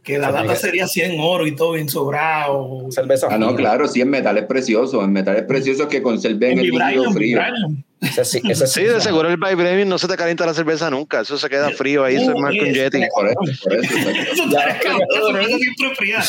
que 0.04 0.18
la 0.18 0.32
que- 0.48 0.56
sería 0.56 0.88
100 0.88 1.20
oro 1.20 1.46
y 1.46 1.56
todo 1.56 1.74
bien 1.74 1.88
sobrado. 1.90 2.88
cerveza 2.90 3.28
Ah, 3.30 3.38
no, 3.38 3.56
claro, 3.56 3.88
sí, 3.88 4.02
en 4.02 4.10
metales 4.10 4.46
preciosos, 4.46 5.04
en 5.04 5.12
metales 5.14 5.44
preciosos 5.44 5.88
que 5.88 6.02
conserven 6.02 6.54
En 6.54 6.60
el 6.60 6.70
líquido 6.72 7.12
frío. 7.12 7.40
Ese 8.00 8.26
sí, 8.26 8.42
ese 8.50 8.66
Sí, 8.68 8.84
de 8.84 9.00
seguro 9.00 9.30
el 9.30 9.38
Vibranium 9.38 9.88
no 9.90 10.00
se 10.00 10.08
te 10.08 10.16
calienta 10.18 10.44
la 10.48 10.56
cerveza 10.56 10.90
nunca. 10.90 11.20
Eso 11.22 11.38
se 11.38 11.48
queda 11.50 11.70
frío 11.70 12.04
ahí, 12.04 12.16
eso 12.16 12.32
es 12.34 12.40
más 12.42 12.52
que 12.54 12.62
un 12.62 12.70
Uh, 12.70 12.74
Yeti. 12.74 13.02
Por 13.14 13.28
eso, 13.28 13.36
por 13.64 13.74
eso. 13.76 13.94
Eso 14.32 14.44
está 14.46 14.80
cabrón, 14.80 15.08
eso 15.14 15.38
es 15.38 15.48
siempre 15.62 15.96
fría. 15.98 16.24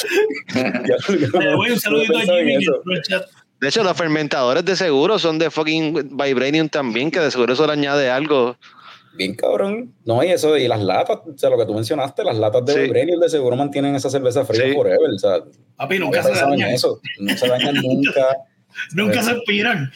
Eh, 0.55 1.55
güey, 1.57 1.72
un 1.72 1.80
saludito 1.80 2.18
a 2.18 2.22
en 2.22 2.28
Jimmy 2.28 2.53
que 2.59 2.59
eso. 2.59 2.76
entró 2.76 2.93
al 2.95 3.03
chat. 3.03 3.24
De 3.63 3.69
hecho, 3.69 3.83
los 3.85 3.97
fermentadores 3.97 4.65
de 4.65 4.77
seguro 4.77 5.19
son 5.19 5.39
de 5.39 5.49
fucking 5.51 6.17
Vibranium 6.17 6.69
también, 6.69 7.11
que 7.11 7.21
de 7.21 7.31
seguro 7.31 7.53
eso 7.55 7.65
le 7.67 7.73
añade 7.73 8.11
algo. 8.11 8.57
Bien 9.15 9.35
cabrón. 9.37 9.95
No, 10.05 10.23
y 10.25 10.29
eso, 10.31 10.57
y 10.59 10.67
las 10.67 10.81
latas, 10.83 11.19
o 11.27 11.37
sea, 11.39 11.49
lo 11.49 11.57
que 11.59 11.67
tú 11.67 11.75
mencionaste, 11.75 12.25
las 12.25 12.37
latas 12.39 12.65
de 12.67 12.73
Sí. 12.73 12.79
Vibranium 12.81 13.21
de 13.21 13.29
seguro 13.29 13.55
mantienen 13.57 13.95
esa 13.95 14.11
cerveza 14.11 14.45
fría 14.45 14.65
Sí. 14.65 14.73
forever. 14.75 15.09
O 15.15 15.19
sea, 15.19 15.37
Papi, 15.77 15.99
nunca 15.99 16.23
se 16.23 16.33
dañan. 16.33 16.71
eso. 16.71 17.01
No 17.21 17.37
se 17.37 17.47
dañan 17.47 17.75
nunca. 17.77 18.37
Nunca 18.95 19.23
se 19.23 19.33
expiran. 19.33 19.93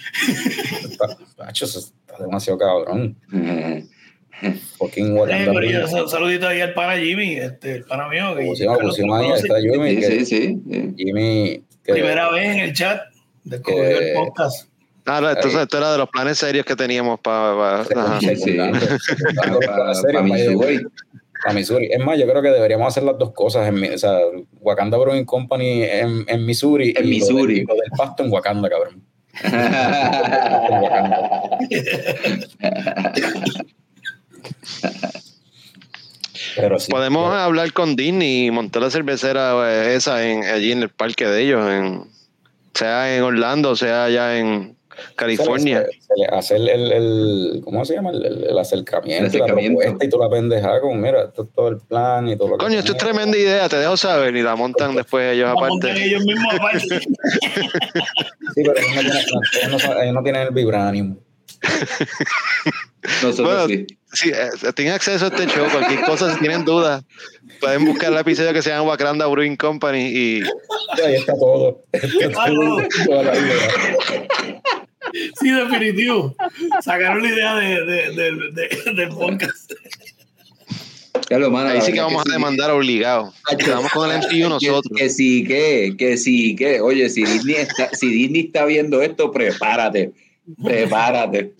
Está, 0.84 1.16
eso 1.50 1.64
está 1.78 2.18
demasiado 2.22 2.58
cabrón. 2.58 3.16
Fucking 4.78 5.16
Eh, 5.30 5.86
sal- 5.88 6.08
saludito 6.10 6.46
ahí 6.46 6.60
al 6.60 6.74
pana 6.74 6.96
Jimmy, 6.98 7.36
este, 7.36 7.76
el 7.76 7.84
pana 7.84 8.06
mío. 8.08 8.34
Que, 8.36 8.44
Pusimos, 8.44 8.78
que 8.78 8.84
pusimos 8.84 9.18
ahí, 9.18 9.30
está 9.30 9.58
Jimmy, 9.60 9.90
Sí, 9.90 9.96
que 9.96 10.06
sí, 10.06 10.24
sí. 10.26 10.60
sí. 10.70 10.94
Jimmy, 10.98 11.64
Primera 11.84 12.30
vez 12.30 12.44
en 12.54 12.58
el 12.60 12.72
chat. 12.74 13.00
Descubrió 13.46 13.84
Eh, 13.84 14.08
el 14.10 14.14
podcast. 14.14 14.68
Ah, 15.08 15.20
no, 15.20 15.30
entonces 15.30 15.60
esto 15.60 15.78
era 15.78 15.92
de 15.92 15.98
los 15.98 16.08
planes 16.10 16.36
serios 16.36 16.66
que 16.66 16.74
teníamos 16.74 17.20
para... 17.20 17.84
Sí, 18.20 18.26
sí. 18.36 18.36
secundando 18.36 19.60
Para-. 19.60 20.22
Missouri. 21.54 21.88
Es 21.92 22.04
más, 22.04 22.18
yo 22.18 22.26
creo 22.26 22.42
que 22.42 22.48
deberíamos 22.50 22.88
hacer 22.88 23.04
las 23.04 23.16
dos 23.16 23.32
cosas. 23.32 23.68
En, 23.68 23.94
o 23.94 23.98
sea, 23.98 24.18
Wakanda 24.60 24.98
Brewing 24.98 25.24
Company 25.24 25.84
en, 25.84 26.24
en 26.26 26.44
Missouri. 26.44 26.92
En 26.96 27.04
y 27.04 27.06
lo 27.20 27.26
Missouri. 27.26 27.54
del- 27.58 27.66
Lo 27.68 27.74
del, 27.74 27.90
pasto 27.96 28.24
en 28.24 28.32
Wakanda, 28.32 28.68
cabrón. 28.68 29.02
En 29.44 30.82
Wakanda. 30.82 31.30
Pero 36.56 36.78
sí. 36.78 36.90
Podemos 36.90 37.32
hablar 37.34 37.72
con 37.72 37.96
Disney 37.96 38.46
y 38.46 38.50
montar 38.50 38.82
la 38.82 38.90
cervecera 38.90 39.54
eh, 39.70 39.94
esa 39.94 40.26
en, 40.26 40.42
allí 40.44 40.72
en 40.72 40.82
el 40.82 40.88
parque 40.90 41.26
de 41.26 41.42
ellos, 41.42 41.68
en, 41.70 42.04
sea 42.76 43.16
en 43.16 43.22
Orlando, 43.22 43.74
sea 43.76 44.04
allá 44.04 44.38
en 44.38 44.76
California. 45.14 45.80
Se 45.80 45.86
le- 45.86 46.00
se 46.00 46.12
le 46.16 46.26
hace 46.38 46.56
el, 46.56 46.68
el, 46.68 46.92
el- 46.92 47.60
¿cómo 47.64 47.84
se 47.84 47.94
llama? 47.94 48.10
El, 48.10 48.24
el- 48.24 48.44
el 48.44 48.58
acercamiento, 48.58 49.24
El 49.24 49.26
acercamiento. 49.28 49.78
la 49.80 49.84
propuesta 49.86 50.04
y 50.06 50.08
toda 50.08 50.24
la 50.26 50.30
pendejada 50.30 50.80
con, 50.80 51.00
mira, 51.00 51.24
esto 51.24 51.42
es 51.42 51.48
todo 51.54 51.68
el 51.68 51.76
plan 51.78 52.28
y 52.28 52.36
todo 52.36 52.48
lo 52.48 52.56
que 52.58 52.64
Coño, 52.64 52.78
esto 52.78 52.92
es 52.92 52.98
tremenda 52.98 53.36
idea, 53.36 53.68
te 53.68 53.76
dejo 53.76 53.96
saber 53.96 54.34
y 54.36 54.42
la 54.42 54.56
montan 54.56 54.94
después 54.94 55.34
ellos 55.34 55.48
La 55.48 55.54
montan 55.54 55.90
aparte. 55.90 56.04
ellos 56.06 56.24
mismos 56.24 56.54
aparte. 56.54 57.00
Sí, 58.54 58.62
pero 58.64 58.74
ellos 58.78 58.94
no 58.94 59.00
tienen, 59.02 59.22
ellos 59.68 59.84
no 59.86 60.02
ellos 60.02 60.14
no 60.14 60.22
tienen 60.22 60.42
el 60.42 60.50
vibranium. 60.54 61.16
Nosotros 63.22 63.40
Bueno, 63.40 63.66
sí. 63.68 63.86
Sí, 64.12 64.30
eh, 64.30 64.72
tienen 64.74 64.94
acceso 64.94 65.26
a 65.26 65.28
este 65.28 65.46
show, 65.46 65.66
cualquier 65.70 66.00
cosa, 66.02 66.32
si 66.32 66.40
tienen 66.40 66.64
dudas, 66.64 67.04
pueden 67.60 67.84
buscar 67.84 68.10
el 68.12 68.18
episodio 68.18 68.52
que 68.54 68.62
se 68.62 68.70
llama 68.70 68.82
Wakanda 68.90 69.26
Brewing 69.26 69.56
Company 69.56 70.06
y 70.06 70.42
Ahí 71.04 71.16
está 71.16 71.34
todo. 71.34 71.84
Está 71.92 72.44
Ah, 72.44 72.46
todo, 72.48 73.22
la. 73.22 73.34
Sí, 75.40 75.50
definitivo. 75.50 76.34
Sacaron 76.82 77.22
la 77.22 77.28
idea 77.28 77.54
de, 77.56 77.84
de, 77.84 78.10
de- 78.12 78.52
de- 78.52 78.92
del 78.94 79.08
podcast. 79.10 79.72
Lo, 81.30 81.50
mano, 81.50 81.70
Ahí 81.70 81.78
la 81.78 81.82
sí 81.82 81.92
que 81.92 82.00
vamos 82.00 82.24
a 82.28 82.32
demandar 82.32 82.70
obligado. 82.70 83.32
Quedamos 83.58 83.90
con 83.92 84.10
el 84.10 84.18
MCU 84.18 84.48
nosotros. 84.48 84.82
Que, 84.96 85.02
que 85.04 85.10
sí, 85.10 85.44
que, 85.44 85.94
que 85.98 86.16
sí, 86.16 86.56
que. 86.56 86.80
Oye, 86.80 87.08
si 87.10 87.24
Disney, 87.24 87.56
está, 87.56 87.90
si 87.94 88.08
Disney 88.08 88.46
está 88.46 88.64
viendo 88.64 89.02
esto, 89.02 89.30
prepárate. 89.30 90.12
Prepárate. 90.62 91.54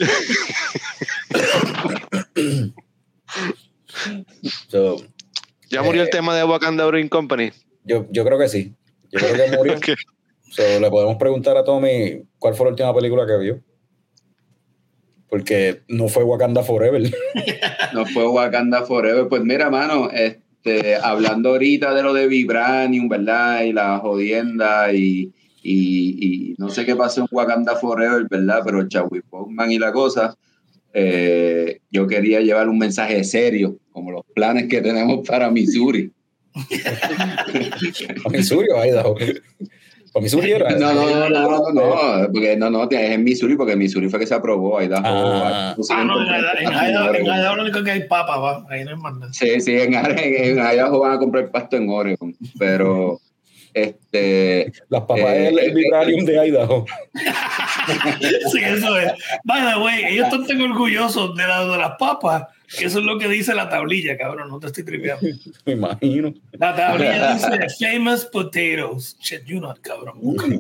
So, 4.68 4.97
Ya 5.70 5.82
murió 5.82 6.03
el 6.03 6.09
Eh, 6.09 6.11
tema 6.12 6.37
de 6.37 6.45
Wakanda 6.45 6.87
Brewing 6.87 7.09
Company. 7.09 7.51
yo, 7.84 8.07
yo 8.11 8.24
creo 8.24 8.39
que 8.39 8.49
sí. 8.49 8.74
Yo 9.11 9.18
creo 9.20 9.34
que 9.51 9.57
murió. 9.57 9.74
So, 10.49 10.62
le 10.80 10.89
podemos 10.91 11.16
preguntar 11.16 11.57
a 11.57 11.64
Tommy 11.64 12.22
cuál 12.39 12.55
fue 12.55 12.66
la 12.66 12.70
última 12.70 12.95
película 12.95 13.26
que 13.26 13.37
vio. 13.37 13.61
Porque 15.28 15.82
no 15.89 16.07
fue 16.09 16.22
Wakanda 16.22 16.62
Forever. 16.62 17.03
No 17.93 18.07
fue 18.07 18.26
Wakanda 18.28 18.84
Forever. 18.84 19.26
Pues 19.28 19.43
mira, 19.43 19.70
mano, 19.70 20.09
este, 20.12 20.95
hablando 20.97 21.51
ahorita 21.51 21.95
de 21.95 22.03
lo 22.03 22.14
de 22.14 22.26
Vibranium, 22.28 23.09
¿verdad? 23.09 23.62
Y 23.64 23.72
la 23.72 23.99
jodienda 23.99 24.93
y, 24.93 25.32
y, 25.69 26.51
y 26.51 26.55
no 26.59 26.69
sé 26.69 26.85
qué 26.85 26.95
pasó 26.97 27.23
en 27.23 27.29
Wakanda 27.31 27.77
Forever, 27.77 28.27
¿verdad? 28.31 28.61
Pero 28.64 28.89
Chadwick 28.89 29.25
Boseman 29.31 29.71
y 29.73 29.79
la 29.79 29.93
cosa, 29.93 30.37
eh, 30.93 31.81
yo 31.91 32.07
quería 32.07 32.41
llevar 32.41 32.69
un 32.69 32.79
mensaje 32.79 33.23
serio, 33.25 33.77
como 33.91 34.12
los 34.12 34.23
planes 34.35 34.69
que 34.69 34.81
tenemos 34.81 35.27
para 35.27 35.51
Missouri. 35.51 36.11
¿A 38.25 38.29
Missouri 38.31 38.69
o 38.75 38.85
Idaho? 38.85 39.14
¿A 40.14 40.21
Missouri 40.21 40.53
era? 40.53 40.71
No, 40.79 40.95
no, 40.95 41.11
no, 41.11 41.29
no, 41.29 41.49
no, 41.49 41.73
no, 41.73 42.33
porque 42.33 42.57
no, 42.57 42.71
no, 42.71 42.85
es 42.85 43.11
en 43.11 43.23
Missouri, 43.23 43.55
porque 43.57 43.77
Missouri 43.77 44.09
fue 44.09 44.19
que 44.21 44.27
se 44.27 44.35
aprobó, 44.35 44.79
ahí 44.79 44.89
da. 44.89 45.03
Ah. 45.05 45.77
Ah, 45.91 46.05
no, 46.05 46.23
en 46.23 46.29
Idaho- 46.29 46.59
en 46.59 46.69
Idaho 46.91 47.14
en 47.14 47.27
Idaho 47.27 47.57
lo 47.57 47.62
único 47.64 47.83
que 47.85 47.91
hay 47.91 48.09
papa, 48.09 48.39
va. 48.39 48.67
Ahí 48.71 48.85
no 48.85 48.93
hay 48.93 48.97
más 48.97 49.14
nada. 49.19 49.33
Sí, 49.35 49.61
sí, 49.61 49.73
en, 49.73 49.93
en, 49.93 50.19
en 50.19 50.59
Idaho 50.59 51.01
van 51.01 51.12
a 51.12 51.19
comprar 51.19 51.51
pasto 51.51 51.77
en 51.77 51.91
Oregon, 51.91 52.35
pero 52.59 53.21
este 53.77 54.72
Las 54.89 55.03
papas 55.03 55.35
Eh, 55.35 55.41
del 55.43 55.59
el 55.59 55.74
Vibranium 55.74 56.24
de 56.24 56.49
Idaho. 56.49 56.85
Sí, 58.51 58.59
eso 58.64 58.99
es. 58.99 59.12
By 59.45 59.61
the 59.61 59.81
way, 59.81 60.05
ellos 60.09 60.24
están 60.24 60.47
tan 60.47 60.61
orgullosos 60.61 61.37
de, 61.37 61.47
la, 61.47 61.64
de 61.64 61.77
las 61.77 61.93
papas 61.99 62.45
que 62.77 62.87
eso 62.87 62.99
es 62.99 63.05
lo 63.05 63.16
que 63.18 63.29
dice 63.29 63.55
la 63.55 63.68
tablilla, 63.68 64.16
cabrón. 64.16 64.49
No 64.49 64.59
te 64.59 64.66
estoy 64.66 64.85
tripeando. 64.85 65.24
Me 65.64 65.72
imagino. 65.74 66.35
La 66.53 66.74
tablilla 66.74 67.35
dice 67.35 67.87
famous 67.87 68.24
potatoes. 68.24 69.16
Shit, 69.20 69.45
you 69.45 69.61
not, 69.61 69.79
cabrón. 69.81 70.18
Pues, 70.20 70.51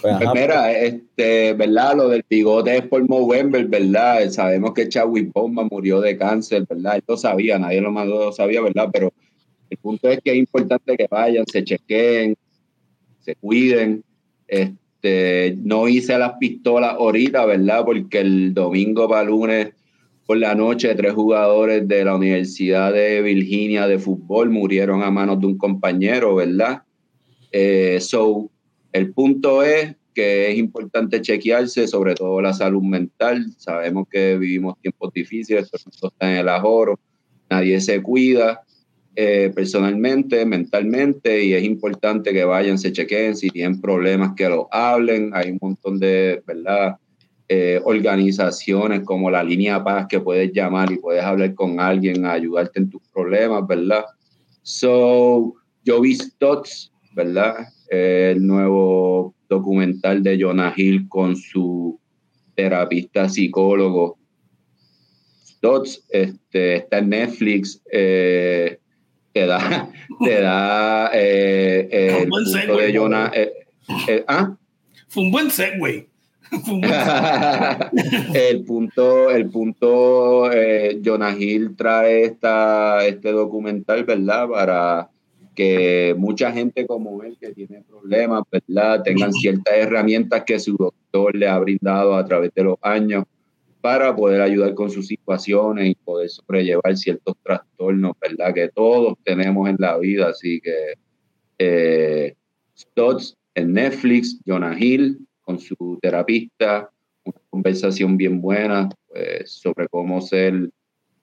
Pues 0.00 0.14
ajá, 0.14 0.34
mira, 0.34 0.72
este, 0.72 1.52
¿verdad? 1.52 1.94
Lo 1.96 2.08
del 2.08 2.24
bigote 2.28 2.78
es 2.78 2.86
por 2.86 3.08
Movember, 3.08 3.66
¿verdad? 3.66 4.28
Sabemos 4.30 4.74
que 4.74 4.88
Chadwick 4.88 5.32
Boseman 5.32 5.68
murió 5.70 6.00
de 6.00 6.16
cáncer, 6.16 6.66
¿verdad? 6.68 6.96
Él 6.96 7.04
lo 7.06 7.16
sabía, 7.16 7.60
nadie 7.60 7.80
lo 7.80 7.92
mandó, 7.92 8.24
lo 8.24 8.32
sabía, 8.32 8.60
¿verdad? 8.60 8.88
Pero 8.92 9.12
el 9.72 9.78
punto 9.78 10.10
es 10.10 10.20
que 10.22 10.32
es 10.32 10.36
importante 10.36 10.98
que 10.98 11.06
vayan, 11.10 11.46
se 11.46 11.64
chequeen, 11.64 12.36
se 13.20 13.34
cuiden. 13.36 14.04
Este, 14.46 15.56
no 15.62 15.88
hice 15.88 16.18
las 16.18 16.34
pistolas 16.34 16.92
ahorita, 16.98 17.46
¿verdad? 17.46 17.82
Porque 17.82 18.20
el 18.20 18.52
domingo 18.52 19.08
para 19.08 19.24
lunes 19.24 19.70
por 20.26 20.36
la 20.36 20.54
noche, 20.54 20.94
tres 20.94 21.14
jugadores 21.14 21.88
de 21.88 22.04
la 22.04 22.16
Universidad 22.16 22.92
de 22.92 23.22
Virginia 23.22 23.86
de 23.86 23.98
fútbol 23.98 24.50
murieron 24.50 25.02
a 25.02 25.10
manos 25.10 25.40
de 25.40 25.46
un 25.46 25.56
compañero, 25.56 26.34
¿verdad? 26.34 26.82
Eh, 27.50 27.98
so, 27.98 28.50
el 28.92 29.10
punto 29.14 29.62
es 29.62 29.96
que 30.14 30.50
es 30.50 30.58
importante 30.58 31.22
chequearse, 31.22 31.88
sobre 31.88 32.14
todo 32.14 32.42
la 32.42 32.52
salud 32.52 32.82
mental. 32.82 33.46
Sabemos 33.56 34.06
que 34.06 34.36
vivimos 34.36 34.78
tiempos 34.82 35.14
difíciles, 35.14 35.70
todo 35.70 35.80
el 35.80 35.92
mundo 35.92 36.08
está 36.12 36.30
en 36.30 36.38
el 36.40 36.48
ajoro, 36.50 37.00
nadie 37.48 37.80
se 37.80 38.02
cuida 38.02 38.62
eh, 39.14 39.52
personalmente, 39.54 40.46
mentalmente, 40.46 41.44
y 41.44 41.52
es 41.52 41.62
importante 41.64 42.32
que 42.32 42.44
vayan, 42.44 42.78
se 42.78 42.92
chequeen, 42.92 43.36
si 43.36 43.50
tienen 43.50 43.78
problemas 43.78 44.32
que 44.34 44.48
lo 44.48 44.68
hablen. 44.70 45.32
Hay 45.34 45.50
un 45.50 45.58
montón 45.60 45.98
de, 45.98 46.42
¿verdad? 46.46 46.96
Eh, 47.48 47.78
organizaciones 47.84 49.02
como 49.04 49.30
la 49.30 49.44
línea 49.44 49.84
Paz 49.84 50.06
que 50.08 50.20
puedes 50.20 50.50
llamar 50.54 50.90
y 50.90 50.96
puedes 50.96 51.22
hablar 51.22 51.54
con 51.54 51.78
alguien 51.78 52.24
a 52.24 52.32
ayudarte 52.32 52.80
en 52.80 52.88
tus 52.88 53.02
problemas, 53.12 53.66
¿verdad? 53.66 54.04
So, 54.62 55.56
yo 55.84 56.00
vi 56.00 56.14
Stotts, 56.14 56.90
¿verdad? 57.14 57.66
El 57.90 58.46
nuevo 58.46 59.34
documental 59.46 60.22
de 60.22 60.40
Jonah 60.40 60.72
Hill 60.74 61.06
con 61.10 61.36
su 61.36 62.00
terapista 62.54 63.28
psicólogo. 63.28 64.16
Stotts 65.44 66.06
este, 66.08 66.76
está 66.76 66.98
en 66.98 67.10
Netflix. 67.10 67.82
eh, 67.92 68.78
te 69.32 69.46
da, 69.46 69.88
te 70.22 70.40
da 70.40 71.10
eh, 71.12 71.88
eh, 71.92 72.18
el 72.22 72.28
punto 72.28 72.50
segue, 72.50 72.82
de 72.86 72.98
Jonah. 72.98 73.30
eh, 73.34 73.52
eh, 74.08 74.24
¿ah? 74.28 74.54
Fue 75.08 75.22
un 75.24 75.30
buen 75.30 75.50
segue. 75.50 76.08
Fue 76.64 76.74
un 76.74 76.80
buen 76.80 76.92
segue. 76.92 78.50
el 78.50 78.64
punto, 78.64 79.30
el 79.30 79.50
punto, 79.50 80.52
eh, 80.52 81.00
Jonah 81.04 81.34
Hill 81.36 81.74
trae 81.76 82.24
esta, 82.24 83.06
este 83.06 83.32
documental, 83.32 84.04
¿verdad? 84.04 84.48
Para 84.48 85.08
que 85.54 86.14
mucha 86.16 86.50
gente 86.50 86.86
como 86.86 87.22
él 87.22 87.36
que 87.38 87.52
tiene 87.52 87.82
problemas, 87.82 88.42
¿verdad? 88.50 89.02
Tengan 89.02 89.32
ciertas 89.32 89.74
herramientas 89.74 90.44
que 90.46 90.58
su 90.58 90.76
doctor 90.76 91.34
le 91.36 91.46
ha 91.46 91.58
brindado 91.58 92.16
a 92.16 92.24
través 92.24 92.52
de 92.54 92.64
los 92.64 92.76
años 92.80 93.24
para 93.82 94.14
poder 94.14 94.40
ayudar 94.40 94.74
con 94.74 94.90
sus 94.90 95.08
situaciones 95.08 95.90
y 95.90 95.94
poder 95.96 96.30
sobrellevar 96.30 96.96
ciertos 96.96 97.34
trastornos, 97.42 97.71
¿verdad? 97.86 98.54
Que 98.54 98.68
todos 98.68 99.16
tenemos 99.24 99.68
en 99.68 99.76
la 99.78 99.98
vida. 99.98 100.28
Así 100.28 100.60
que 100.60 100.94
eh, 101.58 102.34
Stotts 102.76 103.36
en 103.54 103.72
Netflix, 103.72 104.40
Jonah 104.46 104.76
Hill 104.78 105.18
con 105.42 105.58
su 105.58 105.98
terapista, 106.00 106.90
una 107.24 107.36
conversación 107.50 108.16
bien 108.16 108.40
buena 108.40 108.88
pues, 109.08 109.50
sobre 109.52 109.88
cómo 109.88 110.20
ser 110.20 110.70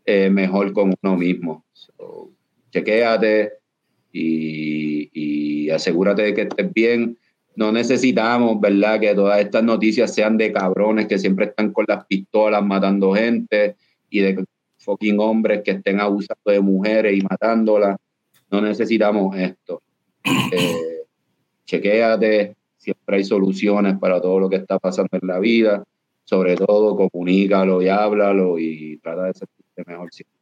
eh, 0.05 0.29
mejor 0.29 0.73
con 0.73 0.93
uno 1.01 1.17
mismo. 1.17 1.65
So, 1.73 2.31
chequéate 2.71 3.53
y, 4.11 5.69
asegúrate 5.69 6.23
de 6.23 6.33
que 6.33 6.41
estés 6.41 6.73
bien. 6.73 7.17
No 7.55 7.71
necesitamos, 7.71 8.59
¿verdad?, 8.59 8.99
que 8.99 9.13
todas 9.13 9.39
estas 9.39 9.63
noticias 9.63 10.13
sean 10.13 10.37
de 10.37 10.51
cabrones 10.51 11.07
que 11.07 11.19
siempre 11.19 11.45
están 11.45 11.71
con 11.71 11.85
las 11.87 12.05
pistolas 12.05 12.65
matando 12.65 13.13
gente 13.13 13.75
y 14.09 14.21
de 14.21 14.45
fucking 14.79 15.19
hombres 15.19 15.61
que 15.63 15.71
estén 15.71 15.99
abusando 15.99 16.51
de 16.51 16.59
mujeres 16.61 17.17
y 17.17 17.21
matándolas. 17.21 17.97
No 18.49 18.61
necesitamos 18.61 19.35
esto. 19.37 19.81
Eh, 20.51 21.05
chequéate, 21.65 22.55
siempre 22.77 23.17
hay 23.17 23.23
soluciones 23.23 23.97
para 23.99 24.21
todo 24.21 24.39
lo 24.39 24.49
que 24.49 24.57
está 24.57 24.79
pasando 24.79 25.17
en 25.19 25.27
la 25.27 25.39
vida. 25.39 25.83
Sobre 26.23 26.55
todo, 26.55 26.95
comunícalo 26.95 27.81
y 27.81 27.87
háblalo 27.87 28.59
y 28.59 28.97
trata 28.97 29.23
de 29.23 29.33
sentirte 29.33 29.83
mejor 29.85 30.09
siempre. 30.11 30.38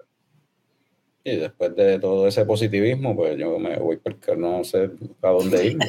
Y 1.27 1.35
después 1.35 1.75
de 1.75 1.99
todo 1.99 2.25
ese 2.25 2.45
positivismo, 2.45 3.13
pues 3.13 3.37
yo 3.37 3.59
me 3.59 3.75
voy 3.75 3.97
porque 3.97 4.37
no 4.37 4.63
sé 4.63 4.89
a 5.21 5.27
dónde 5.27 5.67
ir. 5.67 5.77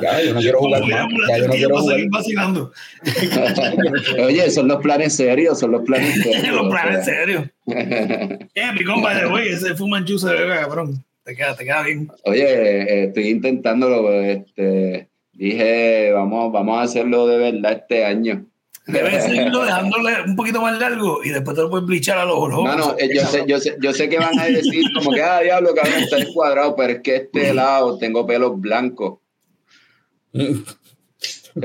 Ya, 0.00 0.22
yo 0.22 0.32
no 0.32 0.40
quiero 0.40 0.58
jugar 0.58 0.80
más. 0.80 1.08
Ya, 1.28 1.38
yo 1.38 1.46
no 1.46 1.52
quiero 1.52 1.78
jugar. 1.78 1.96
seguir 1.96 2.10
vacilando. 2.10 2.72
Oye, 4.24 4.50
son 4.50 4.68
los 4.68 4.80
planes 4.80 5.16
serios, 5.16 5.58
son 5.58 5.72
los 5.72 5.82
planes 5.82 6.14
serios. 6.22 6.56
Los 6.56 6.68
planes 6.70 7.00
o 7.00 7.04
sea. 7.04 7.14
serios. 7.14 7.44
Eh, 7.66 8.72
mi 8.72 8.84
compa 8.84 9.14
de 9.14 9.26
güey, 9.26 9.48
ese 9.48 9.74
Fumanchu 9.74 10.18
se 10.18 10.32
ve 10.32 10.48
cabrón. 10.48 11.04
Te 11.22 11.36
queda, 11.36 11.54
te 11.54 11.64
queda 11.64 11.82
bien. 11.82 12.10
Oye, 12.24 12.42
eh, 12.42 13.04
estoy 13.04 13.28
intentándolo, 13.28 14.22
este, 14.22 15.10
dije, 15.34 16.12
vamos, 16.12 16.52
vamos 16.52 16.78
a 16.78 16.82
hacerlo 16.82 17.26
de 17.26 17.36
verdad 17.36 17.72
este 17.72 18.06
año. 18.06 18.46
Debes 18.86 19.24
seguirlo 19.24 19.64
dejándole 19.64 20.22
un 20.26 20.36
poquito 20.36 20.60
más 20.60 20.78
largo 20.78 21.24
y 21.24 21.30
después 21.30 21.56
te 21.56 21.62
lo 21.62 21.70
puedes 21.70 21.86
blichar 21.86 22.18
a 22.18 22.24
los 22.24 22.36
ojos. 22.36 22.64
Mano, 22.64 22.94
eh, 22.98 23.10
yo, 23.12 23.26
sé, 23.26 23.44
yo, 23.46 23.58
sé, 23.58 23.76
yo 23.80 23.92
sé 23.92 24.08
que 24.08 24.18
van 24.18 24.38
a 24.38 24.44
decir 24.44 24.84
como 24.94 25.10
que, 25.10 25.22
ah, 25.22 25.40
diablo, 25.40 25.74
cabrón, 25.74 26.04
está 26.04 26.18
cuadrado, 26.32 26.76
pero 26.76 26.92
es 26.92 27.00
que 27.00 27.16
este 27.16 27.52
lado 27.52 27.98
tengo 27.98 28.24
pelos 28.26 28.60
blancos. 28.60 29.18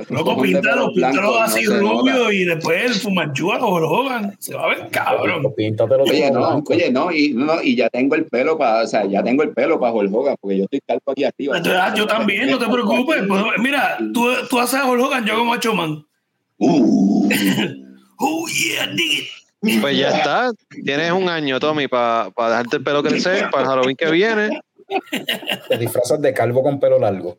Loco, 0.10 0.36
Ponte 0.36 0.54
píntalo, 0.54 0.94
píntalo 0.94 1.22
no 1.22 1.38
así 1.38 1.66
rubio 1.66 2.32
y 2.32 2.46
después 2.46 2.86
el 2.86 2.94
Fumanchu 2.94 3.52
a 3.52 3.60
los 3.60 3.82
Hogan. 3.84 4.36
Se 4.40 4.56
va 4.56 4.64
a 4.64 4.68
ver 4.70 4.90
cabrón. 4.90 5.54
Píntatelo 5.56 6.04
Oye, 6.04 6.32
no, 6.32 6.64
oye, 6.66 6.92
no, 6.92 7.12
y, 7.12 7.34
no, 7.34 7.62
y 7.62 7.76
ya 7.76 7.90
tengo 7.90 8.16
el 8.16 8.26
pelo 8.26 8.58
para, 8.58 8.84
o 8.84 8.88
sea, 8.88 9.06
ya 9.06 9.22
tengo 9.22 9.44
el 9.44 9.52
pelo 9.52 9.80
para 9.80 9.92
Hulk 9.92 10.16
Hogan, 10.16 10.36
porque 10.40 10.58
yo 10.58 10.64
estoy 10.64 10.80
calvo 10.88 11.12
aquí 11.12 11.26
arriba. 11.26 11.58
Entonces, 11.58 11.82
ah, 11.84 11.94
yo 11.94 12.08
también, 12.08 12.50
no 12.50 12.58
te 12.58 12.68
preocupes. 12.68 13.24
Pues, 13.28 13.44
mira, 13.60 13.98
tú, 14.14 14.28
tú 14.50 14.60
haces 14.60 14.80
a 14.80 14.90
Hulk 14.90 15.04
Hogan, 15.04 15.26
yo 15.26 15.36
como 15.36 15.54
a 15.54 15.60
Man. 15.76 16.06
Uh, 16.62 17.28
Oh, 18.24 18.46
yeah, 18.48 18.86
dig 18.88 19.20
it. 19.20 19.82
Pues 19.82 19.98
ya 19.98 20.10
está. 20.10 20.52
Tienes 20.84 21.12
un 21.12 21.28
año, 21.28 21.60
Tommy, 21.60 21.88
para 21.88 22.32
dejarte 22.38 22.78
el 22.78 22.84
pelo 22.84 23.02
crecer 23.02 23.50
para 23.50 23.64
el 23.64 23.70
Halloween 23.70 23.96
que 23.96 24.12
viene. 24.12 24.62
Te 25.68 25.78
disfrazas 25.78 26.22
de 26.22 26.34
calvo 26.34 26.62
con 26.62 26.80
pelo 26.80 27.00
largo. 27.00 27.38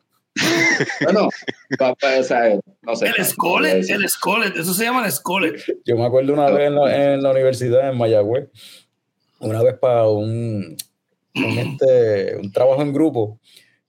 Bueno, 1.03 1.29
papá, 1.77 2.17
o 2.19 2.23
sea, 2.23 2.59
no 2.81 2.95
sé. 2.95 3.11
El 3.15 3.23
Scolet, 3.25 3.89
el 3.89 4.09
Scolet, 4.09 4.57
eso 4.57 4.73
se 4.73 4.83
llama 4.83 5.05
el 5.05 5.11
Scolet. 5.11 5.61
Yo 5.85 5.95
me 5.95 6.05
acuerdo 6.05 6.33
una 6.33 6.49
vez 6.49 6.67
en 6.67 6.75
la, 6.75 7.13
en 7.13 7.23
la 7.23 7.31
universidad 7.31 7.89
en 7.89 7.97
Mayagüez, 7.97 8.49
una 9.39 9.61
vez 9.61 9.75
para 9.79 10.07
un, 10.07 10.75
un, 11.35 11.59
este, 11.59 12.35
un 12.37 12.51
trabajo 12.51 12.81
en 12.81 12.93
grupo, 12.93 13.39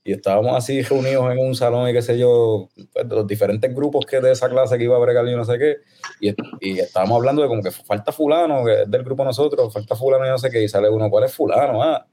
y 0.04 0.12
estábamos 0.12 0.54
así 0.54 0.82
reunidos 0.82 1.32
en 1.32 1.38
un 1.38 1.54
salón 1.54 1.88
y 1.88 1.92
qué 1.94 2.02
sé 2.02 2.18
yo, 2.18 2.68
pues, 2.92 3.06
los 3.08 3.26
diferentes 3.26 3.74
grupos 3.74 4.04
que 4.04 4.20
de 4.20 4.32
esa 4.32 4.48
clase 4.50 4.76
que 4.76 4.84
iba 4.84 4.96
a 4.96 5.00
bregar 5.00 5.26
y 5.26 5.34
no 5.34 5.44
sé 5.44 5.58
qué, 5.58 5.76
y, 6.20 6.34
y 6.60 6.78
estábamos 6.78 7.16
hablando 7.16 7.42
de 7.42 7.48
como 7.48 7.62
que 7.62 7.70
falta 7.70 8.12
fulano, 8.12 8.64
que 8.64 8.82
es 8.82 8.90
del 8.90 9.02
grupo 9.02 9.24
nosotros, 9.24 9.72
falta 9.72 9.96
fulano 9.96 10.26
y 10.26 10.28
no 10.28 10.38
sé 10.38 10.50
qué, 10.50 10.62
y 10.62 10.68
sale 10.68 10.90
uno, 10.90 11.08
¿cuál 11.08 11.24
es 11.24 11.34
fulano? 11.34 11.82
Ah, 11.82 12.06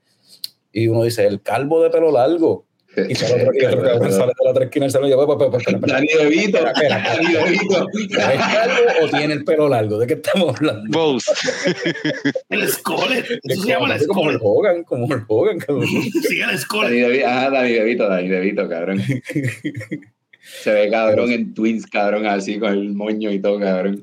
y 0.71 0.87
uno 0.87 1.03
dice, 1.03 1.27
el 1.27 1.41
calvo 1.41 1.83
de 1.83 1.89
pelo 1.89 2.11
largo. 2.11 2.65
Y 3.09 3.15
sale 3.15 3.43
otro, 3.43 3.53
y 3.53 3.65
otro 3.65 3.83
cabrón 3.83 4.11
sale 4.11 4.33
de 4.37 4.43
la 4.43 4.51
otra 4.51 4.65
esquina 4.65 4.87
y 4.87 4.89
yo, 4.89 5.25
pues, 5.25 5.37
pues, 5.37 5.63
pues, 5.63 5.81
Dani 5.81 6.07
espera, 6.07 6.73
Dani 6.73 7.33
DeVito. 7.33 7.87
¿Es 7.93 8.17
calvo 8.17 9.05
o 9.05 9.07
tiene 9.09 9.33
el 9.33 9.45
pelo 9.45 9.69
largo? 9.69 9.97
¿De 9.97 10.07
qué 10.07 10.13
estamos 10.13 10.55
hablando? 10.57 10.99
Both. 10.99 11.23
El 12.49 12.67
Scolet, 12.67 13.25
eso 13.25 13.39
Es 13.43 13.61
se 13.61 13.67
llama 13.67 13.95
el 13.95 14.07
como, 14.07 14.21
como 14.21 14.31
el. 14.31 14.39
Hogan, 14.41 14.83
como 14.83 15.13
el 15.13 15.23
Hogan, 15.27 15.59
cabrón. 15.59 15.87
Sí, 15.87 16.39
el 16.39 16.47
Dani 16.47 16.57
Scolet. 16.57 17.25
Ajá, 17.25 17.49
Dani 17.49 17.71
DeVito, 17.71 18.09
Dani 18.09 18.27
DeVito, 18.27 18.67
cabrón. 18.67 19.01
Se 20.41 20.71
ve 20.71 20.89
cabrón 20.89 21.31
en 21.31 21.53
Twins, 21.53 21.87
cabrón, 21.87 22.25
así 22.25 22.59
con 22.59 22.71
el 22.73 22.93
moño 22.93 23.31
y 23.31 23.39
todo, 23.39 23.59
cabrón. 23.59 24.01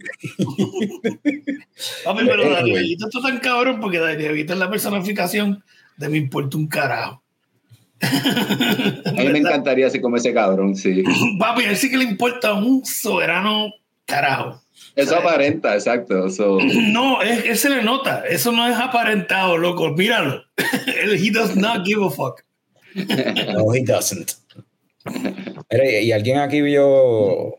Papi, 2.05 2.25
pero 2.25 2.51
Dani 2.51 2.73
Bellito 2.73 3.07
está 3.07 3.21
tan 3.21 3.39
cabrón 3.39 3.81
porque 3.81 3.99
Dani 3.99 4.23
Bellito 4.23 4.55
es 4.55 4.59
la 4.59 4.71
personificación 4.71 5.63
de 5.97 6.09
me 6.09 6.17
importa 6.17 6.57
un 6.57 6.69
carajo. 6.69 7.23
A 9.05 9.13
mí 9.13 9.29
me 9.29 9.39
encantaría 9.39 9.87
así 9.87 10.01
como 10.01 10.17
ese 10.17 10.33
cabrón, 10.33 10.77
sí. 10.77 11.03
Papi, 11.39 11.65
a 11.65 11.71
él 11.71 11.77
sí 11.77 11.91
que 11.91 11.97
le 11.97 12.05
importa 12.05 12.55
un 12.55 12.85
soberano 12.85 13.73
carajo. 14.05 14.63
Eso 14.95 15.17
aparenta, 15.17 15.75
exacto. 15.75 16.31
So, 16.31 16.59
No, 16.93 17.23
es, 17.23 17.45
él 17.45 17.57
se 17.57 17.71
le 17.71 17.83
nota. 17.83 18.25
Eso 18.29 18.53
no 18.53 18.67
es 18.67 18.77
aparentado, 18.77 19.59
loco. 19.59 19.91
Míralo. 19.91 20.43
He 20.97 21.31
does 21.31 21.57
not 21.57 21.85
give 21.85 22.05
a 22.05 22.11
fuck. 22.11 22.43
No, 22.95 23.75
he 23.75 23.85
doesn't. 23.85 24.33
Mira, 25.71 26.01
¿y 26.01 26.13
alguien 26.13 26.39
aquí 26.39 26.61
vio 26.61 27.55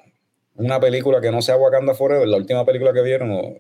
una 0.56 0.80
película 0.80 1.22
que 1.22 1.32
no 1.32 1.42
sea 1.42 1.58
Wakanda 1.58 1.94
Forever, 1.94 2.28
la 2.28 2.38
última 2.38 2.66
película 2.66 2.94
que 2.94 3.02
vieron, 3.02 3.32
o, 3.32 3.58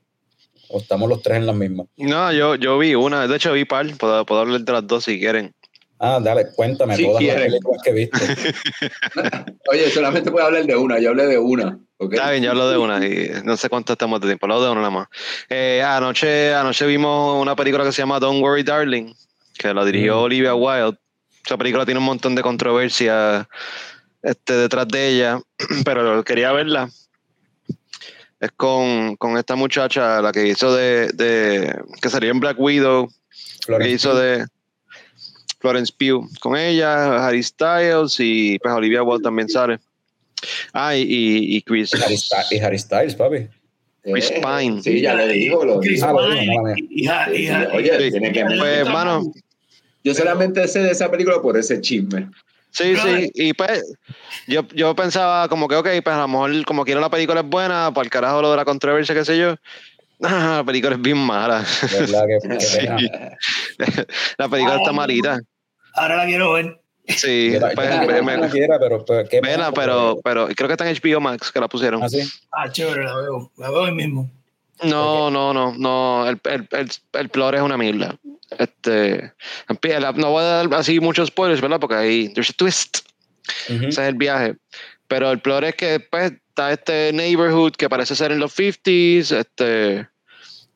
o 0.69 0.77
estamos 0.77 1.09
los 1.09 1.21
tres 1.21 1.37
en 1.37 1.45
la 1.45 1.53
misma? 1.53 1.85
No, 1.97 2.31
yo, 2.33 2.55
yo 2.55 2.77
vi 2.77 2.95
una, 2.95 3.27
de 3.27 3.35
hecho 3.35 3.53
vi 3.53 3.65
par, 3.65 3.87
puedo, 3.97 4.25
puedo 4.25 4.41
hablar 4.41 4.61
de 4.61 4.71
las 4.71 4.85
dos 4.85 5.05
si 5.05 5.19
quieren. 5.19 5.53
Ah, 5.99 6.19
dale, 6.21 6.47
cuéntame 6.55 6.95
Si 6.95 7.03
todas 7.03 7.19
quieren. 7.19 7.41
las 7.41 7.47
películas 7.51 7.81
que 7.83 7.91
viste. 7.91 8.17
oye, 9.71 9.89
solamente 9.91 10.31
puedo 10.31 10.45
hablar 10.45 10.65
de 10.65 10.75
una, 10.75 10.97
yo 10.99 11.09
hablé 11.09 11.25
de 11.27 11.37
una. 11.37 11.77
¿ok? 11.97 12.13
Está 12.13 12.31
bien, 12.31 12.43
yo 12.43 12.51
hablo 12.51 12.69
de 12.69 12.77
una 12.77 13.05
y 13.05 13.29
no 13.43 13.57
sé 13.57 13.67
cuánto 13.69 13.93
estamos 13.93 14.21
de 14.21 14.27
tiempo, 14.27 14.45
hablo 14.45 14.63
de 14.63 14.69
una 14.71 14.79
nada 14.81 14.91
más. 14.91 15.07
Eh, 15.49 15.83
anoche, 15.85 16.53
anoche 16.53 16.85
vimos 16.85 17.41
una 17.41 17.55
película 17.55 17.83
que 17.83 17.91
se 17.91 18.01
llama 18.01 18.19
Don't 18.19 18.41
Worry 18.41 18.63
Darling, 18.63 19.13
que 19.57 19.73
la 19.73 19.83
dirigió 19.83 20.15
Mm. 20.21 20.23
Olivia 20.23 20.55
Wilde. 20.55 20.97
Esa 21.45 21.57
película 21.57 21.85
tiene 21.85 21.99
un 21.99 22.05
montón 22.05 22.33
de 22.35 22.41
controversia 22.43 23.49
este, 24.21 24.53
detrás 24.53 24.87
de 24.87 25.07
ella, 25.09 25.39
pero 25.83 26.23
quería 26.23 26.51
verla. 26.53 26.89
Es 28.39 28.51
con, 28.55 29.17
con 29.17 29.37
esta 29.37 29.55
muchacha, 29.57 30.21
la 30.21 30.31
que 30.31 30.47
hizo 30.47 30.73
de, 30.73 31.09
de 31.13 31.75
que 32.01 32.09
salió 32.09 32.31
en 32.31 32.39
Black 32.39 32.57
Widow, 32.57 33.09
que 33.81 33.89
hizo 33.89 34.15
de 34.15 34.45
Florence 35.59 35.91
Pugh. 35.97 36.27
Con 36.39 36.57
ella, 36.57 37.25
Harry 37.27 37.43
Styles 37.43 38.15
y 38.19 38.57
pues 38.59 38.73
Olivia 38.73 39.03
Wilde 39.03 39.23
también 39.23 39.49
sale. 39.49 39.79
Ah, 40.73 40.95
y, 40.95 41.01
y, 41.01 41.57
y 41.57 41.61
Chris. 41.61 41.93
Harry 41.93 42.17
Styles, 42.17 42.51
y 42.51 42.59
Harry 42.59 42.79
Styles, 42.79 43.15
papi. 43.15 43.47
Chris 44.03 44.31
Eh, 44.31 44.41
Pine. 44.41 44.81
Sí, 44.81 45.01
ya 45.01 45.13
le 45.15 45.27
digo. 45.27 45.65
Lo 45.65 45.79
Chris 45.79 46.01
Ah, 46.01 46.13
bueno, 46.13 46.29
Pine 46.39 46.53
y- 46.89 47.05
y- 47.05 47.49
Oye, 47.75 47.97
Sí. 48.05 48.11
tiene 48.11 48.31
que 48.31 48.45
Pues, 48.45 48.87
mano, 48.89 49.31
Yo 50.01 50.13
solamente 50.15 50.65
sé 50.69 50.79
de 50.79 50.91
esa 50.91 51.11
película 51.11 51.41
por 51.41 51.57
ese 51.57 51.81
chisme. 51.81 52.29
Sí, 52.71 52.95
sí, 52.95 53.31
y 53.33 53.53
pues 53.53 53.83
yo, 54.47 54.65
yo 54.73 54.95
pensaba 54.95 55.49
como 55.49 55.67
que, 55.67 55.75
ok, 55.75 55.87
pues 56.03 56.15
a 56.15 56.21
lo 56.21 56.27
mejor 56.27 56.63
como 56.65 56.85
quiera 56.85 57.01
la 57.01 57.09
película 57.09 57.41
es 57.41 57.45
buena, 57.47 57.91
para 57.93 58.05
el 58.05 58.09
carajo 58.11 58.41
lo 58.41 58.51
de 58.51 58.57
la 58.57 58.63
controversia, 58.63 59.13
qué 59.15 59.25
sé 59.25 59.37
yo. 59.37 59.55
Ah, 60.21 60.55
la 60.57 60.63
película 60.63 60.95
es 60.95 61.01
bien 61.01 61.17
mala. 61.17 61.65
¿Verdad? 61.91 62.23
Que, 62.27 62.59
Sí. 62.59 62.87
la 64.37 64.49
película 64.49 64.75
está 64.77 64.89
Ay, 64.89 64.95
malita. 64.95 65.39
Ahora 65.95 66.17
la 66.17 66.25
quiero 66.25 66.53
ver. 66.53 66.79
Sí, 67.07 67.53
Yo 67.53 67.59
yo 67.59 67.67
pues, 67.73 67.89
tampoco 67.89 68.23
me- 68.23 68.37
no 68.37 68.49
quiera, 68.49 68.77
pero, 68.79 69.03
pero 69.03 69.27
qué 69.27 69.41
vela, 69.41 69.71
pero, 69.71 70.19
pero 70.23 70.47
creo 70.49 70.67
que 70.67 70.73
está 70.73 70.87
en 70.87 70.95
HBO 70.95 71.19
Max 71.19 71.51
que 71.51 71.59
la 71.59 71.67
pusieron. 71.67 72.03
¿Ah, 72.03 72.09
sí? 72.09 72.21
Ah, 72.51 72.71
chévere, 72.71 73.03
la 73.03 73.15
veo. 73.15 73.51
La 73.57 73.71
veo 73.71 73.81
hoy 73.81 73.91
mismo. 73.93 74.29
No, 74.83 75.29
no, 75.31 75.53
no, 75.53 75.73
no, 75.75 76.29
el, 76.29 76.39
el, 76.45 76.67
el, 76.71 76.89
el 77.13 77.29
plot 77.29 77.55
es 77.55 77.61
una 77.61 77.77
mierda. 77.77 78.15
Este, 78.57 79.33
no 80.15 80.31
voy 80.31 80.43
a 80.43 80.47
dar 80.47 80.73
así 80.75 80.99
muchos 80.99 81.27
spoilers, 81.29 81.61
¿verdad? 81.61 81.79
Porque 81.79 81.95
ahí, 81.95 82.33
there's 82.33 82.49
a 82.49 82.53
twist. 82.53 82.99
Ujú. 83.69 83.87
Ese 83.87 84.01
es 84.03 84.07
el 84.07 84.15
viaje. 84.15 84.55
Pero 85.09 85.31
el 85.31 85.39
plot 85.39 85.63
es 85.65 85.75
que 85.75 85.85
después 85.99 86.31
está 86.31 86.71
este 86.71 87.11
neighborhood 87.11 87.73
que 87.73 87.89
parece 87.89 88.15
ser 88.15 88.31
en 88.31 88.39
los 88.39 88.55
50s. 88.57 89.31
Este, 89.35 90.07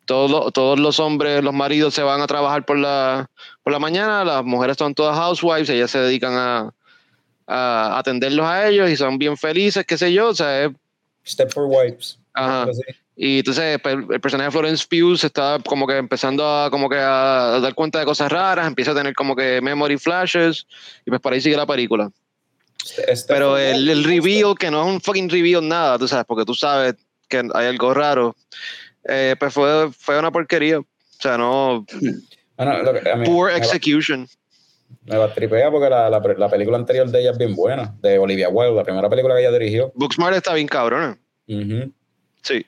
todos, 0.06 0.52
todos 0.52 0.80
los 0.80 1.00
hombres, 1.00 1.44
los 1.44 1.54
maridos 1.54 1.94
se 1.94 2.02
van 2.04 2.20
a 2.20 2.28
trabajar 2.28 2.66
por 2.66 2.78
la, 2.78 3.30
por 3.64 3.72
la 3.72 3.80
mañana. 3.80 4.26
Las 4.26 4.44
mujeres 4.44 4.76
son 4.76 4.96
todas 4.96 5.16
housewives. 5.16 5.70
Ellas 5.70 5.92
se 5.92 6.00
dedican 6.00 6.34
a, 6.34 6.74
a 7.48 8.00
atenderlos 8.00 8.46
a 8.46 8.68
ellos 8.68 8.90
y 8.90 8.98
son 8.98 9.18
bien 9.20 9.38
felices, 9.38 9.86
qué 9.86 9.98
sé 9.98 10.12
yo. 10.12 10.30
O 10.30 10.36
sea, 10.36 10.66
es- 10.66 10.72
Step 11.26 11.54
for 11.54 11.66
Wipes. 11.70 12.18
Ajá. 12.34 12.68
Y 13.16 13.38
entonces 13.38 13.80
pues, 13.84 13.94
el, 13.94 14.08
el 14.12 14.20
personaje 14.20 14.48
de 14.48 14.52
Florence 14.52 14.86
Pugh 14.90 15.16
se 15.18 15.28
está 15.28 15.60
como 15.64 15.86
que 15.86 15.98
empezando 15.98 16.44
a 16.46 16.72
como 16.72 16.90
que 16.90 16.98
a 16.98 17.60
dar 17.62 17.76
cuenta 17.76 18.00
de 18.00 18.06
cosas 18.06 18.32
raras, 18.32 18.66
empieza 18.66 18.92
a 18.92 18.96
tener 18.96 19.14
como 19.14 19.36
que 19.36 19.62
memory 19.62 19.98
flashes 20.00 20.66
y 21.06 21.12
pues 21.12 21.22
por 21.22 21.32
ahí 21.32 21.40
sigue 21.40 21.56
la 21.56 21.68
película. 21.68 22.10
Step 22.84 23.18
for 23.18 23.26
Pero 23.28 23.58
el, 23.58 23.90
el 23.90 24.04
reveal, 24.04 24.56
que 24.60 24.70
no 24.70 24.82
es 24.88 24.94
un 24.94 25.02
fucking 25.02 25.30
reveal 25.30 25.68
nada, 25.68 25.98
tú 25.98 26.08
sabes, 26.08 26.26
porque 26.26 26.46
tú 26.46 26.54
sabes 26.54 26.96
que 27.30 27.38
hay 27.54 27.68
algo 27.68 27.94
raro, 27.94 28.36
eh, 29.06 29.36
pues 29.40 29.54
fue, 29.54 29.92
fue 29.98 30.20
una 30.20 30.32
porquería. 30.32 30.80
O 30.80 30.86
sea, 31.20 31.38
no. 31.38 31.86
Bueno, 32.56 32.84
lo 32.84 32.94
que- 32.94 33.10
a 33.10 33.16
mí- 33.16 33.26
Poor 33.26 33.52
me 33.52 33.60
va- 33.60 33.66
execution. 33.66 34.28
Me 35.06 35.18
la 35.18 35.34
tripea 35.34 35.72
porque 35.72 35.90
la, 35.90 36.08
la, 36.08 36.20
la 36.20 36.50
película 36.50 36.78
anterior 36.78 37.10
de 37.10 37.20
ella 37.20 37.32
es 37.32 37.38
bien 37.40 37.56
buena, 37.56 37.96
de 38.02 38.20
Olivia 38.20 38.48
Wilde, 38.48 38.76
la 38.76 38.84
primera 38.84 39.10
película 39.10 39.34
que 39.34 39.42
ella 39.42 39.52
dirigió. 39.52 39.92
Booksmart 39.96 40.36
está 40.38 40.54
bien 40.54 40.68
cabrona. 40.68 41.18
Sí. 41.48 42.64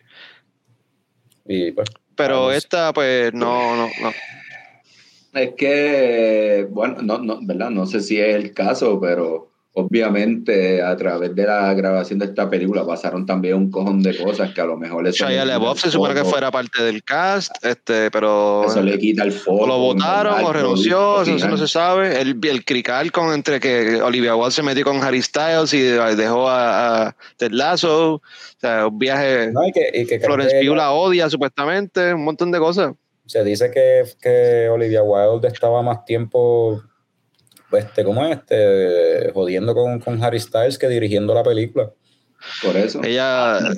Y 1.45 1.72
pues, 1.72 1.88
Pero 2.16 2.39
Vamos. 2.41 2.55
esta, 2.55 2.91
pues, 2.93 3.32
no, 3.34 3.76
no, 3.76 3.89
no. 4.01 4.11
Es 5.39 5.51
que, 5.55 6.66
bueno, 6.72 6.97
no, 7.03 7.20
no, 7.20 7.39
¿verdad? 7.43 7.70
No 7.70 7.86
sé 7.86 8.01
si 8.01 8.20
es 8.20 8.36
el 8.36 8.53
caso, 8.55 8.99
pero 8.99 9.51
obviamente 9.78 10.82
a 10.82 10.95
través 10.95 11.36
de 11.36 11.43
la 11.45 11.73
grabación 11.73 12.17
de 12.19 12.26
esta 12.26 12.49
película 12.49 12.86
pasaron 12.86 13.26
también 13.26 13.55
un 13.55 13.69
cojón 13.69 14.01
de 14.01 14.15
cosas 14.17 14.53
que 14.53 14.61
a 14.61 14.65
lo 14.65 14.78
mejor 14.78 15.09
Shia 15.09 15.43
LaBeouf 15.43 15.82
se 15.82 15.91
supone 15.91 16.13
que 16.13 16.23
fuera 16.23 16.49
parte 16.49 16.82
del 16.82 17.03
cast, 17.03 17.53
este, 17.63 18.09
pero. 18.09 18.63
Eso 18.65 18.82
le 18.82 18.97
quita 18.97 19.23
el 19.23 19.34
foco. 19.34 19.67
lo 19.67 19.78
votaron 19.78 20.36
al 20.36 20.45
o 20.45 20.53
renunció, 20.53 21.21
eso, 21.21 21.36
eso 21.36 21.49
no 21.49 21.57
se 21.57 21.67
sabe. 21.67 22.21
El, 22.21 22.39
el 22.43 22.63
crical 22.63 23.11
con 23.11 23.34
entre 23.34 23.59
que 23.59 24.01
Olivia 24.01 24.36
Wilde 24.36 24.51
se 24.51 24.63
metió 24.63 24.86
con 24.86 25.03
Harry 25.03 25.21
Styles 25.21 25.73
y 25.73 25.82
dejó 25.82 26.47
a, 26.47 27.07
a 27.07 27.15
Ted 27.36 27.51
Lasso, 27.51 28.13
o 28.13 28.21
sea, 28.57 28.88
un 28.88 28.97
viaje. 28.97 29.51
no, 29.51 29.67
y 29.67 29.73
que, 29.73 29.89
y 29.93 30.05
que 30.05 30.21
Florence 30.21 30.55
Pugh 30.65 30.76
la 30.76 30.93
odia 30.93 31.30
supuestamente, 31.30 32.13
un 32.13 32.23
montón 32.23 32.49
de 32.49 32.59
cosas. 32.59 32.93
se 33.26 33.43
dice 33.43 33.69
que, 33.71 34.03
que 34.21 34.69
Olivia 34.69 35.03
Wilde 35.03 35.49
estaba 35.49 35.82
más 35.82 36.05
tiempo, 36.05 36.82
este, 37.78 38.03
¿cómo 38.03 38.26
es? 38.26 38.38
Este, 38.38 39.32
jodiendo 39.34 39.73
con, 39.73 39.99
con 39.99 40.23
Harry 40.23 40.39
Styles 40.39 40.78
que 40.78 40.88
dirigiendo 40.88 41.34
la 41.34 41.43
película. 41.43 41.91
Por 42.61 42.76
eso. 42.78 43.01
Ella, 43.03 43.59
No, 43.61 43.69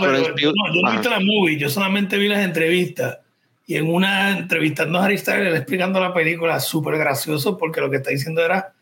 pero 0.00 0.16
Florence 0.16 0.32
yo, 0.40 0.52
no, 0.54 0.74
yo 0.74 0.80
no 0.82 0.88
he 0.88 0.90
ajá. 0.92 0.98
visto 1.00 1.10
la 1.10 1.20
movie, 1.20 1.58
yo 1.58 1.68
solamente 1.68 2.16
vi 2.16 2.28
las 2.28 2.40
entrevistas. 2.44 3.18
Y 3.66 3.76
en 3.76 3.88
una 3.92 4.36
entrevistando 4.38 4.98
a 4.98 5.04
Harry 5.04 5.18
Styles, 5.18 5.46
él 5.48 5.56
explicando 5.56 5.98
la 6.00 6.12
película, 6.12 6.60
súper 6.60 6.98
gracioso, 6.98 7.56
porque 7.58 7.80
lo 7.80 7.90
que 7.90 7.96
está 7.96 8.10
diciendo 8.10 8.42
era 8.44 8.74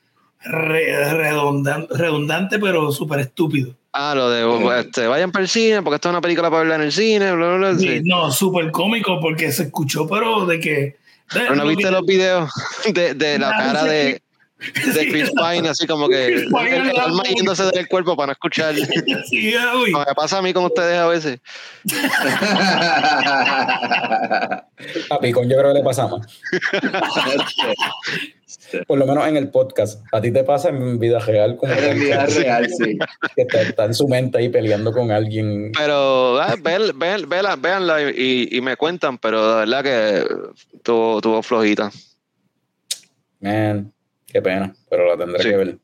re- 0.44 1.12
redundan- 1.14 1.86
redundante, 1.90 2.58
pero 2.58 2.90
súper 2.92 3.20
estúpido. 3.20 3.74
Ah, 3.92 4.14
lo 4.14 4.30
de 4.30 4.80
este, 4.80 5.06
vayan 5.06 5.30
para 5.32 5.42
el 5.44 5.48
cine, 5.48 5.82
porque 5.82 5.96
esto 5.96 6.08
es 6.08 6.12
una 6.12 6.20
película 6.20 6.48
para 6.50 6.60
verla 6.60 6.76
en 6.76 6.82
el 6.82 6.92
cine, 6.92 7.32
bla, 7.32 7.56
bla, 7.56 7.70
bla. 7.72 7.78
Sí, 7.78 7.88
sí. 7.98 8.00
No, 8.04 8.30
súper 8.30 8.70
cómico, 8.70 9.20
porque 9.20 9.52
se 9.52 9.64
escuchó, 9.64 10.08
pero 10.08 10.46
de 10.46 10.58
que. 10.60 10.96
Pero 11.32 11.54
no 11.56 11.66
viste 11.66 11.90
los 11.90 12.04
videos 12.04 12.50
de, 12.92 13.14
de 13.14 13.38
la 13.38 13.50
Ah, 13.50 13.56
cara 13.72 13.84
de, 13.84 14.20
de 14.94 15.08
Chris 15.08 15.30
Pine, 15.30 15.68
así 15.68 15.86
como 15.86 16.08
que 16.08 16.26
el, 16.26 16.48
alma 16.98 17.22
yéndose 17.24 17.64
del 17.70 17.88
cuerpo 17.88 18.16
para 18.16 18.28
no 18.28 18.32
escuchar. 18.32 18.74
Sí, 19.28 19.54
uy. 19.76 19.92
Me 19.92 20.14
pasa 20.14 20.38
a 20.38 20.42
mí 20.42 20.52
con 20.52 20.64
ustedes 20.64 20.98
a 20.98 21.06
veces. 21.06 21.38
A 25.10 25.20
Picón 25.20 25.48
yo 25.48 25.56
creo 25.56 25.72
que 25.72 25.78
le 25.78 25.84
pasa 25.84 26.08
más. 26.08 26.26
por 28.86 28.98
lo 28.98 29.06
menos 29.06 29.26
en 29.26 29.36
el 29.36 29.50
podcast. 29.50 30.02
A 30.12 30.20
ti 30.20 30.32
te 30.32 30.44
pasa 30.44 30.70
en 30.70 30.98
vida 30.98 31.18
real 31.20 31.56
como 31.56 31.72
En 31.72 32.00
vida 32.00 32.26
real, 32.26 32.68
sí. 32.78 32.98
que 33.36 33.42
está, 33.42 33.62
está 33.62 33.84
en 33.84 33.94
su 33.94 34.08
mente 34.08 34.38
ahí 34.38 34.48
peleando 34.48 34.92
con 34.92 35.10
alguien. 35.10 35.72
Pero 35.76 36.40
ah, 36.40 36.56
véanla, 36.58 38.12
y, 38.12 38.48
y 38.50 38.60
me 38.60 38.76
cuentan, 38.76 39.18
pero 39.18 39.48
de 39.48 39.54
verdad 39.60 39.82
que 39.82 40.24
tuvo, 40.82 41.20
tuvo 41.20 41.42
flojita. 41.42 41.90
Man, 43.40 43.92
qué 44.32 44.40
pena, 44.42 44.74
pero 44.90 45.06
la 45.06 45.16
tendré 45.16 45.42
Sí. 45.42 45.48
que 45.50 45.56
ver. 45.56 45.78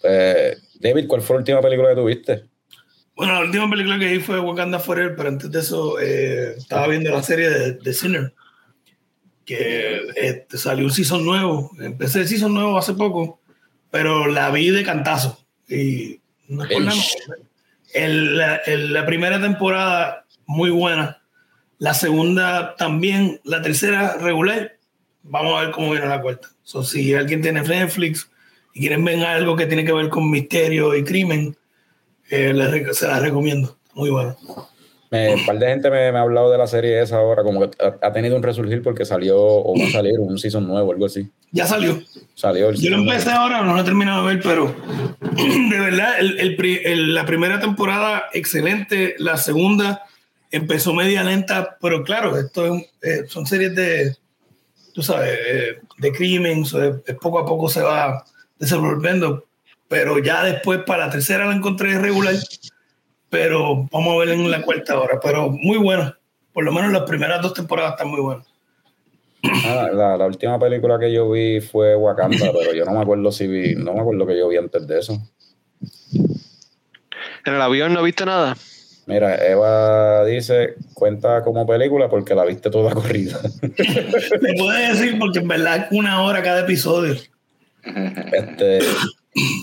Pues, 0.00 0.78
David, 0.80 1.06
¿cuál 1.08 1.22
fue 1.22 1.34
la 1.36 1.40
última 1.40 1.60
película 1.60 1.90
que 1.90 1.94
tuviste? 1.96 2.44
Bueno, 3.14 3.34
la 3.34 3.40
última 3.40 3.68
película 3.68 3.98
que 3.98 4.06
vi 4.12 4.18
fue 4.20 4.40
Wakanda 4.40 4.78
Forever, 4.78 5.14
pero 5.14 5.28
antes 5.28 5.50
de 5.50 5.58
eso 5.58 5.98
eh, 6.00 6.54
estaba 6.56 6.86
viendo 6.86 7.10
la 7.10 7.22
serie 7.22 7.50
de, 7.50 7.72
de 7.74 7.92
Sinner, 7.92 8.32
que 9.44 10.00
eh, 10.16 10.46
salió 10.54 10.84
un 10.84 10.92
season 10.92 11.24
nuevo. 11.24 11.70
Empecé 11.80 12.20
el 12.20 12.28
season 12.28 12.54
nuevo 12.54 12.78
hace 12.78 12.94
poco, 12.94 13.40
pero 13.90 14.26
la 14.26 14.50
vi 14.50 14.70
de 14.70 14.84
cantazo. 14.84 15.38
Y 15.68 16.20
no 16.48 16.64
es 16.64 16.70
por 16.72 16.82
nada, 16.82 17.00
el- 17.94 18.36
la, 18.38 18.56
el- 18.56 18.92
la 18.92 19.04
primera 19.06 19.40
temporada 19.40 20.26
muy 20.46 20.70
buena, 20.70 21.22
la 21.78 21.94
segunda 21.94 22.74
también, 22.76 23.40
la 23.44 23.60
tercera 23.62 24.16
regular. 24.16 24.76
Vamos 25.22 25.56
a 25.58 25.62
ver 25.64 25.70
cómo 25.72 25.90
viene 25.90 26.06
la 26.06 26.20
cuarta. 26.20 26.48
So, 26.62 26.82
si 26.82 27.14
alguien 27.14 27.42
tiene 27.42 27.62
Netflix 27.62 28.30
y 28.74 28.80
quieren 28.80 29.04
ver 29.04 29.24
algo 29.24 29.56
que 29.56 29.66
tiene 29.66 29.84
que 29.84 29.92
ver 29.92 30.08
con 30.08 30.30
misterio 30.30 30.94
y 30.94 31.04
crimen, 31.04 31.56
eh, 32.30 32.52
les 32.52 32.96
se 32.96 33.06
la 33.06 33.20
recomiendo. 33.20 33.76
Muy 33.94 34.10
bueno. 34.10 34.36
Me- 35.10 35.34
un 35.34 35.44
par 35.44 35.58
de 35.58 35.66
gente 35.66 35.90
me, 35.90 36.12
me 36.12 36.18
ha 36.18 36.22
hablado 36.22 36.52
de 36.52 36.56
la 36.58 36.68
serie 36.68 37.02
esa 37.02 37.16
ahora, 37.16 37.42
como 37.42 37.60
que 37.68 37.76
ha, 37.84 38.06
ha 38.06 38.12
tenido 38.12 38.36
un 38.36 38.42
resurgir 38.44 38.80
porque 38.82 39.04
salió 39.04 39.36
o 39.40 39.76
va 39.76 39.86
a 39.88 39.90
salir 39.90 40.20
un 40.20 40.38
season 40.38 40.66
nuevo, 40.68 40.92
algo 40.92 41.06
así. 41.06 41.28
Ya 41.50 41.66
salió. 41.66 42.00
Salió 42.34 42.68
el 42.68 42.76
Yo 42.76 42.82
lo 42.90 42.96
season 42.98 43.04
nuevo. 43.04 43.12
empecé 43.12 43.30
ahora, 43.36 43.62
no 43.62 43.74
lo 43.74 43.80
he 43.80 43.84
terminado 43.84 44.24
de 44.26 44.34
ver, 44.36 44.42
pero 44.44 44.72
de 45.70 45.80
verdad, 45.80 46.20
el- 46.20 46.38
el 46.38 46.56
el- 46.84 47.14
la 47.14 47.26
primera 47.26 47.58
temporada 47.58 48.26
excelente, 48.32 49.16
la 49.18 49.36
segunda 49.36 50.04
empezó 50.52 50.94
media 50.94 51.24
lenta, 51.24 51.76
pero 51.80 52.04
claro, 52.04 52.38
esto 52.38 52.72
es 52.76 52.84
eh, 53.02 53.24
son 53.26 53.46
series 53.46 53.74
de, 53.74 54.16
tú 54.92 55.02
sabes, 55.02 55.38
eh, 55.46 55.80
de 55.98 56.12
crimen, 56.12 56.64
so, 56.64 56.82
eh, 56.82 57.14
poco 57.20 57.38
a 57.38 57.46
poco 57.46 57.68
se 57.68 57.82
va 57.82 58.24
desenvolviendo, 58.58 59.44
pero 59.88 60.18
ya 60.18 60.44
después 60.44 60.80
para 60.86 61.06
la 61.06 61.12
tercera 61.12 61.46
la 61.46 61.54
encontré 61.54 61.98
regular, 61.98 62.34
pero 63.28 63.88
vamos 63.90 64.14
a 64.14 64.18
ver 64.18 64.30
en 64.30 64.50
la 64.50 64.62
cuarta 64.62 64.94
ahora, 64.94 65.18
pero 65.22 65.50
muy 65.50 65.78
buena, 65.78 66.18
por 66.52 66.64
lo 66.64 66.72
menos 66.72 66.92
las 66.92 67.02
primeras 67.02 67.42
dos 67.42 67.54
temporadas 67.54 67.92
están 67.92 68.08
muy 68.08 68.20
buenas. 68.20 68.46
Ah, 69.64 69.88
la, 69.92 70.16
la 70.18 70.26
última 70.26 70.58
película 70.58 70.98
que 70.98 71.12
yo 71.12 71.30
vi 71.30 71.60
fue 71.60 71.96
Wakanda, 71.96 72.52
pero 72.58 72.74
yo 72.74 72.84
no 72.84 72.92
me 72.92 73.00
acuerdo 73.00 73.32
si 73.32 73.46
vi, 73.46 73.74
no 73.74 73.94
me 73.94 74.00
acuerdo 74.00 74.26
que 74.26 74.38
yo 74.38 74.48
vi 74.48 74.56
antes 74.56 74.86
de 74.86 74.98
eso. 74.98 75.18
¿En 77.46 77.54
el 77.54 77.62
avión 77.62 77.94
no 77.94 78.02
viste 78.02 78.26
nada? 78.26 78.56
Mira, 79.06 79.34
Eva 79.46 80.24
dice, 80.24 80.74
cuenta 80.94 81.42
como 81.42 81.66
película 81.66 82.08
porque 82.08 82.34
la 82.34 82.44
viste 82.44 82.70
toda 82.70 82.92
corrida. 82.92 83.40
Me 84.40 84.54
puede 84.56 84.88
decir 84.88 85.18
porque 85.18 85.40
en 85.40 85.48
verdad 85.48 85.88
una 85.90 86.22
hora 86.22 86.42
cada 86.42 86.60
episodio. 86.60 87.14
Este, 88.32 88.80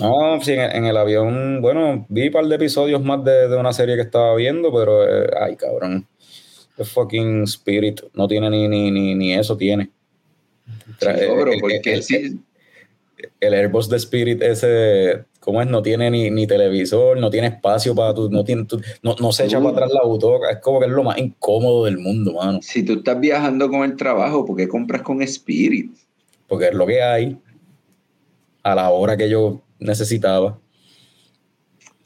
no, 0.01 0.41
sí, 0.41 0.53
en, 0.53 0.59
en 0.61 0.85
el 0.85 0.97
avión, 0.97 1.61
bueno, 1.61 2.05
vi 2.09 2.27
un 2.27 2.33
par 2.33 2.45
de 2.45 2.55
episodios 2.55 3.01
más 3.03 3.23
de, 3.23 3.47
de 3.47 3.55
una 3.57 3.73
serie 3.73 3.95
que 3.95 4.01
estaba 4.01 4.35
viendo, 4.35 4.73
pero, 4.73 5.03
eh, 5.05 5.29
ay, 5.39 5.55
cabrón. 5.55 6.07
The 6.77 6.83
fucking 6.85 7.43
Spirit 7.43 8.01
no 8.13 8.27
tiene 8.27 8.49
ni, 8.49 8.67
ni, 8.67 8.91
ni, 8.91 9.15
ni 9.15 9.33
eso, 9.33 9.55
tiene. 9.57 9.89
Tra- 10.99 11.17
Sí, 11.17 11.23
el- 11.25 11.59
porque 11.59 11.93
el- 11.93 12.03
sí, 12.03 12.39
el 13.39 13.53
Airbus 13.53 13.89
de 13.89 13.97
Spirit 13.97 14.41
ese, 14.43 15.25
¿cómo 15.39 15.61
es? 15.61 15.67
No 15.67 15.81
tiene 15.81 16.11
ni, 16.11 16.29
ni 16.29 16.45
televisor, 16.45 17.17
no 17.19 17.29
tiene 17.29 17.47
espacio 17.47 17.95
para 17.95 18.13
tu, 18.13 18.29
no 18.29 18.43
tiene, 18.43 18.65
tu- 18.65 18.79
no, 19.01 19.15
no 19.19 19.31
se 19.31 19.45
echa 19.45 19.59
Uh. 19.59 19.63
para 19.63 19.75
atrás 19.85 19.91
la 19.91 20.03
butoca, 20.07 20.51
es 20.51 20.57
como 20.59 20.79
que 20.79 20.85
es 20.85 20.91
lo 20.91 21.03
más 21.03 21.17
incómodo 21.17 21.85
del 21.85 21.97
mundo, 21.97 22.33
mano, 22.33 22.59
si 22.61 22.83
tú 22.83 22.93
estás 22.93 23.19
viajando 23.19 23.69
con 23.69 23.83
el 23.83 23.95
trabajo, 23.95 24.45
¿por 24.45 24.55
qué 24.57 24.67
compras 24.67 25.01
con 25.01 25.21
Spirit? 25.21 25.91
porque 26.47 26.67
es 26.69 26.73
lo 26.73 26.85
que 26.85 27.01
hay 27.01 27.37
a 28.63 28.73
la 28.75 28.89
hora 28.89 29.17
que 29.17 29.29
yo 29.29 29.61
necesitaba. 29.79 30.57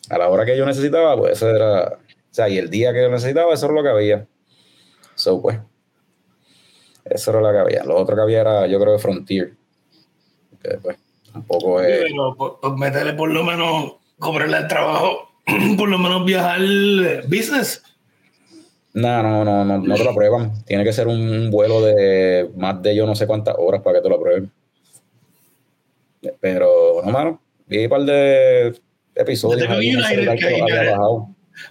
A 0.10 0.18
la 0.18 0.30
hora 0.30 0.46
que 0.46 0.58
yo 0.58 0.66
necesitaba, 0.66 1.16
pues 1.16 1.34
eso 1.34 1.50
era, 1.50 1.84
o 1.94 1.98
sea, 2.32 2.50
y 2.50 2.58
el 2.58 2.70
día 2.70 2.92
que 2.92 3.02
yo 3.04 3.10
necesitaba, 3.10 3.54
eso 3.54 3.66
era 3.68 3.76
lo 3.76 3.84
que 3.84 3.90
había. 3.90 4.28
So, 5.16 5.42
pues, 5.42 5.60
eso 7.06 7.32
era 7.32 7.40
lo 7.42 7.52
que 7.52 7.58
había. 7.60 7.84
Lo 7.84 7.96
otro 7.98 8.16
que 8.16 8.22
había 8.24 8.42
era, 8.42 8.68
yo 8.68 8.80
creo, 8.80 8.96
que 8.96 9.02
Frontier. 9.02 9.54
Que, 10.62 10.78
pues, 10.82 10.98
tampoco 11.32 11.82
es... 11.82 12.04
Pero 12.04 12.78
métele 12.78 13.14
por 13.14 13.30
lo 13.32 13.44
menos, 13.44 13.94
cobrarle 14.20 14.58
el 14.58 14.68
trabajo, 14.68 15.30
por 15.78 15.90
lo 15.90 15.98
menos 15.98 16.26
viajar 16.26 16.60
eh, 16.62 17.22
business. 17.28 17.84
No, 18.94 19.24
no, 19.24 19.46
no, 19.46 19.64
no, 19.64 19.78
no 19.78 19.96
te 19.96 20.04
lo 20.04 20.12
aprueban. 20.12 20.64
Tiene 20.66 20.84
que 20.84 20.94
ser 20.94 21.08
un 21.08 21.50
vuelo 21.50 21.82
de 21.82 22.50
más 22.58 22.82
de 22.82 22.96
yo 22.96 23.06
no 23.06 23.16
sé 23.16 23.26
cuántas 23.26 23.56
horas 23.58 23.82
para 23.82 23.98
que 23.98 24.04
te 24.04 24.10
lo 24.10 24.16
aprueben. 24.16 24.52
Pero, 26.40 27.02
no, 27.04 27.12
mano, 27.12 27.42
vi 27.68 27.86
un 27.86 27.90
par 27.90 28.02
de 28.02 28.76
episodios 29.16 29.70
ahí 29.70 29.96
que 30.38 30.94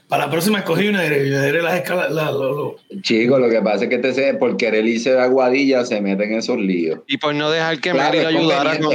Para 0.09 0.27
la 0.27 0.31
próxima 0.31 0.59
escogí 0.61 0.89
una 0.89 1.03
de 1.03 1.53
las 1.63 1.75
escalas. 1.75 2.11
la- 2.13 2.31
lo- 2.31 2.53
lo- 2.55 2.77
Chico, 3.03 3.39
lo 3.39 3.49
que 3.49 3.61
pasa 3.61 3.85
es 3.85 3.91
que 3.91 3.99
te 3.99 4.13
sé, 4.15 4.35
por 4.35 4.57
querer 4.57 4.87
irse 4.87 5.13
de 5.13 5.21
aguadilla 5.21 5.85
se 5.85 6.01
meten 6.01 6.33
en 6.33 6.39
esos 6.39 6.59
líos. 6.59 7.01
Y 7.07 7.17
por 7.19 7.35
no 7.35 7.51
dejar 7.51 7.81
que 7.81 7.91
Claro, 7.91 8.05
Mary 8.17 8.19
le 8.21 8.39
ayudara 8.39 8.79
con, 8.79 8.93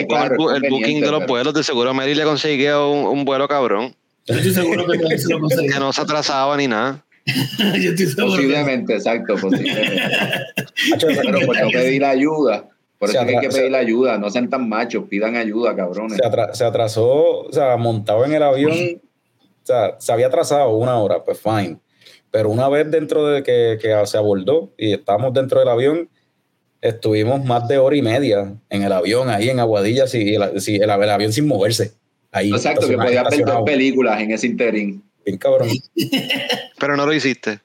el, 0.56 0.70
booking 0.70 1.02
de 1.02 1.12
los 1.12 1.20
pero- 1.22 1.28
vuelos, 1.28 1.54
de 1.54 1.64
seguro 1.64 1.94
Mary 1.94 2.16
le 2.16 2.24
conseguía 2.24 2.80
un, 2.82 3.06
un 3.06 3.26
vuelo 3.26 3.48
cabrón, 3.48 3.96
Yo 4.28 4.36
estoy 4.36 4.52
seguro 4.54 4.86
que 4.88 5.18
se 5.18 5.30
lo 5.30 5.40
que 5.48 5.80
no 5.80 5.92
se 5.94 6.02
atrasaba 6.02 6.56
ni 6.58 6.68
nada. 6.68 7.04
Yo 7.26 7.90
estoy 7.92 8.06
seguro 8.08 8.28
que 8.32 8.36
Posiblemente, 8.38 8.94
exacto, 8.94 9.36
posiblemente. 9.36 10.02
Pero 11.00 11.40
por 11.46 11.60
no 11.62 11.70
pedir 11.70 12.06
ayuda. 12.06 12.66
Por 13.00 13.10
eso 13.10 13.20
hay 13.20 13.40
que 13.40 13.50
pedir 13.50 13.76
ayuda. 13.76 14.18
No 14.18 14.30
sean 14.30 14.50
tan 14.50 14.70
machos, 14.70 15.04
pidan 15.10 15.36
ayuda, 15.36 15.76
cabrones. 15.76 16.18
se, 16.18 16.24
atra- 16.24 16.54
se 16.54 16.64
atrasó, 16.64 17.42
o 17.42 17.52
sea, 17.52 17.76
montado 17.78 18.24
en 18.26 18.34
el 18.34 18.44
avión, 18.44 18.74
sea, 19.66 19.96
se 20.00 20.12
había 20.12 20.28
atrasado 20.28 20.70
una 20.76 20.98
hora, 20.98 21.24
pues 21.24 21.40
fine. 21.40 21.80
Pero 22.32 22.50
una 22.50 22.70
vez 22.70 22.90
dentro 22.92 23.26
de 23.28 23.44
que, 23.44 23.78
que 23.82 23.96
se 24.06 24.18
abordó 24.18 24.74
y 24.78 24.94
estábamos 24.94 25.34
dentro 25.34 25.60
del 25.60 25.70
avión, 25.70 26.10
estuvimos 26.82 27.44
más 27.44 27.68
de 27.68 27.78
hora 27.78 27.96
y 27.96 28.02
media 28.02 28.56
en 28.70 28.84
el 28.84 28.92
avión, 28.92 29.30
ahí 29.30 29.50
en 29.50 29.60
Aguadilla, 29.60 30.08
sí, 30.08 30.36
el, 30.36 30.62
sí, 30.62 30.76
el, 30.76 30.90
el 30.90 31.10
avión 31.10 31.34
sin 31.34 31.48
moverse. 31.48 31.94
Ahí, 32.32 32.52
Exacto, 32.52 32.88
que 32.88 32.98
podías 32.98 33.30
ver 33.30 33.46
dos 33.46 33.64
películas 33.64 34.22
en 34.22 34.32
ese 34.32 34.48
interín. 34.48 35.04
Bien 35.26 35.38
cabrón. 35.38 35.70
Pero 36.80 36.98
no 36.98 37.06
lo 37.06 37.14
hiciste. 37.14 37.60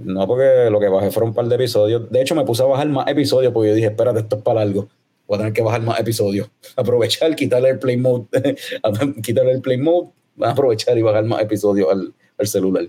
No, 0.00 0.26
porque 0.26 0.68
lo 0.70 0.78
que 0.78 0.88
bajé 0.88 1.10
fueron 1.10 1.30
un 1.30 1.34
par 1.34 1.46
de 1.46 1.54
episodios. 1.54 2.10
De 2.10 2.20
hecho, 2.20 2.34
me 2.34 2.44
puse 2.44 2.62
a 2.62 2.66
bajar 2.66 2.88
más 2.88 3.08
episodios 3.08 3.52
porque 3.52 3.70
yo 3.70 3.74
dije, 3.74 3.88
espérate, 3.88 4.20
esto 4.20 4.36
es 4.36 4.42
para 4.42 4.60
algo. 4.60 4.88
Voy 5.26 5.36
a 5.36 5.38
tener 5.38 5.52
que 5.52 5.62
bajar 5.62 5.82
más 5.82 5.98
episodios. 5.98 6.50
Aprovechar, 6.76 7.34
quitarle 7.34 7.70
el 7.70 7.78
play 7.78 7.96
mode, 7.96 8.26
quitarle 9.22 9.52
el 9.52 9.60
play 9.60 9.78
mode, 9.78 10.10
aprovechar 10.42 10.96
y 10.98 11.02
bajar 11.02 11.24
más 11.24 11.42
episodios 11.42 11.90
al, 11.90 12.12
al 12.38 12.46
celular. 12.46 12.88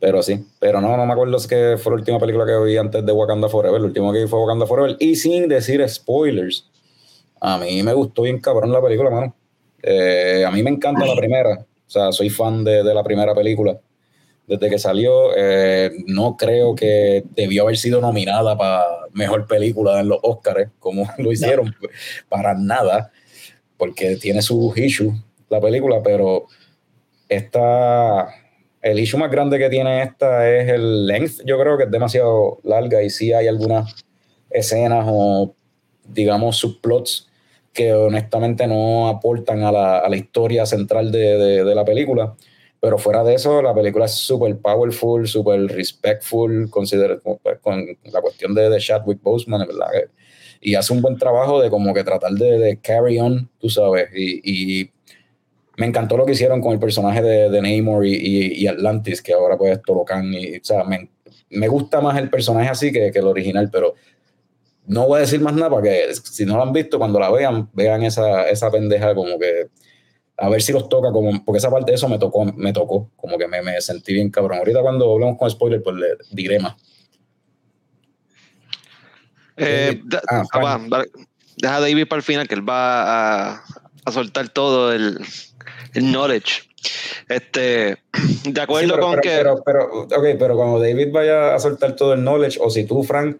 Pero 0.00 0.22
sí, 0.22 0.44
pero 0.60 0.80
no, 0.80 0.96
no 0.96 1.06
me 1.06 1.12
acuerdo 1.12 1.38
si 1.38 1.48
que 1.48 1.76
fue 1.76 1.92
la 1.92 1.98
última 1.98 2.20
película 2.20 2.46
que 2.46 2.56
vi 2.64 2.76
antes 2.76 3.04
de 3.04 3.12
Wakanda 3.12 3.48
Forever. 3.48 3.80
La 3.80 3.86
última 3.88 4.12
que 4.12 4.22
vi 4.22 4.28
fue 4.28 4.40
Wakanda 4.40 4.66
Forever. 4.66 4.96
Y 5.00 5.16
sin 5.16 5.48
decir 5.48 5.86
spoilers, 5.88 6.68
a 7.40 7.58
mí 7.58 7.82
me 7.82 7.92
gustó 7.92 8.22
bien 8.22 8.40
cabrón 8.40 8.72
la 8.72 8.80
película, 8.80 9.10
mano. 9.10 9.34
Eh, 9.82 10.44
a 10.46 10.50
mí 10.50 10.62
me 10.62 10.70
encanta 10.70 11.04
la 11.04 11.16
primera. 11.16 11.58
O 11.60 11.90
sea, 11.90 12.12
soy 12.12 12.30
fan 12.30 12.62
de, 12.62 12.84
de 12.84 12.94
la 12.94 13.02
primera 13.02 13.34
película. 13.34 13.78
Desde 14.46 14.70
que 14.70 14.78
salió, 14.78 15.36
eh, 15.36 15.90
no 16.06 16.36
creo 16.36 16.74
que 16.74 17.24
debió 17.34 17.64
haber 17.64 17.76
sido 17.76 18.00
nominada 18.00 18.56
para 18.56 18.84
mejor 19.12 19.46
película 19.46 20.00
en 20.00 20.08
los 20.08 20.20
Oscars, 20.22 20.70
como 20.78 21.06
lo 21.18 21.32
hicieron, 21.32 21.74
para 22.28 22.54
nada, 22.54 23.12
porque 23.78 24.16
tiene 24.16 24.42
sus 24.42 24.76
issues 24.76 25.14
la 25.48 25.60
película, 25.60 26.02
pero 26.02 26.46
esta, 27.28 28.28
el 28.82 28.98
issue 28.98 29.18
más 29.18 29.30
grande 29.30 29.58
que 29.58 29.70
tiene 29.70 30.02
esta 30.02 30.48
es 30.48 30.68
el 30.68 31.06
length. 31.06 31.40
Yo 31.46 31.58
creo 31.58 31.78
que 31.78 31.84
es 31.84 31.90
demasiado 31.90 32.60
larga 32.64 33.02
y 33.02 33.10
sí 33.10 33.32
hay 33.32 33.46
algunas 33.46 34.04
escenas 34.50 35.06
o, 35.08 35.54
digamos, 36.04 36.56
subplots 36.56 37.28
que 37.72 37.92
honestamente 37.92 38.66
no 38.66 39.08
aportan 39.08 39.62
a 39.62 39.70
la, 39.70 39.98
a 39.98 40.08
la 40.08 40.16
historia 40.16 40.66
central 40.66 41.12
de, 41.12 41.38
de, 41.38 41.64
de, 41.64 41.74
la 41.74 41.84
película. 41.84 42.34
Pero 42.80 42.98
fuera 42.98 43.22
de 43.24 43.34
eso, 43.34 43.60
la 43.62 43.74
película 43.74 44.06
es 44.06 44.14
súper 44.14 44.56
powerful, 44.58 45.26
súper 45.26 45.66
respectful, 45.66 46.68
consider, 46.70 47.20
pues, 47.22 47.58
con 47.60 47.86
la 48.04 48.20
cuestión 48.20 48.54
de, 48.54 48.68
de 48.68 48.78
Chadwick 48.78 49.22
Boseman, 49.22 49.66
¿verdad? 49.66 49.88
Y 50.60 50.74
hace 50.74 50.92
un 50.92 51.00
buen 51.00 51.16
trabajo 51.16 51.60
de 51.60 51.70
como 51.70 51.94
que 51.94 52.04
tratar 52.04 52.32
de, 52.32 52.58
de 52.58 52.76
carry 52.78 53.18
on, 53.18 53.48
tú 53.58 53.68
sabes, 53.70 54.08
y, 54.14 54.90
me 55.76 55.86
encantó 55.86 56.16
lo 56.16 56.26
que 56.26 56.32
hicieron 56.32 56.60
con 56.60 56.72
el 56.72 56.80
personaje 56.80 57.22
de, 57.22 57.50
de 57.50 57.62
Namor 57.62 58.04
y, 58.04 58.66
Atlantis, 58.66 59.22
que 59.22 59.32
ahora 59.32 59.56
pues 59.56 59.80
Tolocan, 59.82 60.34
y, 60.34 60.56
o 60.56 60.64
sea, 60.64 60.82
me, 60.82 61.68
gusta 61.68 62.00
más 62.00 62.18
el 62.18 62.30
personaje 62.30 62.68
así 62.68 62.90
que, 62.90 63.12
el 63.14 63.26
original, 63.26 63.70
pero 63.70 63.94
no 64.86 65.06
voy 65.06 65.18
a 65.18 65.20
decir 65.20 65.40
más 65.40 65.54
nada 65.54 65.70
para 65.70 66.12
si 66.12 66.44
no 66.44 66.56
la 66.56 66.64
han 66.64 66.72
visto, 66.72 66.98
cuando 66.98 67.20
la 67.20 67.30
vean, 67.30 67.70
vean 67.74 68.02
esa, 68.02 68.48
esa 68.50 68.72
pendeja 68.72 69.14
como 69.14 69.38
que 69.38 69.68
a 70.38 70.48
ver 70.48 70.62
si 70.62 70.72
los 70.72 70.88
toca, 70.88 71.10
como, 71.10 71.44
porque 71.44 71.58
esa 71.58 71.70
parte 71.70 71.90
de 71.90 71.96
eso 71.96 72.08
me 72.08 72.18
tocó, 72.18 72.44
me 72.44 72.72
tocó, 72.72 73.10
como 73.16 73.36
que 73.36 73.48
me, 73.48 73.60
me 73.60 73.80
sentí 73.80 74.14
bien 74.14 74.30
cabrón. 74.30 74.58
Ahorita 74.58 74.80
cuando 74.82 75.12
hablemos 75.12 75.36
con 75.36 75.50
spoiler, 75.50 75.82
pues 75.82 75.96
le 75.96 76.06
diré. 76.30 76.58
Eh, 79.58 80.00
da- 80.04 80.22
Ah, 80.28 80.42
ah, 80.52 80.58
va, 80.58 80.76
va- 80.78 81.04
deja 81.56 81.76
a 81.76 81.80
David 81.80 82.06
para 82.06 82.18
el 82.18 82.22
final, 82.24 82.46
que 82.48 82.54
él 82.54 82.68
va 82.68 83.52
a, 83.54 83.64
a 84.04 84.12
soltar 84.12 84.48
todo 84.48 84.92
el, 84.92 85.18
el 85.94 86.12
knowledge. 86.12 86.62
Este, 87.28 87.98
de 88.44 88.60
acuerdo 88.60 88.86
Sí, 88.88 88.92
pero, 88.94 89.02
con 89.02 89.10
pero, 89.12 89.22
que. 89.22 89.36
Pero, 89.36 89.62
pero, 89.64 90.02
ok, 90.02 90.24
pero 90.38 90.56
cuando 90.56 90.78
David 90.80 91.08
vaya 91.12 91.54
a 91.54 91.58
soltar 91.58 91.96
todo 91.96 92.12
el 92.14 92.20
knowledge, 92.22 92.58
o 92.60 92.70
si 92.70 92.84
tú, 92.84 93.02
Frank, 93.02 93.36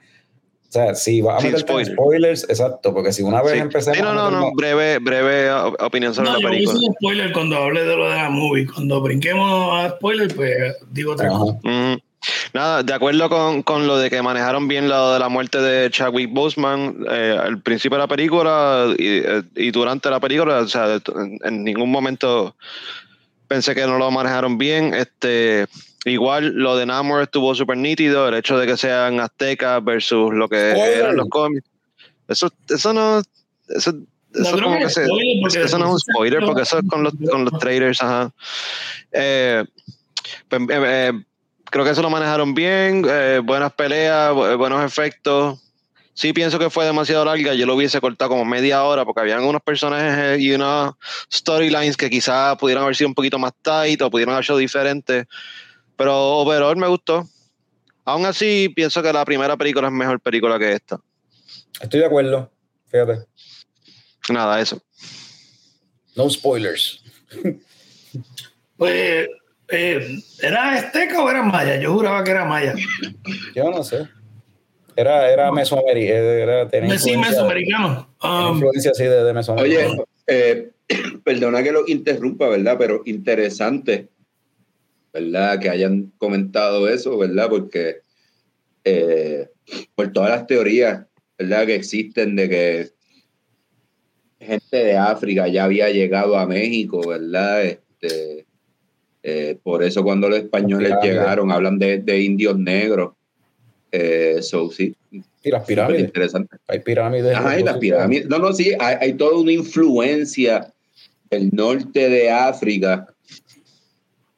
o 0.69 0.71
sea, 0.71 0.95
si 0.95 1.23
vas 1.23 1.37
a 1.37 1.41
Sin 1.41 1.53
meterte 1.53 1.73
en 1.73 1.79
spoiler. 1.87 1.95
spoilers, 1.97 2.45
exacto, 2.51 2.93
porque 2.93 3.13
si 3.13 3.23
una 3.23 3.41
vez 3.41 3.53
sí. 3.55 3.59
empecemos 3.61 3.97
Sí, 3.97 4.03
no, 4.03 4.13
no, 4.13 4.31
no, 4.31 4.51
breve, 4.55 4.99
breve 4.99 5.51
opinión 5.81 6.13
sobre 6.13 6.29
No, 6.29 6.35
la 6.37 6.43
yo 6.43 6.49
película. 6.51 6.75
hacer 6.77 6.89
un 6.91 6.95
spoiler 6.97 7.33
cuando 7.33 7.57
hable 7.57 7.85
de 7.85 7.97
lo 7.97 8.11
de 8.11 8.17
la 8.17 8.29
movie. 8.29 8.67
Cuando 8.67 9.01
brinquemos 9.01 9.73
a 9.85 9.91
spoiler, 9.91 10.35
pues 10.35 10.77
digo 10.91 11.13
otra 11.13 11.29
Ajá. 11.29 11.39
cosa. 11.39 11.53
Ujú. 11.65 12.01
Nada, 12.53 12.83
de 12.83 12.93
acuerdo 12.93 13.29
con, 13.29 13.63
con 13.63 13.87
lo 13.87 13.97
de 13.99 14.11
que 14.11 14.21
manejaron 14.23 14.67
bien 14.69 14.89
lo 14.89 15.13
de 15.13 15.19
la 15.19 15.29
muerte 15.29 15.61
de 15.61 15.91
Chadwick 15.91 16.33
Boseman 16.33 17.05
eh, 17.11 17.39
al 17.41 17.61
principio 17.61 17.97
de 17.97 18.03
la 18.03 18.09
película 18.09 18.87
y, 18.99 19.19
eh, 19.19 19.43
y 19.55 19.71
durante 19.71 20.11
la 20.11 20.19
película, 20.19 20.59
o 20.59 20.69
sea, 20.69 21.01
en, 21.45 21.65
ningún 21.65 21.91
momento 21.91 22.57
pensé 23.47 23.75
que 23.75 23.87
no 23.87 23.99
lo 23.99 24.11
manejaron 24.11 24.59
bien. 24.59 24.95
Este, 24.95 25.67
igual 26.05 26.55
lo 26.55 26.77
de 26.77 26.87
Namor 26.87 27.23
estuvo 27.23 27.55
súper 27.55 27.77
nítido, 27.77 28.29
el 28.29 28.35
hecho 28.35 28.59
de 28.59 28.67
que 28.67 28.77
sean 28.77 29.21
aztecas 29.21 29.83
versus 29.85 30.33
lo 30.35 30.49
que 30.49 30.73
Spoiler. 30.73 30.99
eran 30.99 31.17
los 31.17 31.29
cómics. 31.29 31.67
Eso, 32.27 32.51
eso 32.69 32.93
no, 32.93 33.23
eso, 33.69 33.93
No 33.93 34.43
eso 34.43 34.57
creo 34.57 34.65
como 34.65 34.79
que 34.79 34.91
se- 34.91 35.05
eso 35.63 35.79
no 35.79 35.87
es 35.87 35.93
un 35.93 35.99
spoiler, 36.01 36.45
porque 36.45 36.63
eso 36.63 36.79
es 36.79 36.89
con 36.89 37.03
los, 37.03 37.15
con 37.31 37.45
los 37.45 37.53
trailers, 37.61 38.03
ajá. 38.03 38.33
Eh, 39.13 39.65
pues, 40.49 40.63
eh, 40.63 40.67
eh, 40.69 41.13
creo 41.71 41.85
que 41.85 41.91
eso 41.91 42.03
lo 42.03 42.11
manejaron 42.11 42.55
bien, 42.55 43.05
eh, 43.09 43.41
buenas 43.43 43.73
peleas, 43.73 44.33
bu- 44.33 44.57
buenos 44.57 44.85
efectos. 44.85 45.61
Sí 46.15 46.33
pienso 46.33 46.59
que 46.59 46.69
fue 46.69 46.85
demasiado 46.85 47.25
larga, 47.25 47.55
yo 47.55 47.65
lo 47.65 47.77
hubiese 47.77 48.01
cortado 48.01 48.31
como 48.31 48.45
media 48.45 48.83
hora 48.83 49.05
porque 49.05 49.21
habían 49.21 49.45
unos 49.45 49.63
personajes 49.63 50.41
y 50.41 50.53
unas 50.53 50.93
storylines 51.33 51.97
que 51.97 52.11
quizás 52.11 52.57
pudieran 52.59 52.83
haber 52.83 52.97
sido 52.97 53.09
un 53.09 53.15
poquito 53.15 53.39
más 53.39 53.53
tight 53.63 54.03
o 54.03 54.11
pudieran 54.11 54.33
haber 54.35 54.45
sido 54.45 54.59
diferentes, 54.59 55.27
pero 55.97 56.17
overall 56.39 56.77
me 56.77 56.89
gustó. 56.89 57.25
Aún 58.05 58.27
así, 58.27 58.69
pienso 58.75 59.01
que 59.03 59.13
la 59.13 59.25
primera 59.25 59.57
película 59.57 59.87
es 59.89 59.93
mejor 59.93 60.19
película 60.19 60.59
que 60.59 60.73
esta. 60.73 60.99
Estoy 61.81 62.01
de 62.01 62.07
acuerdo, 62.07 62.51
fíjate. 62.91 63.27
Nada, 64.31 64.61
eso. 64.61 64.83
No 66.17 66.29
spoilers. 66.29 67.01
Pues, 68.77 69.29
eh, 69.71 70.19
¿era 70.43 70.73
azteca 70.75 71.23
o 71.23 71.31
era 71.31 71.43
maya? 71.43 71.77
Yo 71.81 71.93
juraba 71.93 72.25
que 72.25 72.31
era 72.31 72.45
maya. 72.45 72.75
Yo 73.55 73.71
no 73.71 73.83
sé. 73.85 74.09
Era, 74.97 75.31
era 75.31 75.53
mesoamericano. 75.53 76.19
Era, 76.19 76.69
tenía 76.69 76.99
Sí, 76.99 77.11
influencia- 77.11 77.31
mesoamericano. 77.31 78.15
Um, 78.23 78.55
influencia 78.55 78.91
así 78.91 79.05
de, 79.05 79.25
de 79.25 79.33
mesoamericano. 79.33 79.93
Oye, 79.93 80.05
eh, 80.27 80.71
perdona 81.25 81.63
que 81.63 81.73
lo 81.73 81.85
interrumpa, 81.87 82.49
¿verdad? 82.49 82.77
Pero 82.79 83.03
interesante, 83.07 84.09
¿verdad? 85.13 85.61
Que 85.61 85.71
hayan 85.71 86.13
comentado 86.19 86.89
eso, 86.89 87.17
¿verdad? 87.17 87.49
Porque 87.49 87.99
eh, 88.85 89.49
por 89.95 90.13
todas 90.13 90.31
las 90.31 90.47
teorías, 90.47 91.07
¿verdad? 91.39 91.67
Que 91.67 91.75
existen 91.77 92.35
de 92.35 92.49
que 92.49 92.89
gente 94.41 94.77
de 94.77 94.97
África 94.97 95.47
ya 95.49 95.65
había 95.65 95.91
llegado 95.91 96.37
a 96.39 96.47
México, 96.47 97.07
¿verdad? 97.07 97.65
Este, 97.65 98.47
eh, 99.23 99.59
por 99.63 99.83
eso 99.83 100.03
cuando 100.03 100.29
los 100.29 100.39
españoles 100.39 100.89
Pirámides. 100.89 101.15
llegaron 101.15 101.51
hablan 101.53 101.79
de, 101.79 101.99
de 101.99 102.21
indios 102.23 102.59
negros. 102.59 103.13
Eh, 103.91 104.39
so, 104.43 104.71
sí, 104.71 104.95
y 105.11 105.51
las 105.51 105.65
pirámides. 105.65 106.03
interesante. 106.05 106.57
Hay 106.69 106.81
pirámides. 106.81 107.35
Ajá, 107.35 107.59
y 107.59 107.63
las 107.63 107.79
pirámides. 107.79 108.27
No, 108.29 108.39
no, 108.39 108.53
sí, 108.53 108.73
hay, 108.79 108.97
hay 109.01 109.13
toda 109.15 109.39
una 109.39 109.53
influencia 109.53 110.73
del 111.31 111.51
norte 111.53 112.09
de 112.09 112.31
África 112.31 113.07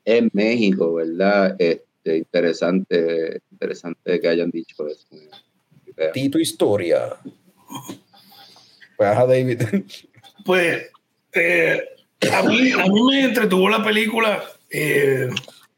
en 0.04 0.30
México, 0.32 0.94
¿verdad? 0.94 1.56
Este, 1.58 2.16
interesante, 2.16 3.40
interesante 3.50 4.20
que 4.20 4.28
hayan 4.28 4.50
dicho 4.50 4.86
eso. 4.86 5.06
Tito 6.12 6.38
Historia. 6.38 7.16
Pues 8.96 9.10
ajá, 9.10 9.26
David. 9.26 9.62
Pues 10.44 10.90
eh, 11.32 11.82
a, 12.32 12.42
mí, 12.42 12.72
a 12.72 12.86
mí 12.86 13.02
me 13.08 13.24
entretuvo 13.24 13.68
la 13.68 13.84
película. 13.84 14.42
Eh, 14.70 15.28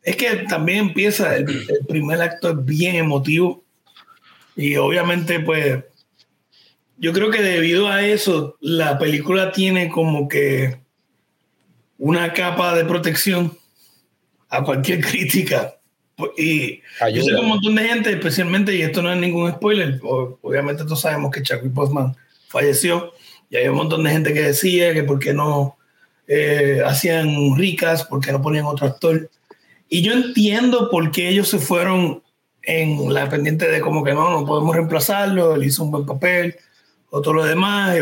es 0.03 0.17
que 0.17 0.45
también 0.49 0.79
empieza, 0.79 1.37
el, 1.37 1.49
el 1.49 1.87
primer 1.89 2.21
acto 2.21 2.51
es 2.51 2.65
bien 2.65 2.97
emotivo. 2.97 3.65
Y 4.57 4.77
obviamente, 4.77 5.41
pues, 5.41 5.85
yo 6.99 7.13
creo 7.13 7.31
que 7.31 7.43
debido 7.43 7.89
a 7.89 8.07
eso, 8.07 8.57
la 8.61 8.99
película 8.99 9.53
tiene 9.53 9.89
como 9.89 10.29
que 10.29 10.81
una 11.99 12.33
capa 12.33 12.75
de 12.75 12.85
protección 12.85 13.57
a 14.49 14.63
cualquier 14.63 15.01
crítica. 15.05 15.75
Y 16.37 16.81
yo 17.13 17.23
sé 17.23 17.31
que 17.31 17.41
un 17.41 17.49
montón 17.49 17.75
de 17.75 17.85
gente, 17.85 18.11
especialmente, 18.11 18.75
y 18.75 18.83
esto 18.83 19.03
no 19.03 19.13
es 19.13 19.19
ningún 19.19 19.51
spoiler, 19.51 19.99
obviamente 20.03 20.85
todos 20.85 21.01
sabemos 21.01 21.33
que 21.33 21.43
Chadwick 21.43 21.73
Boseman 21.73 22.15
falleció, 22.49 23.13
y 23.51 23.57
hay 23.57 23.69
un 23.69 23.77
montón 23.77 24.05
de 24.05 24.11
gente 24.11 24.33
que 24.33 24.43
decía 24.43 24.93
que 24.95 25.03
por 25.03 25.19
qué 25.19 25.33
no 25.33 25.77
eh, 26.35 26.81
hacían 26.87 27.55
ricas, 27.57 28.05
por 28.05 28.25
qué 28.25 28.33
no 28.33 28.41
ponían 28.41 28.65
otro 28.65 28.87
actor. 28.87 29.29
Y 29.87 30.01
yo 30.01 30.15
entiendo 30.15 30.89
por 30.91 31.11
qué 31.11 31.29
ellos 31.29 31.49
se 31.49 31.59
fueron 31.59 32.23
en 32.63 33.13
la 33.13 33.29
pendiente 33.29 33.69
de 33.69 33.83
como 33.83 34.03
que 34.03 34.15
no, 34.15 34.31
no 34.31 34.47
podemos 34.47 34.75
reemplazarlo, 34.75 35.55
él 35.55 35.65
hizo 35.65 35.85
un 35.85 35.91
buen 35.91 36.07
papel, 36.07 36.57
o 37.11 37.21
todo 37.21 37.35
lo 37.35 37.45
demás. 37.45 37.99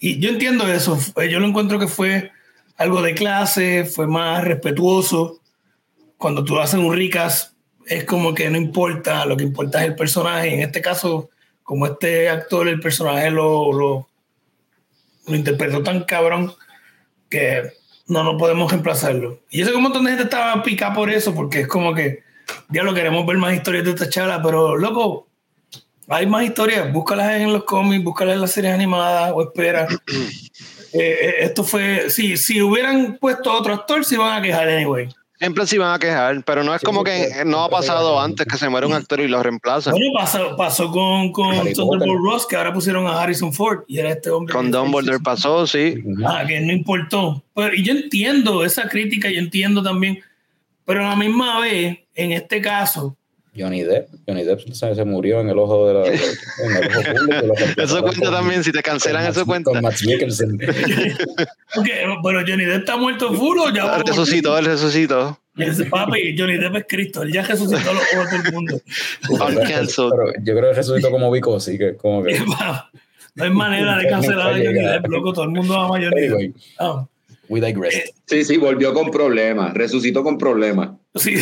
y 0.00 0.18
yo 0.18 0.30
entiendo 0.30 0.66
eso, 0.66 0.98
yo 1.30 1.38
lo 1.38 1.46
encuentro 1.46 1.78
que 1.78 1.86
fue 1.86 2.30
algo 2.78 3.02
de 3.02 3.14
clase, 3.14 3.84
fue 3.84 4.06
más 4.06 4.42
respetuoso. 4.42 5.40
Cuando 6.16 6.42
tú 6.42 6.58
haces 6.58 6.80
un 6.80 6.94
ricas, 6.94 7.54
es 7.84 8.04
como 8.04 8.32
que 8.32 8.48
no 8.48 8.56
importa, 8.56 9.26
lo 9.26 9.36
que 9.36 9.44
importa 9.44 9.82
es 9.82 9.88
el 9.88 9.96
personaje. 9.96 10.54
En 10.54 10.60
este 10.60 10.80
caso, 10.80 11.28
como 11.62 11.84
este 11.86 12.30
actor, 12.30 12.68
el 12.68 12.80
personaje 12.80 13.30
lo, 13.30 13.70
lo, 13.70 14.08
lo 15.26 15.36
interpretó 15.36 15.82
tan 15.82 16.04
cabrón 16.04 16.54
que 17.30 17.72
no, 18.06 18.24
no 18.24 18.36
podemos 18.36 18.70
reemplazarlo. 18.70 19.38
Y 19.50 19.58
yo 19.58 19.64
sé 19.64 19.70
que 19.70 19.76
un 19.76 19.84
montón 19.84 20.04
de 20.04 20.10
gente 20.10 20.24
estaba 20.24 20.62
picada 20.62 20.92
por 20.92 21.08
eso, 21.08 21.34
porque 21.34 21.60
es 21.60 21.68
como 21.68 21.94
que, 21.94 22.24
diablo, 22.68 22.92
queremos 22.92 23.24
ver 23.24 23.38
más 23.38 23.54
historias 23.54 23.84
de 23.84 23.92
esta 23.92 24.08
chala, 24.08 24.42
pero 24.42 24.76
loco, 24.76 25.28
hay 26.08 26.26
más 26.26 26.42
historias, 26.42 26.92
búscalas 26.92 27.40
en 27.40 27.52
los 27.52 27.64
cómics, 27.64 28.02
búscalas 28.04 28.34
en 28.34 28.40
las 28.40 28.50
series 28.50 28.74
animadas 28.74 29.32
o 29.34 29.42
espera. 29.42 29.86
Eh, 30.92 30.98
eh, 30.98 31.34
esto 31.42 31.62
fue, 31.62 32.10
sí, 32.10 32.36
si 32.36 32.60
hubieran 32.60 33.16
puesto 33.20 33.52
otro 33.52 33.72
actor, 33.72 34.04
se 34.04 34.16
iban 34.16 34.36
a 34.36 34.42
quejar 34.42 34.68
anyway. 34.68 35.08
Siempre 35.40 35.66
se 35.66 35.76
iban 35.76 35.94
a 35.94 35.98
quejar, 35.98 36.44
pero 36.44 36.62
no 36.62 36.74
es 36.74 36.82
Sí, 36.82 36.84
como 36.84 37.02
que 37.02 37.24
sí, 37.24 37.32
no 37.46 37.64
ha 37.64 37.70
pasado 37.70 38.20
antes 38.20 38.46
que 38.46 38.58
se 38.58 38.68
muere 38.68 38.86
un 38.86 38.92
actor 38.92 39.20
y 39.20 39.26
lo 39.26 39.42
reemplazan. 39.42 39.94
Bueno, 39.94 40.10
pasó, 40.14 40.54
pasó 40.54 40.90
con, 40.90 41.32
con 41.32 41.72
Thunderbolt. 41.72 42.22
Ross, 42.22 42.46
que 42.46 42.56
ahora 42.56 42.74
pusieron 42.74 43.06
a 43.06 43.22
Harrison 43.22 43.50
Ford 43.50 43.84
y 43.88 43.98
era 43.98 44.10
este 44.10 44.28
hombre. 44.28 44.52
Con 44.52 44.70
Dumbledore 44.70 45.18
pasó, 45.20 45.66
sí. 45.66 45.94
Ah, 46.26 46.44
que 46.46 46.60
no 46.60 46.70
importó. 46.72 47.42
Pero, 47.54 47.74
y 47.74 47.82
yo 47.82 47.94
entiendo 47.94 48.62
esa 48.66 48.86
crítica, 48.86 49.30
yo 49.30 49.38
entiendo 49.38 49.82
también, 49.82 50.20
pero 50.84 51.06
a 51.06 51.08
la 51.08 51.16
misma 51.16 51.58
vez, 51.60 52.00
en 52.14 52.32
este 52.32 52.60
caso, 52.60 53.16
Johnny 53.56 53.82
Depp. 53.82 54.08
Johnny 54.28 54.44
Depp 54.44 54.60
se, 54.72 54.94
se 54.94 55.04
murió 55.04 55.40
en 55.40 55.48
el 55.50 55.58
ojo 55.58 55.86
de 55.88 55.94
la. 55.94 56.06
en 56.06 56.14
el 56.76 56.90
ojo 56.90 57.02
público, 57.02 57.54
Eso 57.82 58.00
cuenta 58.02 58.20
con- 58.26 58.32
también, 58.34 58.62
si 58.64 58.72
te 58.72 58.82
cancelan 58.82 59.26
eso 59.26 59.44
cuenta. 59.44 59.70
Con 59.72 59.82
Max 59.82 60.04
Mikkelsen. 60.06 60.54
ok, 61.76 61.88
pero 62.22 62.40
Johnny 62.46 62.64
Depp 62.64 62.80
está 62.80 62.96
muerto 62.96 63.32
full 63.34 63.58
o 63.58 63.70
ya 63.74 63.86
morir? 63.86 64.04
Resucitó, 64.06 64.56
él 64.58 64.64
resucitó. 64.66 65.38
Papi, 65.90 66.34
Johnny 66.38 66.56
Depp 66.58 66.76
es 66.76 66.84
Cristo, 66.88 67.22
él 67.22 67.32
ya 67.32 67.42
resucitó 67.42 67.90
a 67.90 67.94
los 67.94 68.02
ojos 68.16 68.30
del 68.42 68.52
mundo. 68.52 68.80
Uncancelled. 69.28 70.10
Pero 70.10 70.32
yo 70.44 70.54
creo 70.56 70.70
que 70.70 70.74
resucitó 70.74 71.10
como 71.10 71.30
Vico, 71.30 71.56
así 71.56 71.76
que 71.76 71.96
como 71.96 72.22
que. 72.22 72.38
no 73.34 73.44
hay 73.44 73.50
manera 73.50 73.96
de 73.98 74.08
cancelar 74.08 74.48
a 74.48 74.52
Johnny 74.52 74.80
Depp, 74.80 75.06
loco, 75.08 75.32
todo 75.32 75.44
el 75.44 75.50
mundo 75.50 75.74
ama 75.74 75.96
a 75.96 76.00
Johnny 76.00 76.20
Depp. 76.20 76.32
Anyway, 76.34 76.54
Ah, 76.78 77.04
we 77.50 77.60
digress. 77.60 77.94
Eh, 77.94 78.04
Sí, 78.26 78.44
sí, 78.44 78.56
volvió 78.56 78.94
con 78.94 79.10
problemas, 79.10 79.74
resucitó 79.74 80.22
con 80.22 80.38
problemas. 80.38 80.90
sí. 81.16 81.34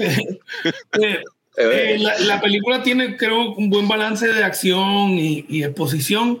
Eh, 0.00 0.28
eh, 1.00 1.22
Eh, 1.56 1.98
la, 1.98 2.18
la 2.20 2.40
película 2.40 2.82
tiene, 2.82 3.16
creo, 3.16 3.52
un 3.54 3.68
buen 3.70 3.88
balance 3.88 4.26
de 4.28 4.44
acción 4.44 5.10
y, 5.12 5.44
y 5.48 5.64
exposición, 5.64 6.40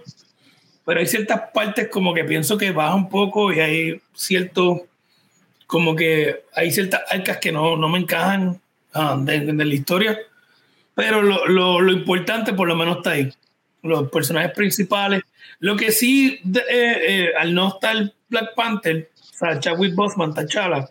pero 0.84 1.00
hay 1.00 1.06
ciertas 1.06 1.40
partes 1.52 1.88
como 1.88 2.14
que 2.14 2.24
pienso 2.24 2.56
que 2.56 2.70
baja 2.72 2.94
un 2.94 3.08
poco 3.08 3.52
y 3.52 3.60
hay 3.60 4.00
cierto, 4.14 4.86
como 5.66 5.96
que 5.96 6.44
hay 6.54 6.70
ciertas 6.70 7.02
arcas 7.10 7.38
que 7.38 7.50
no, 7.52 7.76
no 7.76 7.88
me 7.88 7.98
encajan 7.98 8.60
ah, 8.94 9.16
de, 9.20 9.40
de 9.40 9.64
la 9.64 9.74
historia, 9.74 10.18
Pero 10.94 11.22
lo, 11.22 11.46
lo, 11.46 11.80
lo 11.80 11.92
importante 11.92 12.52
por 12.52 12.66
lo 12.68 12.74
menos 12.76 12.98
está 12.98 13.10
ahí. 13.10 13.32
Los 13.82 14.10
personajes 14.10 14.50
principales. 14.52 15.22
Lo 15.60 15.76
que 15.76 15.92
sí, 15.92 16.40
eh, 16.44 16.62
eh, 16.70 17.30
al 17.38 17.54
no 17.54 17.68
estar 17.68 18.12
Black 18.28 18.54
Panther, 18.54 19.10
o 19.18 19.36
sea, 19.38 19.60
Chadwick 19.60 19.94
Boseman, 19.94 20.34
T'Challa, 20.34 20.88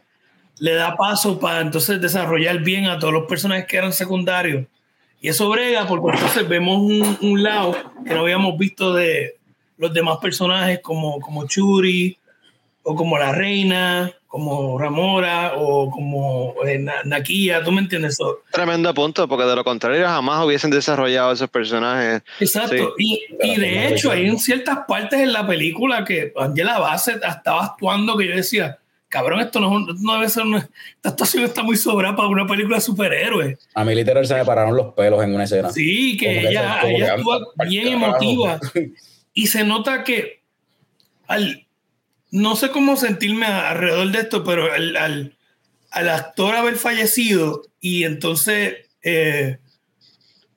le 0.59 0.73
da 0.73 0.95
paso 0.95 1.39
para 1.39 1.61
entonces 1.61 2.01
desarrollar 2.01 2.59
bien 2.59 2.85
a 2.87 2.99
todos 2.99 3.13
los 3.13 3.27
personajes 3.27 3.65
que 3.67 3.77
eran 3.77 3.93
secundarios. 3.93 4.65
Y 5.21 5.29
eso 5.29 5.49
brega 5.49 5.87
porque 5.87 6.15
entonces 6.15 6.47
vemos 6.47 6.77
un, 6.77 7.17
un 7.21 7.43
lado 7.43 7.75
que 8.05 8.13
no 8.13 8.21
habíamos 8.21 8.57
visto 8.57 8.93
de 8.93 9.37
los 9.77 9.93
demás 9.93 10.17
personajes 10.17 10.79
como, 10.81 11.19
como 11.19 11.47
Churi, 11.47 12.16
o 12.89 12.95
como 12.95 13.17
la 13.17 13.33
reina, 13.33 14.13
como 14.27 14.77
Ramora, 14.79 15.53
o 15.57 15.91
como 15.91 16.53
eh, 16.65 16.79
Na- 16.79 17.03
Nakia, 17.03 17.61
¿tú 17.61 17.71
me 17.73 17.81
entiendes? 17.81 18.15
So, 18.15 18.43
Tremendo 18.51 18.93
punto, 18.93 19.27
porque 19.27 19.43
de 19.43 19.55
lo 19.57 19.63
contrario 19.65 20.05
jamás 20.07 20.45
hubiesen 20.45 20.71
desarrollado 20.71 21.33
esos 21.33 21.49
personanes. 21.49 22.21
exacto. 22.39 22.93
Y, 22.97 23.25
y 23.43 23.57
de 23.57 23.89
hecho, 23.89 24.09
hay 24.09 24.27
en 24.27 24.39
ciertas 24.39 24.79
partes 24.87 25.19
en 25.19 25.33
la 25.33 25.45
película 25.45 26.05
que 26.05 26.31
Angela 26.37 26.79
Bassett 26.79 27.21
estaba 27.25 27.65
actuando 27.65 28.15
que 28.15 28.27
yo 28.29 28.35
decía, 28.37 28.77
cabrón, 29.09 29.41
esto 29.41 29.59
no, 29.59 29.67
es 29.67 29.73
un- 29.73 30.03
no 30.03 30.13
debe 30.13 30.29
ser 30.29 30.43
una, 30.43 30.59
esta 30.95 31.09
actuación 31.09 31.43
está 31.43 31.63
muy 31.63 31.75
sobrada 31.75 32.15
para 32.15 32.29
una 32.29 32.47
película 32.47 32.77
de 32.77 32.81
superhéroes. 32.81 33.67
A 33.73 33.83
mí 33.83 33.93
literal 33.95 34.25
se 34.25 34.33
me 34.35 34.45
pararon 34.45 34.77
los 34.77 34.93
pelos 34.93 35.21
en 35.25 35.35
una 35.35 35.43
escena. 35.43 35.71
Sí, 35.71 36.15
que 36.15 36.35
Como 36.37 36.47
ella, 36.49 36.79
que 36.83 36.95
ella 36.95 37.13
actúa 37.15 37.39
bien 37.67 37.87
emotiva. 37.89 38.59
Y 39.33 39.45
se 39.45 39.63
nota 39.63 40.03
que 40.03 40.41
al 41.27 41.66
no 42.31 42.55
sé 42.55 42.69
cómo 42.71 42.97
sentirme 42.97 43.45
alrededor 43.45 44.11
de 44.11 44.19
esto, 44.19 44.43
pero 44.43 44.71
al, 44.71 44.95
al, 44.97 45.37
al 45.91 46.09
actor 46.09 46.55
haber 46.55 46.75
fallecido 46.75 47.63
y 47.79 48.03
entonces 48.03 48.75
eh, 49.01 49.59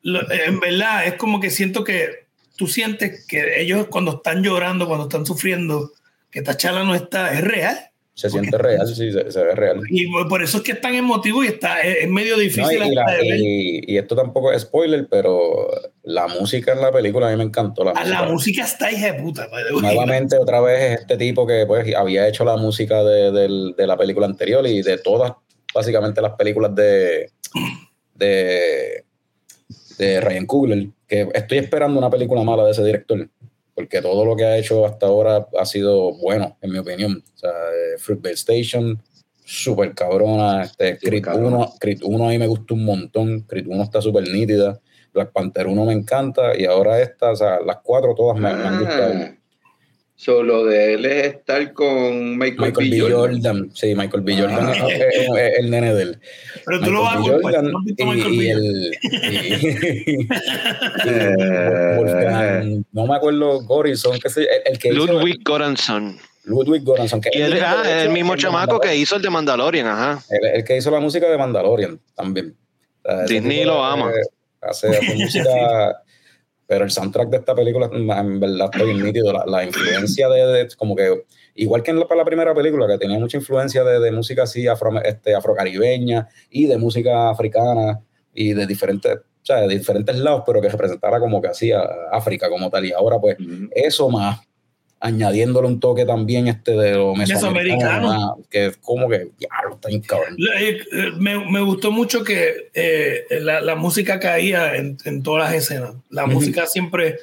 lo- 0.02 0.30
en 0.30 0.60
verdad 0.60 1.06
es 1.06 1.14
como 1.14 1.40
que 1.40 1.50
siento 1.50 1.84
que 1.84 2.26
tú 2.56 2.66
sientes 2.66 3.24
que 3.26 3.60
ellos 3.60 3.86
cuando 3.88 4.16
están 4.16 4.42
llorando, 4.42 4.86
cuando 4.86 5.04
están 5.04 5.24
sufriendo, 5.26 5.92
que 6.30 6.42
Tachala 6.42 6.84
no 6.84 6.94
está, 6.94 7.32
es 7.34 7.40
real. 7.42 7.89
Se 8.12 8.28
siente 8.28 8.58
real, 8.58 8.86
sí, 8.86 9.12
se, 9.12 9.30
se 9.32 9.42
ve 9.44 9.54
real. 9.54 9.80
Y 9.88 10.06
por 10.28 10.42
eso 10.42 10.58
es 10.58 10.62
que 10.62 10.72
es 10.72 10.80
tan 10.80 10.94
emotivo 10.94 11.42
y 11.42 11.46
está, 11.46 11.80
es, 11.80 12.04
es 12.04 12.08
medio 12.10 12.36
difícil 12.36 12.82
y, 12.82 12.88
y 12.88 12.94
la- 12.94 13.02
hasta 13.04 13.16
de 13.22 13.30
ver. 13.30 13.40
y- 13.40 13.84
y 13.86 13.96
esto 13.96 14.14
tampoco 14.14 14.52
es 14.52 14.62
spoiler, 14.62 15.06
pero 15.10 15.68
la 16.02 16.26
música 16.28 16.72
en 16.72 16.82
la 16.82 16.92
película 16.92 17.28
a 17.28 17.30
mí 17.30 17.36
me 17.36 17.44
encantó. 17.44 17.82
La 17.84 17.92
Ah, 17.92 18.00
música. 18.02 18.20
La 18.20 18.28
música 18.28 18.64
está 18.64 18.92
hija 18.92 19.12
de 19.12 19.22
puta. 19.22 19.48
Nuevamente, 19.80 20.36
otra 20.36 20.60
vez, 20.60 20.82
es 20.92 21.00
este 21.00 21.16
tipo 21.16 21.46
que 21.46 21.64
pues, 21.66 21.94
había 21.94 22.28
hecho 22.28 22.44
la 22.44 22.56
música 22.58 23.02
de, 23.02 23.30
del- 23.32 23.74
de 23.78 23.86
la 23.86 23.96
película 23.96 24.26
anterior 24.26 24.66
y 24.66 24.82
de 24.82 24.98
todas, 24.98 25.32
básicamente, 25.74 26.20
las 26.20 26.32
películas 26.34 26.74
de, 26.74 27.30
de, 28.14 29.04
de 29.98 30.20
Ryan 30.20 30.46
Coogler. 30.46 30.88
Que 31.08 31.28
estoy 31.34 31.58
esperando 31.58 31.98
una 31.98 32.10
película 32.10 32.42
mala 32.42 32.64
de 32.64 32.72
ese 32.72 32.84
director, 32.84 33.28
porque 33.74 34.02
todo 34.02 34.24
lo 34.24 34.36
que 34.36 34.44
ha 34.44 34.58
hecho 34.58 34.84
hasta 34.86 35.06
ahora 35.06 35.48
ha 35.58 35.64
sido 35.64 36.12
bueno, 36.14 36.56
en 36.60 36.72
mi 36.72 36.78
opinión. 36.78 37.22
O 37.34 37.38
sea, 37.38 37.50
eh, 37.50 37.98
Fruitvale 37.98 38.34
Station, 38.34 39.02
súper 39.44 39.94
cabrona. 39.94 40.62
Este, 40.64 40.98
cabrona. 41.20 41.56
1, 41.56 41.74
Creed 41.80 42.00
1 42.02 42.24
a 42.24 42.28
mí 42.28 42.38
me 42.38 42.46
gustó 42.46 42.74
un 42.74 42.84
montón. 42.84 43.40
Creed 43.42 43.66
1 43.66 43.82
está 43.82 44.00
súper 44.00 44.28
nítida. 44.28 44.80
Black 45.12 45.32
Panther 45.32 45.66
1 45.66 45.84
me 45.84 45.92
encanta 45.92 46.56
y 46.56 46.64
ahora 46.64 47.00
esta, 47.00 47.32
o 47.32 47.36
sea, 47.36 47.60
las 47.60 47.78
cuatro 47.82 48.14
todas 48.14 48.38
me, 48.38 48.54
me 48.54 48.64
han 48.64 48.78
gustado. 48.78 49.39
Ah, 50.20 50.22
solo 50.22 50.64
de 50.66 50.94
él 50.94 51.04
es 51.06 51.26
estar 51.28 51.72
con 51.72 52.36
Michael, 52.38 52.72
Michael 52.72 52.90
B. 52.90 53.10
Jordan. 53.10 53.70
Sí, 53.74 53.94
Michael 53.94 54.22
B. 54.22 54.36
Jordan 54.38 54.66
Ah. 54.68 54.72
es, 54.88 55.00
es- 55.00 55.28
es 55.34 55.58
el 55.60 55.70
nene 55.70 55.94
de 55.94 56.02
él. 56.02 56.20
Pero 56.66 56.80
tú 56.80 56.90
lo 56.90 57.02
vas 57.02 57.16
a 57.16 57.20
culpar. 57.20 57.40
Jordan 57.42 57.72
¿No 57.72 57.78
has 57.78 57.84
visto 57.84 58.14
y, 58.14 58.44
y 58.44 58.50
el. 58.50 58.98
Eh, 61.06 61.94
Wolfgang, 61.98 62.84
no 62.92 63.06
me 63.06 63.14
acuerdo, 63.16 63.62
Gorison, 63.62 64.18
que 64.18 64.28
sé, 64.28 64.42
el, 64.42 64.72
el 64.72 64.78
que 64.78 64.88
hizo- 64.88 65.06
Ludwig 65.06 65.40
Göransson. 65.44 66.16
Ludwig 66.44 66.82
Göransson, 66.84 67.20
que 67.20 67.30
Y 67.32 67.42
él, 67.42 67.58
ah, 67.64 67.82
hecho, 67.84 67.90
el 68.02 68.10
mismo 68.10 68.36
chamaco 68.36 68.80
que 68.80 68.94
hizo 68.96 69.16
el 69.16 69.22
de 69.22 69.30
Mandalorian, 69.30 69.86
ajá. 69.86 70.22
El, 70.30 70.46
el 70.58 70.64
que 70.64 70.76
hizo 70.76 70.90
la 70.90 71.00
música 71.00 71.28
de 71.30 71.38
Mandalorian 71.38 72.00
también. 72.14 72.56
O 73.04 73.08
sea, 73.08 73.24
ese 73.24 73.34
Disney 73.34 73.64
lo 73.64 73.82
ama. 73.84 74.10
Hace, 74.60 74.88
hace 74.88 75.14
música, 75.14 76.02
pero 76.70 76.84
el 76.84 76.90
soundtrack 76.92 77.30
de 77.30 77.36
esta 77.38 77.52
película 77.52 77.90
en 77.92 78.38
verdad 78.38 78.70
bien 78.84 79.02
nítido. 79.02 79.32
La, 79.32 79.44
la 79.44 79.64
influencia 79.64 80.28
de, 80.28 80.46
de- 80.46 80.68
como 80.76 80.94
que, 80.94 81.24
igual 81.56 81.82
que 81.82 81.90
en 81.90 81.98
la, 81.98 82.06
para 82.06 82.18
la 82.20 82.24
primera 82.24 82.54
película, 82.54 82.86
que 82.86 82.96
tenía 82.96 83.18
mucha 83.18 83.38
influencia 83.38 83.82
de, 83.82 83.98
de 83.98 84.12
música 84.12 84.44
así 84.44 84.68
afro, 84.68 85.02
este, 85.02 85.34
afrocaribeña 85.34 86.28
y 86.48 86.66
de 86.68 86.78
música 86.78 87.28
africana 87.28 88.00
y 88.32 88.52
de 88.52 88.68
diferentes, 88.68 89.16
o 89.16 89.20
sea, 89.44 89.62
de 89.62 89.68
diferentes 89.78 90.16
lados, 90.16 90.44
pero 90.46 90.60
que 90.60 90.68
representara 90.68 91.18
como 91.18 91.42
que 91.42 91.48
así 91.48 91.72
a 91.72 91.82
África 92.12 92.48
como 92.48 92.70
tal. 92.70 92.84
Y 92.86 92.92
ahora, 92.92 93.18
pues, 93.18 93.36
eso 93.72 94.08
más 94.08 94.38
añadiéndole 95.00 95.66
un 95.66 95.80
toque 95.80 96.04
también 96.04 96.46
este 96.48 96.72
de 96.72 96.92
lo 96.92 97.14
mesoamericano, 97.14 97.82
Mesoamericano. 97.82 98.10
ah, 98.12 98.36
que 98.50 98.66
es 98.66 98.76
como 98.76 99.08
que, 99.08 99.30
ya, 99.38 99.48
está 99.72 99.88
bien 99.88 100.02
cabrón. 100.02 100.36
Eh, 100.58 100.78
eh, 100.92 101.10
Me, 101.18 101.42
me 101.50 101.60
gustó 101.62 101.90
mucho 101.90 102.22
que 102.22 102.68
eh, 102.74 103.24
la, 103.40 103.60
la 103.62 103.76
música 103.76 104.20
caía 104.20 104.76
en, 104.76 104.98
en 105.06 105.22
todas 105.22 105.44
las 105.50 105.62
escenas. 105.62 105.94
La 106.10 106.24
Ujú. 106.24 106.32
música 106.34 106.66
siempre 106.66 107.16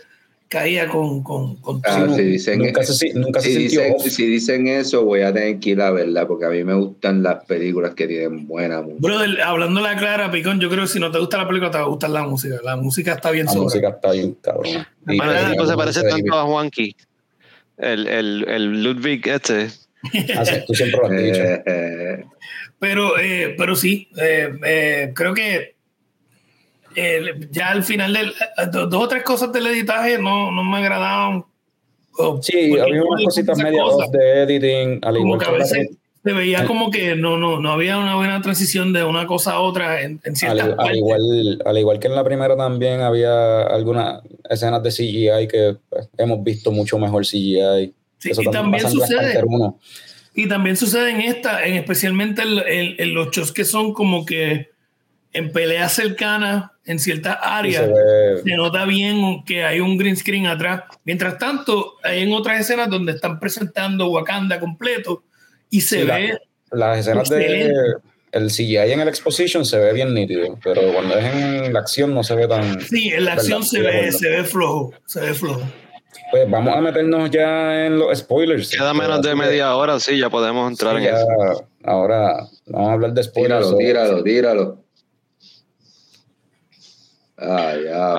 caía 0.50 0.88
con, 0.88 1.22
con, 1.24 1.58
con 1.58 1.82
Ah, 1.86 2.06
todo. 2.06 2.16
si 2.16 2.24
dicen, 2.24 2.60
nunca 2.60 2.82
se, 2.82 3.14
nunca 3.14 3.42
se 3.42 3.50
si, 3.50 3.56
sintió 3.70 3.82
dicen, 3.82 4.10
si 4.12 4.26
dicen 4.26 4.68
eso, 4.68 5.04
voy 5.04 5.22
a 5.22 5.34
tener 5.34 5.60
que 5.60 5.72
ir 5.72 5.82
a 5.82 5.92
verla 5.92 6.26
porque 6.26 6.46
a 6.46 6.50
mí 6.50 6.64
me 6.64 6.74
gustan 6.74 7.22
las 7.22 7.44
películas 7.46 7.94
que 7.96 8.08
tienen 8.08 8.48
buena 8.48 8.82
música. 8.82 9.00
Brother, 9.02 9.42
hablando 9.42 9.82
la 9.82 9.98
clara, 9.98 10.32
Picón, 10.32 10.60
yo 10.62 10.70
creo 10.70 10.84
que 10.84 10.88
si 10.88 11.00
no 11.00 11.12
te 11.12 11.20
gusta 11.20 11.38
la 11.38 11.48
película, 11.48 11.70
te 11.70 11.78
va 11.78 11.84
a 11.84 11.88
gustar 11.88 12.10
la 12.12 12.24
música. 12.26 12.56
La 12.64 12.76
música 12.78 13.14
está 13.16 13.30
bien 13.30 13.46
La 13.46 13.52
sobre. 13.52 13.64
música 13.66 13.90
está 13.90 14.12
bien 14.14 14.36
cabrón. 14.42 14.88
Tipo 15.06 15.24
se 15.26 15.58
como 15.58 15.78
parece 15.78 16.02
tanto 16.04 16.34
a 16.34 16.44
Juanqui. 16.46 16.96
El, 17.78 18.08
el, 18.08 18.46
el 18.48 18.84
Ludwig 18.84 19.28
este. 19.28 19.68
Ah, 20.36 20.46
sí, 20.46 20.56
tú 20.68 20.74
siempre 20.74 21.00
lo 21.00 21.06
has 21.08 21.12
dicho. 21.24 21.42
Eh, 21.44 21.64
eh, 21.66 22.26
Pero, 22.80 23.18
eh, 23.20 23.56
pero 23.58 23.76
sí, 23.76 24.10
eh, 24.20 24.50
eh, 24.66 25.12
creo 25.16 25.34
que 25.34 25.76
eh, 26.96 27.22
ya 27.52 27.70
al 27.70 27.84
final 27.84 28.14
del 28.14 28.34
do- 28.72 28.88
dos 28.88 29.04
o 29.04 29.08
tres 29.08 29.24
cosas 29.24 29.52
del 29.54 29.68
editaje 29.68 30.18
no, 30.18 30.52
no 30.52 30.64
me 30.64 30.78
agradaban. 30.78 31.46
Sí, 32.42 32.78
había 32.80 33.04
unas 33.04 33.26
cositas 33.26 33.58
media 33.60 33.84
cosas, 33.84 34.12
de 34.12 34.42
editing, 34.44 35.00
al 35.04 35.18
igual 35.18 35.40
que 35.40 35.46
a 35.46 35.52
veces 35.52 35.90
se 36.28 36.34
veía 36.34 36.66
como 36.66 36.92
que 36.92 37.16
no, 37.16 37.38
no, 37.38 37.60
no 37.62 37.72
había 37.72 37.98
una 37.98 38.16
buena 38.16 38.42
transición 38.42 38.92
de 38.92 39.04
una 39.04 39.26
cosa 39.26 39.54
a 39.54 39.60
otra 39.62 40.02
en, 40.02 40.20
en 40.24 40.32
al, 40.32 40.36
ciertas 40.36 40.66
al 40.66 40.76
partes. 40.76 40.98
igual, 40.98 41.62
al 41.66 41.78
igual 41.78 42.00
que 42.00 42.08
en 42.08 42.16
la 42.16 42.24
primera 42.24 42.58
también 42.58 43.02
había 43.02 43.62
algunas 43.62 44.22
escenas 44.50 44.84
de 44.84 44.90
CGI 44.92 45.48
que 45.48 45.78
pues, 45.90 46.10
hemos 46.18 46.44
visto 46.44 46.72
mucho 46.72 46.98
mejor 47.00 47.26
CGI. 47.26 47.94
Sí, 48.18 48.32
Eso 48.32 48.42
y 48.42 48.46
también 48.52 48.82
Black 48.84 48.92
sucede, 48.94 49.18
Panther 49.36 49.46
1. 49.46 49.80
y 50.36 50.48
también 50.48 50.76
sucede 50.76 51.12
en 51.12 51.22
esta, 51.22 51.66
en 51.66 51.76
especialmente 51.76 52.42
en, 52.42 52.96
en- 52.98 53.14
los 53.14 53.30
shows 53.32 53.52
que 53.52 53.64
son 53.64 53.94
como 53.94 54.26
que 54.26 54.70
en 55.34 55.52
peleas 55.52 55.94
cercanas 55.94 56.72
en 56.86 57.00
ciertas 57.00 57.38
áreas. 57.42 57.86
se 57.86 57.92
ve- 57.92 58.42
se 58.44 58.56
nota 58.56 58.86
bien 58.86 59.44
que 59.46 59.64
hay 59.64 59.80
un 59.80 59.98
green 59.98 60.16
screen 60.18 60.48
atrás. 60.48 60.84
Mientras 61.06 61.38
tanto, 61.38 61.94
hay 62.04 62.24
en 62.24 62.34
otras 62.34 62.60
escenas 62.62 62.90
donde 62.90 63.12
están 63.12 63.40
presentando 63.40 64.10
Wakanda 64.10 64.60
completo 64.60 65.24
y 65.70 65.82
se 65.82 66.00
Sí, 66.02 66.06
la- 66.06 66.16
ve 66.16 66.38
Las 66.72 67.00
escenas 67.00 67.30
de 67.30 67.74
el 68.34 68.50
CGI 68.52 68.76
en 68.92 69.00
el 69.00 69.08
exposition 69.08 69.64
se 69.66 69.80
ve 69.80 69.94
bien 69.94 70.14
nítido, 70.14 70.60
pero 70.64 70.82
cuando 70.94 71.16
es 71.18 71.24
en 71.34 71.74
la 71.74 71.80
acción 71.80 72.14
no 72.14 72.24
se 72.24 72.36
ve 72.36 72.46
tan. 72.48 72.82
Sí, 72.82 73.10
en 73.10 73.24
la 73.26 73.34
acción 73.34 73.64
se 73.64 73.80
ve, 73.82 74.12
se 74.12 74.30
ve 74.30 74.44
flojo, 74.44 74.94
se 75.06 75.22
ve 75.22 75.34
flojo. 75.34 75.62
Pues 76.32 76.50
vamos 76.50 76.76
a 76.76 76.82
meternos 76.82 77.30
ya 77.32 77.86
en 77.86 77.98
los 78.00 78.18
spoilers. 78.20 78.70
Queda 78.70 78.94
menos 78.94 79.22
de 79.22 79.34
media 79.34 79.74
hora, 79.76 79.98
sí, 80.00 80.18
ya 80.20 80.30
podemos 80.30 80.70
entrar 80.70 80.98
sí, 81.00 81.06
en 81.06 81.12
ya, 81.14 81.20
eso. 81.22 81.66
Ahora 81.86 82.48
vamos 82.66 82.90
a 82.90 82.94
hablar 82.94 83.14
de 83.14 83.24
spoilers. 83.24 83.68
tíralo, 83.78 84.24
tíralo, 84.24 84.24
tíralo. 84.24 84.84
Ah, 87.38 87.74
ya. 87.84 88.14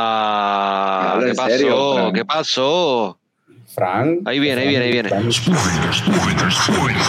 Ah, 0.00 1.20
¿qué 1.24 1.34
pasó? 1.34 2.12
¿Qué 2.14 2.24
pasó? 2.24 3.17
Frank. 3.82 4.22
Ahí 4.26 4.40
viene, 4.40 4.62
ahí 4.62 4.68
viene, 4.68 4.84
ahí 4.86 4.90
viene. 4.92 5.08
Frank- 5.08 5.30
Spoiler, 5.30 5.94
spoiler, 5.94 6.52
spoiler. 6.52 7.00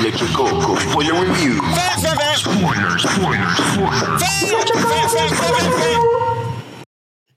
Electric 0.00 0.32
Coco, 0.32 0.80
spoiler 0.80 1.12
review. 1.12 1.60
Spoiler, 2.38 2.98
spoiler, 2.98 3.48
spoiler. 3.58 4.08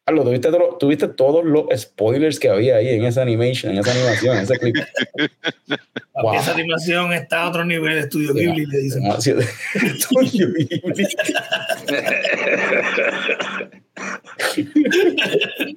Carlos, 0.04 0.26
¿tuviste, 0.26 0.50
todo- 0.52 0.78
tuviste 0.80 1.08
todos 1.10 1.46
los 1.46 1.66
spoilers 1.80 2.40
que 2.40 2.50
había 2.50 2.78
ahí 2.78 2.90
en 2.90 3.06
esa 3.06 3.22
animation, 3.22 3.72
en 3.74 3.78
esa 3.80 3.92
animación, 3.92 4.38
en 4.38 4.44
ese 4.44 4.58
clip. 4.58 4.76
Wow. 6.14 6.34
Esa 6.36 6.52
animación 6.52 7.14
está 7.14 7.44
a 7.44 7.50
otro 7.50 7.64
nivel, 7.66 7.98
Estudio 7.98 8.34
Ghibli, 8.34 8.66
le 8.66 8.78
dicen. 8.80 9.02
Demasiado- 9.04 9.40
Estudio 9.74 10.48
Ghibli. 10.54 10.70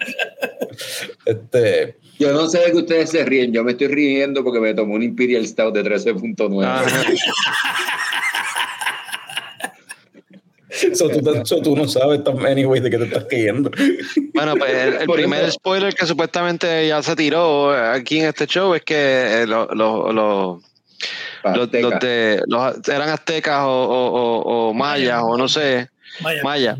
este, 1.27 1.97
Yo 2.19 2.33
no 2.33 2.49
sé 2.49 2.59
de 2.61 2.71
qué 2.73 2.77
ustedes 2.79 3.11
se 3.11 3.25
ríen, 3.25 3.53
yo 3.53 3.63
me 3.65 3.73
estoy 3.73 3.89
riendo 3.89 4.43
porque 4.45 4.61
me 4.61 4.75
tomó 4.75 4.95
un 4.95 5.03
Imperial 5.03 5.47
Stout 5.47 5.75
de 5.75 5.85
13.9. 5.85 6.65
Ajá. 6.65 6.89
So, 10.95 11.09
tú, 11.09 11.21
so, 11.45 11.63
tú 11.63 11.77
no 11.77 11.87
sabes, 11.87 12.21
anyway, 12.49 12.81
de 12.81 12.91
qué 12.91 12.99
te 12.99 13.05
estás 13.05 13.25
cayendo. 13.31 13.71
Bueno, 14.35 14.57
pues 14.57 14.75
el, 14.75 14.95
el 14.95 15.07
primer 15.09 15.45
eso- 15.45 15.53
spoiler 15.53 15.95
que 15.95 16.05
supuestamente 16.05 16.89
ya 16.89 17.01
se 17.01 17.15
tiró 17.15 17.71
aquí 17.71 18.19
en 18.19 18.27
este 18.27 18.47
show 18.47 18.75
es 18.75 18.83
que 18.83 19.43
eh, 19.43 19.47
lo- 19.47 19.69
lo- 19.73 20.13
lo- 20.13 20.61
los, 21.45 21.59
Azteca. 21.63 21.89
los 21.91 22.01
de, 22.01 22.43
los- 22.49 22.89
eran 22.89 23.09
aztecas 23.09 23.61
o, 23.63 23.69
o- 23.71 24.09
o- 24.09 24.69
o 24.71 24.75
mayas 24.75 25.23
o 25.25 25.37
no 25.39 25.47
sé, 25.47 25.89
Vaya. 26.21 26.43
mayas. 26.43 26.79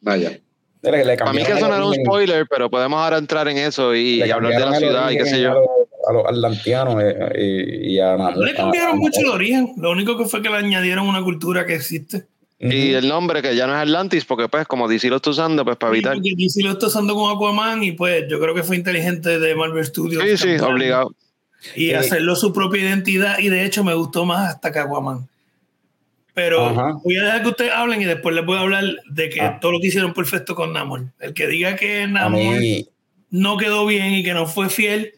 Vaya. 0.00 0.38
Mira, 0.82 0.98
que 0.98 1.04
le 1.04 1.16
Para 1.16 1.32
mí 1.32 1.42
que 1.44 1.52
era 1.52 1.84
un 1.84 1.94
spoiler, 1.94 2.46
pero 2.48 2.70
podemos 2.70 3.00
ahora 3.00 3.18
entrar 3.18 3.48
en 3.48 3.58
eso 3.58 3.94
y, 3.96 4.22
hablar 4.30 4.52
de 4.52 4.60
la 4.60 4.74
ciudad 4.78 5.10
y 5.10 5.16
qué 5.18 5.26
sé 5.26 5.34
A 5.36 5.38
yo. 5.38 5.48
los, 5.54 5.66
a 6.08 6.12
los 6.12 6.24
atlanteanos 6.26 7.02
eh, 7.02 7.32
y, 7.82 7.94
y 7.94 8.00
a 8.00 8.16
No 8.16 8.30
le 8.44 8.52
a- 8.52 8.54
cambiaron 8.54 8.92
a- 8.92 8.94
mucho 8.96 9.20
el 9.20 9.28
origen. 9.28 9.72
Lo 9.76 9.90
único 9.90 10.16
que 10.16 10.24
fue 10.26 10.40
que 10.40 10.48
le 10.48 10.56
añadieron 10.56 11.06
una 11.08 11.22
cultura 11.22 11.66
que 11.66 11.74
existe. 11.74 12.26
Y 12.60 12.92
el 12.94 13.08
nombre 13.08 13.40
que 13.40 13.54
ya 13.54 13.66
no 13.68 13.74
es 13.74 13.78
Atlantis, 13.80 14.24
porque 14.24 14.48
pues 14.48 14.66
como 14.66 14.88
DC 14.88 15.08
lo 15.10 15.16
está 15.16 15.30
usando, 15.30 15.64
pues 15.64 15.76
para 15.76 15.92
evitar. 15.92 16.14
Porque 16.14 16.32
DC 16.36 16.62
lo 16.62 16.72
está 16.72 16.86
usando 16.86 17.14
con 17.14 17.30
Aquaman 17.36 17.82
y 17.84 17.92
pues 17.92 18.24
yo 18.28 18.40
creo 18.40 18.52
que 18.54 18.64
fue 18.64 18.74
inteligente 18.76 19.38
de 19.38 19.54
Marvel 19.54 19.84
Studios. 19.84 20.22
Sí, 20.24 20.36
sí, 20.36 20.56
obligado. 20.62 21.12
Y 21.76 21.88
Sí. 21.88 21.94
hacerlo 21.94 22.34
su 22.36 22.52
propia 22.52 22.82
identidad 22.82 23.38
y 23.40 23.48
de 23.48 23.64
hecho 23.64 23.82
me 23.84 23.94
gustó 23.94 24.24
más 24.24 24.54
hasta 24.54 24.72
que 24.72 24.78
Aquaman. 24.80 25.28
Pero 26.38 26.66
Ajá. 26.66 26.92
voy 27.02 27.16
a 27.16 27.24
dejar 27.24 27.42
que 27.42 27.48
ustedes 27.48 27.72
hablen 27.72 28.00
y 28.00 28.04
después 28.04 28.32
les 28.32 28.46
voy 28.46 28.58
a 28.58 28.60
hablar 28.60 28.84
de 29.10 29.28
que 29.28 29.40
Ah. 29.40 29.58
todo 29.60 29.72
lo 29.72 29.80
que 29.80 29.88
hicieron 29.88 30.14
perfecto 30.14 30.54
con 30.54 30.72
Namor. 30.72 31.06
El 31.18 31.34
que 31.34 31.48
diga 31.48 31.74
que 31.74 32.06
Namor 32.06 32.58
mí, 32.60 32.86
no 33.30 33.56
quedó 33.56 33.84
bien 33.86 34.12
y 34.14 34.22
que 34.22 34.34
no 34.34 34.46
fue 34.46 34.68
fiel, 34.68 35.14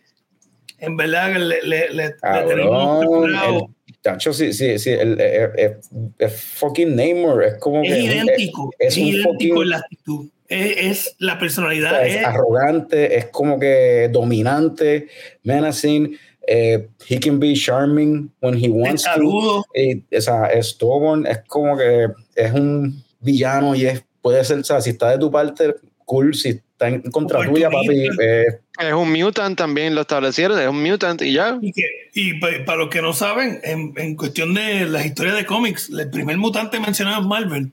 en 0.79 0.97
verdad 0.97 1.35
que 1.35 1.39
le, 1.41 1.63
le, 1.63 1.89
le- 1.91 1.95
le 1.95 2.17
cabrón, 2.17 2.49
tenemos 2.49 3.07
preparado. 3.07 3.69
el, 3.87 3.95
tacho, 4.01 4.33
sí, 4.33 4.55
sí, 4.55 4.79
sí, 4.79 4.89
el, 4.93 5.21
el- 5.21 5.51
el- 5.59 5.77
el 6.19 6.31
fucking 6.31 6.97
Namor 6.97 7.45
es 7.45 7.55
como 7.59 7.83
Es 7.85 7.93
que 7.93 8.01
idéntico, 8.01 8.71
es 8.79 8.97
es, 8.97 9.03
un 9.03 9.09
idéntico 9.09 9.57
fucking- 9.57 9.63
en 9.65 9.69
la 9.69 9.77
actitud. 9.77 10.29
Es, 10.49 10.77
es 10.79 11.17
la 11.19 11.39
personalidad, 11.39 12.07
es 12.07 12.17
es, 12.17 12.25
arrogante, 12.25 13.19
es 13.19 13.27
como 13.27 13.61
que 13.61 14.09
dominante, 14.11 15.09
menacing. 15.43 16.17
Eh, 16.47 16.89
he 17.09 17.19
can 17.21 17.39
be 17.39 17.55
charming 17.55 18.31
when 18.41 18.55
he 18.55 18.69
wants 18.69 19.05
to. 19.05 19.65
Y, 19.75 20.03
o 20.17 20.21
sea, 20.21 20.47
es 20.47 20.71
stubborn, 20.71 21.27
es 21.27 21.41
como 21.47 21.77
que 21.77 22.09
es 22.35 22.53
un 22.53 23.03
villano 23.21 23.75
y 23.75 23.87
es, 23.87 24.05
puede 24.23 24.43
ser, 24.45 24.59
o 24.59 24.65
sea, 24.65 24.81
si 24.81 24.91
está 24.91 25.11
de 25.11 25.19
tu 25.19 25.31
parte, 25.31 25.75
cool, 26.05 26.35
si 26.35 26.49
está 26.49 26.89
en 26.89 27.03
contra 27.11 27.45
tuya, 27.47 27.71
papi, 27.71 28.09
eh, 28.23 28.45
Es 28.81 28.93
un 28.95 29.13
mutant 29.13 29.57
también, 29.57 29.95
lo 29.95 30.01
establecieron, 30.01 30.59
es 30.59 30.67
un 30.69 30.83
mutant 30.83 31.21
y 31.23 31.33
ya. 31.35 31.59
Y, 31.61 31.73
que, 31.73 31.83
y 32.15 32.41
pa- 32.41 32.65
para 32.65 32.79
los 32.79 32.89
que 32.89 33.03
no 33.03 33.13
saben, 33.13 33.61
en, 33.63 33.93
en 33.97 34.17
cuestión 34.17 34.55
de 34.55 34.87
las 34.87 35.05
historias 35.05 35.37
de 35.37 35.45
cómics, 35.47 35.91
el 35.91 36.09
primer 36.11 36.37
mutante 36.39 36.81
mencionado 36.81 37.21
en 37.23 37.29
Marvel 37.29 37.73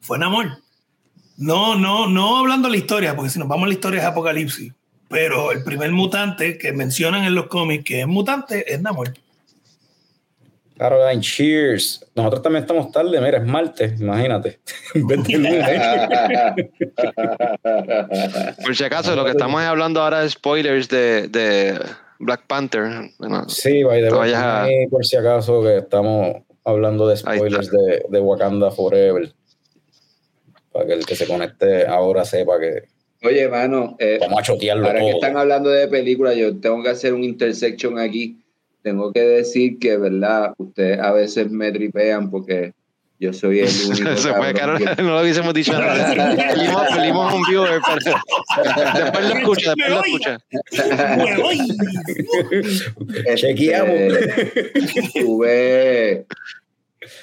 fue 0.00 0.18
Namor. 0.18 0.58
No, 1.36 1.74
no, 1.76 2.06
no 2.08 2.38
hablando 2.38 2.68
de 2.68 2.72
la 2.72 2.78
historia, 2.78 3.16
porque 3.16 3.30
si 3.30 3.38
nos 3.40 3.48
vamos 3.48 3.64
a 3.64 3.68
la 3.68 3.74
historia 3.74 4.00
es 4.00 4.06
Apocalipsis. 4.06 4.72
Pero 5.14 5.52
el 5.52 5.62
primer 5.62 5.92
mutante 5.92 6.58
que 6.58 6.72
mencionan 6.72 7.22
en 7.22 7.36
los 7.36 7.46
cómics 7.46 7.84
que 7.84 8.00
es 8.00 8.06
mutante 8.08 8.74
es 8.74 8.82
Namor. 8.82 9.14
Caroline, 10.76 11.20
cheers. 11.22 12.04
Nosotros 12.16 12.42
también 12.42 12.64
estamos 12.64 12.90
tarde, 12.90 13.20
mira, 13.20 13.38
es 13.38 13.44
martes, 13.44 14.00
imagínate. 14.00 14.58
Por 18.64 18.74
si 18.74 18.82
acaso, 18.82 19.14
lo 19.14 19.24
que 19.24 19.30
estamos 19.30 19.62
hablando 19.62 20.02
ahora 20.02 20.24
es 20.24 20.32
spoilers 20.32 20.88
de, 20.88 21.28
de 21.28 21.78
Black 22.18 22.48
Panther. 22.48 23.10
Bueno, 23.20 23.48
sí, 23.48 23.84
by 23.84 24.02
the 24.02 24.12
way, 24.12 24.32
a- 24.34 24.66
por 24.90 25.04
si 25.06 25.14
acaso 25.16 25.62
que 25.62 25.78
estamos 25.78 26.38
hablando 26.64 27.06
de 27.06 27.16
spoilers 27.18 27.70
de, 27.70 28.04
de 28.08 28.20
Wakanda 28.20 28.72
Forever. 28.72 29.32
Para 30.72 30.86
que 30.86 30.92
el 30.94 31.06
que 31.06 31.14
se 31.14 31.28
conecte 31.28 31.86
ahora 31.86 32.24
sepa 32.24 32.58
que 32.58 32.92
Oye, 33.24 33.48
mano, 33.48 33.96
eh, 33.98 34.18
vamos 34.20 34.40
a 34.40 34.42
chotearlo 34.42 34.86
ahora 34.86 35.00
que 35.00 35.10
están 35.10 35.36
hablando 35.36 35.70
de 35.70 35.88
películas, 35.88 36.36
yo 36.36 36.56
tengo 36.60 36.82
que 36.82 36.90
hacer 36.90 37.14
un 37.14 37.24
intersection 37.24 37.98
aquí. 37.98 38.38
Tengo 38.82 39.12
que 39.12 39.20
decir 39.22 39.78
que, 39.78 39.96
¿verdad? 39.96 40.52
Ustedes 40.58 40.98
a 40.98 41.10
veces 41.12 41.50
me 41.50 41.72
tripean 41.72 42.30
porque 42.30 42.74
yo 43.18 43.32
soy 43.32 43.60
el 43.60 43.68
único. 43.88 44.16
se 44.18 44.34
fue, 44.34 44.52
Carol, 44.52 44.78
que- 44.78 44.84
no 45.02 45.14
lo 45.14 45.22
hubiésemos 45.22 45.54
dicho 45.54 45.72
nada. 45.72 46.36
Perdimos, 46.94 47.32
un 47.34 47.42
viewer, 47.48 47.80
pero 47.86 48.16
después 49.04 49.28
lo 49.30 49.34
escucha, 49.36 49.72
después 49.74 49.90
lo 49.90 50.00
escucha. 50.04 50.38
Me 51.16 51.36
voy. 51.40 51.58
Este, 53.24 53.34
Chequeamos. 53.36 54.18
tuve, 55.14 56.26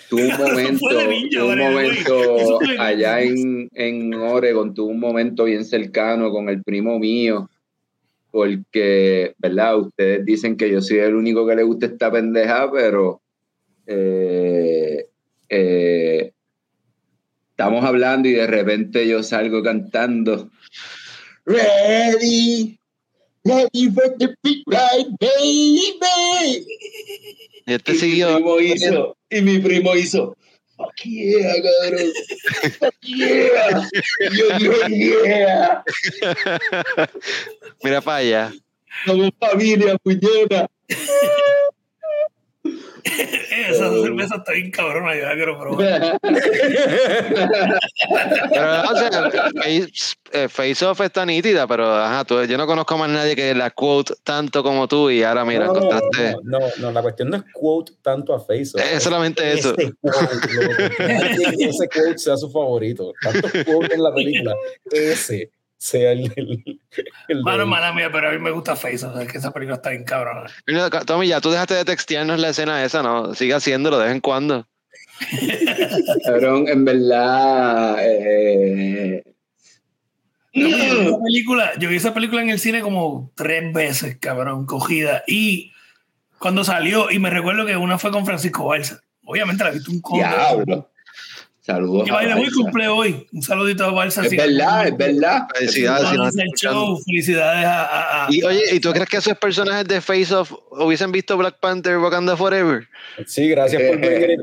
tuve 0.10 0.28
un 0.28 0.38
momento, 0.38 1.08
niño, 1.08 1.48
un 1.48 1.58
momento 1.58 2.60
allá 2.80 3.22
en, 3.22 3.70
en 3.74 4.14
Oregon, 4.14 4.74
tuve 4.74 4.92
un 4.92 5.00
momento 5.00 5.46
bien 5.46 5.66
cercano 5.66 6.32
con 6.32 6.50
el 6.50 6.64
primo 6.64 7.00
mío, 7.00 7.50
porque, 8.32 9.34
¿verdad? 9.38 9.78
Ustedes 9.78 10.26
dicen 10.26 10.56
que 10.58 10.72
yo 10.72 10.82
soy 10.82 11.00
el 11.00 11.16
único 11.16 11.46
que 11.46 11.56
le 11.56 11.64
gusta 11.64 11.86
esta 11.88 12.12
pendeja, 12.12 12.72
pero 12.72 13.22
eh, 13.88 15.08
eh, 15.50 16.32
estamos 17.52 17.84
hablando 17.84 18.30
y 18.30 18.34
de 18.34 18.48
repente 18.48 19.08
yo 19.08 19.22
salgo 19.22 19.62
cantando. 19.62 20.50
Ready, 21.46 22.78
ready 23.44 23.90
for 23.92 24.16
the 24.18 24.36
big 24.44 24.64
ride, 24.68 25.10
baby. 25.20 26.66
Y 27.66 27.74
este 27.74 27.94
Y 27.94 27.96
siguió. 27.96 28.60
hizo, 28.62 29.18
y 29.32 29.42
mi 29.42 29.60
primo 29.60 29.96
hizo, 29.96 30.36
fuck 30.76 30.94
yeah, 31.04 31.56
cabrón, 31.64 32.12
fuck 32.80 32.96
yeah. 33.02 33.90
Y 34.20 34.38
yo 34.38 34.58
dije, 34.58 35.24
yeah, 35.24 35.84
Mira 37.84 38.02
para 38.02 38.18
allá. 38.18 38.54
somos 39.06 39.32
familia, 39.40 39.98
puñeta. 39.98 40.70
Esa 43.04 43.90
cerveza 43.90 44.36
está 44.36 44.52
bien 44.54 44.70
cabrona, 44.72 45.16
yo 45.16 45.26
la 45.26 45.34
quiero 45.36 45.60
probar. 45.60 46.20
Pero, 48.54 48.82
o 48.92 48.96
sea, 48.96 49.32
face, 49.56 50.16
eh, 50.32 50.48
Face 50.48 50.86
Off 50.86 51.02
está 51.02 51.26
nítida, 51.26 51.68
pero 51.68 51.94
ajá, 51.94 52.24
tú- 52.24 52.44
yo 52.46 52.58
no 52.58 52.68
conozco 52.68 52.98
más 52.98 53.10
nadie 53.10 53.36
que 53.36 53.54
la 53.56 53.72
quote 53.72 54.14
tanto 54.24 54.64
como 54.64 54.88
tú 54.88 55.10
y 55.10 55.24
ahora 55.24 55.44
mira, 55.46 55.68
no, 55.68 55.74
no, 55.74 56.00
no, 56.44 56.60
no, 56.78 56.92
la 56.92 57.02
cuestión 57.02 57.30
no 57.30 57.38
es 57.38 57.44
quote 57.54 57.94
tanto 58.02 58.34
a 58.34 58.40
Facebook. 58.40 58.82
Es 58.82 59.04
solamente 59.04 59.52
eso. 59.54 59.76
Quote, 59.76 59.96
ese 61.66 61.90
quote 61.90 62.18
sea 62.18 62.38
su 62.38 62.50
favorito. 62.52 63.14
Tanto 63.22 63.48
quote 63.66 63.94
en 63.96 64.04
la 64.04 64.14
película, 64.14 64.56
ese 64.92 65.50
sea 65.82 66.12
el. 66.12 66.32
el, 66.36 66.80
el 67.28 67.42
Mano, 67.44 67.60
del- 67.60 67.68
mala 67.68 67.92
mía, 67.92 68.10
pero 68.12 68.30
a 68.30 68.32
mí 68.32 68.38
me 68.38 68.52
gusta 68.52 68.76
Face, 68.76 69.04
o 69.06 69.18
sea, 69.18 69.26
que 69.26 69.38
esa 69.40 69.52
película 69.52 69.78
está 69.78 69.90
bien 69.90 70.04
cabrona. 70.04 70.50
Tommy, 71.08 71.28
ya 71.28 71.42
tú 71.42 71.50
dejaste 71.50 71.74
de 71.74 71.86
textearnos 71.86 72.40
la 72.40 72.50
escena 72.50 72.84
esa, 72.86 73.02
¿no? 73.02 73.34
Sigue 73.34 73.56
haciéndolo 73.56 73.98
de 73.98 74.06
vez 74.06 74.14
en 74.14 74.22
cuando. 74.22 74.68
Cabrón, 76.26 76.68
en 76.68 76.86
verdad, 76.86 77.96
eh, 78.02 79.24
Yo 80.54 80.68
vi 80.68 80.74
esa 80.74 81.18
película, 81.24 81.72
yo 81.80 81.90
vi 81.90 81.96
esa 81.96 82.14
película 82.14 82.42
en 82.42 82.50
el 82.50 82.60
cine 82.60 82.82
como 82.82 83.32
tres 83.36 83.74
veces, 83.74 84.18
cabrón, 84.20 84.66
cogida. 84.66 85.24
Y 85.28 85.72
cuando 86.40 86.64
salió, 86.64 87.10
y 87.10 87.20
me 87.20 87.30
recuerdo 87.30 87.66
que 87.66 87.76
una 87.78 87.98
fue 87.98 88.12
con 88.12 88.26
Francisco 88.26 88.66
Balsa. 88.66 89.02
Obviamente 89.26 89.64
la 89.64 89.72
viste 89.72 89.90
un 89.92 90.02
con. 90.02 90.18
diablo. 90.20 90.90
Saludos. 91.64 92.06
Que 92.06 92.12
a 92.12 92.16
baile 92.16 92.36
muy 92.36 92.50
cumple 92.50 92.88
hoy. 92.88 93.28
Un 93.32 93.42
saludito 93.44 93.86
a 93.86 93.92
Balsa. 93.92 94.24
Es 94.24 94.30
si- 94.32 94.36
verdad, 94.38 94.88
es 94.88 94.98
verdad. 94.98 95.48
Felicidades. 95.54 96.02
si 96.02 96.08
Felicidades 96.08 96.36
al 96.40 96.46
escuchando. 96.46 96.80
show, 96.88 97.00
felicidades 97.06 97.66
a, 97.66 97.84
a- 97.86 98.26
a- 98.26 98.28
Y 98.34 98.42
oye, 98.44 98.64
¿y 98.72 98.80
tú 98.80 98.92
crees 98.92 99.08
que 99.08 99.18
esos 99.18 99.38
personajes 99.38 99.88
de 99.88 100.02
Face 100.02 100.34
Off 100.34 100.52
hubiesen 100.72 101.12
visto 101.12 101.38
Black 101.38 101.60
Panther 101.60 102.00
Wakanda 102.00 102.36
Forever? 102.36 102.88
Sí, 103.28 103.48
gracias 103.50 103.80
por 103.84 104.00
venir. 104.00 104.40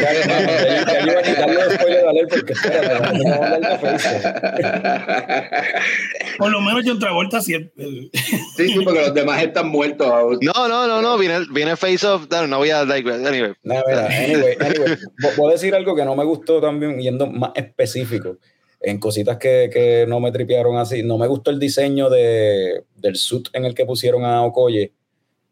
Ya, 0.00 1.02
iba 1.04 1.12
a 1.18 1.22
quitarle 1.22 1.54
leer 1.54 2.28
porque 2.28 2.54
a 2.54 3.34
hablar 3.34 3.78
de. 3.80 3.92
Por 6.38 6.50
lo 6.50 6.60
menos 6.62 6.82
John 6.86 6.98
Travolta 6.98 7.38
el- 7.48 8.10
Sí, 8.56 8.68
sí, 8.68 8.80
porque 8.82 9.00
los 9.00 9.14
demás 9.14 9.42
están 9.42 9.68
muertos. 9.68 10.38
No, 10.40 10.68
no, 10.68 10.86
no, 10.88 11.02
no, 11.02 11.18
viene, 11.18 11.40
viene 11.52 11.76
Face 11.76 12.06
Off. 12.06 12.26
No, 12.30 12.46
no 12.46 12.58
voy 12.58 12.70
a. 12.70 12.84
Like, 12.84 13.08
anyway. 13.10 13.52
Nada, 13.62 13.82
mira, 13.86 14.06
anyway, 14.06 14.56
anyway, 14.60 14.96
vo- 15.22 15.30
voy 15.36 15.50
a 15.50 15.52
decir 15.52 15.74
algo 15.74 15.94
que 15.94 16.04
no 16.04 16.14
me 16.16 16.24
gustó 16.24 16.60
también, 16.62 16.98
yendo 16.98 17.26
más 17.26 17.50
específico, 17.54 18.38
en 18.80 18.98
cositas 18.98 19.36
que, 19.36 19.68
que 19.70 20.06
no 20.08 20.18
me 20.20 20.32
tripearon 20.32 20.78
así. 20.78 21.02
No 21.02 21.18
me 21.18 21.26
gustó 21.26 21.50
el 21.50 21.58
diseño 21.58 22.08
de, 22.08 22.84
del 22.96 23.16
suit 23.16 23.48
en 23.52 23.66
el 23.66 23.74
que 23.74 23.84
pusieron 23.84 24.24
a 24.24 24.42
Okoye. 24.42 24.92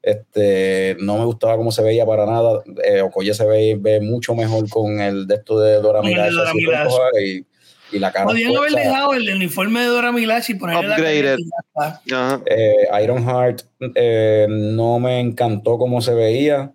Este, 0.02 0.96
no 0.98 1.18
me 1.18 1.26
gustaba 1.26 1.56
cómo 1.58 1.70
se 1.70 1.82
veía 1.82 2.06
para 2.06 2.24
nada. 2.24 2.62
Eh, 2.84 3.02
Okoye 3.02 3.34
se 3.34 3.44
ve, 3.46 3.76
ve 3.78 4.00
mucho 4.00 4.34
mejor 4.34 4.66
con 4.70 4.98
el 5.00 5.26
de 5.26 5.34
esto 5.34 5.60
de 5.60 5.74
Dora 5.74 6.00
Milaje. 6.00 6.30
roja 6.30 7.08
y, 7.22 7.44
y 7.92 7.98
la 7.98 8.10
cara. 8.10 8.24
Podrían 8.24 8.56
haber 8.56 8.72
dejado 8.72 9.12
el 9.12 9.28
uniforme 9.28 9.80
de 9.80 9.86
Dora 9.86 10.10
Milaje 10.10 10.52
y 10.52 10.54
ponerle 10.56 10.88
la 10.88 10.94
Upgraded. 10.94 11.36
está. 11.38 12.00
Ajá. 12.12 12.42
Eh, 12.46 12.88
Ironheart 13.04 13.62
eh, 13.94 14.46
no 14.48 14.98
me 14.98 15.20
encantó 15.20 15.76
cómo 15.76 16.00
se 16.00 16.14
veía, 16.14 16.72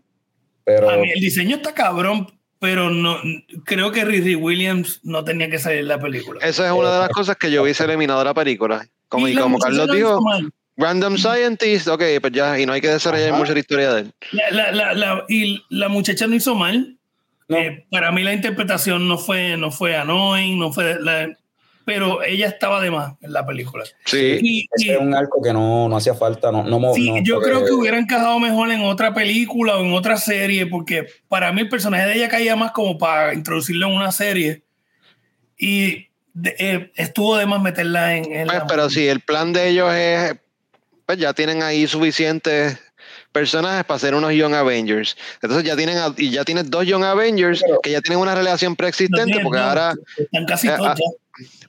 pero 0.64 0.90
A 0.90 0.98
mí 0.98 1.10
el 1.12 1.20
diseño 1.20 1.56
está 1.58 1.74
cabrón, 1.74 2.28
pero 2.60 2.90
no 2.90 3.18
creo 3.66 3.92
que 3.92 4.06
Riri 4.06 4.36
Williams 4.36 5.00
no 5.04 5.24
tenía 5.24 5.50
que 5.50 5.60
salir 5.60 5.80
en 5.80 5.88
la 5.88 6.00
película. 6.00 6.40
Esa 6.46 6.66
es 6.68 6.72
una 6.72 6.92
de 6.94 7.00
las 7.00 7.10
cosas 7.10 7.36
que 7.38 7.52
yo 7.52 7.64
hubiese 7.64 7.84
eliminado 7.84 8.20
de 8.20 8.26
la 8.26 8.34
película. 8.34 8.88
Como, 9.08 9.28
y, 9.28 9.34
la 9.34 9.42
como 9.42 9.60
Carlos 9.60 9.88
lo 9.88 9.94
dijo. 9.94 10.20
Random 10.78 11.18
Scientist, 11.18 11.88
ok, 11.88 12.04
pues 12.20 12.34
ya, 12.34 12.60
y 12.60 12.66
no 12.66 12.74
hay 12.74 12.82
que 12.82 12.90
desarrollar 12.90 13.30
Ajá. 13.30 13.38
mucho 13.38 13.54
la 13.54 13.60
historia 13.60 13.94
de 13.94 14.02
él. 14.02 14.14
La, 14.32 14.52
la- 14.52 14.72
la- 14.72 14.94
la- 14.94 15.26
y 15.30 15.64
la 15.70 15.88
muchacha 15.88 16.28
no 16.28 16.36
hizo 16.36 16.54
mal. 16.56 16.98
No. 17.48 17.58
Eh, 17.58 17.86
para 17.92 18.12
mí 18.12 18.24
la 18.24 18.34
interpretación 18.34 19.08
no 19.08 19.18
fue, 19.18 19.56
no 19.56 19.72
fue 19.72 19.96
annoying, 19.96 20.58
no 20.60 20.74
fue 20.74 20.98
la- 21.00 21.30
pero 21.86 22.24
ella 22.24 22.48
estaba 22.48 22.82
de 22.82 22.90
más 22.92 23.14
en 23.22 23.32
la 23.32 23.46
película. 23.46 23.84
Sí, 24.06 24.40
Y, 24.42 24.68
Ese 24.76 24.88
y- 24.88 24.90
es 24.90 24.98
un 25.00 25.14
arco 25.14 25.42
que 25.42 25.54
no, 25.54 25.88
no 25.88 25.96
hacía 25.98 26.16
falta. 26.16 26.52
No, 26.52 26.64
no, 26.64 26.94
sí, 26.94 27.12
no, 27.12 27.24
yo 27.24 27.36
porque- 27.36 27.50
creo 27.52 27.66
que 27.66 27.72
hubiera 27.72 27.98
encajado 28.00 28.40
mejor 28.40 28.72
en 28.72 28.82
otra 28.82 29.14
película 29.14 29.78
o 29.78 29.86
en 29.86 29.94
otra 29.94 30.18
serie, 30.18 30.66
porque 30.66 31.06
para 31.28 31.52
mí 31.54 31.62
el 31.62 31.70
personaje 31.70 32.08
de 32.08 32.16
ella 32.16 32.28
caía 32.28 32.56
más 32.56 32.72
como 32.72 32.98
para 32.98 33.34
introducirlo 33.34 33.88
en 33.88 33.94
una 33.94 34.12
serie. 34.12 34.64
Y 35.58 36.08
de- 36.34 36.56
eh, 36.60 36.92
estuvo 36.96 37.38
de 37.38 37.46
más 37.46 37.62
meterla 37.62 38.16
en, 38.18 38.26
en 38.34 38.48
Pues, 38.48 38.58
la- 38.60 38.68
pero 38.68 38.90
si 38.90 39.08
el 39.08 39.22
plan 39.22 39.54
de 39.54 39.70
ellos 39.70 39.94
es, 39.94 40.36
pues 41.06 41.18
ya 41.20 41.34
tienen 41.34 41.62
ahí 41.64 41.88
suficientes 41.88 42.80
personajes 43.32 43.84
para 43.84 43.98
hacer 43.98 44.16
unos 44.16 44.34
Young 44.34 44.54
Avengers. 44.54 45.16
Entonces 45.42 45.66
ya 45.66 45.76
tienen, 45.76 45.98
y 46.18 46.32
ya 46.32 46.44
tienes 46.46 46.70
dos 46.72 46.86
Young 46.86 47.04
Avengers 47.04 47.62
Pero- 47.66 47.80
que 47.82 47.92
ya 47.92 48.02
tienen 48.02 48.20
una 48.20 48.34
relación 48.34 48.72
No 48.72 48.76
preexistente, 48.78 49.40
porque 49.44 49.60
no, 49.60 49.66
ahora, 49.66 49.94
están 50.18 50.46
casi 50.46 50.68
eh, 50.68 50.74
todos 50.78 50.90
ah, 50.90 50.96
ya. 50.98 51.06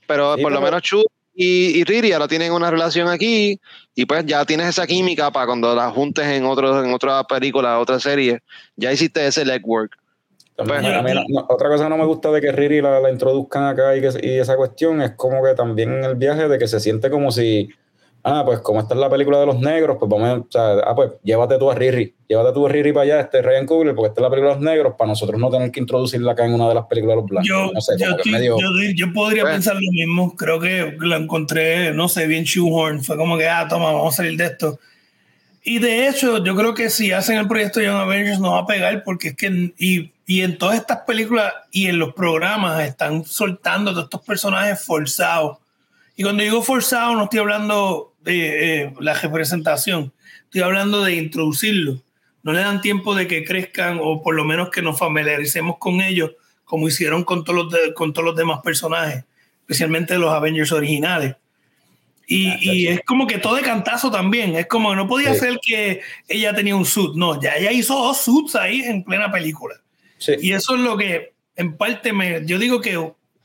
Pero 0.07 0.37
Sí, 0.37 0.43
por 0.43 0.53
lo 0.53 0.61
menos 0.61 0.83
Chu 0.83 1.03
y, 1.35 1.79
y 1.81 1.85
Riri 1.85 2.13
ahora 2.13 2.29
tienen 2.29 2.53
una 2.53 2.71
relación 2.71 3.09
aquí, 3.09 3.61
y 3.95 4.07
pues 4.07 4.25
ya 4.25 4.45
tienes 4.47 4.69
esa 4.69 4.87
química 4.87 5.31
para 5.31 5.47
cuando 5.47 5.75
la 5.75 5.91
juntes 5.91 6.25
en 6.27 6.47
otro, 6.47 6.83
en 6.83 6.93
otra 6.95 7.25
película, 7.25 7.79
otra 7.79 8.01
serie, 8.01 8.41
ya 8.77 8.91
hiciste 8.93 9.27
ese 9.27 9.45
legwork. 9.45 9.93
Pues, 10.57 10.71
a 10.71 11.03
mí 11.03 11.11
no- 11.13 11.25
no, 11.29 11.47
otra 11.51 11.69
cosa 11.69 11.85
que 11.85 11.91
no 11.91 11.99
me 11.99 12.07
gusta 12.07 12.31
de 12.31 12.41
que 12.41 12.51
Riri 12.53 12.81
la, 12.81 12.99
la 13.01 13.11
introduzcan 13.11 13.65
acá 13.65 13.95
y, 13.95 14.01
que, 14.01 14.09
y 14.23 14.39
esa 14.39 14.57
cuestión 14.57 15.03
es 15.03 15.11
como 15.13 15.45
que 15.45 15.53
también 15.55 15.93
en 15.99 16.05
el 16.05 16.15
viaje 16.15 16.49
de 16.49 16.59
que 16.59 16.67
se 16.67 16.81
siente 16.81 17.11
como 17.11 17.31
si, 17.31 17.69
ah, 18.27 18.43
pues 18.45 18.59
como 18.59 18.81
esta 18.81 18.95
es 18.95 19.01
la 19.01 19.09
película 19.09 19.39
de 19.39 19.47
los 19.47 19.59
negros, 19.61 19.97
pues 19.99 20.11
vamos 20.11 20.29
a, 20.29 20.35
o 20.35 20.47
sea, 20.51 20.81
ah, 20.85 20.95
pues 20.95 21.13
llévate 21.23 21.59
tú 21.59 21.71
a 21.71 21.75
Riri, 21.75 22.13
llévate 22.29 22.53
tú 22.53 22.67
a 22.67 22.69
Riri 22.69 22.93
para 22.93 23.05
allá, 23.05 23.21
este 23.21 23.41
Ryan 23.41 23.67
Coogler, 23.67 23.95
porque 23.95 24.09
esta 24.09 24.21
es 24.21 24.23
la 24.23 24.31
película 24.31 24.55
de 24.55 24.61
los 24.61 24.65
negros, 24.65 24.95
para 24.99 25.09
nosotros 25.09 25.41
no 25.41 25.49
tener 25.49 25.71
que 25.71 25.81
introducirla 25.81 26.33
acá 26.33 26.45
en 26.45 26.55
una 26.55 26.69
de 26.69 26.75
las 26.75 26.87
películas 26.87 27.15
de 27.17 27.21
los 27.23 27.31
blancos. 27.31 27.49
Yo, 27.49 27.73
no 27.73 27.81
sé, 27.81 27.95
yo, 27.99 28.31
medio... 28.31 28.57
yo, 28.59 28.69
yo 28.95 29.13
podría 29.13 29.45
Bueno. 29.45 29.57
pensar 29.57 29.75
lo 29.77 29.93
mismo. 29.93 30.35
Creo 30.35 30.59
que 30.61 30.97
la 31.01 31.17
encontré, 31.17 31.95
no 31.95 32.09
sé, 32.09 32.27
bien 32.27 32.45
shoehorn. 32.45 33.05
Fue 33.05 33.17
como 33.17 33.39
que, 33.39 33.49
ah, 33.49 33.67
toma, 33.69 33.93
vamos 33.93 34.15
a 34.15 34.17
salir 34.19 34.37
de 34.37 34.47
esto. 34.47 34.79
Y 35.63 35.79
de 35.79 36.09
hecho, 36.09 36.45
yo 36.45 36.55
creo 36.55 36.75
que 36.75 36.91
si 36.91 37.13
hacen 37.13 37.39
el 37.39 37.49
proyecto 37.49 37.81
Young 37.81 37.97
Avengers 37.97 38.39
no 38.39 38.53
va 38.53 38.61
a 38.61 38.67
pegar 38.67 39.03
porque 39.03 39.29
es 39.29 39.37
que, 39.37 39.73
y, 39.79 40.13
y 40.27 40.43
en 40.43 40.59
todas 40.59 40.77
estas 40.77 40.99
películas 40.99 41.53
y 41.73 41.87
en 41.87 41.99
los 41.99 42.15
programas 42.15 42.83
están 42.85 43.25
soltando 43.25 43.91
todos 43.93 44.05
estos 44.05 44.23
personajes 44.23 44.85
forzados. 44.85 45.59
Y 46.17 46.23
cuando 46.23 46.43
digo 46.43 46.63
forzado, 46.63 47.15
no 47.15 47.25
estoy 47.25 47.39
hablando 47.41 48.15
de 48.21 48.83
eh, 48.83 48.95
la 49.01 49.15
representación, 49.15 50.13
estoy 50.45 50.63
hablando 50.63 51.05
de 51.05 51.15
introducirlos. 51.15 52.01
No 52.43 52.53
le 52.53 52.61
dan 52.61 52.81
tiempo 52.81 53.15
de 53.15 53.27
que 53.27 53.45
crezcan 53.45 53.99
o 54.03 54.23
por 54.23 54.35
lo 54.35 54.45
menos 54.45 54.71
que 54.71 54.81
nos 54.83 54.99
familiaricemos 54.99 55.77
con 55.79 56.01
ellos, 56.01 56.33
como 56.65 56.89
hicieron 56.89 57.25
con 57.25 57.45
todos 57.45 57.65
los, 57.65 57.73
de- 57.73 57.93
con 57.95 58.13
todos 58.13 58.25
los 58.27 58.37
demás 58.37 58.61
personajes, 58.65 59.25
especialmente 59.61 60.17
los 60.19 60.33
Avengers 60.33 60.73
originales. 60.73 61.37
Y, 62.29 62.49
Ah, 62.49 62.59
y 62.61 62.87
es 62.89 63.01
como 63.05 63.27
que 63.27 63.39
todo 63.39 63.55
de 63.57 63.63
cantazo 63.63 64.11
también. 64.11 64.57
Es 64.57 64.67
como 64.67 64.91
que 64.91 64.97
no 64.97 65.07
podía 65.07 65.33
Sí. 65.35 65.41
ser 65.41 65.61
que 65.65 66.01
ella 66.27 66.53
tenía 66.55 66.75
un 66.75 66.85
suit. 66.85 67.15
No, 67.15 67.41
ya 67.41 67.55
ella 67.55 67.71
hizo 67.73 67.95
dos 67.95 68.19
suits 68.23 68.57
ahí 68.57 68.81
en 68.81 69.05
plena 69.05 69.31
película. 69.31 69.77
Sí. 70.19 70.33
Y 70.41 70.53
eso 70.53 70.75
es 70.75 70.81
lo 70.81 70.97
que, 70.97 71.35
en 71.57 71.77
parte, 71.77 72.13
me, 72.13 72.45
yo 72.47 72.59
digo 72.59 72.81
que 72.81 72.97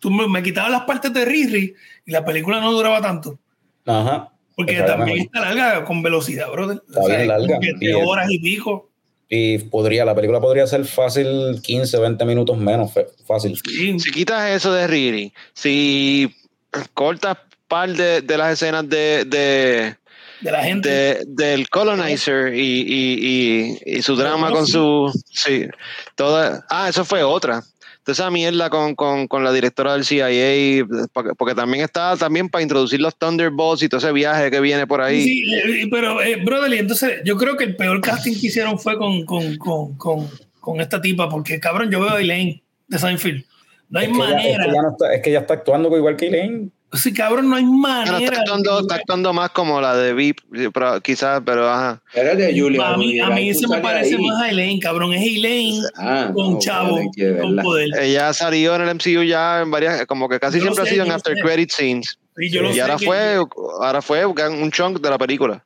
tú 0.01 0.11
me, 0.11 0.27
me 0.27 0.43
quitabas 0.43 0.71
las 0.71 0.81
partes 0.81 1.13
de 1.13 1.23
Riri 1.23 1.73
y 2.05 2.11
la 2.11 2.25
película 2.25 2.59
no 2.59 2.73
duraba 2.73 3.01
tanto. 3.01 3.39
Ajá. 3.85 4.27
Porque 4.57 4.73
Está 4.73 4.97
también 4.97 5.17
mejor. 5.19 5.25
está 5.33 5.39
larga 5.55 5.85
con 5.85 6.03
velocidad, 6.03 6.51
brother. 6.51 6.81
Está 6.87 7.05
bien 7.07 7.27
larga. 7.29 7.57
Y 7.79 7.93
horas 7.93 8.27
y 8.29 8.39
pico. 8.39 8.89
Y 9.29 9.59
podría, 9.59 10.03
la 10.03 10.13
película 10.13 10.41
podría 10.41 10.67
ser 10.67 10.83
fácil 10.83 11.61
15, 11.63 11.99
20 11.99 12.25
minutos 12.25 12.57
menos, 12.57 12.91
fácil. 13.25 13.57
Sí. 13.65 13.97
Si 13.97 14.11
quitas 14.11 14.49
eso 14.51 14.73
de 14.73 14.87
Riri, 14.87 15.31
si 15.53 16.35
cortas 16.93 17.37
par 17.69 17.89
de, 17.93 18.21
de 18.21 18.37
las 18.37 18.51
escenas 18.53 18.89
de, 18.89 19.23
de, 19.25 19.95
De 20.41 20.51
la 20.51 20.61
gente. 20.63 20.89
de- 20.89 21.23
del 21.27 21.69
colonizer 21.69 22.53
y, 22.53 22.59
y, 22.59 23.77
y, 23.85 23.97
y 23.97 24.01
su 24.01 24.17
drama 24.17 24.49
No, 24.49 24.55
con 24.55 24.65
sí. 24.65 24.71
su 24.73 25.23
sí 25.31 25.67
toda 26.15 26.65
ah 26.69 26.89
eso 26.89 27.05
fue 27.05 27.23
otra 27.23 27.63
entonces 28.01 28.19
esa 28.23 28.31
mierda 28.31 28.71
con, 28.71 28.95
con, 28.95 29.27
con 29.27 29.43
la 29.43 29.53
directora 29.53 29.93
del 29.93 30.05
CIA 30.05 30.87
porque, 31.13 31.35
porque 31.37 31.53
también 31.53 31.83
está 31.83 32.17
también 32.17 32.49
para 32.49 32.63
introducir 32.63 32.99
los 32.99 33.15
Thunderbolts 33.15 33.83
y 33.83 33.89
todo 33.89 33.99
ese 33.99 34.11
viaje 34.11 34.49
que 34.49 34.59
viene 34.59 34.87
por 34.87 35.01
ahí 35.01 35.21
Sí, 35.21 35.43
eh, 35.53 35.87
pero, 35.91 36.19
eh, 36.19 36.37
brother, 36.43 36.73
entonces 36.73 37.21
yo 37.23 37.37
creo 37.37 37.57
que 37.57 37.63
el 37.63 37.75
peor 37.75 38.01
casting 38.01 38.33
que 38.33 38.47
hicieron 38.47 38.79
fue 38.79 38.97
con, 38.97 39.23
con, 39.25 39.55
con, 39.57 39.93
con, 39.97 40.27
con 40.59 40.81
esta 40.81 40.99
tipa, 40.99 41.29
porque 41.29 41.59
cabrón, 41.59 41.91
yo 41.91 41.99
veo 41.99 42.09
a 42.09 42.19
Elaine 42.19 42.63
de 42.87 42.97
Seinfeld. 42.97 43.45
No 43.89 43.99
hay 43.99 44.07
Es 44.07 44.11
que, 44.11 44.17
ella, 44.17 44.25
es, 44.25 44.35
manera. 44.35 44.65
que 44.65 44.71
ya 44.73 44.81
no 44.81 44.91
está, 44.91 45.13
es 45.13 45.21
que 45.21 45.29
ella 45.29 45.39
está 45.41 45.53
actuando 45.53 45.95
igual 45.95 46.15
que 46.15 46.27
Elaine. 46.27 46.71
Sí, 46.93 47.13
cabrón, 47.13 47.49
no 47.49 47.55
hay 47.55 47.63
Bueno, 47.63 47.79
manera. 47.87 48.17
está, 48.19 48.39
actuando, 48.41 48.79
está 48.81 48.95
actuando 48.95 49.31
más 49.31 49.49
como 49.51 49.79
la 49.79 49.95
de 49.95 50.13
VIP 50.13 50.39
pero 50.73 50.99
quizás 51.01 51.41
pero 51.45 51.69
ajá 51.69 52.01
Era 52.13 52.35
de 52.35 52.59
Julia. 52.59 52.85
a 52.89 52.97
mí, 52.97 53.17
a 53.19 53.29
mí 53.29 53.53
se 53.53 53.65
me 53.67 53.77
parece 53.79 54.15
ahí. 54.15 54.21
más 54.25 54.41
a 54.41 54.49
Elaine, 54.49 54.79
cabrón. 54.79 55.13
Es 55.13 55.21
Elaine 55.25 55.81
Ah, 55.95 56.31
con 56.33 56.53
no, 56.53 56.59
chavo, 56.59 56.99
que 57.15 57.37
con 57.37 57.55
poder. 57.57 57.89
ella 57.97 58.33
salió 58.33 58.75
en 58.75 58.81
el 58.81 58.89
MCU 58.95 59.23
ya 59.23 59.61
en 59.61 59.71
varias 59.71 60.05
como 60.05 60.27
que 60.27 60.39
casi 60.39 60.57
Yo 60.57 60.63
siempre 60.63 60.83
sé, 60.83 60.89
ha 60.89 60.93
sido 60.93 61.05
en 61.05 61.11
after 61.13 61.35
sé. 61.35 61.41
credit 61.41 61.71
scenes 61.71 62.19
Y 62.37 62.49
yo 62.49 62.61
lo 62.61 62.71
y 62.71 62.73
sé 62.73 62.81
ahora 62.81 62.97
fue 62.99 63.35
ahora 63.81 64.01
fue 64.01 64.25
un 64.25 64.69
chunk 64.71 64.99
de 64.99 65.09
la 65.09 65.17
película 65.17 65.63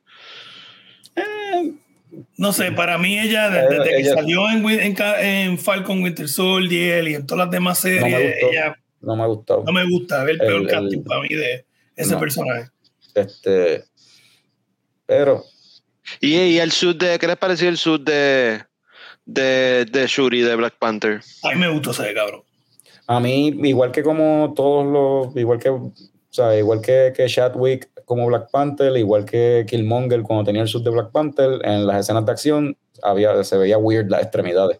No 2.38 2.52
sé, 2.52 2.72
para 2.72 2.98
mí 2.98 3.18
ella, 3.18 3.50
desde, 3.50 3.78
desde 3.78 3.96
que 3.96 4.04
salió 4.04 4.48
en, 4.48 5.58
Falcon 5.58 6.02
Winter 6.02 6.28
Soldier 6.28 7.06
y 7.08 7.14
en 7.16 7.26
todas 7.26 7.46
las 7.46 7.50
demás 7.50 7.78
series, 7.80 8.02
No 8.02 8.16
ella 8.50 8.76
No 9.06 9.16
me 9.16 9.22
ha 9.22 9.26
gustado. 9.26 9.64
no 9.64 9.72
me 9.72 9.88
gusta. 9.88 10.22
Es 10.24 10.30
el 10.30 10.38
peor 10.38 10.60
El- 10.62 10.66
casting 10.66 10.98
el- 10.98 11.04
para 11.04 11.20
mí 11.22 11.28
de 11.28 11.64
ese 11.96 12.12
No. 12.12 12.20
personaje. 12.20 12.68
Este, 13.14 13.84
pero 15.06 15.42
y, 16.20 16.36
y 16.36 16.58
el 16.58 16.70
suit 16.72 16.98
de 16.98 17.18
¿qué 17.18 17.26
les 17.26 17.36
pareció 17.36 17.68
el 17.68 17.78
suit 17.78 18.02
de 18.02 18.62
de, 19.24 19.86
de 19.90 20.06
Shuri 20.06 20.42
de 20.42 20.54
Black 20.54 20.74
Panther 20.78 21.20
A 21.42 21.48
mí 21.52 21.56
me 21.60 21.68
gustó 21.68 21.90
ese 21.92 22.12
cabrón. 22.14 22.42
a 23.08 23.18
mí, 23.20 23.48
igual 23.64 23.90
que 23.92 24.02
como 24.02 24.52
todos 24.54 24.84
los, 24.86 25.36
igual 25.36 25.58
que, 25.58 25.70
o 25.70 25.92
sea, 26.30 26.56
igual 26.58 26.80
que, 26.80 27.12
que 27.16 27.26
Chadwick 27.26 27.90
como 28.04 28.26
Black 28.26 28.50
Panther, 28.52 28.96
igual 28.96 29.24
que 29.24 29.64
Killmonger 29.68 30.22
cuando 30.22 30.44
tenía 30.44 30.62
el 30.62 30.68
suit 30.68 30.84
de 30.84 30.90
Black 30.90 31.10
Panther, 31.10 31.60
en 31.64 31.86
las 31.88 32.00
escenas 32.00 32.24
de 32.26 32.32
acción 32.32 32.76
había, 33.02 33.42
se 33.42 33.56
veía 33.56 33.78
weird 33.78 34.08
las 34.10 34.22
extremidades. 34.22 34.78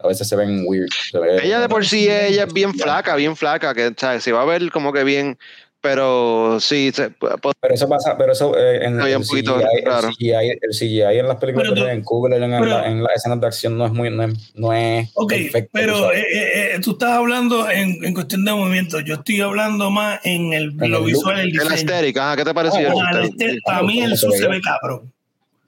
A 0.00 0.06
veces 0.08 0.28
se 0.28 0.36
ven 0.36 0.62
weird. 0.66 0.88
se 1.10 1.18
ve- 1.18 1.44
Ella 1.44 1.60
de 1.60 1.68
por 1.68 1.84
sí 1.84 2.08
ella 2.08 2.44
es 2.44 2.52
bien 2.52 2.72
flaca, 2.74 3.16
bien 3.16 3.34
flaca, 3.36 3.74
que 3.74 3.92
¿sabes? 3.96 4.22
se 4.22 4.32
va 4.32 4.42
a 4.42 4.44
ver 4.44 4.70
como 4.70 4.92
que 4.92 5.02
bien, 5.04 5.36
pero 5.80 6.58
sí, 6.60 6.90
se- 6.94 7.10
pues, 7.10 7.34
Pero 7.60 7.74
eso 7.74 7.88
pasa, 7.88 8.16
pero 8.16 8.32
eso 8.32 8.56
eh, 8.56 8.84
en 8.84 9.00
el 9.00 9.16
un 9.16 9.26
poquito, 9.26 9.56
CGI, 9.58 9.82
claro. 9.84 10.08
el, 10.08 10.14
CGI, 10.14 10.58
el 10.60 10.70
CGI 10.72 11.18
en 11.18 11.26
las 11.28 11.36
películas 11.38 11.68
tú- 11.68 11.74
de 11.76 11.80
Ryan 11.82 12.02
Coogler, 12.02 12.42
en, 12.42 12.50
pero- 12.50 12.64
la- 12.66 12.86
en 12.88 13.02
las 13.02 13.16
escenas 13.16 13.40
de 13.40 13.46
acción 13.46 13.76
no 13.78 13.86
es 13.86 13.92
muy, 13.92 14.10
no 14.10 14.22
es, 14.24 14.54
no 14.54 14.72
es 14.72 15.08
Ok, 15.14 15.30
perfecto, 15.32 15.70
pero 15.72 16.12
eh, 16.12 16.20
eh, 16.20 16.70
eh, 16.76 16.80
tú 16.82 16.92
estás 16.92 17.10
hablando 17.12 17.68
en, 17.70 18.04
en 18.04 18.14
cuestión 18.14 18.44
de 18.44 18.52
movimiento. 18.52 19.00
Yo 19.00 19.14
estoy 19.14 19.40
hablando 19.40 19.90
más 19.90 20.20
en 20.24 20.52
el, 20.52 20.64
En 20.80 20.90
lo 20.90 20.98
el 20.98 21.04
visual, 21.06 21.38
el 21.40 21.46
el 21.46 21.52
diseño. 21.52 21.74
estético, 21.74 22.20
ajá, 22.20 22.36
¿qué 22.36 22.44
te 22.44 22.54
pareció? 22.54 22.80
El 22.80 22.86
el 22.86 23.24
suit? 23.30 23.40
este- 23.42 23.58
para 23.64 23.82
mí 23.82 24.00
el 24.00 24.16
¿Cómo 24.20 24.32
se 24.32 24.48
ve 24.48 24.60
cabrón. 24.60 25.12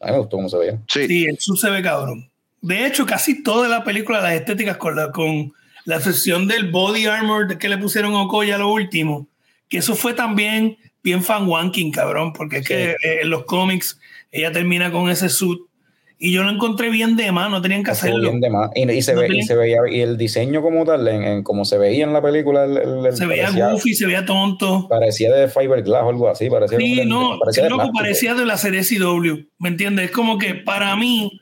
A 0.00 0.06
mí 0.06 0.12
me 0.12 0.18
gustó 0.18 0.36
cómo 0.36 0.48
se 0.48 0.56
veía. 0.56 0.78
Sí, 0.88 1.06
Sí, 1.08 1.24
el 1.26 1.38
sur 1.38 1.58
se 1.58 1.68
ve 1.68 1.82
cabrón. 1.82 2.29
De 2.62 2.86
hecho, 2.86 3.06
casi 3.06 3.42
toda 3.42 3.68
la 3.68 3.84
película, 3.84 4.20
las 4.20 4.32
estéticas 4.34 4.76
con 4.76 4.96
la, 4.96 5.10
con 5.12 5.52
la 5.86 6.00
sesión 6.00 6.46
del 6.46 6.70
body 6.70 7.06
armor 7.06 7.56
que 7.58 7.68
le 7.68 7.78
pusieron 7.78 8.12
a 8.14 8.22
Okoye 8.22 8.52
a 8.52 8.58
lo 8.58 8.70
último, 8.72 9.26
que 9.68 9.78
eso 9.78 9.94
fue 9.94 10.12
también 10.14 10.76
bien 11.02 11.22
fan 11.22 11.48
wanking, 11.48 11.90
cabrón, 11.92 12.32
porque 12.34 12.58
es 12.58 12.68
que 12.68 12.90
eh, 12.90 13.20
en 13.22 13.30
los 13.30 13.44
cómics 13.44 13.98
ella 14.30 14.52
termina 14.52 14.92
con 14.92 15.08
ese 15.08 15.28
suit 15.30 15.58
y 16.22 16.32
yo 16.32 16.42
lo 16.42 16.50
encontré 16.50 16.90
bien 16.90 17.16
de 17.16 17.32
más, 17.32 17.50
no 17.50 17.62
tenían 17.62 17.82
que 17.82 17.92
hacerlo. 17.92 18.20
bien 18.20 18.40
de 18.42 18.50
más. 18.50 18.70
Y, 18.74 18.82
y 18.90 19.00
se 19.00 19.14
No 19.14 19.20
ve, 19.20 19.26
y 19.26 19.30
tenía- 19.30 19.46
se 19.46 19.56
veía, 19.56 19.78
y 19.90 20.00
el 20.02 20.18
diseño 20.18 20.60
como 20.60 20.84
tal, 20.84 21.08
en, 21.08 21.22
en 21.24 21.42
como 21.42 21.64
se 21.64 21.78
veía 21.78 22.04
en 22.04 22.12
la 22.12 22.20
película, 22.20 22.64
el- 22.66 22.76
el- 22.76 23.06
el- 23.06 23.16
Se 23.16 23.24
veía 23.24 23.44
parecía, 23.44 23.70
goofy, 23.70 23.94
se 23.94 24.04
veía 24.04 24.26
tonto. 24.26 24.86
parecía 24.86 25.32
de 25.34 25.48
fiberglass 25.48 26.02
o 26.04 26.10
algo 26.10 26.28
así. 26.28 26.50
Parecía 26.50 26.76
Sí, 26.78 26.90
como 26.90 27.00
de- 27.00 27.06
no, 27.06 27.38
parecía 27.38 27.62
de 27.64 27.70
loco 27.70 27.90
parecía 27.94 28.34
de 28.34 28.44
la 28.44 28.58
serie 28.58 28.82
CW, 28.84 29.46
¿me 29.58 29.70
entiendes? 29.70 30.04
Es 30.06 30.10
como 30.10 30.36
que 30.36 30.54
para 30.56 30.94
mí 30.94 31.40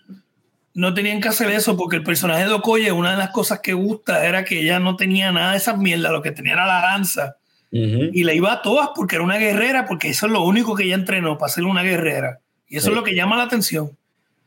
no 0.78 0.94
tenían 0.94 1.20
que 1.20 1.28
hacer 1.28 1.50
eso 1.50 1.76
porque 1.76 1.96
el 1.96 2.05
personaje 2.05 2.44
de 2.44 2.52
Okoye, 2.52 2.92
una 2.92 3.10
de 3.10 3.16
las 3.16 3.30
cosas 3.30 3.59
que 3.60 3.72
gusta 3.72 4.24
era 4.24 4.44
que 4.44 4.60
ella 4.60 4.78
no 4.78 4.94
tenía 4.96 5.32
nada 5.32 5.50
de 5.52 5.56
esas 5.56 5.76
mierdas, 5.76 6.12
lo 6.12 6.22
que 6.22 6.30
tenía 6.30 6.52
era 6.52 6.66
la 6.66 6.80
lanza 6.80 7.36
Ujú. 7.72 8.10
y 8.12 8.22
le 8.24 8.34
iba 8.36 8.52
a 8.52 8.62
todas 8.62 8.90
porque 8.94 9.16
era 9.16 9.24
una 9.24 9.38
guerrera, 9.38 9.86
porque 9.86 10.09
eso 10.09 10.26
es 10.26 10.32
lo 10.32 10.42
único 10.42 10.76
que 10.76 10.84
ella 10.84 10.94
entrenó 10.94 11.36
para 11.36 11.52
ser 11.52 11.64
una 11.64 11.82
guerrera. 11.82 12.38
Y 12.68 12.76
eso 12.76 12.86
Sí. 12.86 12.90
es 12.92 12.96
lo 12.96 13.02
que 13.02 13.14
llama 13.16 13.36
la 13.36 13.42
atención. 13.44 13.90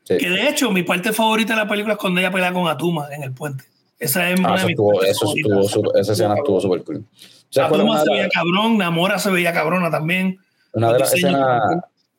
Sí. 0.03 0.17
Que 0.17 0.29
de 0.29 0.47
hecho, 0.47 0.71
mi 0.71 0.83
parte 0.83 1.11
favorita 1.11 1.53
de 1.53 1.59
la 1.63 1.67
película 1.67 1.93
es 1.95 1.99
cuando 1.99 2.19
ella 2.21 2.31
pelea 2.31 2.53
con 2.53 2.67
Atuma 2.67 3.07
en 3.13 3.23
el 3.23 3.33
puente. 3.33 3.65
Esa 3.99 4.29
es 4.29 4.39
Ah, 4.39 4.43
una 4.47 4.55
eso 4.55 4.65
de 4.67 4.71
estuvo, 4.71 5.03
eso 5.03 5.33
estuvo, 5.35 5.63
súper- 5.63 6.01
esa 6.01 6.13
escena 6.13 6.35
estuvo 6.35 6.59
súper 6.61 6.83
cool. 6.83 6.97
O 6.97 7.03
sea, 7.53 7.65
Atuma 7.65 7.99
se 8.01 8.09
veía 8.09 8.23
las- 8.23 8.31
cabrón, 8.33 8.77
Namora 8.77 9.19
se 9.19 9.29
veía 9.31 9.51
cabrona 9.53 9.91
también. 9.91 10.39
Una 10.73 10.93
de 10.93 10.99
las 10.99 11.13
escenas, 11.13 11.61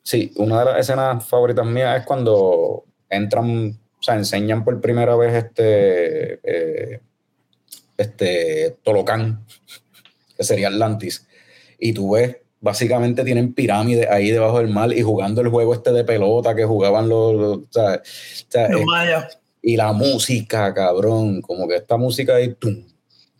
sí, 0.03 0.31
una 0.35 0.59
de 0.59 0.65
las 0.65 0.79
escenas 0.81 1.25
favoritas 1.27 1.65
mías 1.65 1.99
es 1.99 2.05
cuando 2.05 2.83
entran, 3.09 3.77
o 4.03 4.05
sea, 4.05 4.15
enseñan 4.15 4.65
por 4.65 4.81
primera 4.81 5.15
vez 5.15 5.33
este, 5.45 6.33
eh, 6.43 6.99
este 7.97 8.75
Tolocán, 8.83 9.45
que 10.37 10.43
sería 10.43 10.67
Atlantis, 10.67 11.25
y 11.79 11.93
tú 11.93 12.11
ves, 12.11 12.37
básicamente 12.59 13.23
tienen 13.23 13.53
pirámides 13.53 14.09
ahí 14.09 14.29
debajo 14.29 14.57
del 14.59 14.67
mar 14.69 14.91
y 14.93 15.01
jugando 15.01 15.41
el 15.41 15.47
juego 15.49 15.73
este 15.73 15.91
de 15.91 16.03
pelota 16.03 16.53
que 16.55 16.65
jugaban 16.65 17.07
los, 17.09 17.33
los- 17.35 17.57
o 17.57 17.67
sea, 17.69 17.93
o 17.95 18.01
sea, 18.49 18.69
Los 18.69 18.83
mayas. 18.85 19.39
y 19.61 19.75
la 19.77 19.93
música, 19.93 20.73
cabrón, 20.73 21.41
como 21.41 21.67
que 21.67 21.75
esta 21.77 21.97
música 21.97 22.35
ahí, 22.35 22.53
tum, 22.55 22.83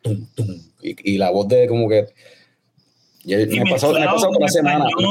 tum, 0.02 0.26
tum, 0.35 0.48
y, 0.81 1.14
y 1.14 1.18
la 1.18 1.30
voz 1.30 1.48
de 1.49 1.68
como 1.68 1.88
que... 1.90 2.07
yo- 3.23 3.39
Y 3.39 3.59
me 3.59 3.71
pasado, 3.71 3.93
me 3.93 4.39
la 4.39 4.47
semana. 4.49 4.85
y 4.89 4.91
con 4.93 5.03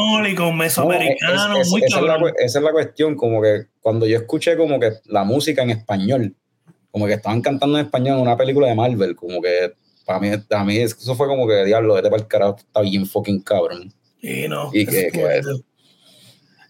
No, 0.48 0.52
mesoamericano, 0.52 1.56
es- 1.56 1.66
es- 1.66 1.70
muy 1.70 1.82
esa, 1.84 1.98
es 2.00 2.02
la, 2.04 2.32
esa 2.38 2.58
es 2.58 2.64
la 2.64 2.72
cuestión, 2.72 3.14
como 3.16 3.40
que 3.42 3.66
cuando 3.80 4.06
yo 4.06 4.16
escuché 4.18 4.56
como 4.56 4.78
que 4.78 4.92
la 5.06 5.24
música 5.24 5.62
en 5.62 5.70
español, 5.70 6.34
como 6.90 7.06
que 7.06 7.14
estaban 7.14 7.40
cantando 7.40 7.78
en 7.78 7.86
español 7.86 8.16
en 8.16 8.22
una 8.22 8.36
película 8.36 8.68
de 8.68 8.74
Marvel, 8.74 9.16
como 9.16 9.40
que 9.40 9.72
para 10.04 10.18
mí, 10.20 10.28
a 10.50 10.64
mí 10.64 10.76
eso 10.78 11.14
fue 11.14 11.26
como 11.26 11.46
que, 11.46 11.64
diablo, 11.64 11.94
vete 11.94 12.10
para 12.10 12.22
el 12.22 12.28
carajo, 12.28 12.56
está 12.58 12.80
bien 12.80 13.06
fucking 13.06 13.40
cabrón. 13.42 13.92
Sí, 14.20 14.46
no. 14.48 14.70
Y 14.72 14.84
que- 14.86 15.08
que-. 15.12 15.40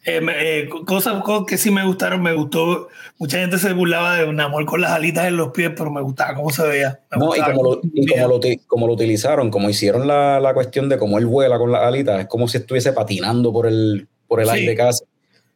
Eh, 0.04 0.20
eh, 0.40 0.68
cosas, 0.84 1.22
cosas 1.22 1.46
que 1.46 1.56
sí 1.56 1.70
me 1.70 1.84
gustaron, 1.86 2.22
me 2.22 2.32
gustó. 2.34 2.88
Mucha 3.18 3.38
gente 3.38 3.58
se 3.58 3.72
burlaba 3.72 4.16
de 4.16 4.32
Namor 4.32 4.64
con 4.66 4.80
las 4.80 4.90
alitas 4.90 5.26
en 5.26 5.36
los 5.36 5.50
pies, 5.52 5.70
pero 5.76 5.92
me 5.92 6.00
gustaba 6.02 6.34
cómo 6.34 6.50
se 6.50 6.66
veía. 6.66 6.98
Me 7.12 7.18
No, 7.18 7.36
y 7.36 7.40
como 7.40 7.62
lo, 7.62 7.80
y 7.94 8.06
como 8.06 8.28
lo, 8.28 8.40
como 8.66 8.86
lo 8.88 8.92
utilizaron, 8.94 9.50
como 9.50 9.70
hicieron 9.70 10.08
la, 10.08 10.40
la 10.40 10.54
cuestión 10.54 10.88
de 10.88 10.98
cómo 10.98 11.18
él 11.18 11.26
vuela 11.26 11.56
con 11.56 11.70
las 11.70 11.82
alitas, 11.82 12.20
es 12.20 12.26
como 12.26 12.48
si 12.48 12.56
estuviese 12.58 12.92
patinando 12.92 13.52
por 13.52 13.66
el, 13.66 14.08
por 14.26 14.40
el 14.40 14.46
Sí. 14.48 14.54
aire 14.54 14.74
casi, 14.74 15.04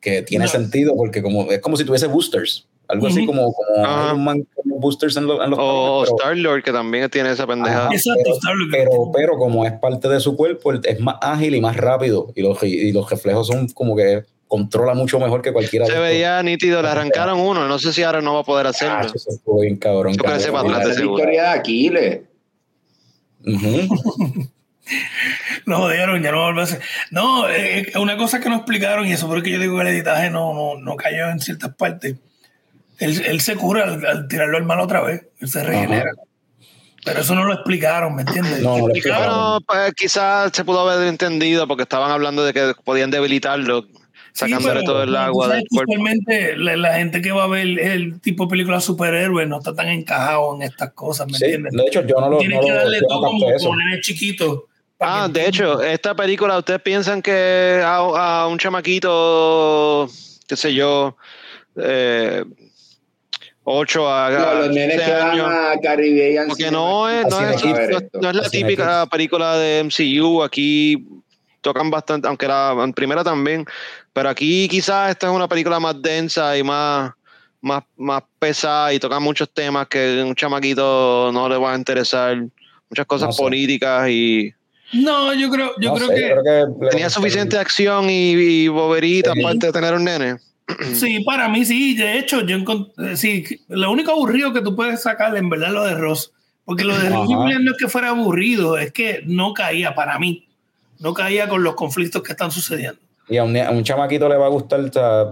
que 0.00 0.22
tiene 0.22 0.44
No. 0.44 0.50
sentido, 0.50 0.94
porque 0.94 1.22
como, 1.22 1.50
es 1.50 1.58
como 1.58 1.76
si 1.76 1.84
tuviese 1.84 2.06
boosters, 2.06 2.68
algo 2.86 3.08
así 3.08 3.18
Ujú. 3.24 3.26
como, 3.26 3.52
como. 3.52 3.80
Iron 4.06 4.22
Man 4.22 4.46
con 4.54 4.70
los 4.70 4.78
boosters 4.78 5.16
en, 5.16 5.26
los- 5.26 5.42
en 5.42 5.50
los 5.50 5.58
O 5.60 6.02
pero- 6.04 6.16
Star 6.18 6.36
Lord, 6.36 6.62
que 6.62 6.70
también 6.70 7.10
tiene 7.10 7.32
esa 7.32 7.48
pendejada. 7.48 7.86
Ajá. 7.86 7.94
Exacto, 7.96 8.20
pero- 8.22 8.36
Star-Lord, 8.36 8.68
pero, 8.70 9.10
pero 9.12 9.38
como 9.38 9.64
es 9.66 9.72
parte 9.72 10.08
de 10.08 10.20
su 10.20 10.36
cuerpo, 10.36 10.72
es 10.72 11.00
más 11.00 11.16
ágil 11.20 11.56
y 11.56 11.60
más 11.60 11.76
rápido. 11.76 12.28
Y 12.36 12.42
los, 12.42 12.62
y 12.62 12.92
los 12.92 13.10
reflejos 13.10 13.48
son 13.48 13.66
como 13.70 13.96
que 13.96 14.22
controla 14.48 14.94
mucho 14.94 15.18
mejor 15.18 15.42
que 15.42 15.52
cualquiera 15.52 15.86
Se 15.86 15.98
veía 15.98 16.42
nítido, 16.42 16.80
le 16.82 16.88
arrancaron 16.88 17.40
uno. 17.40 17.66
No 17.66 17.78
sé 17.78 17.92
si 17.92 18.02
ahora 18.02 18.20
no 18.20 18.34
va 18.34 18.40
a 18.40 18.44
poder 18.44 18.66
Ah, 18.66 18.70
hacerlo. 18.70 19.12
eso 19.14 19.30
estuvo 19.30 19.60
bien 19.60 19.76
cabrón. 19.76 20.12
Yo 20.14 20.22
cabrón. 20.22 20.52
para 20.52 20.60
atrás, 20.60 20.80
Esa 20.80 20.88
de 20.88 20.94
seguro. 20.94 21.16
victoria 21.16 21.42
de 21.42 21.48
Aquiles. 21.48 22.20
Ujú. 23.44 24.48
Lo 25.64 25.78
jodieron, 25.78 26.22
ya 26.22 26.30
no 26.30 26.38
va 26.38 26.44
a 26.44 26.46
volver 26.48 26.60
a 26.60 26.64
hacer. 26.64 26.80
No, 27.10 27.48
eh, 27.50 27.92
una 28.00 28.16
cosa 28.16 28.40
que 28.40 28.48
no 28.48 28.56
explicaron, 28.56 29.06
y 29.06 29.12
eso 29.12 29.26
porque 29.26 29.50
yo 29.50 29.58
digo 29.58 29.74
que 29.76 29.82
el 29.82 29.88
editaje 29.88 30.30
no, 30.30 30.54
no, 30.54 30.78
no 30.78 30.94
cayó 30.96 31.28
en 31.28 31.40
ciertas 31.40 31.74
partes. 31.74 32.16
Él, 32.98 33.20
él 33.26 33.40
se 33.40 33.56
cura 33.56 33.84
al, 33.84 34.06
al 34.06 34.28
tirarlo 34.28 34.56
al 34.56 34.64
mal 34.64 34.78
otra 34.80 35.00
vez, 35.02 35.22
él 35.40 35.48
se 35.48 35.64
regenera. 35.64 36.12
Pero 37.04 37.20
eso 37.20 37.34
no 37.34 37.44
lo 37.44 37.52
explicaron, 37.54 38.14
¿me 38.14 38.22
entiendes? 38.22 38.60
No, 38.62 38.78
no 38.78 38.88
lo 38.88 38.94
Explicaron- 38.94 39.64
pues 39.66 39.92
quizás 39.94 40.50
se 40.54 40.64
pudo 40.64 40.88
haber 40.88 41.06
entendido 41.08 41.66
porque 41.68 41.82
estaban 41.82 42.10
hablando 42.10 42.44
de 42.44 42.52
que 42.52 42.72
podían 42.84 43.10
debilitarlo, 43.10 43.86
sacándole 44.36 44.80
Sí, 44.80 44.86
todo 44.86 45.02
el 45.02 45.16
agua 45.16 45.48
del 45.48 45.64
cuerpo. 45.68 45.92
Usualmente 45.92 46.56
la, 46.56 46.76
la 46.76 46.94
gente 46.94 47.22
que 47.22 47.32
va 47.32 47.44
a 47.44 47.46
ver 47.48 47.66
el 47.78 48.20
tipo 48.20 48.44
de 48.44 48.50
película 48.50 48.80
superhéroe 48.80 49.46
no 49.46 49.58
está 49.58 49.74
tan 49.74 49.88
encajado 49.88 50.54
en 50.54 50.62
estas 50.62 50.92
cosas, 50.92 51.26
¿me 51.26 51.38
Sí, 51.38 51.44
entiendes? 51.44 51.72
de 51.72 51.82
hecho, 51.84 52.06
yo 52.06 52.20
no 52.20 52.28
lo, 52.28 52.38
Tienes 52.38 52.60
no 52.60 52.66
que 52.66 52.72
darle 52.72 53.00
todo 53.08 53.22
como, 53.22 53.50
eso. 53.50 53.66
como 53.68 53.78
nene 53.78 54.00
chiquito. 54.00 54.66
Ah, 55.00 55.28
de 55.30 55.46
hecho, 55.48 55.82
esta 55.82 56.14
película, 56.14 56.58
¿ustedes 56.58 56.80
piensan 56.82 57.20
que 57.22 57.80
a, 57.84 57.96
a 57.96 58.46
un 58.48 58.58
chamaquito, 58.58 60.08
qué 60.46 60.56
sé 60.56 60.72
yo, 60.74 61.16
eh, 61.76 62.44
8 63.64 64.08
a, 64.12 64.30
No, 64.30 64.54
los 64.60 64.68
nenes 64.70 64.96
15 64.96 65.04
que 65.04 65.12
van 65.12 65.40
a 65.40 65.80
Caribbean 65.82 66.48
Porque 66.48 66.70
no 66.70 67.08
es, 67.08 67.26
no, 67.26 67.40
es, 67.40 67.64
no- 67.64 67.70
esto. 67.98 68.20
no 68.20 68.30
es 68.30 68.36
la 68.36 68.48
típica 68.50 69.06
película 69.06 69.56
de 69.58 69.80
MCU. 69.84 70.42
Aquí 70.42 71.04
tocan 71.62 71.90
bastante, 71.90 72.28
aunque 72.28 72.46
la 72.46 72.90
primera 72.94 73.24
también, 73.24 73.66
pero 74.16 74.30
aquí 74.30 74.66
quizás 74.66 75.10
esta 75.10 75.26
es 75.26 75.32
una 75.34 75.46
película 75.46 75.78
más 75.78 76.00
densa 76.00 76.56
y 76.56 76.62
más, 76.62 77.12
más, 77.60 77.84
más 77.98 78.22
pesada 78.38 78.94
y 78.94 78.98
toca 78.98 79.20
muchos 79.20 79.50
temas 79.52 79.88
que 79.88 80.22
a 80.22 80.24
un 80.24 80.34
chamaquito 80.34 81.30
no 81.34 81.46
le 81.50 81.58
van 81.58 81.74
a 81.74 81.76
interesar, 81.76 82.34
muchas 82.88 83.04
cosas 83.04 83.28
No 83.28 83.32
sé. 83.32 83.42
políticas 83.42 84.08
y 84.08 84.54
No, 84.94 85.34
yo 85.34 85.50
creo, 85.50 85.72
yo 85.78 85.90
No 85.90 85.96
creo 85.96 86.08
sé, 86.08 86.14
que 86.14 86.28
yo 86.30 86.42
creo 86.42 86.78
que 86.80 86.86
tenía 86.92 87.10
suficiente 87.10 87.58
acción 87.58 88.08
y, 88.08 88.30
y 88.32 88.68
boberita 88.68 89.34
Sí. 89.34 89.40
aparte 89.44 89.66
de 89.66 89.72
tener 89.72 89.92
un 89.92 90.04
nene. 90.04 90.36
sí, 90.94 91.22
para 91.22 91.50
mí 91.50 91.66
sí. 91.66 91.94
De 91.94 92.18
hecho, 92.18 92.40
yo 92.40 92.56
encontré, 92.56 93.18
sí, 93.18 93.44
lo 93.68 93.90
único 93.90 94.12
aburrido 94.12 94.54
que 94.54 94.62
tú 94.62 94.74
puedes 94.74 95.02
sacar 95.02 95.36
en 95.36 95.50
verdad 95.50 95.72
lo 95.72 95.84
de 95.84 95.94
Ross. 95.94 96.32
Porque 96.64 96.84
lo 96.84 96.96
de. 96.98 97.10
Ripley 97.10 97.62
no 97.62 97.72
es 97.72 97.76
que 97.78 97.86
fuera 97.88 98.08
aburrido, 98.08 98.78
es 98.78 98.92
que 98.92 99.20
no 99.26 99.52
caía 99.52 99.94
para 99.94 100.18
mí. 100.18 100.48
No 101.00 101.12
caía 101.12 101.50
con 101.50 101.62
los 101.62 101.74
conflictos 101.74 102.22
que 102.22 102.32
están 102.32 102.50
sucediendo. 102.50 102.98
Y 103.28 103.36
a 103.38 103.44
un, 103.44 103.56
a 103.56 103.70
un 103.70 103.82
chamaquito 103.84 104.28
le 104.28 104.36
va 104.36 104.46
a 104.46 104.50
gustar, 104.50 104.80
o 104.80 104.92
sea, 104.92 105.28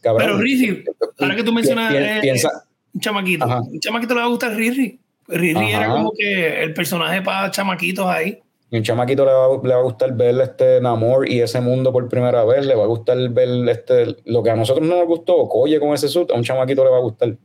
cabrón. 0.00 0.26
Pero 0.26 0.38
Riri, 0.38 0.84
ahora 1.18 1.36
que 1.36 1.42
tú 1.42 1.52
mencionas 1.52 1.92
Pi- 1.92 1.98
pi- 1.98 2.04
eh, 2.04 2.18
piensa, 2.22 2.64
un 2.94 3.00
chamaquito, 3.00 3.44
Ajá. 3.44 3.60
un 3.60 3.80
chamaquito 3.80 4.14
le 4.14 4.20
va 4.20 4.26
a 4.26 4.30
gustar 4.30 4.54
Riri. 4.54 4.98
Riri 5.28 5.56
Ajá. 5.56 5.84
era 5.84 5.88
como 5.92 6.12
que 6.16 6.62
el 6.62 6.74
personaje 6.74 7.22
para 7.22 7.50
chamaquitos 7.50 8.06
ahí. 8.06 8.38
Y 8.72 8.76
un 8.76 8.82
chamaquito 8.84 9.24
le 9.24 9.32
va, 9.32 9.48
le 9.62 9.74
va 9.74 9.80
a 9.80 9.82
gustar 9.82 10.12
ver 10.16 10.40
este 10.40 10.80
Namor 10.80 11.28
y 11.28 11.40
ese 11.40 11.60
mundo 11.60 11.92
por 11.92 12.08
primera 12.08 12.44
vez, 12.44 12.64
le 12.64 12.76
va 12.76 12.84
a 12.84 12.86
gustar 12.86 13.18
ver 13.30 13.48
este, 13.68 14.16
lo 14.26 14.42
que 14.44 14.50
a 14.50 14.56
nosotros 14.56 14.86
no 14.86 14.96
nos 14.96 15.06
gustó, 15.06 15.34
Oye 15.36 15.80
con 15.80 15.92
ese 15.92 16.06
suit, 16.08 16.30
a 16.30 16.34
un 16.34 16.44
chamaquito 16.44 16.84
le 16.84 16.90
va 16.90 16.98
a 16.98 17.00
gustar. 17.00 17.36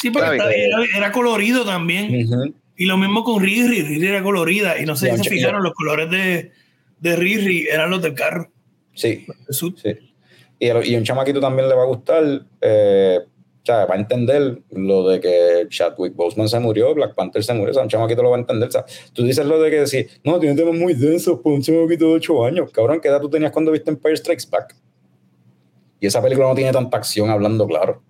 Sí, 0.00 0.10
porque 0.10 0.36
Está 0.36 0.52
era, 0.52 0.78
era 0.96 1.12
colorido 1.12 1.64
también. 1.64 2.24
Ujú. 2.26 2.54
Y 2.76 2.86
lo 2.86 2.98
mismo 2.98 3.24
con 3.24 3.42
Riri, 3.42 3.82
Riri 3.82 4.06
era 4.08 4.22
colorida. 4.22 4.78
Y 4.80 4.84
no 4.84 4.96
sé 4.96 5.16
si 5.16 5.22
se 5.24 5.30
fijaron, 5.30 5.62
los 5.62 5.72
colores 5.72 6.10
de, 6.10 6.52
de 7.04 7.16
Riri 7.16 7.68
eran 7.70 7.90
los 7.90 8.00
del 8.02 8.14
carro. 8.14 8.50
Sí, 8.94 9.26
el 9.48 9.54
sí. 9.54 9.74
Y, 10.58 10.68
a- 10.70 10.84
y 10.84 10.94
a 10.94 10.98
un 10.98 11.04
chamaquito 11.04 11.38
también 11.38 11.68
le 11.68 11.74
va 11.74 11.82
a 11.82 11.86
gustar, 11.86 12.24
eh, 12.62 13.18
o 13.22 13.66
sea, 13.66 13.84
va 13.86 13.94
a 13.94 13.98
entender 13.98 14.62
lo 14.70 15.06
de 15.08 15.20
que 15.20 15.66
Chadwick 15.68 16.14
Boseman 16.16 16.48
se 16.48 16.58
murió, 16.60 16.94
Black 16.94 17.14
Panther 17.14 17.44
se 17.44 17.52
murió, 17.52 17.72
o 17.72 17.74
sea, 17.74 17.82
un 17.82 17.88
chamaquito 17.90 18.22
lo 18.22 18.30
va 18.30 18.36
a 18.36 18.40
entender. 18.40 18.68
O 18.68 18.72
sea, 18.72 18.84
tú 19.12 19.22
dices 19.22 19.44
lo 19.44 19.60
de 19.60 19.70
que 19.70 19.80
decir, 19.80 20.08
no, 20.24 20.38
tiene 20.40 20.56
temas 20.56 20.74
muy 20.74 20.94
densos 20.94 21.40
por 21.40 21.52
un 21.52 21.60
chamaquito 21.62 22.06
de 22.06 22.12
8 22.14 22.44
años. 22.46 22.70
Cabrón, 22.72 23.00
¿qué 23.02 23.08
edad 23.08 23.20
tú 23.20 23.28
tenías 23.28 23.52
cuando 23.52 23.70
viste 23.70 23.90
Empire 23.90 24.16
Strikes 24.16 24.44
Back? 24.50 24.74
Y 26.00 26.06
esa 26.06 26.22
película 26.22 26.48
no 26.48 26.54
tiene 26.54 26.72
tanta 26.72 26.96
acción 26.96 27.28
hablando 27.30 27.66
claro. 27.66 28.02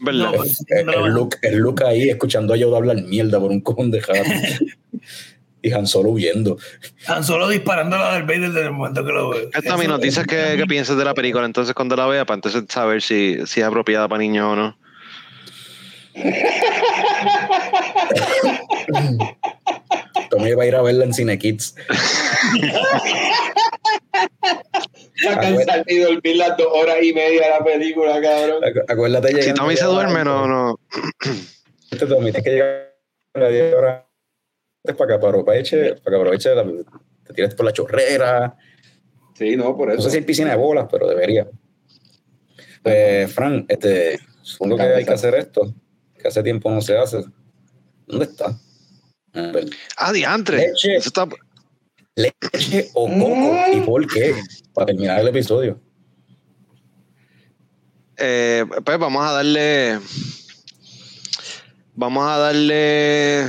¿Verdad? 0.00 0.32
No, 0.32 0.44
el, 1.06 1.12
look, 1.12 1.36
el 1.42 1.56
look 1.58 1.82
ahí 1.84 2.08
escuchando 2.08 2.54
a 2.54 2.56
Yoda 2.56 2.78
hablar 2.78 3.02
mierda 3.02 3.38
por 3.38 3.50
un 3.50 3.60
cojón 3.60 3.90
de 3.90 4.00
jato. 4.00 4.20
y 5.62 5.72
Han 5.72 5.86
Solo 5.86 6.10
huyendo. 6.10 6.56
Tan 7.06 7.22
solo 7.24 7.48
disparando 7.48 7.96
a 7.96 7.98
la 8.00 8.14
del 8.14 8.22
Vader 8.24 8.50
desde 8.52 8.62
el 8.66 8.72
momento 8.72 9.04
que 9.04 9.12
lo 9.12 9.30
veo. 9.30 9.48
Esta 9.52 9.74
es 9.74 9.78
mi 9.80 9.86
noticia 9.86 10.24
que, 10.24 10.54
que 10.56 10.66
piensas 10.66 10.96
de 10.96 11.04
la 11.04 11.14
película, 11.14 11.44
entonces 11.46 11.74
cuando 11.74 11.96
la 11.96 12.06
vea, 12.06 12.24
para 12.24 12.36
entonces 12.36 12.64
saber 12.68 13.02
si, 13.02 13.38
si 13.46 13.60
es 13.60 13.66
apropiada 13.66 14.08
para 14.08 14.20
niños 14.20 14.44
o 14.52 14.56
no. 14.56 14.76
Tommy 20.30 20.54
va 20.54 20.62
a 20.62 20.66
ir 20.66 20.76
a 20.76 20.82
verla 20.82 21.04
en 21.04 21.14
Cine 21.14 21.38
Kids. 21.38 21.74
La 25.22 25.38
cansar 25.40 25.84
y 25.86 25.98
dormir 25.98 26.36
las 26.36 26.56
dos 26.56 26.68
horas 26.70 26.96
y 27.02 27.12
media 27.12 27.42
de 27.42 27.50
la 27.50 27.64
película, 27.64 28.20
cabrón. 28.20 28.62
Acu- 28.62 28.84
Acuérdate 28.88 29.42
Si 29.42 29.52
Tommy 29.54 29.76
se 29.76 29.84
duerme, 29.84 30.24
no, 30.24 30.46
no. 30.46 30.78
Este 31.90 32.06
Tommy, 32.06 32.32
que 32.32 32.50
llegar 32.50 32.94
a 33.34 33.38
las 33.40 33.50
10 33.50 33.74
horas 33.74 34.02
antes 34.84 34.96
para 34.96 35.08
que 35.08 35.14
aproveche, 35.26 35.94
para 35.96 36.16
que 36.16 36.20
aproveche 36.20 36.54
la- 36.54 36.64
te 37.24 37.34
tires 37.34 37.54
por 37.54 37.66
la 37.66 37.72
chorrera. 37.72 38.56
Sí, 39.34 39.56
no, 39.56 39.76
por 39.76 39.88
No 39.88 39.94
eso. 39.94 40.02
sé 40.04 40.10
si 40.10 40.16
hay 40.18 40.22
piscina 40.24 40.50
de 40.50 40.56
bolas, 40.56 40.86
pero 40.90 41.06
debería. 41.08 41.48
Pues, 42.82 43.32
Fran, 43.32 43.66
este, 43.68 44.18
supongo 44.42 44.76
que 44.76 44.82
hay 44.82 45.04
que 45.04 45.12
hacer 45.12 45.34
esto, 45.34 45.74
que 46.18 46.28
hace 46.28 46.42
tiempo 46.42 46.70
no 46.70 46.80
se 46.80 46.96
hace. 46.96 47.22
¿Dónde 48.06 48.24
está? 48.24 48.58
Ah, 49.96 50.12
diantre. 50.12 50.56
Leche. 50.56 50.96
Eso 50.96 51.08
está, 51.08 51.28
¿Leche 52.16 52.90
o 52.94 53.06
coco? 53.06 53.56
¿Y 53.72 53.80
por 53.82 54.06
qué? 54.06 54.34
Para 54.74 54.86
terminar 54.86 55.20
el 55.20 55.28
episodio. 55.28 55.80
Eh, 58.16 58.64
pues 58.84 58.98
vamos 58.98 59.24
a 59.24 59.32
darle. 59.32 59.98
Vamos 61.94 62.26
a 62.28 62.36
darle. 62.38 63.46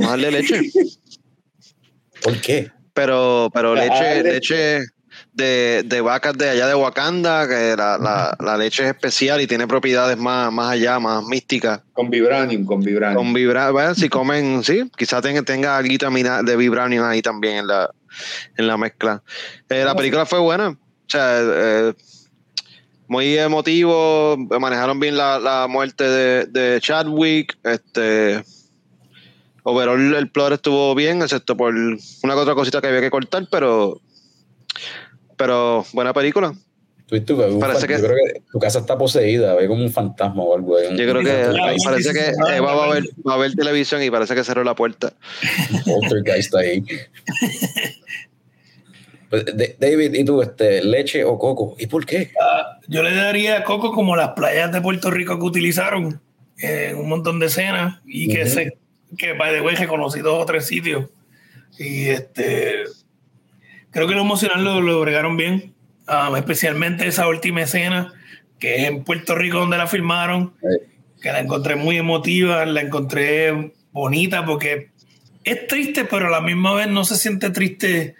Vamos 0.00 0.06
a 0.06 0.10
darle 0.10 0.30
leche. 0.42 0.60
¿Por 2.22 2.40
qué? 2.40 2.70
Pero, 2.94 3.50
pero 3.52 3.72
Ah, 3.72 3.76
leche, 3.76 4.22
leche. 4.22 4.32
leche 4.32 4.86
de, 5.32 5.82
de 5.84 6.00
vacas 6.00 6.36
de 6.36 6.50
allá 6.50 6.66
de 6.66 6.74
Wakanda, 6.74 7.48
que 7.48 7.74
la, 7.76 7.98
la- 7.98 8.36
la 8.40 8.56
leche 8.56 8.82
es 8.84 8.90
especial 8.90 9.40
y 9.40 9.46
tiene 9.46 9.66
propiedades 9.66 10.16
más, 10.18 10.52
más 10.52 10.72
allá, 10.72 10.98
más 10.98 11.24
místicas. 11.24 11.80
Con 11.92 12.10
Vibranium, 12.10 12.64
con 12.66 12.80
Vibranium. 12.80 13.16
Con 13.16 13.32
vibra, 13.32 13.70
bueno, 13.70 13.94
si 13.94 14.08
comen, 14.08 14.62
sí, 14.64 14.90
quizás 14.96 15.22
tenga, 15.22 15.42
tenga 15.42 15.76
algo 15.76 16.42
de 16.44 16.56
vibranium 16.56 17.04
ahí 17.04 17.22
también 17.22 17.58
en 17.58 17.66
la, 17.68 17.90
en 18.56 18.66
la 18.66 18.76
mezcla. 18.76 19.22
Eh, 19.68 19.84
la 19.84 19.94
película 19.94 20.26
fue 20.26 20.38
buena, 20.40 20.68
o 20.70 20.78
sea, 21.08 21.38
eh, 21.40 21.94
muy 23.08 23.36
emotivo, 23.36 24.36
manejaron 24.36 25.00
bien 25.00 25.16
la, 25.16 25.38
la 25.38 25.66
muerte 25.68 26.04
de, 26.04 26.46
de 26.46 26.80
Chadwick, 26.80 27.56
este 27.64 28.44
overall 29.64 30.14
el 30.14 30.30
plot 30.30 30.52
estuvo 30.54 30.94
bien, 30.94 31.22
excepto 31.22 31.56
por 31.56 31.74
una 31.74 32.34
que 32.34 32.40
otra 32.40 32.54
cosita 32.54 32.80
que 32.80 32.88
había 32.88 33.00
que 33.00 33.10
cortar, 33.10 33.46
pero 33.50 34.00
pero 35.36 35.84
buena 35.92 36.12
película. 36.12 36.52
Tú, 37.06 37.20
tú, 37.22 37.36
tú, 37.36 37.58
Parece 37.58 37.88
que- 37.88 37.94
yo 37.94 38.04
creo 38.04 38.14
que 38.14 38.40
tu 38.52 38.58
casa 38.60 38.78
está 38.78 38.96
poseída, 38.96 39.54
ve 39.56 39.66
como 39.66 39.82
un 39.82 39.90
fantasma 39.90 40.42
o 40.44 40.54
algo. 40.54 40.76
un- 40.76 40.96
Yo 40.96 41.10
creo 41.10 41.22
que 41.24 41.76
parece 41.84 42.12
sí, 42.12 42.14
que. 42.18 42.54
Eva 42.56 42.72
va 42.74 42.84
a 42.84 42.94
ver, 42.94 43.04
va 43.28 43.34
a 43.34 43.36
ver 43.38 43.52
televisión 43.54 44.00
y 44.02 44.10
parece 44.10 44.34
que 44.36 44.44
cerró 44.44 44.62
la 44.62 44.76
puerta. 44.76 45.12
poltergeist 45.86 46.54
ahí. 46.54 46.84
Pues, 49.28 49.44
David, 49.78 50.14
¿y 50.14 50.24
tú, 50.24 50.42
este, 50.42 50.82
leche 50.84 51.22
o 51.24 51.38
coco? 51.38 51.76
¿Y 51.78 51.86
por 51.86 52.04
qué? 52.04 52.32
Ah, 52.40 52.78
yo 52.88 53.02
le 53.02 53.14
daría 53.14 53.58
a 53.58 53.64
Coco 53.64 53.92
como 53.92 54.16
las 54.16 54.30
playas 54.30 54.72
de 54.72 54.80
Puerto 54.80 55.10
Rico 55.10 55.38
que 55.38 55.44
utilizaron 55.44 56.20
en 56.58 56.96
un 56.96 57.08
montón 57.08 57.38
de 57.38 57.46
escenas 57.46 58.00
y 58.04 58.28
que 58.28 58.42
Ujú. 58.42 58.50
se 58.50 58.78
que 59.16 59.32
by 59.32 59.52
the 59.52 59.60
way 59.60 59.76
reconocí 59.76 60.20
dos 60.20 60.42
o 60.42 60.46
tres 60.46 60.66
sitios. 60.66 61.08
Y 61.78 62.08
este 62.08 62.84
creo 63.90 64.06
que 64.06 64.14
lo 64.14 64.22
emocional 64.22 64.64
lo, 64.64 64.80
lo 64.80 65.00
bregaron 65.00 65.36
bien. 65.36 65.74
Ah, 66.06 66.32
especialmente 66.36 67.06
esa 67.06 67.28
última 67.28 67.62
escena 67.62 68.12
que 68.58 68.76
es 68.76 68.88
en 68.88 69.04
Puerto 69.04 69.34
Rico 69.34 69.58
donde 69.58 69.78
la 69.78 69.86
filmaron 69.86 70.54
que 71.22 71.32
la 71.32 71.40
encontré 71.40 71.76
muy 71.76 71.96
emotiva 71.96 72.66
la 72.66 72.80
encontré 72.80 73.72
bonita 73.92 74.44
porque 74.44 74.90
es 75.44 75.66
triste 75.66 76.04
pero 76.04 76.26
a 76.26 76.30
la 76.30 76.40
misma 76.40 76.74
vez 76.74 76.88
no 76.88 77.04
se 77.04 77.16
siente 77.16 77.50
triste 77.50 78.16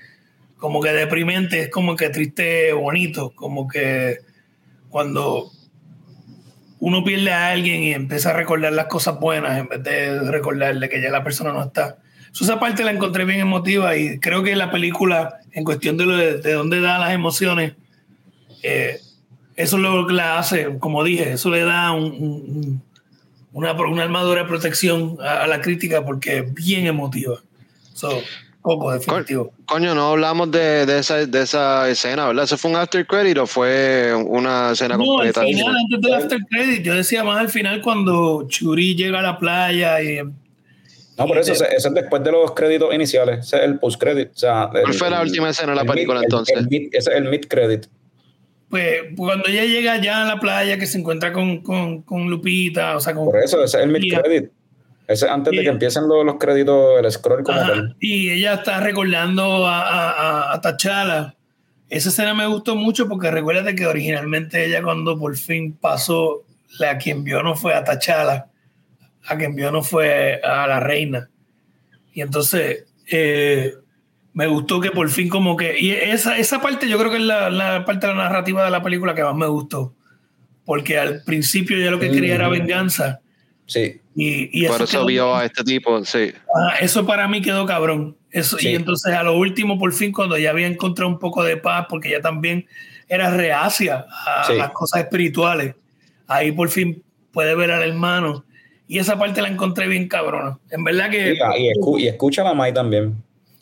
como 0.60 0.82
que 0.82 0.92
deprimente, 0.92 1.62
es 1.62 1.70
como 1.70 1.96
que 1.96 2.10
triste 2.10 2.72
bonito, 2.74 3.32
como 3.34 3.66
que 3.66 4.18
cuando 4.90 5.50
uno 6.80 7.04
pierde 7.04 7.30
a 7.32 7.50
alguien 7.50 7.82
y 7.82 7.92
empieza 7.92 8.30
a 8.30 8.32
recordar 8.32 8.72
las 8.72 8.86
cosas 8.86 9.20
buenas 9.20 9.58
en 9.58 9.68
vez 9.68 9.82
de 9.84 10.30
recordarle 10.30 10.88
que 10.88 11.00
ya 11.00 11.10
la 11.10 11.22
persona 11.22 11.52
no 11.52 11.62
está. 11.62 11.98
Esa 12.32 12.58
parte 12.60 12.84
la 12.84 12.90
encontré 12.92 13.24
bien 13.24 13.40
emotiva 13.40 13.96
y 13.96 14.18
creo 14.18 14.42
que 14.42 14.56
la 14.56 14.70
película, 14.70 15.40
en 15.52 15.64
cuestión 15.64 15.96
de, 15.96 16.06
lo 16.06 16.16
de, 16.16 16.38
de 16.38 16.52
dónde 16.54 16.80
da 16.80 16.98
las 16.98 17.12
emociones, 17.12 17.74
eh, 18.62 18.98
eso 19.56 19.76
es 19.76 19.82
lo 19.82 20.06
que 20.06 20.14
la 20.14 20.38
hace, 20.38 20.78
como 20.78 21.04
dije, 21.04 21.32
eso 21.32 21.50
le 21.50 21.64
da 21.64 21.92
un- 21.92 22.04
un- 22.12 22.82
una, 23.52 23.72
una 23.72 24.02
armadura 24.04 24.42
de 24.42 24.48
protección 24.48 25.16
a, 25.20 25.42
a 25.42 25.46
la 25.48 25.60
crítica 25.60 26.04
porque 26.04 26.38
es 26.38 26.54
bien 26.54 26.86
emotiva. 26.86 27.40
So, 27.94 28.20
poco 28.62 28.92
definitivo. 28.92 29.52
Coño, 29.66 29.94
no 29.94 30.10
hablamos 30.10 30.50
de, 30.50 30.84
de 30.86 30.98
esa, 30.98 31.24
de 31.26 31.42
esa 31.42 31.88
escena, 31.88 32.26
¿verdad? 32.26 32.44
¿Eso 32.44 32.58
fue 32.58 32.70
un 32.70 32.76
after 32.76 33.06
credit 33.06 33.38
o 33.38 33.46
fue 33.46 34.12
una 34.14 34.72
escena 34.72 34.96
No, 34.96 35.02
al 35.02 35.08
completa? 35.32 35.42
final, 35.42 35.76
antes 35.76 36.00
del 36.00 36.14
after 36.14 36.38
credit, 36.50 36.82
yo 36.82 36.94
decía 36.94 37.24
más 37.24 37.38
al 37.40 37.48
final 37.48 37.80
cuando 37.82 38.46
Churi 38.48 38.94
llega 38.94 39.20
a 39.20 39.22
la 39.22 39.38
playa 39.38 40.02
y 40.02 40.18
No, 40.22 41.26
por 41.26 41.38
eso, 41.38 41.52
ese, 41.52 41.64
ese 41.74 41.88
es 41.88 41.94
después 41.94 42.22
de 42.24 42.32
los 42.32 42.52
créditos 42.52 42.94
iniciales, 42.94 43.46
ese 43.46 43.56
es 43.58 43.62
el 43.64 43.78
post-credit. 43.78 44.30
O 44.34 44.38
sea, 44.38 44.68
¿Cuál 44.70 44.84
el- 44.86 44.94
fue 44.94 45.10
la 45.10 45.20
el- 45.22 45.28
última 45.28 45.50
escena 45.50 45.70
de 45.72 45.76
la 45.76 45.82
el 45.82 45.88
película 45.88 46.18
mid- 46.20 46.22
el- 46.22 46.24
entonces? 46.26 46.56
el 46.56 46.68
mid- 46.68 46.88
ese 46.92 47.10
es 47.10 47.16
el 47.16 47.28
mid-credit. 47.28 47.86
pues 48.68 49.00
cuando 49.16 49.48
ella 49.48 49.64
llega 49.64 49.96
ya 50.00 50.22
a 50.22 50.26
la 50.26 50.38
playa 50.38 50.78
que 50.78 50.86
se 50.86 50.96
encuentra 50.98 51.32
con, 51.32 51.58
con, 51.62 52.02
con 52.02 52.30
Lupita, 52.30 52.96
o 52.96 53.00
sea, 53.00 53.14
con... 53.14 53.24
Por 53.24 53.42
eso, 53.42 53.62
ese 53.64 53.78
es 53.78 53.84
el 53.84 53.90
mid-credit. 53.90 54.50
Es 55.10 55.22
antes 55.24 55.50
de 55.50 55.60
Y- 55.60 55.64
que 55.64 55.70
empiecen 55.70 56.06
los, 56.06 56.24
los 56.24 56.36
créditos, 56.36 57.00
el 57.04 57.10
scroll 57.10 57.42
como 57.42 57.58
Ajá, 57.58 57.68
tal. 57.72 57.96
y 58.00 58.30
ella 58.30 58.54
está 58.54 58.78
recordando 58.80 59.66
a, 59.66 59.80
a, 59.82 60.10
a- 60.10 60.54
a 60.54 60.60
T'Challa. 60.60 61.34
Esa 61.88 62.10
escena 62.10 62.32
me 62.34 62.46
gustó 62.46 62.76
mucho 62.76 63.08
porque 63.08 63.30
recuérdate 63.30 63.74
que 63.74 63.86
originalmente 63.86 64.64
ella 64.64 64.82
cuando 64.82 65.18
por 65.18 65.36
fin 65.36 65.72
pasó, 65.72 66.44
la 66.78 66.96
quien 66.98 67.24
vio 67.24 67.42
no 67.42 67.56
fue 67.56 67.74
a 67.74 67.82
T'Challa, 67.82 68.46
a 69.26 69.36
quien 69.36 69.56
vio 69.56 69.72
no 69.72 69.82
fue 69.82 70.40
a 70.44 70.66
la 70.68 70.78
reina. 70.78 71.28
Y 72.14 72.20
entonces 72.20 72.84
eh, 73.10 73.74
me 74.32 74.46
gustó 74.46 74.80
que 74.80 74.92
por 74.92 75.08
fin 75.10 75.28
como 75.28 75.56
que... 75.56 75.80
Y 75.80 75.90
esa, 75.90 76.38
esa 76.38 76.60
parte 76.62 76.88
yo 76.88 76.96
creo 76.98 77.10
que 77.10 77.16
es 77.16 77.24
la, 77.24 77.50
la 77.50 77.84
parte 77.84 78.06
de 78.06 78.14
la 78.14 78.22
narrativa 78.22 78.64
de 78.64 78.70
la 78.70 78.80
película 78.82 79.14
que 79.16 79.24
más 79.24 79.34
me 79.34 79.46
gustó. 79.48 79.92
Porque 80.64 80.98
al 81.00 81.24
principio 81.24 81.76
ella 81.76 81.90
lo 81.90 81.98
que 81.98 82.12
quería 82.12 82.36
era 82.36 82.48
Mm. 82.48 82.52
venganza. 82.52 83.20
Sí, 83.66 83.99
Y, 84.22 84.50
y 84.52 84.66
Por 84.66 84.74
eso 84.76 84.84
eso 84.84 84.92
quedó- 84.98 85.06
vio 85.06 85.34
a 85.36 85.44
este 85.46 85.64
tipo, 85.64 86.04
sí. 86.04 86.32
Ah, 86.54 86.74
eso 86.80 87.06
para 87.06 87.26
mí 87.28 87.40
quedó 87.40 87.64
cabrón. 87.64 88.16
Eso, 88.30 88.58
Sí. 88.58 88.68
Y 88.68 88.74
entonces 88.74 89.14
a 89.14 89.22
lo 89.22 89.36
último, 89.38 89.78
por 89.78 89.92
fin, 89.92 90.12
cuando 90.12 90.36
ya 90.36 90.50
había 90.50 90.66
encontrado 90.66 91.10
un 91.10 91.18
poco 91.18 91.42
de 91.42 91.56
paz, 91.56 91.86
porque 91.88 92.08
ella 92.08 92.20
también 92.20 92.66
era 93.08 93.30
reacia 93.34 94.06
a 94.26 94.44
Sí. 94.46 94.54
las 94.54 94.70
cosas 94.72 95.02
espirituales, 95.04 95.74
ahí 96.26 96.52
por 96.52 96.68
fin 96.68 97.02
puede 97.32 97.54
ver 97.54 97.70
al 97.70 97.82
hermano. 97.82 98.44
Y 98.86 98.98
esa 98.98 99.18
parte 99.18 99.40
la 99.40 99.48
encontré 99.48 99.86
bien 99.88 100.06
cabrona. 100.08 100.58
En 100.70 100.84
verdad 100.84 101.08
que... 101.10 101.32
y, 101.32 101.62
y 101.66 101.70
escu- 101.72 101.98
y 102.00 102.08
escucha 102.08 102.42
a 102.42 102.44
la 102.46 102.54
Mai 102.54 102.74
también. 102.74 103.14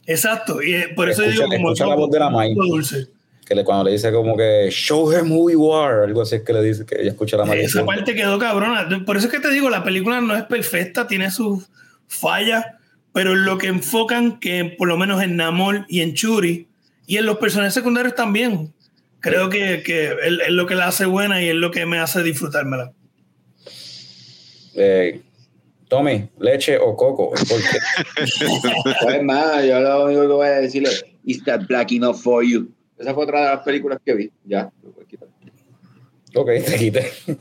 Exacto. 0.06 0.62
Y 0.62 0.72
eh, 0.74 0.88
por 0.96 1.08
eso 1.08 1.22
Escucha- 1.22 1.44
digo 1.44 1.56
como... 1.56 1.68
escucha 1.72 1.86
la 1.86 1.94
voz 1.94 2.10
de 2.10 2.18
la 2.18 2.30
Mai. 2.30 2.54
Dulce. 2.54 3.06
Que 3.48 3.54
le, 3.54 3.64
cuando 3.64 3.84
le 3.84 3.92
dice 3.92 4.12
como 4.12 4.36
que 4.36 4.68
show 4.70 5.10
him 5.10 5.32
who 5.32 5.50
you 5.50 5.72
are, 5.72 6.04
algo 6.04 6.20
así 6.20 6.36
es 6.36 6.42
que 6.42 6.52
le 6.52 6.62
dice 6.62 6.84
que 6.84 7.00
ella 7.00 7.12
escucha 7.12 7.38
la 7.38 7.46
Mai. 7.46 7.60
Esa 7.60 7.86
parte 7.86 8.14
quedó 8.14 8.38
cabrona. 8.38 8.86
Por 9.06 9.16
eso 9.16 9.28
es 9.28 9.32
que 9.32 9.40
te 9.40 9.50
digo, 9.50 9.70
la 9.70 9.82
película 9.82 10.20
no 10.20 10.36
es 10.36 10.44
perfecta, 10.44 11.06
tiene 11.06 11.30
sus 11.30 11.66
fallas, 12.06 12.66
pero 13.14 13.34
lo 13.34 13.56
que 13.56 13.68
enfocan, 13.68 14.38
que 14.38 14.76
por 14.76 14.86
lo 14.86 14.98
menos 14.98 15.22
en 15.22 15.36
Namor 15.36 15.86
y 15.88 16.02
en 16.02 16.12
Churi, 16.12 16.68
y 17.06 17.16
en 17.16 17.24
los 17.24 17.38
personajes 17.38 17.72
secundarios 17.72 18.14
también, 18.14 18.74
creo 19.20 19.48
que, 19.48 19.82
que 19.82 20.08
es, 20.08 20.38
es 20.46 20.50
lo 20.50 20.66
que 20.66 20.74
la 20.74 20.88
hace 20.88 21.06
buena 21.06 21.42
y 21.42 21.48
es 21.48 21.54
lo 21.54 21.70
que 21.70 21.86
me 21.86 21.98
hace 21.98 22.22
disfrutármela. 22.22 22.92
Eh, 24.74 25.22
Tommy, 25.88 26.28
leche 26.38 26.78
o 26.78 26.94
coco. 26.94 27.30
¿Por 27.30 27.38
qué? 27.46 27.78
Pues 29.02 29.22
más, 29.22 29.64
yo 29.64 29.80
lo 29.80 30.04
único 30.04 30.20
que 30.20 30.26
voy 30.26 30.46
a 30.46 30.60
decirle 30.60 30.90
es, 30.90 31.04
is 31.24 31.42
that 31.44 31.62
black 31.66 31.92
enough 31.92 32.20
for 32.20 32.44
you? 32.44 32.70
Esa 32.98 33.14
fue 33.14 33.24
otra 33.24 33.40
de 33.40 33.46
las 33.56 33.60
películas 33.64 33.98
que 34.04 34.14
vi. 34.14 34.30
Ya, 34.44 34.70
lo 34.82 34.90
puedes 34.92 35.08
quitar. 35.08 35.28
ok, 36.34 36.46
te 36.66 36.76
quité. 36.78 37.10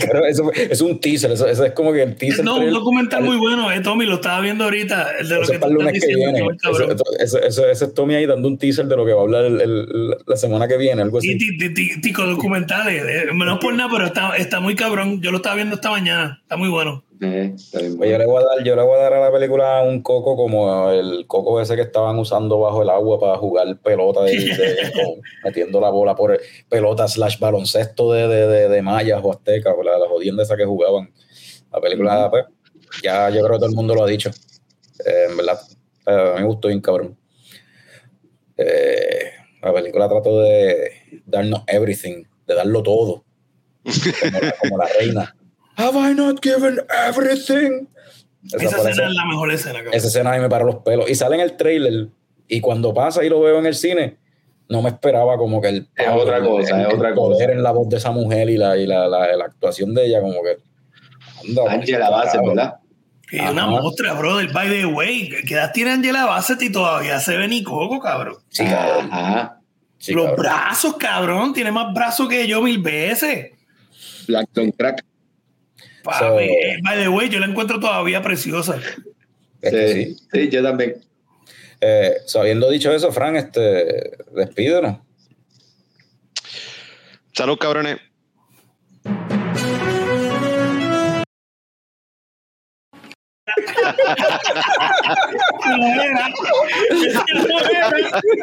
Claro, 0.00 0.26
eso 0.26 0.44
fue- 0.44 0.68
es 0.72 0.80
un 0.80 0.98
teaser, 1.00 1.30
eso, 1.32 1.46
eso 1.46 1.64
es 1.64 1.72
como 1.72 1.92
que 1.92 2.02
el 2.02 2.16
teaser. 2.16 2.44
No, 2.44 2.56
un 2.58 2.70
documental 2.72 3.22
muy 3.22 3.36
bueno, 3.36 3.70
eh, 3.72 3.80
Tommy, 3.80 4.06
lo 4.06 4.14
estaba 4.16 4.40
viendo 4.40 4.64
ahorita, 4.64 5.10
el 5.20 5.28
de 5.28 5.34
lo 5.36 5.42
Eso 5.42 5.50
que 5.52 5.56
es 5.56 5.60
tú 5.60 5.60
para 5.60 5.70
el 5.72 5.74
lunes 5.78 5.92
que 5.92 6.06
diciendo, 6.06 6.32
viene. 6.32 6.56
Eso, 6.62 6.90
eso- 7.18 7.38
eso- 7.42 7.66
eso 7.68 7.84
es 7.84 7.94
Tommy 7.94 8.14
ahí 8.14 8.26
dando 8.26 8.48
un 8.48 8.56
teaser 8.58 8.86
de 8.86 8.96
lo 8.96 9.04
que 9.04 9.12
va 9.12 9.20
a 9.20 9.24
hablar 9.24 9.44
el- 9.44 9.60
el- 9.60 10.16
la 10.26 10.36
semana 10.36 10.66
que 10.68 10.76
viene, 10.76 11.02
algo 11.02 11.18
Y 11.22 11.30
así. 11.34 11.38
ti- 11.74 12.00
tico 12.00 12.22
documentales, 12.26 13.02
eh, 13.04 13.26
no 13.34 13.58
por 13.58 13.74
nada, 13.74 13.90
pero 13.92 14.06
está, 14.06 14.36
está 14.36 14.60
muy 14.60 14.74
cabrón. 14.74 15.20
Yo 15.20 15.30
lo 15.30 15.36
estaba 15.38 15.56
viendo 15.56 15.74
esta 15.76 15.90
mañana, 15.90 16.38
está 16.42 16.56
muy 16.56 16.68
bueno. 16.68 17.04
Eh, 17.20 17.54
Pues 17.96 18.10
yo 18.10 18.18
le, 18.18 18.26
voy 18.26 18.42
a 18.42 18.46
dar, 18.46 18.64
yo 18.64 18.74
le 18.76 18.82
voy 18.82 18.98
a 18.98 19.02
dar 19.02 19.14
a 19.14 19.20
la 19.20 19.32
película 19.32 19.82
un 19.82 20.02
coco 20.02 20.36
como 20.36 20.90
el 20.90 21.26
coco 21.26 21.60
ese 21.60 21.76
que 21.76 21.82
estaban 21.82 22.18
usando 22.18 22.58
bajo 22.58 22.82
el 22.82 22.90
agua 22.90 23.18
para 23.20 23.38
jugar 23.38 23.78
pelota, 23.80 24.22
de, 24.24 24.32
de- 24.32 24.92
con- 24.94 25.20
metiendo 25.44 25.80
la 25.80 25.90
bola 25.90 26.14
por 26.16 26.32
el, 26.32 26.40
pelota 26.68 27.06
slash 27.08 27.38
baloncesto 27.38 28.12
de, 28.12 28.26
de, 28.28 28.46
de, 28.48 28.68
de 28.68 28.82
mayas 28.82 29.20
o 29.22 29.32
aztecas, 29.32 29.74
la, 29.84 29.98
la 29.98 30.08
jodienda 30.08 30.42
esa 30.42 30.56
que 30.56 30.64
jugaban. 30.64 31.12
La 31.72 31.80
película, 31.80 32.28
pues, 32.30 32.44
ya 33.02 33.30
yo 33.30 33.40
creo 33.42 33.52
que 33.52 33.58
todo 33.60 33.68
el 33.70 33.76
mundo 33.76 33.94
lo 33.94 34.04
ha 34.04 34.08
dicho. 34.08 34.30
Eh, 35.04 35.26
en 35.30 35.36
verdad, 35.36 35.60
eh, 36.06 36.34
me 36.38 36.44
gustó 36.44 36.68
bien 36.68 36.80
cabrón. 36.80 37.16
Eh, 38.56 39.30
la 39.62 39.72
película 39.72 40.08
trató 40.08 40.40
de 40.40 41.22
darnos 41.26 41.62
everything, 41.66 42.24
de 42.46 42.54
darlo 42.54 42.82
todo, 42.82 43.24
como 44.22 44.40
la, 44.40 44.54
como 44.60 44.78
la 44.78 44.88
reina. 44.98 45.36
Have 45.76 45.96
I 45.98 46.14
not 46.14 46.40
given 46.42 46.78
everything? 47.08 47.86
Esa, 48.52 48.56
Esa 48.78 48.90
escena 48.90 49.08
es 49.08 49.14
la 49.14 49.24
mejor 49.26 49.50
escena. 49.52 49.74
cabrón. 49.78 49.94
esa 49.94 50.06
escena 50.08 50.32
a 50.32 50.34
mí 50.36 50.40
me 50.40 50.48
paró 50.48 50.66
los 50.66 50.76
pelos. 50.76 51.08
Y 51.10 51.14
sale 51.14 51.36
en 51.36 51.40
el 51.40 51.56
trailer. 51.56 52.08
Y 52.46 52.60
cuando 52.60 52.92
pasa 52.92 53.24
y 53.24 53.28
lo 53.30 53.40
veo 53.40 53.58
en 53.58 53.66
el 53.66 53.74
cine, 53.74 54.18
no 54.68 54.82
me 54.82 54.90
esperaba 54.90 55.36
como 55.38 55.60
que 55.60 55.68
el, 55.68 55.88
Es 55.96 56.08
otra 56.08 56.40
cosa, 56.42 56.76
el- 56.76 56.86
es 56.88 56.94
otra 56.94 57.14
poder 57.14 57.46
cosa. 57.48 57.52
en 57.52 57.62
la 57.62 57.70
voz 57.72 57.88
de 57.88 57.96
esa 57.96 58.10
mujer 58.10 58.50
y 58.50 58.56
la, 58.58 58.76
y 58.76 58.86
la, 58.86 59.08
la, 59.08 59.34
la 59.36 59.44
actuación 59.46 59.94
de 59.94 60.06
ella, 60.06 60.20
como 60.20 60.42
que. 60.42 60.58
anda, 61.48 61.72
Angela 61.72 62.10
Bassett, 62.10 62.32
carajo. 62.32 62.48
¿verdad? 62.54 62.74
Que 63.26 63.36
es 63.38 63.50
una 63.50 63.66
mostra, 63.66 64.12
brother. 64.12 64.52
By 64.52 64.68
the 64.68 64.84
way, 64.86 65.30
¿qué 65.48 65.54
edad 65.54 65.72
tiene 65.72 65.92
Angela 65.92 66.26
Bassett 66.26 66.60
y 66.62 66.70
todavía 66.70 67.18
se 67.20 67.36
ve 67.38 67.48
ni 67.48 67.62
coco, 67.62 67.98
cabrón? 67.98 68.36
Sí, 68.50 68.64
cabrón. 68.64 69.08
Ajá. 69.10 69.60
Sí, 69.98 70.12
Los 70.12 70.26
cabrón. 70.26 70.42
brazos, 70.44 70.96
cabrón. 70.98 71.54
Tiene 71.54 71.72
más 71.72 71.94
brazos 71.94 72.28
que 72.28 72.46
yo 72.46 72.60
mil 72.60 72.78
veces. 72.82 73.52
Blackstone 74.28 74.72
Crack. 74.72 75.02
So- 76.18 76.38
eh, 76.40 76.78
by 76.82 76.98
the 76.98 77.08
way, 77.08 77.28
yo 77.28 77.38
la 77.40 77.46
encuentro 77.46 77.80
todavía 77.80 78.22
preciosa. 78.22 78.78
Es 79.62 79.70
que 79.70 79.92
Sí, 79.92 80.04
sí. 80.16 80.26
sí, 80.32 80.48
yo 80.50 80.62
también. 80.62 80.96
Eh, 81.80 82.14
so, 82.26 82.40
habiendo 82.40 82.70
dicho 82.70 82.92
eso, 82.92 83.10
Fran, 83.12 83.36
este, 83.36 84.16
despídenos. 84.34 84.98
Salud, 87.32 87.58
cabrones. 87.58 87.98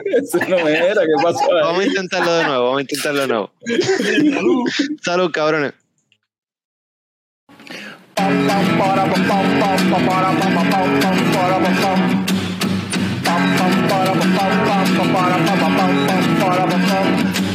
Eso 0.06 0.40
no 0.50 0.68
era, 0.68 1.02
¿qué 1.02 1.24
pasó 1.24 1.40
Vamos 1.54 1.82
a 1.84 1.86
intentarlo 1.88 2.34
de 2.34 2.44
nuevo, 2.46 2.64
vamos 2.66 2.78
a 2.80 2.82
intentarlo 2.82 3.22
de 3.22 3.28
nuevo. 3.28 3.52
Salud. 4.34 4.70
Salud, 5.04 5.32
cabrones. 5.32 5.74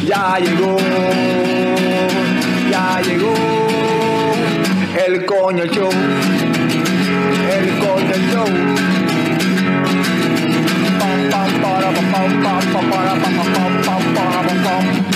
Ya 0.07 0.39
llegó, 0.39 0.77
ya 2.71 3.03
llegó 3.03 3.35
el 5.05 5.27
coño 5.27 5.65
el 5.65 5.71
coño 7.79 8.15
show. 8.31 8.47
Pam, 10.99 11.19
pam, 11.31 11.51
para, 11.61 11.89
pam, 11.91 12.07
pam, 12.13 12.31
para, 12.91 13.15
pam, 13.15 13.23
pam, 13.23 13.35
pam. 13.85 14.03
Pam, 14.65 15.16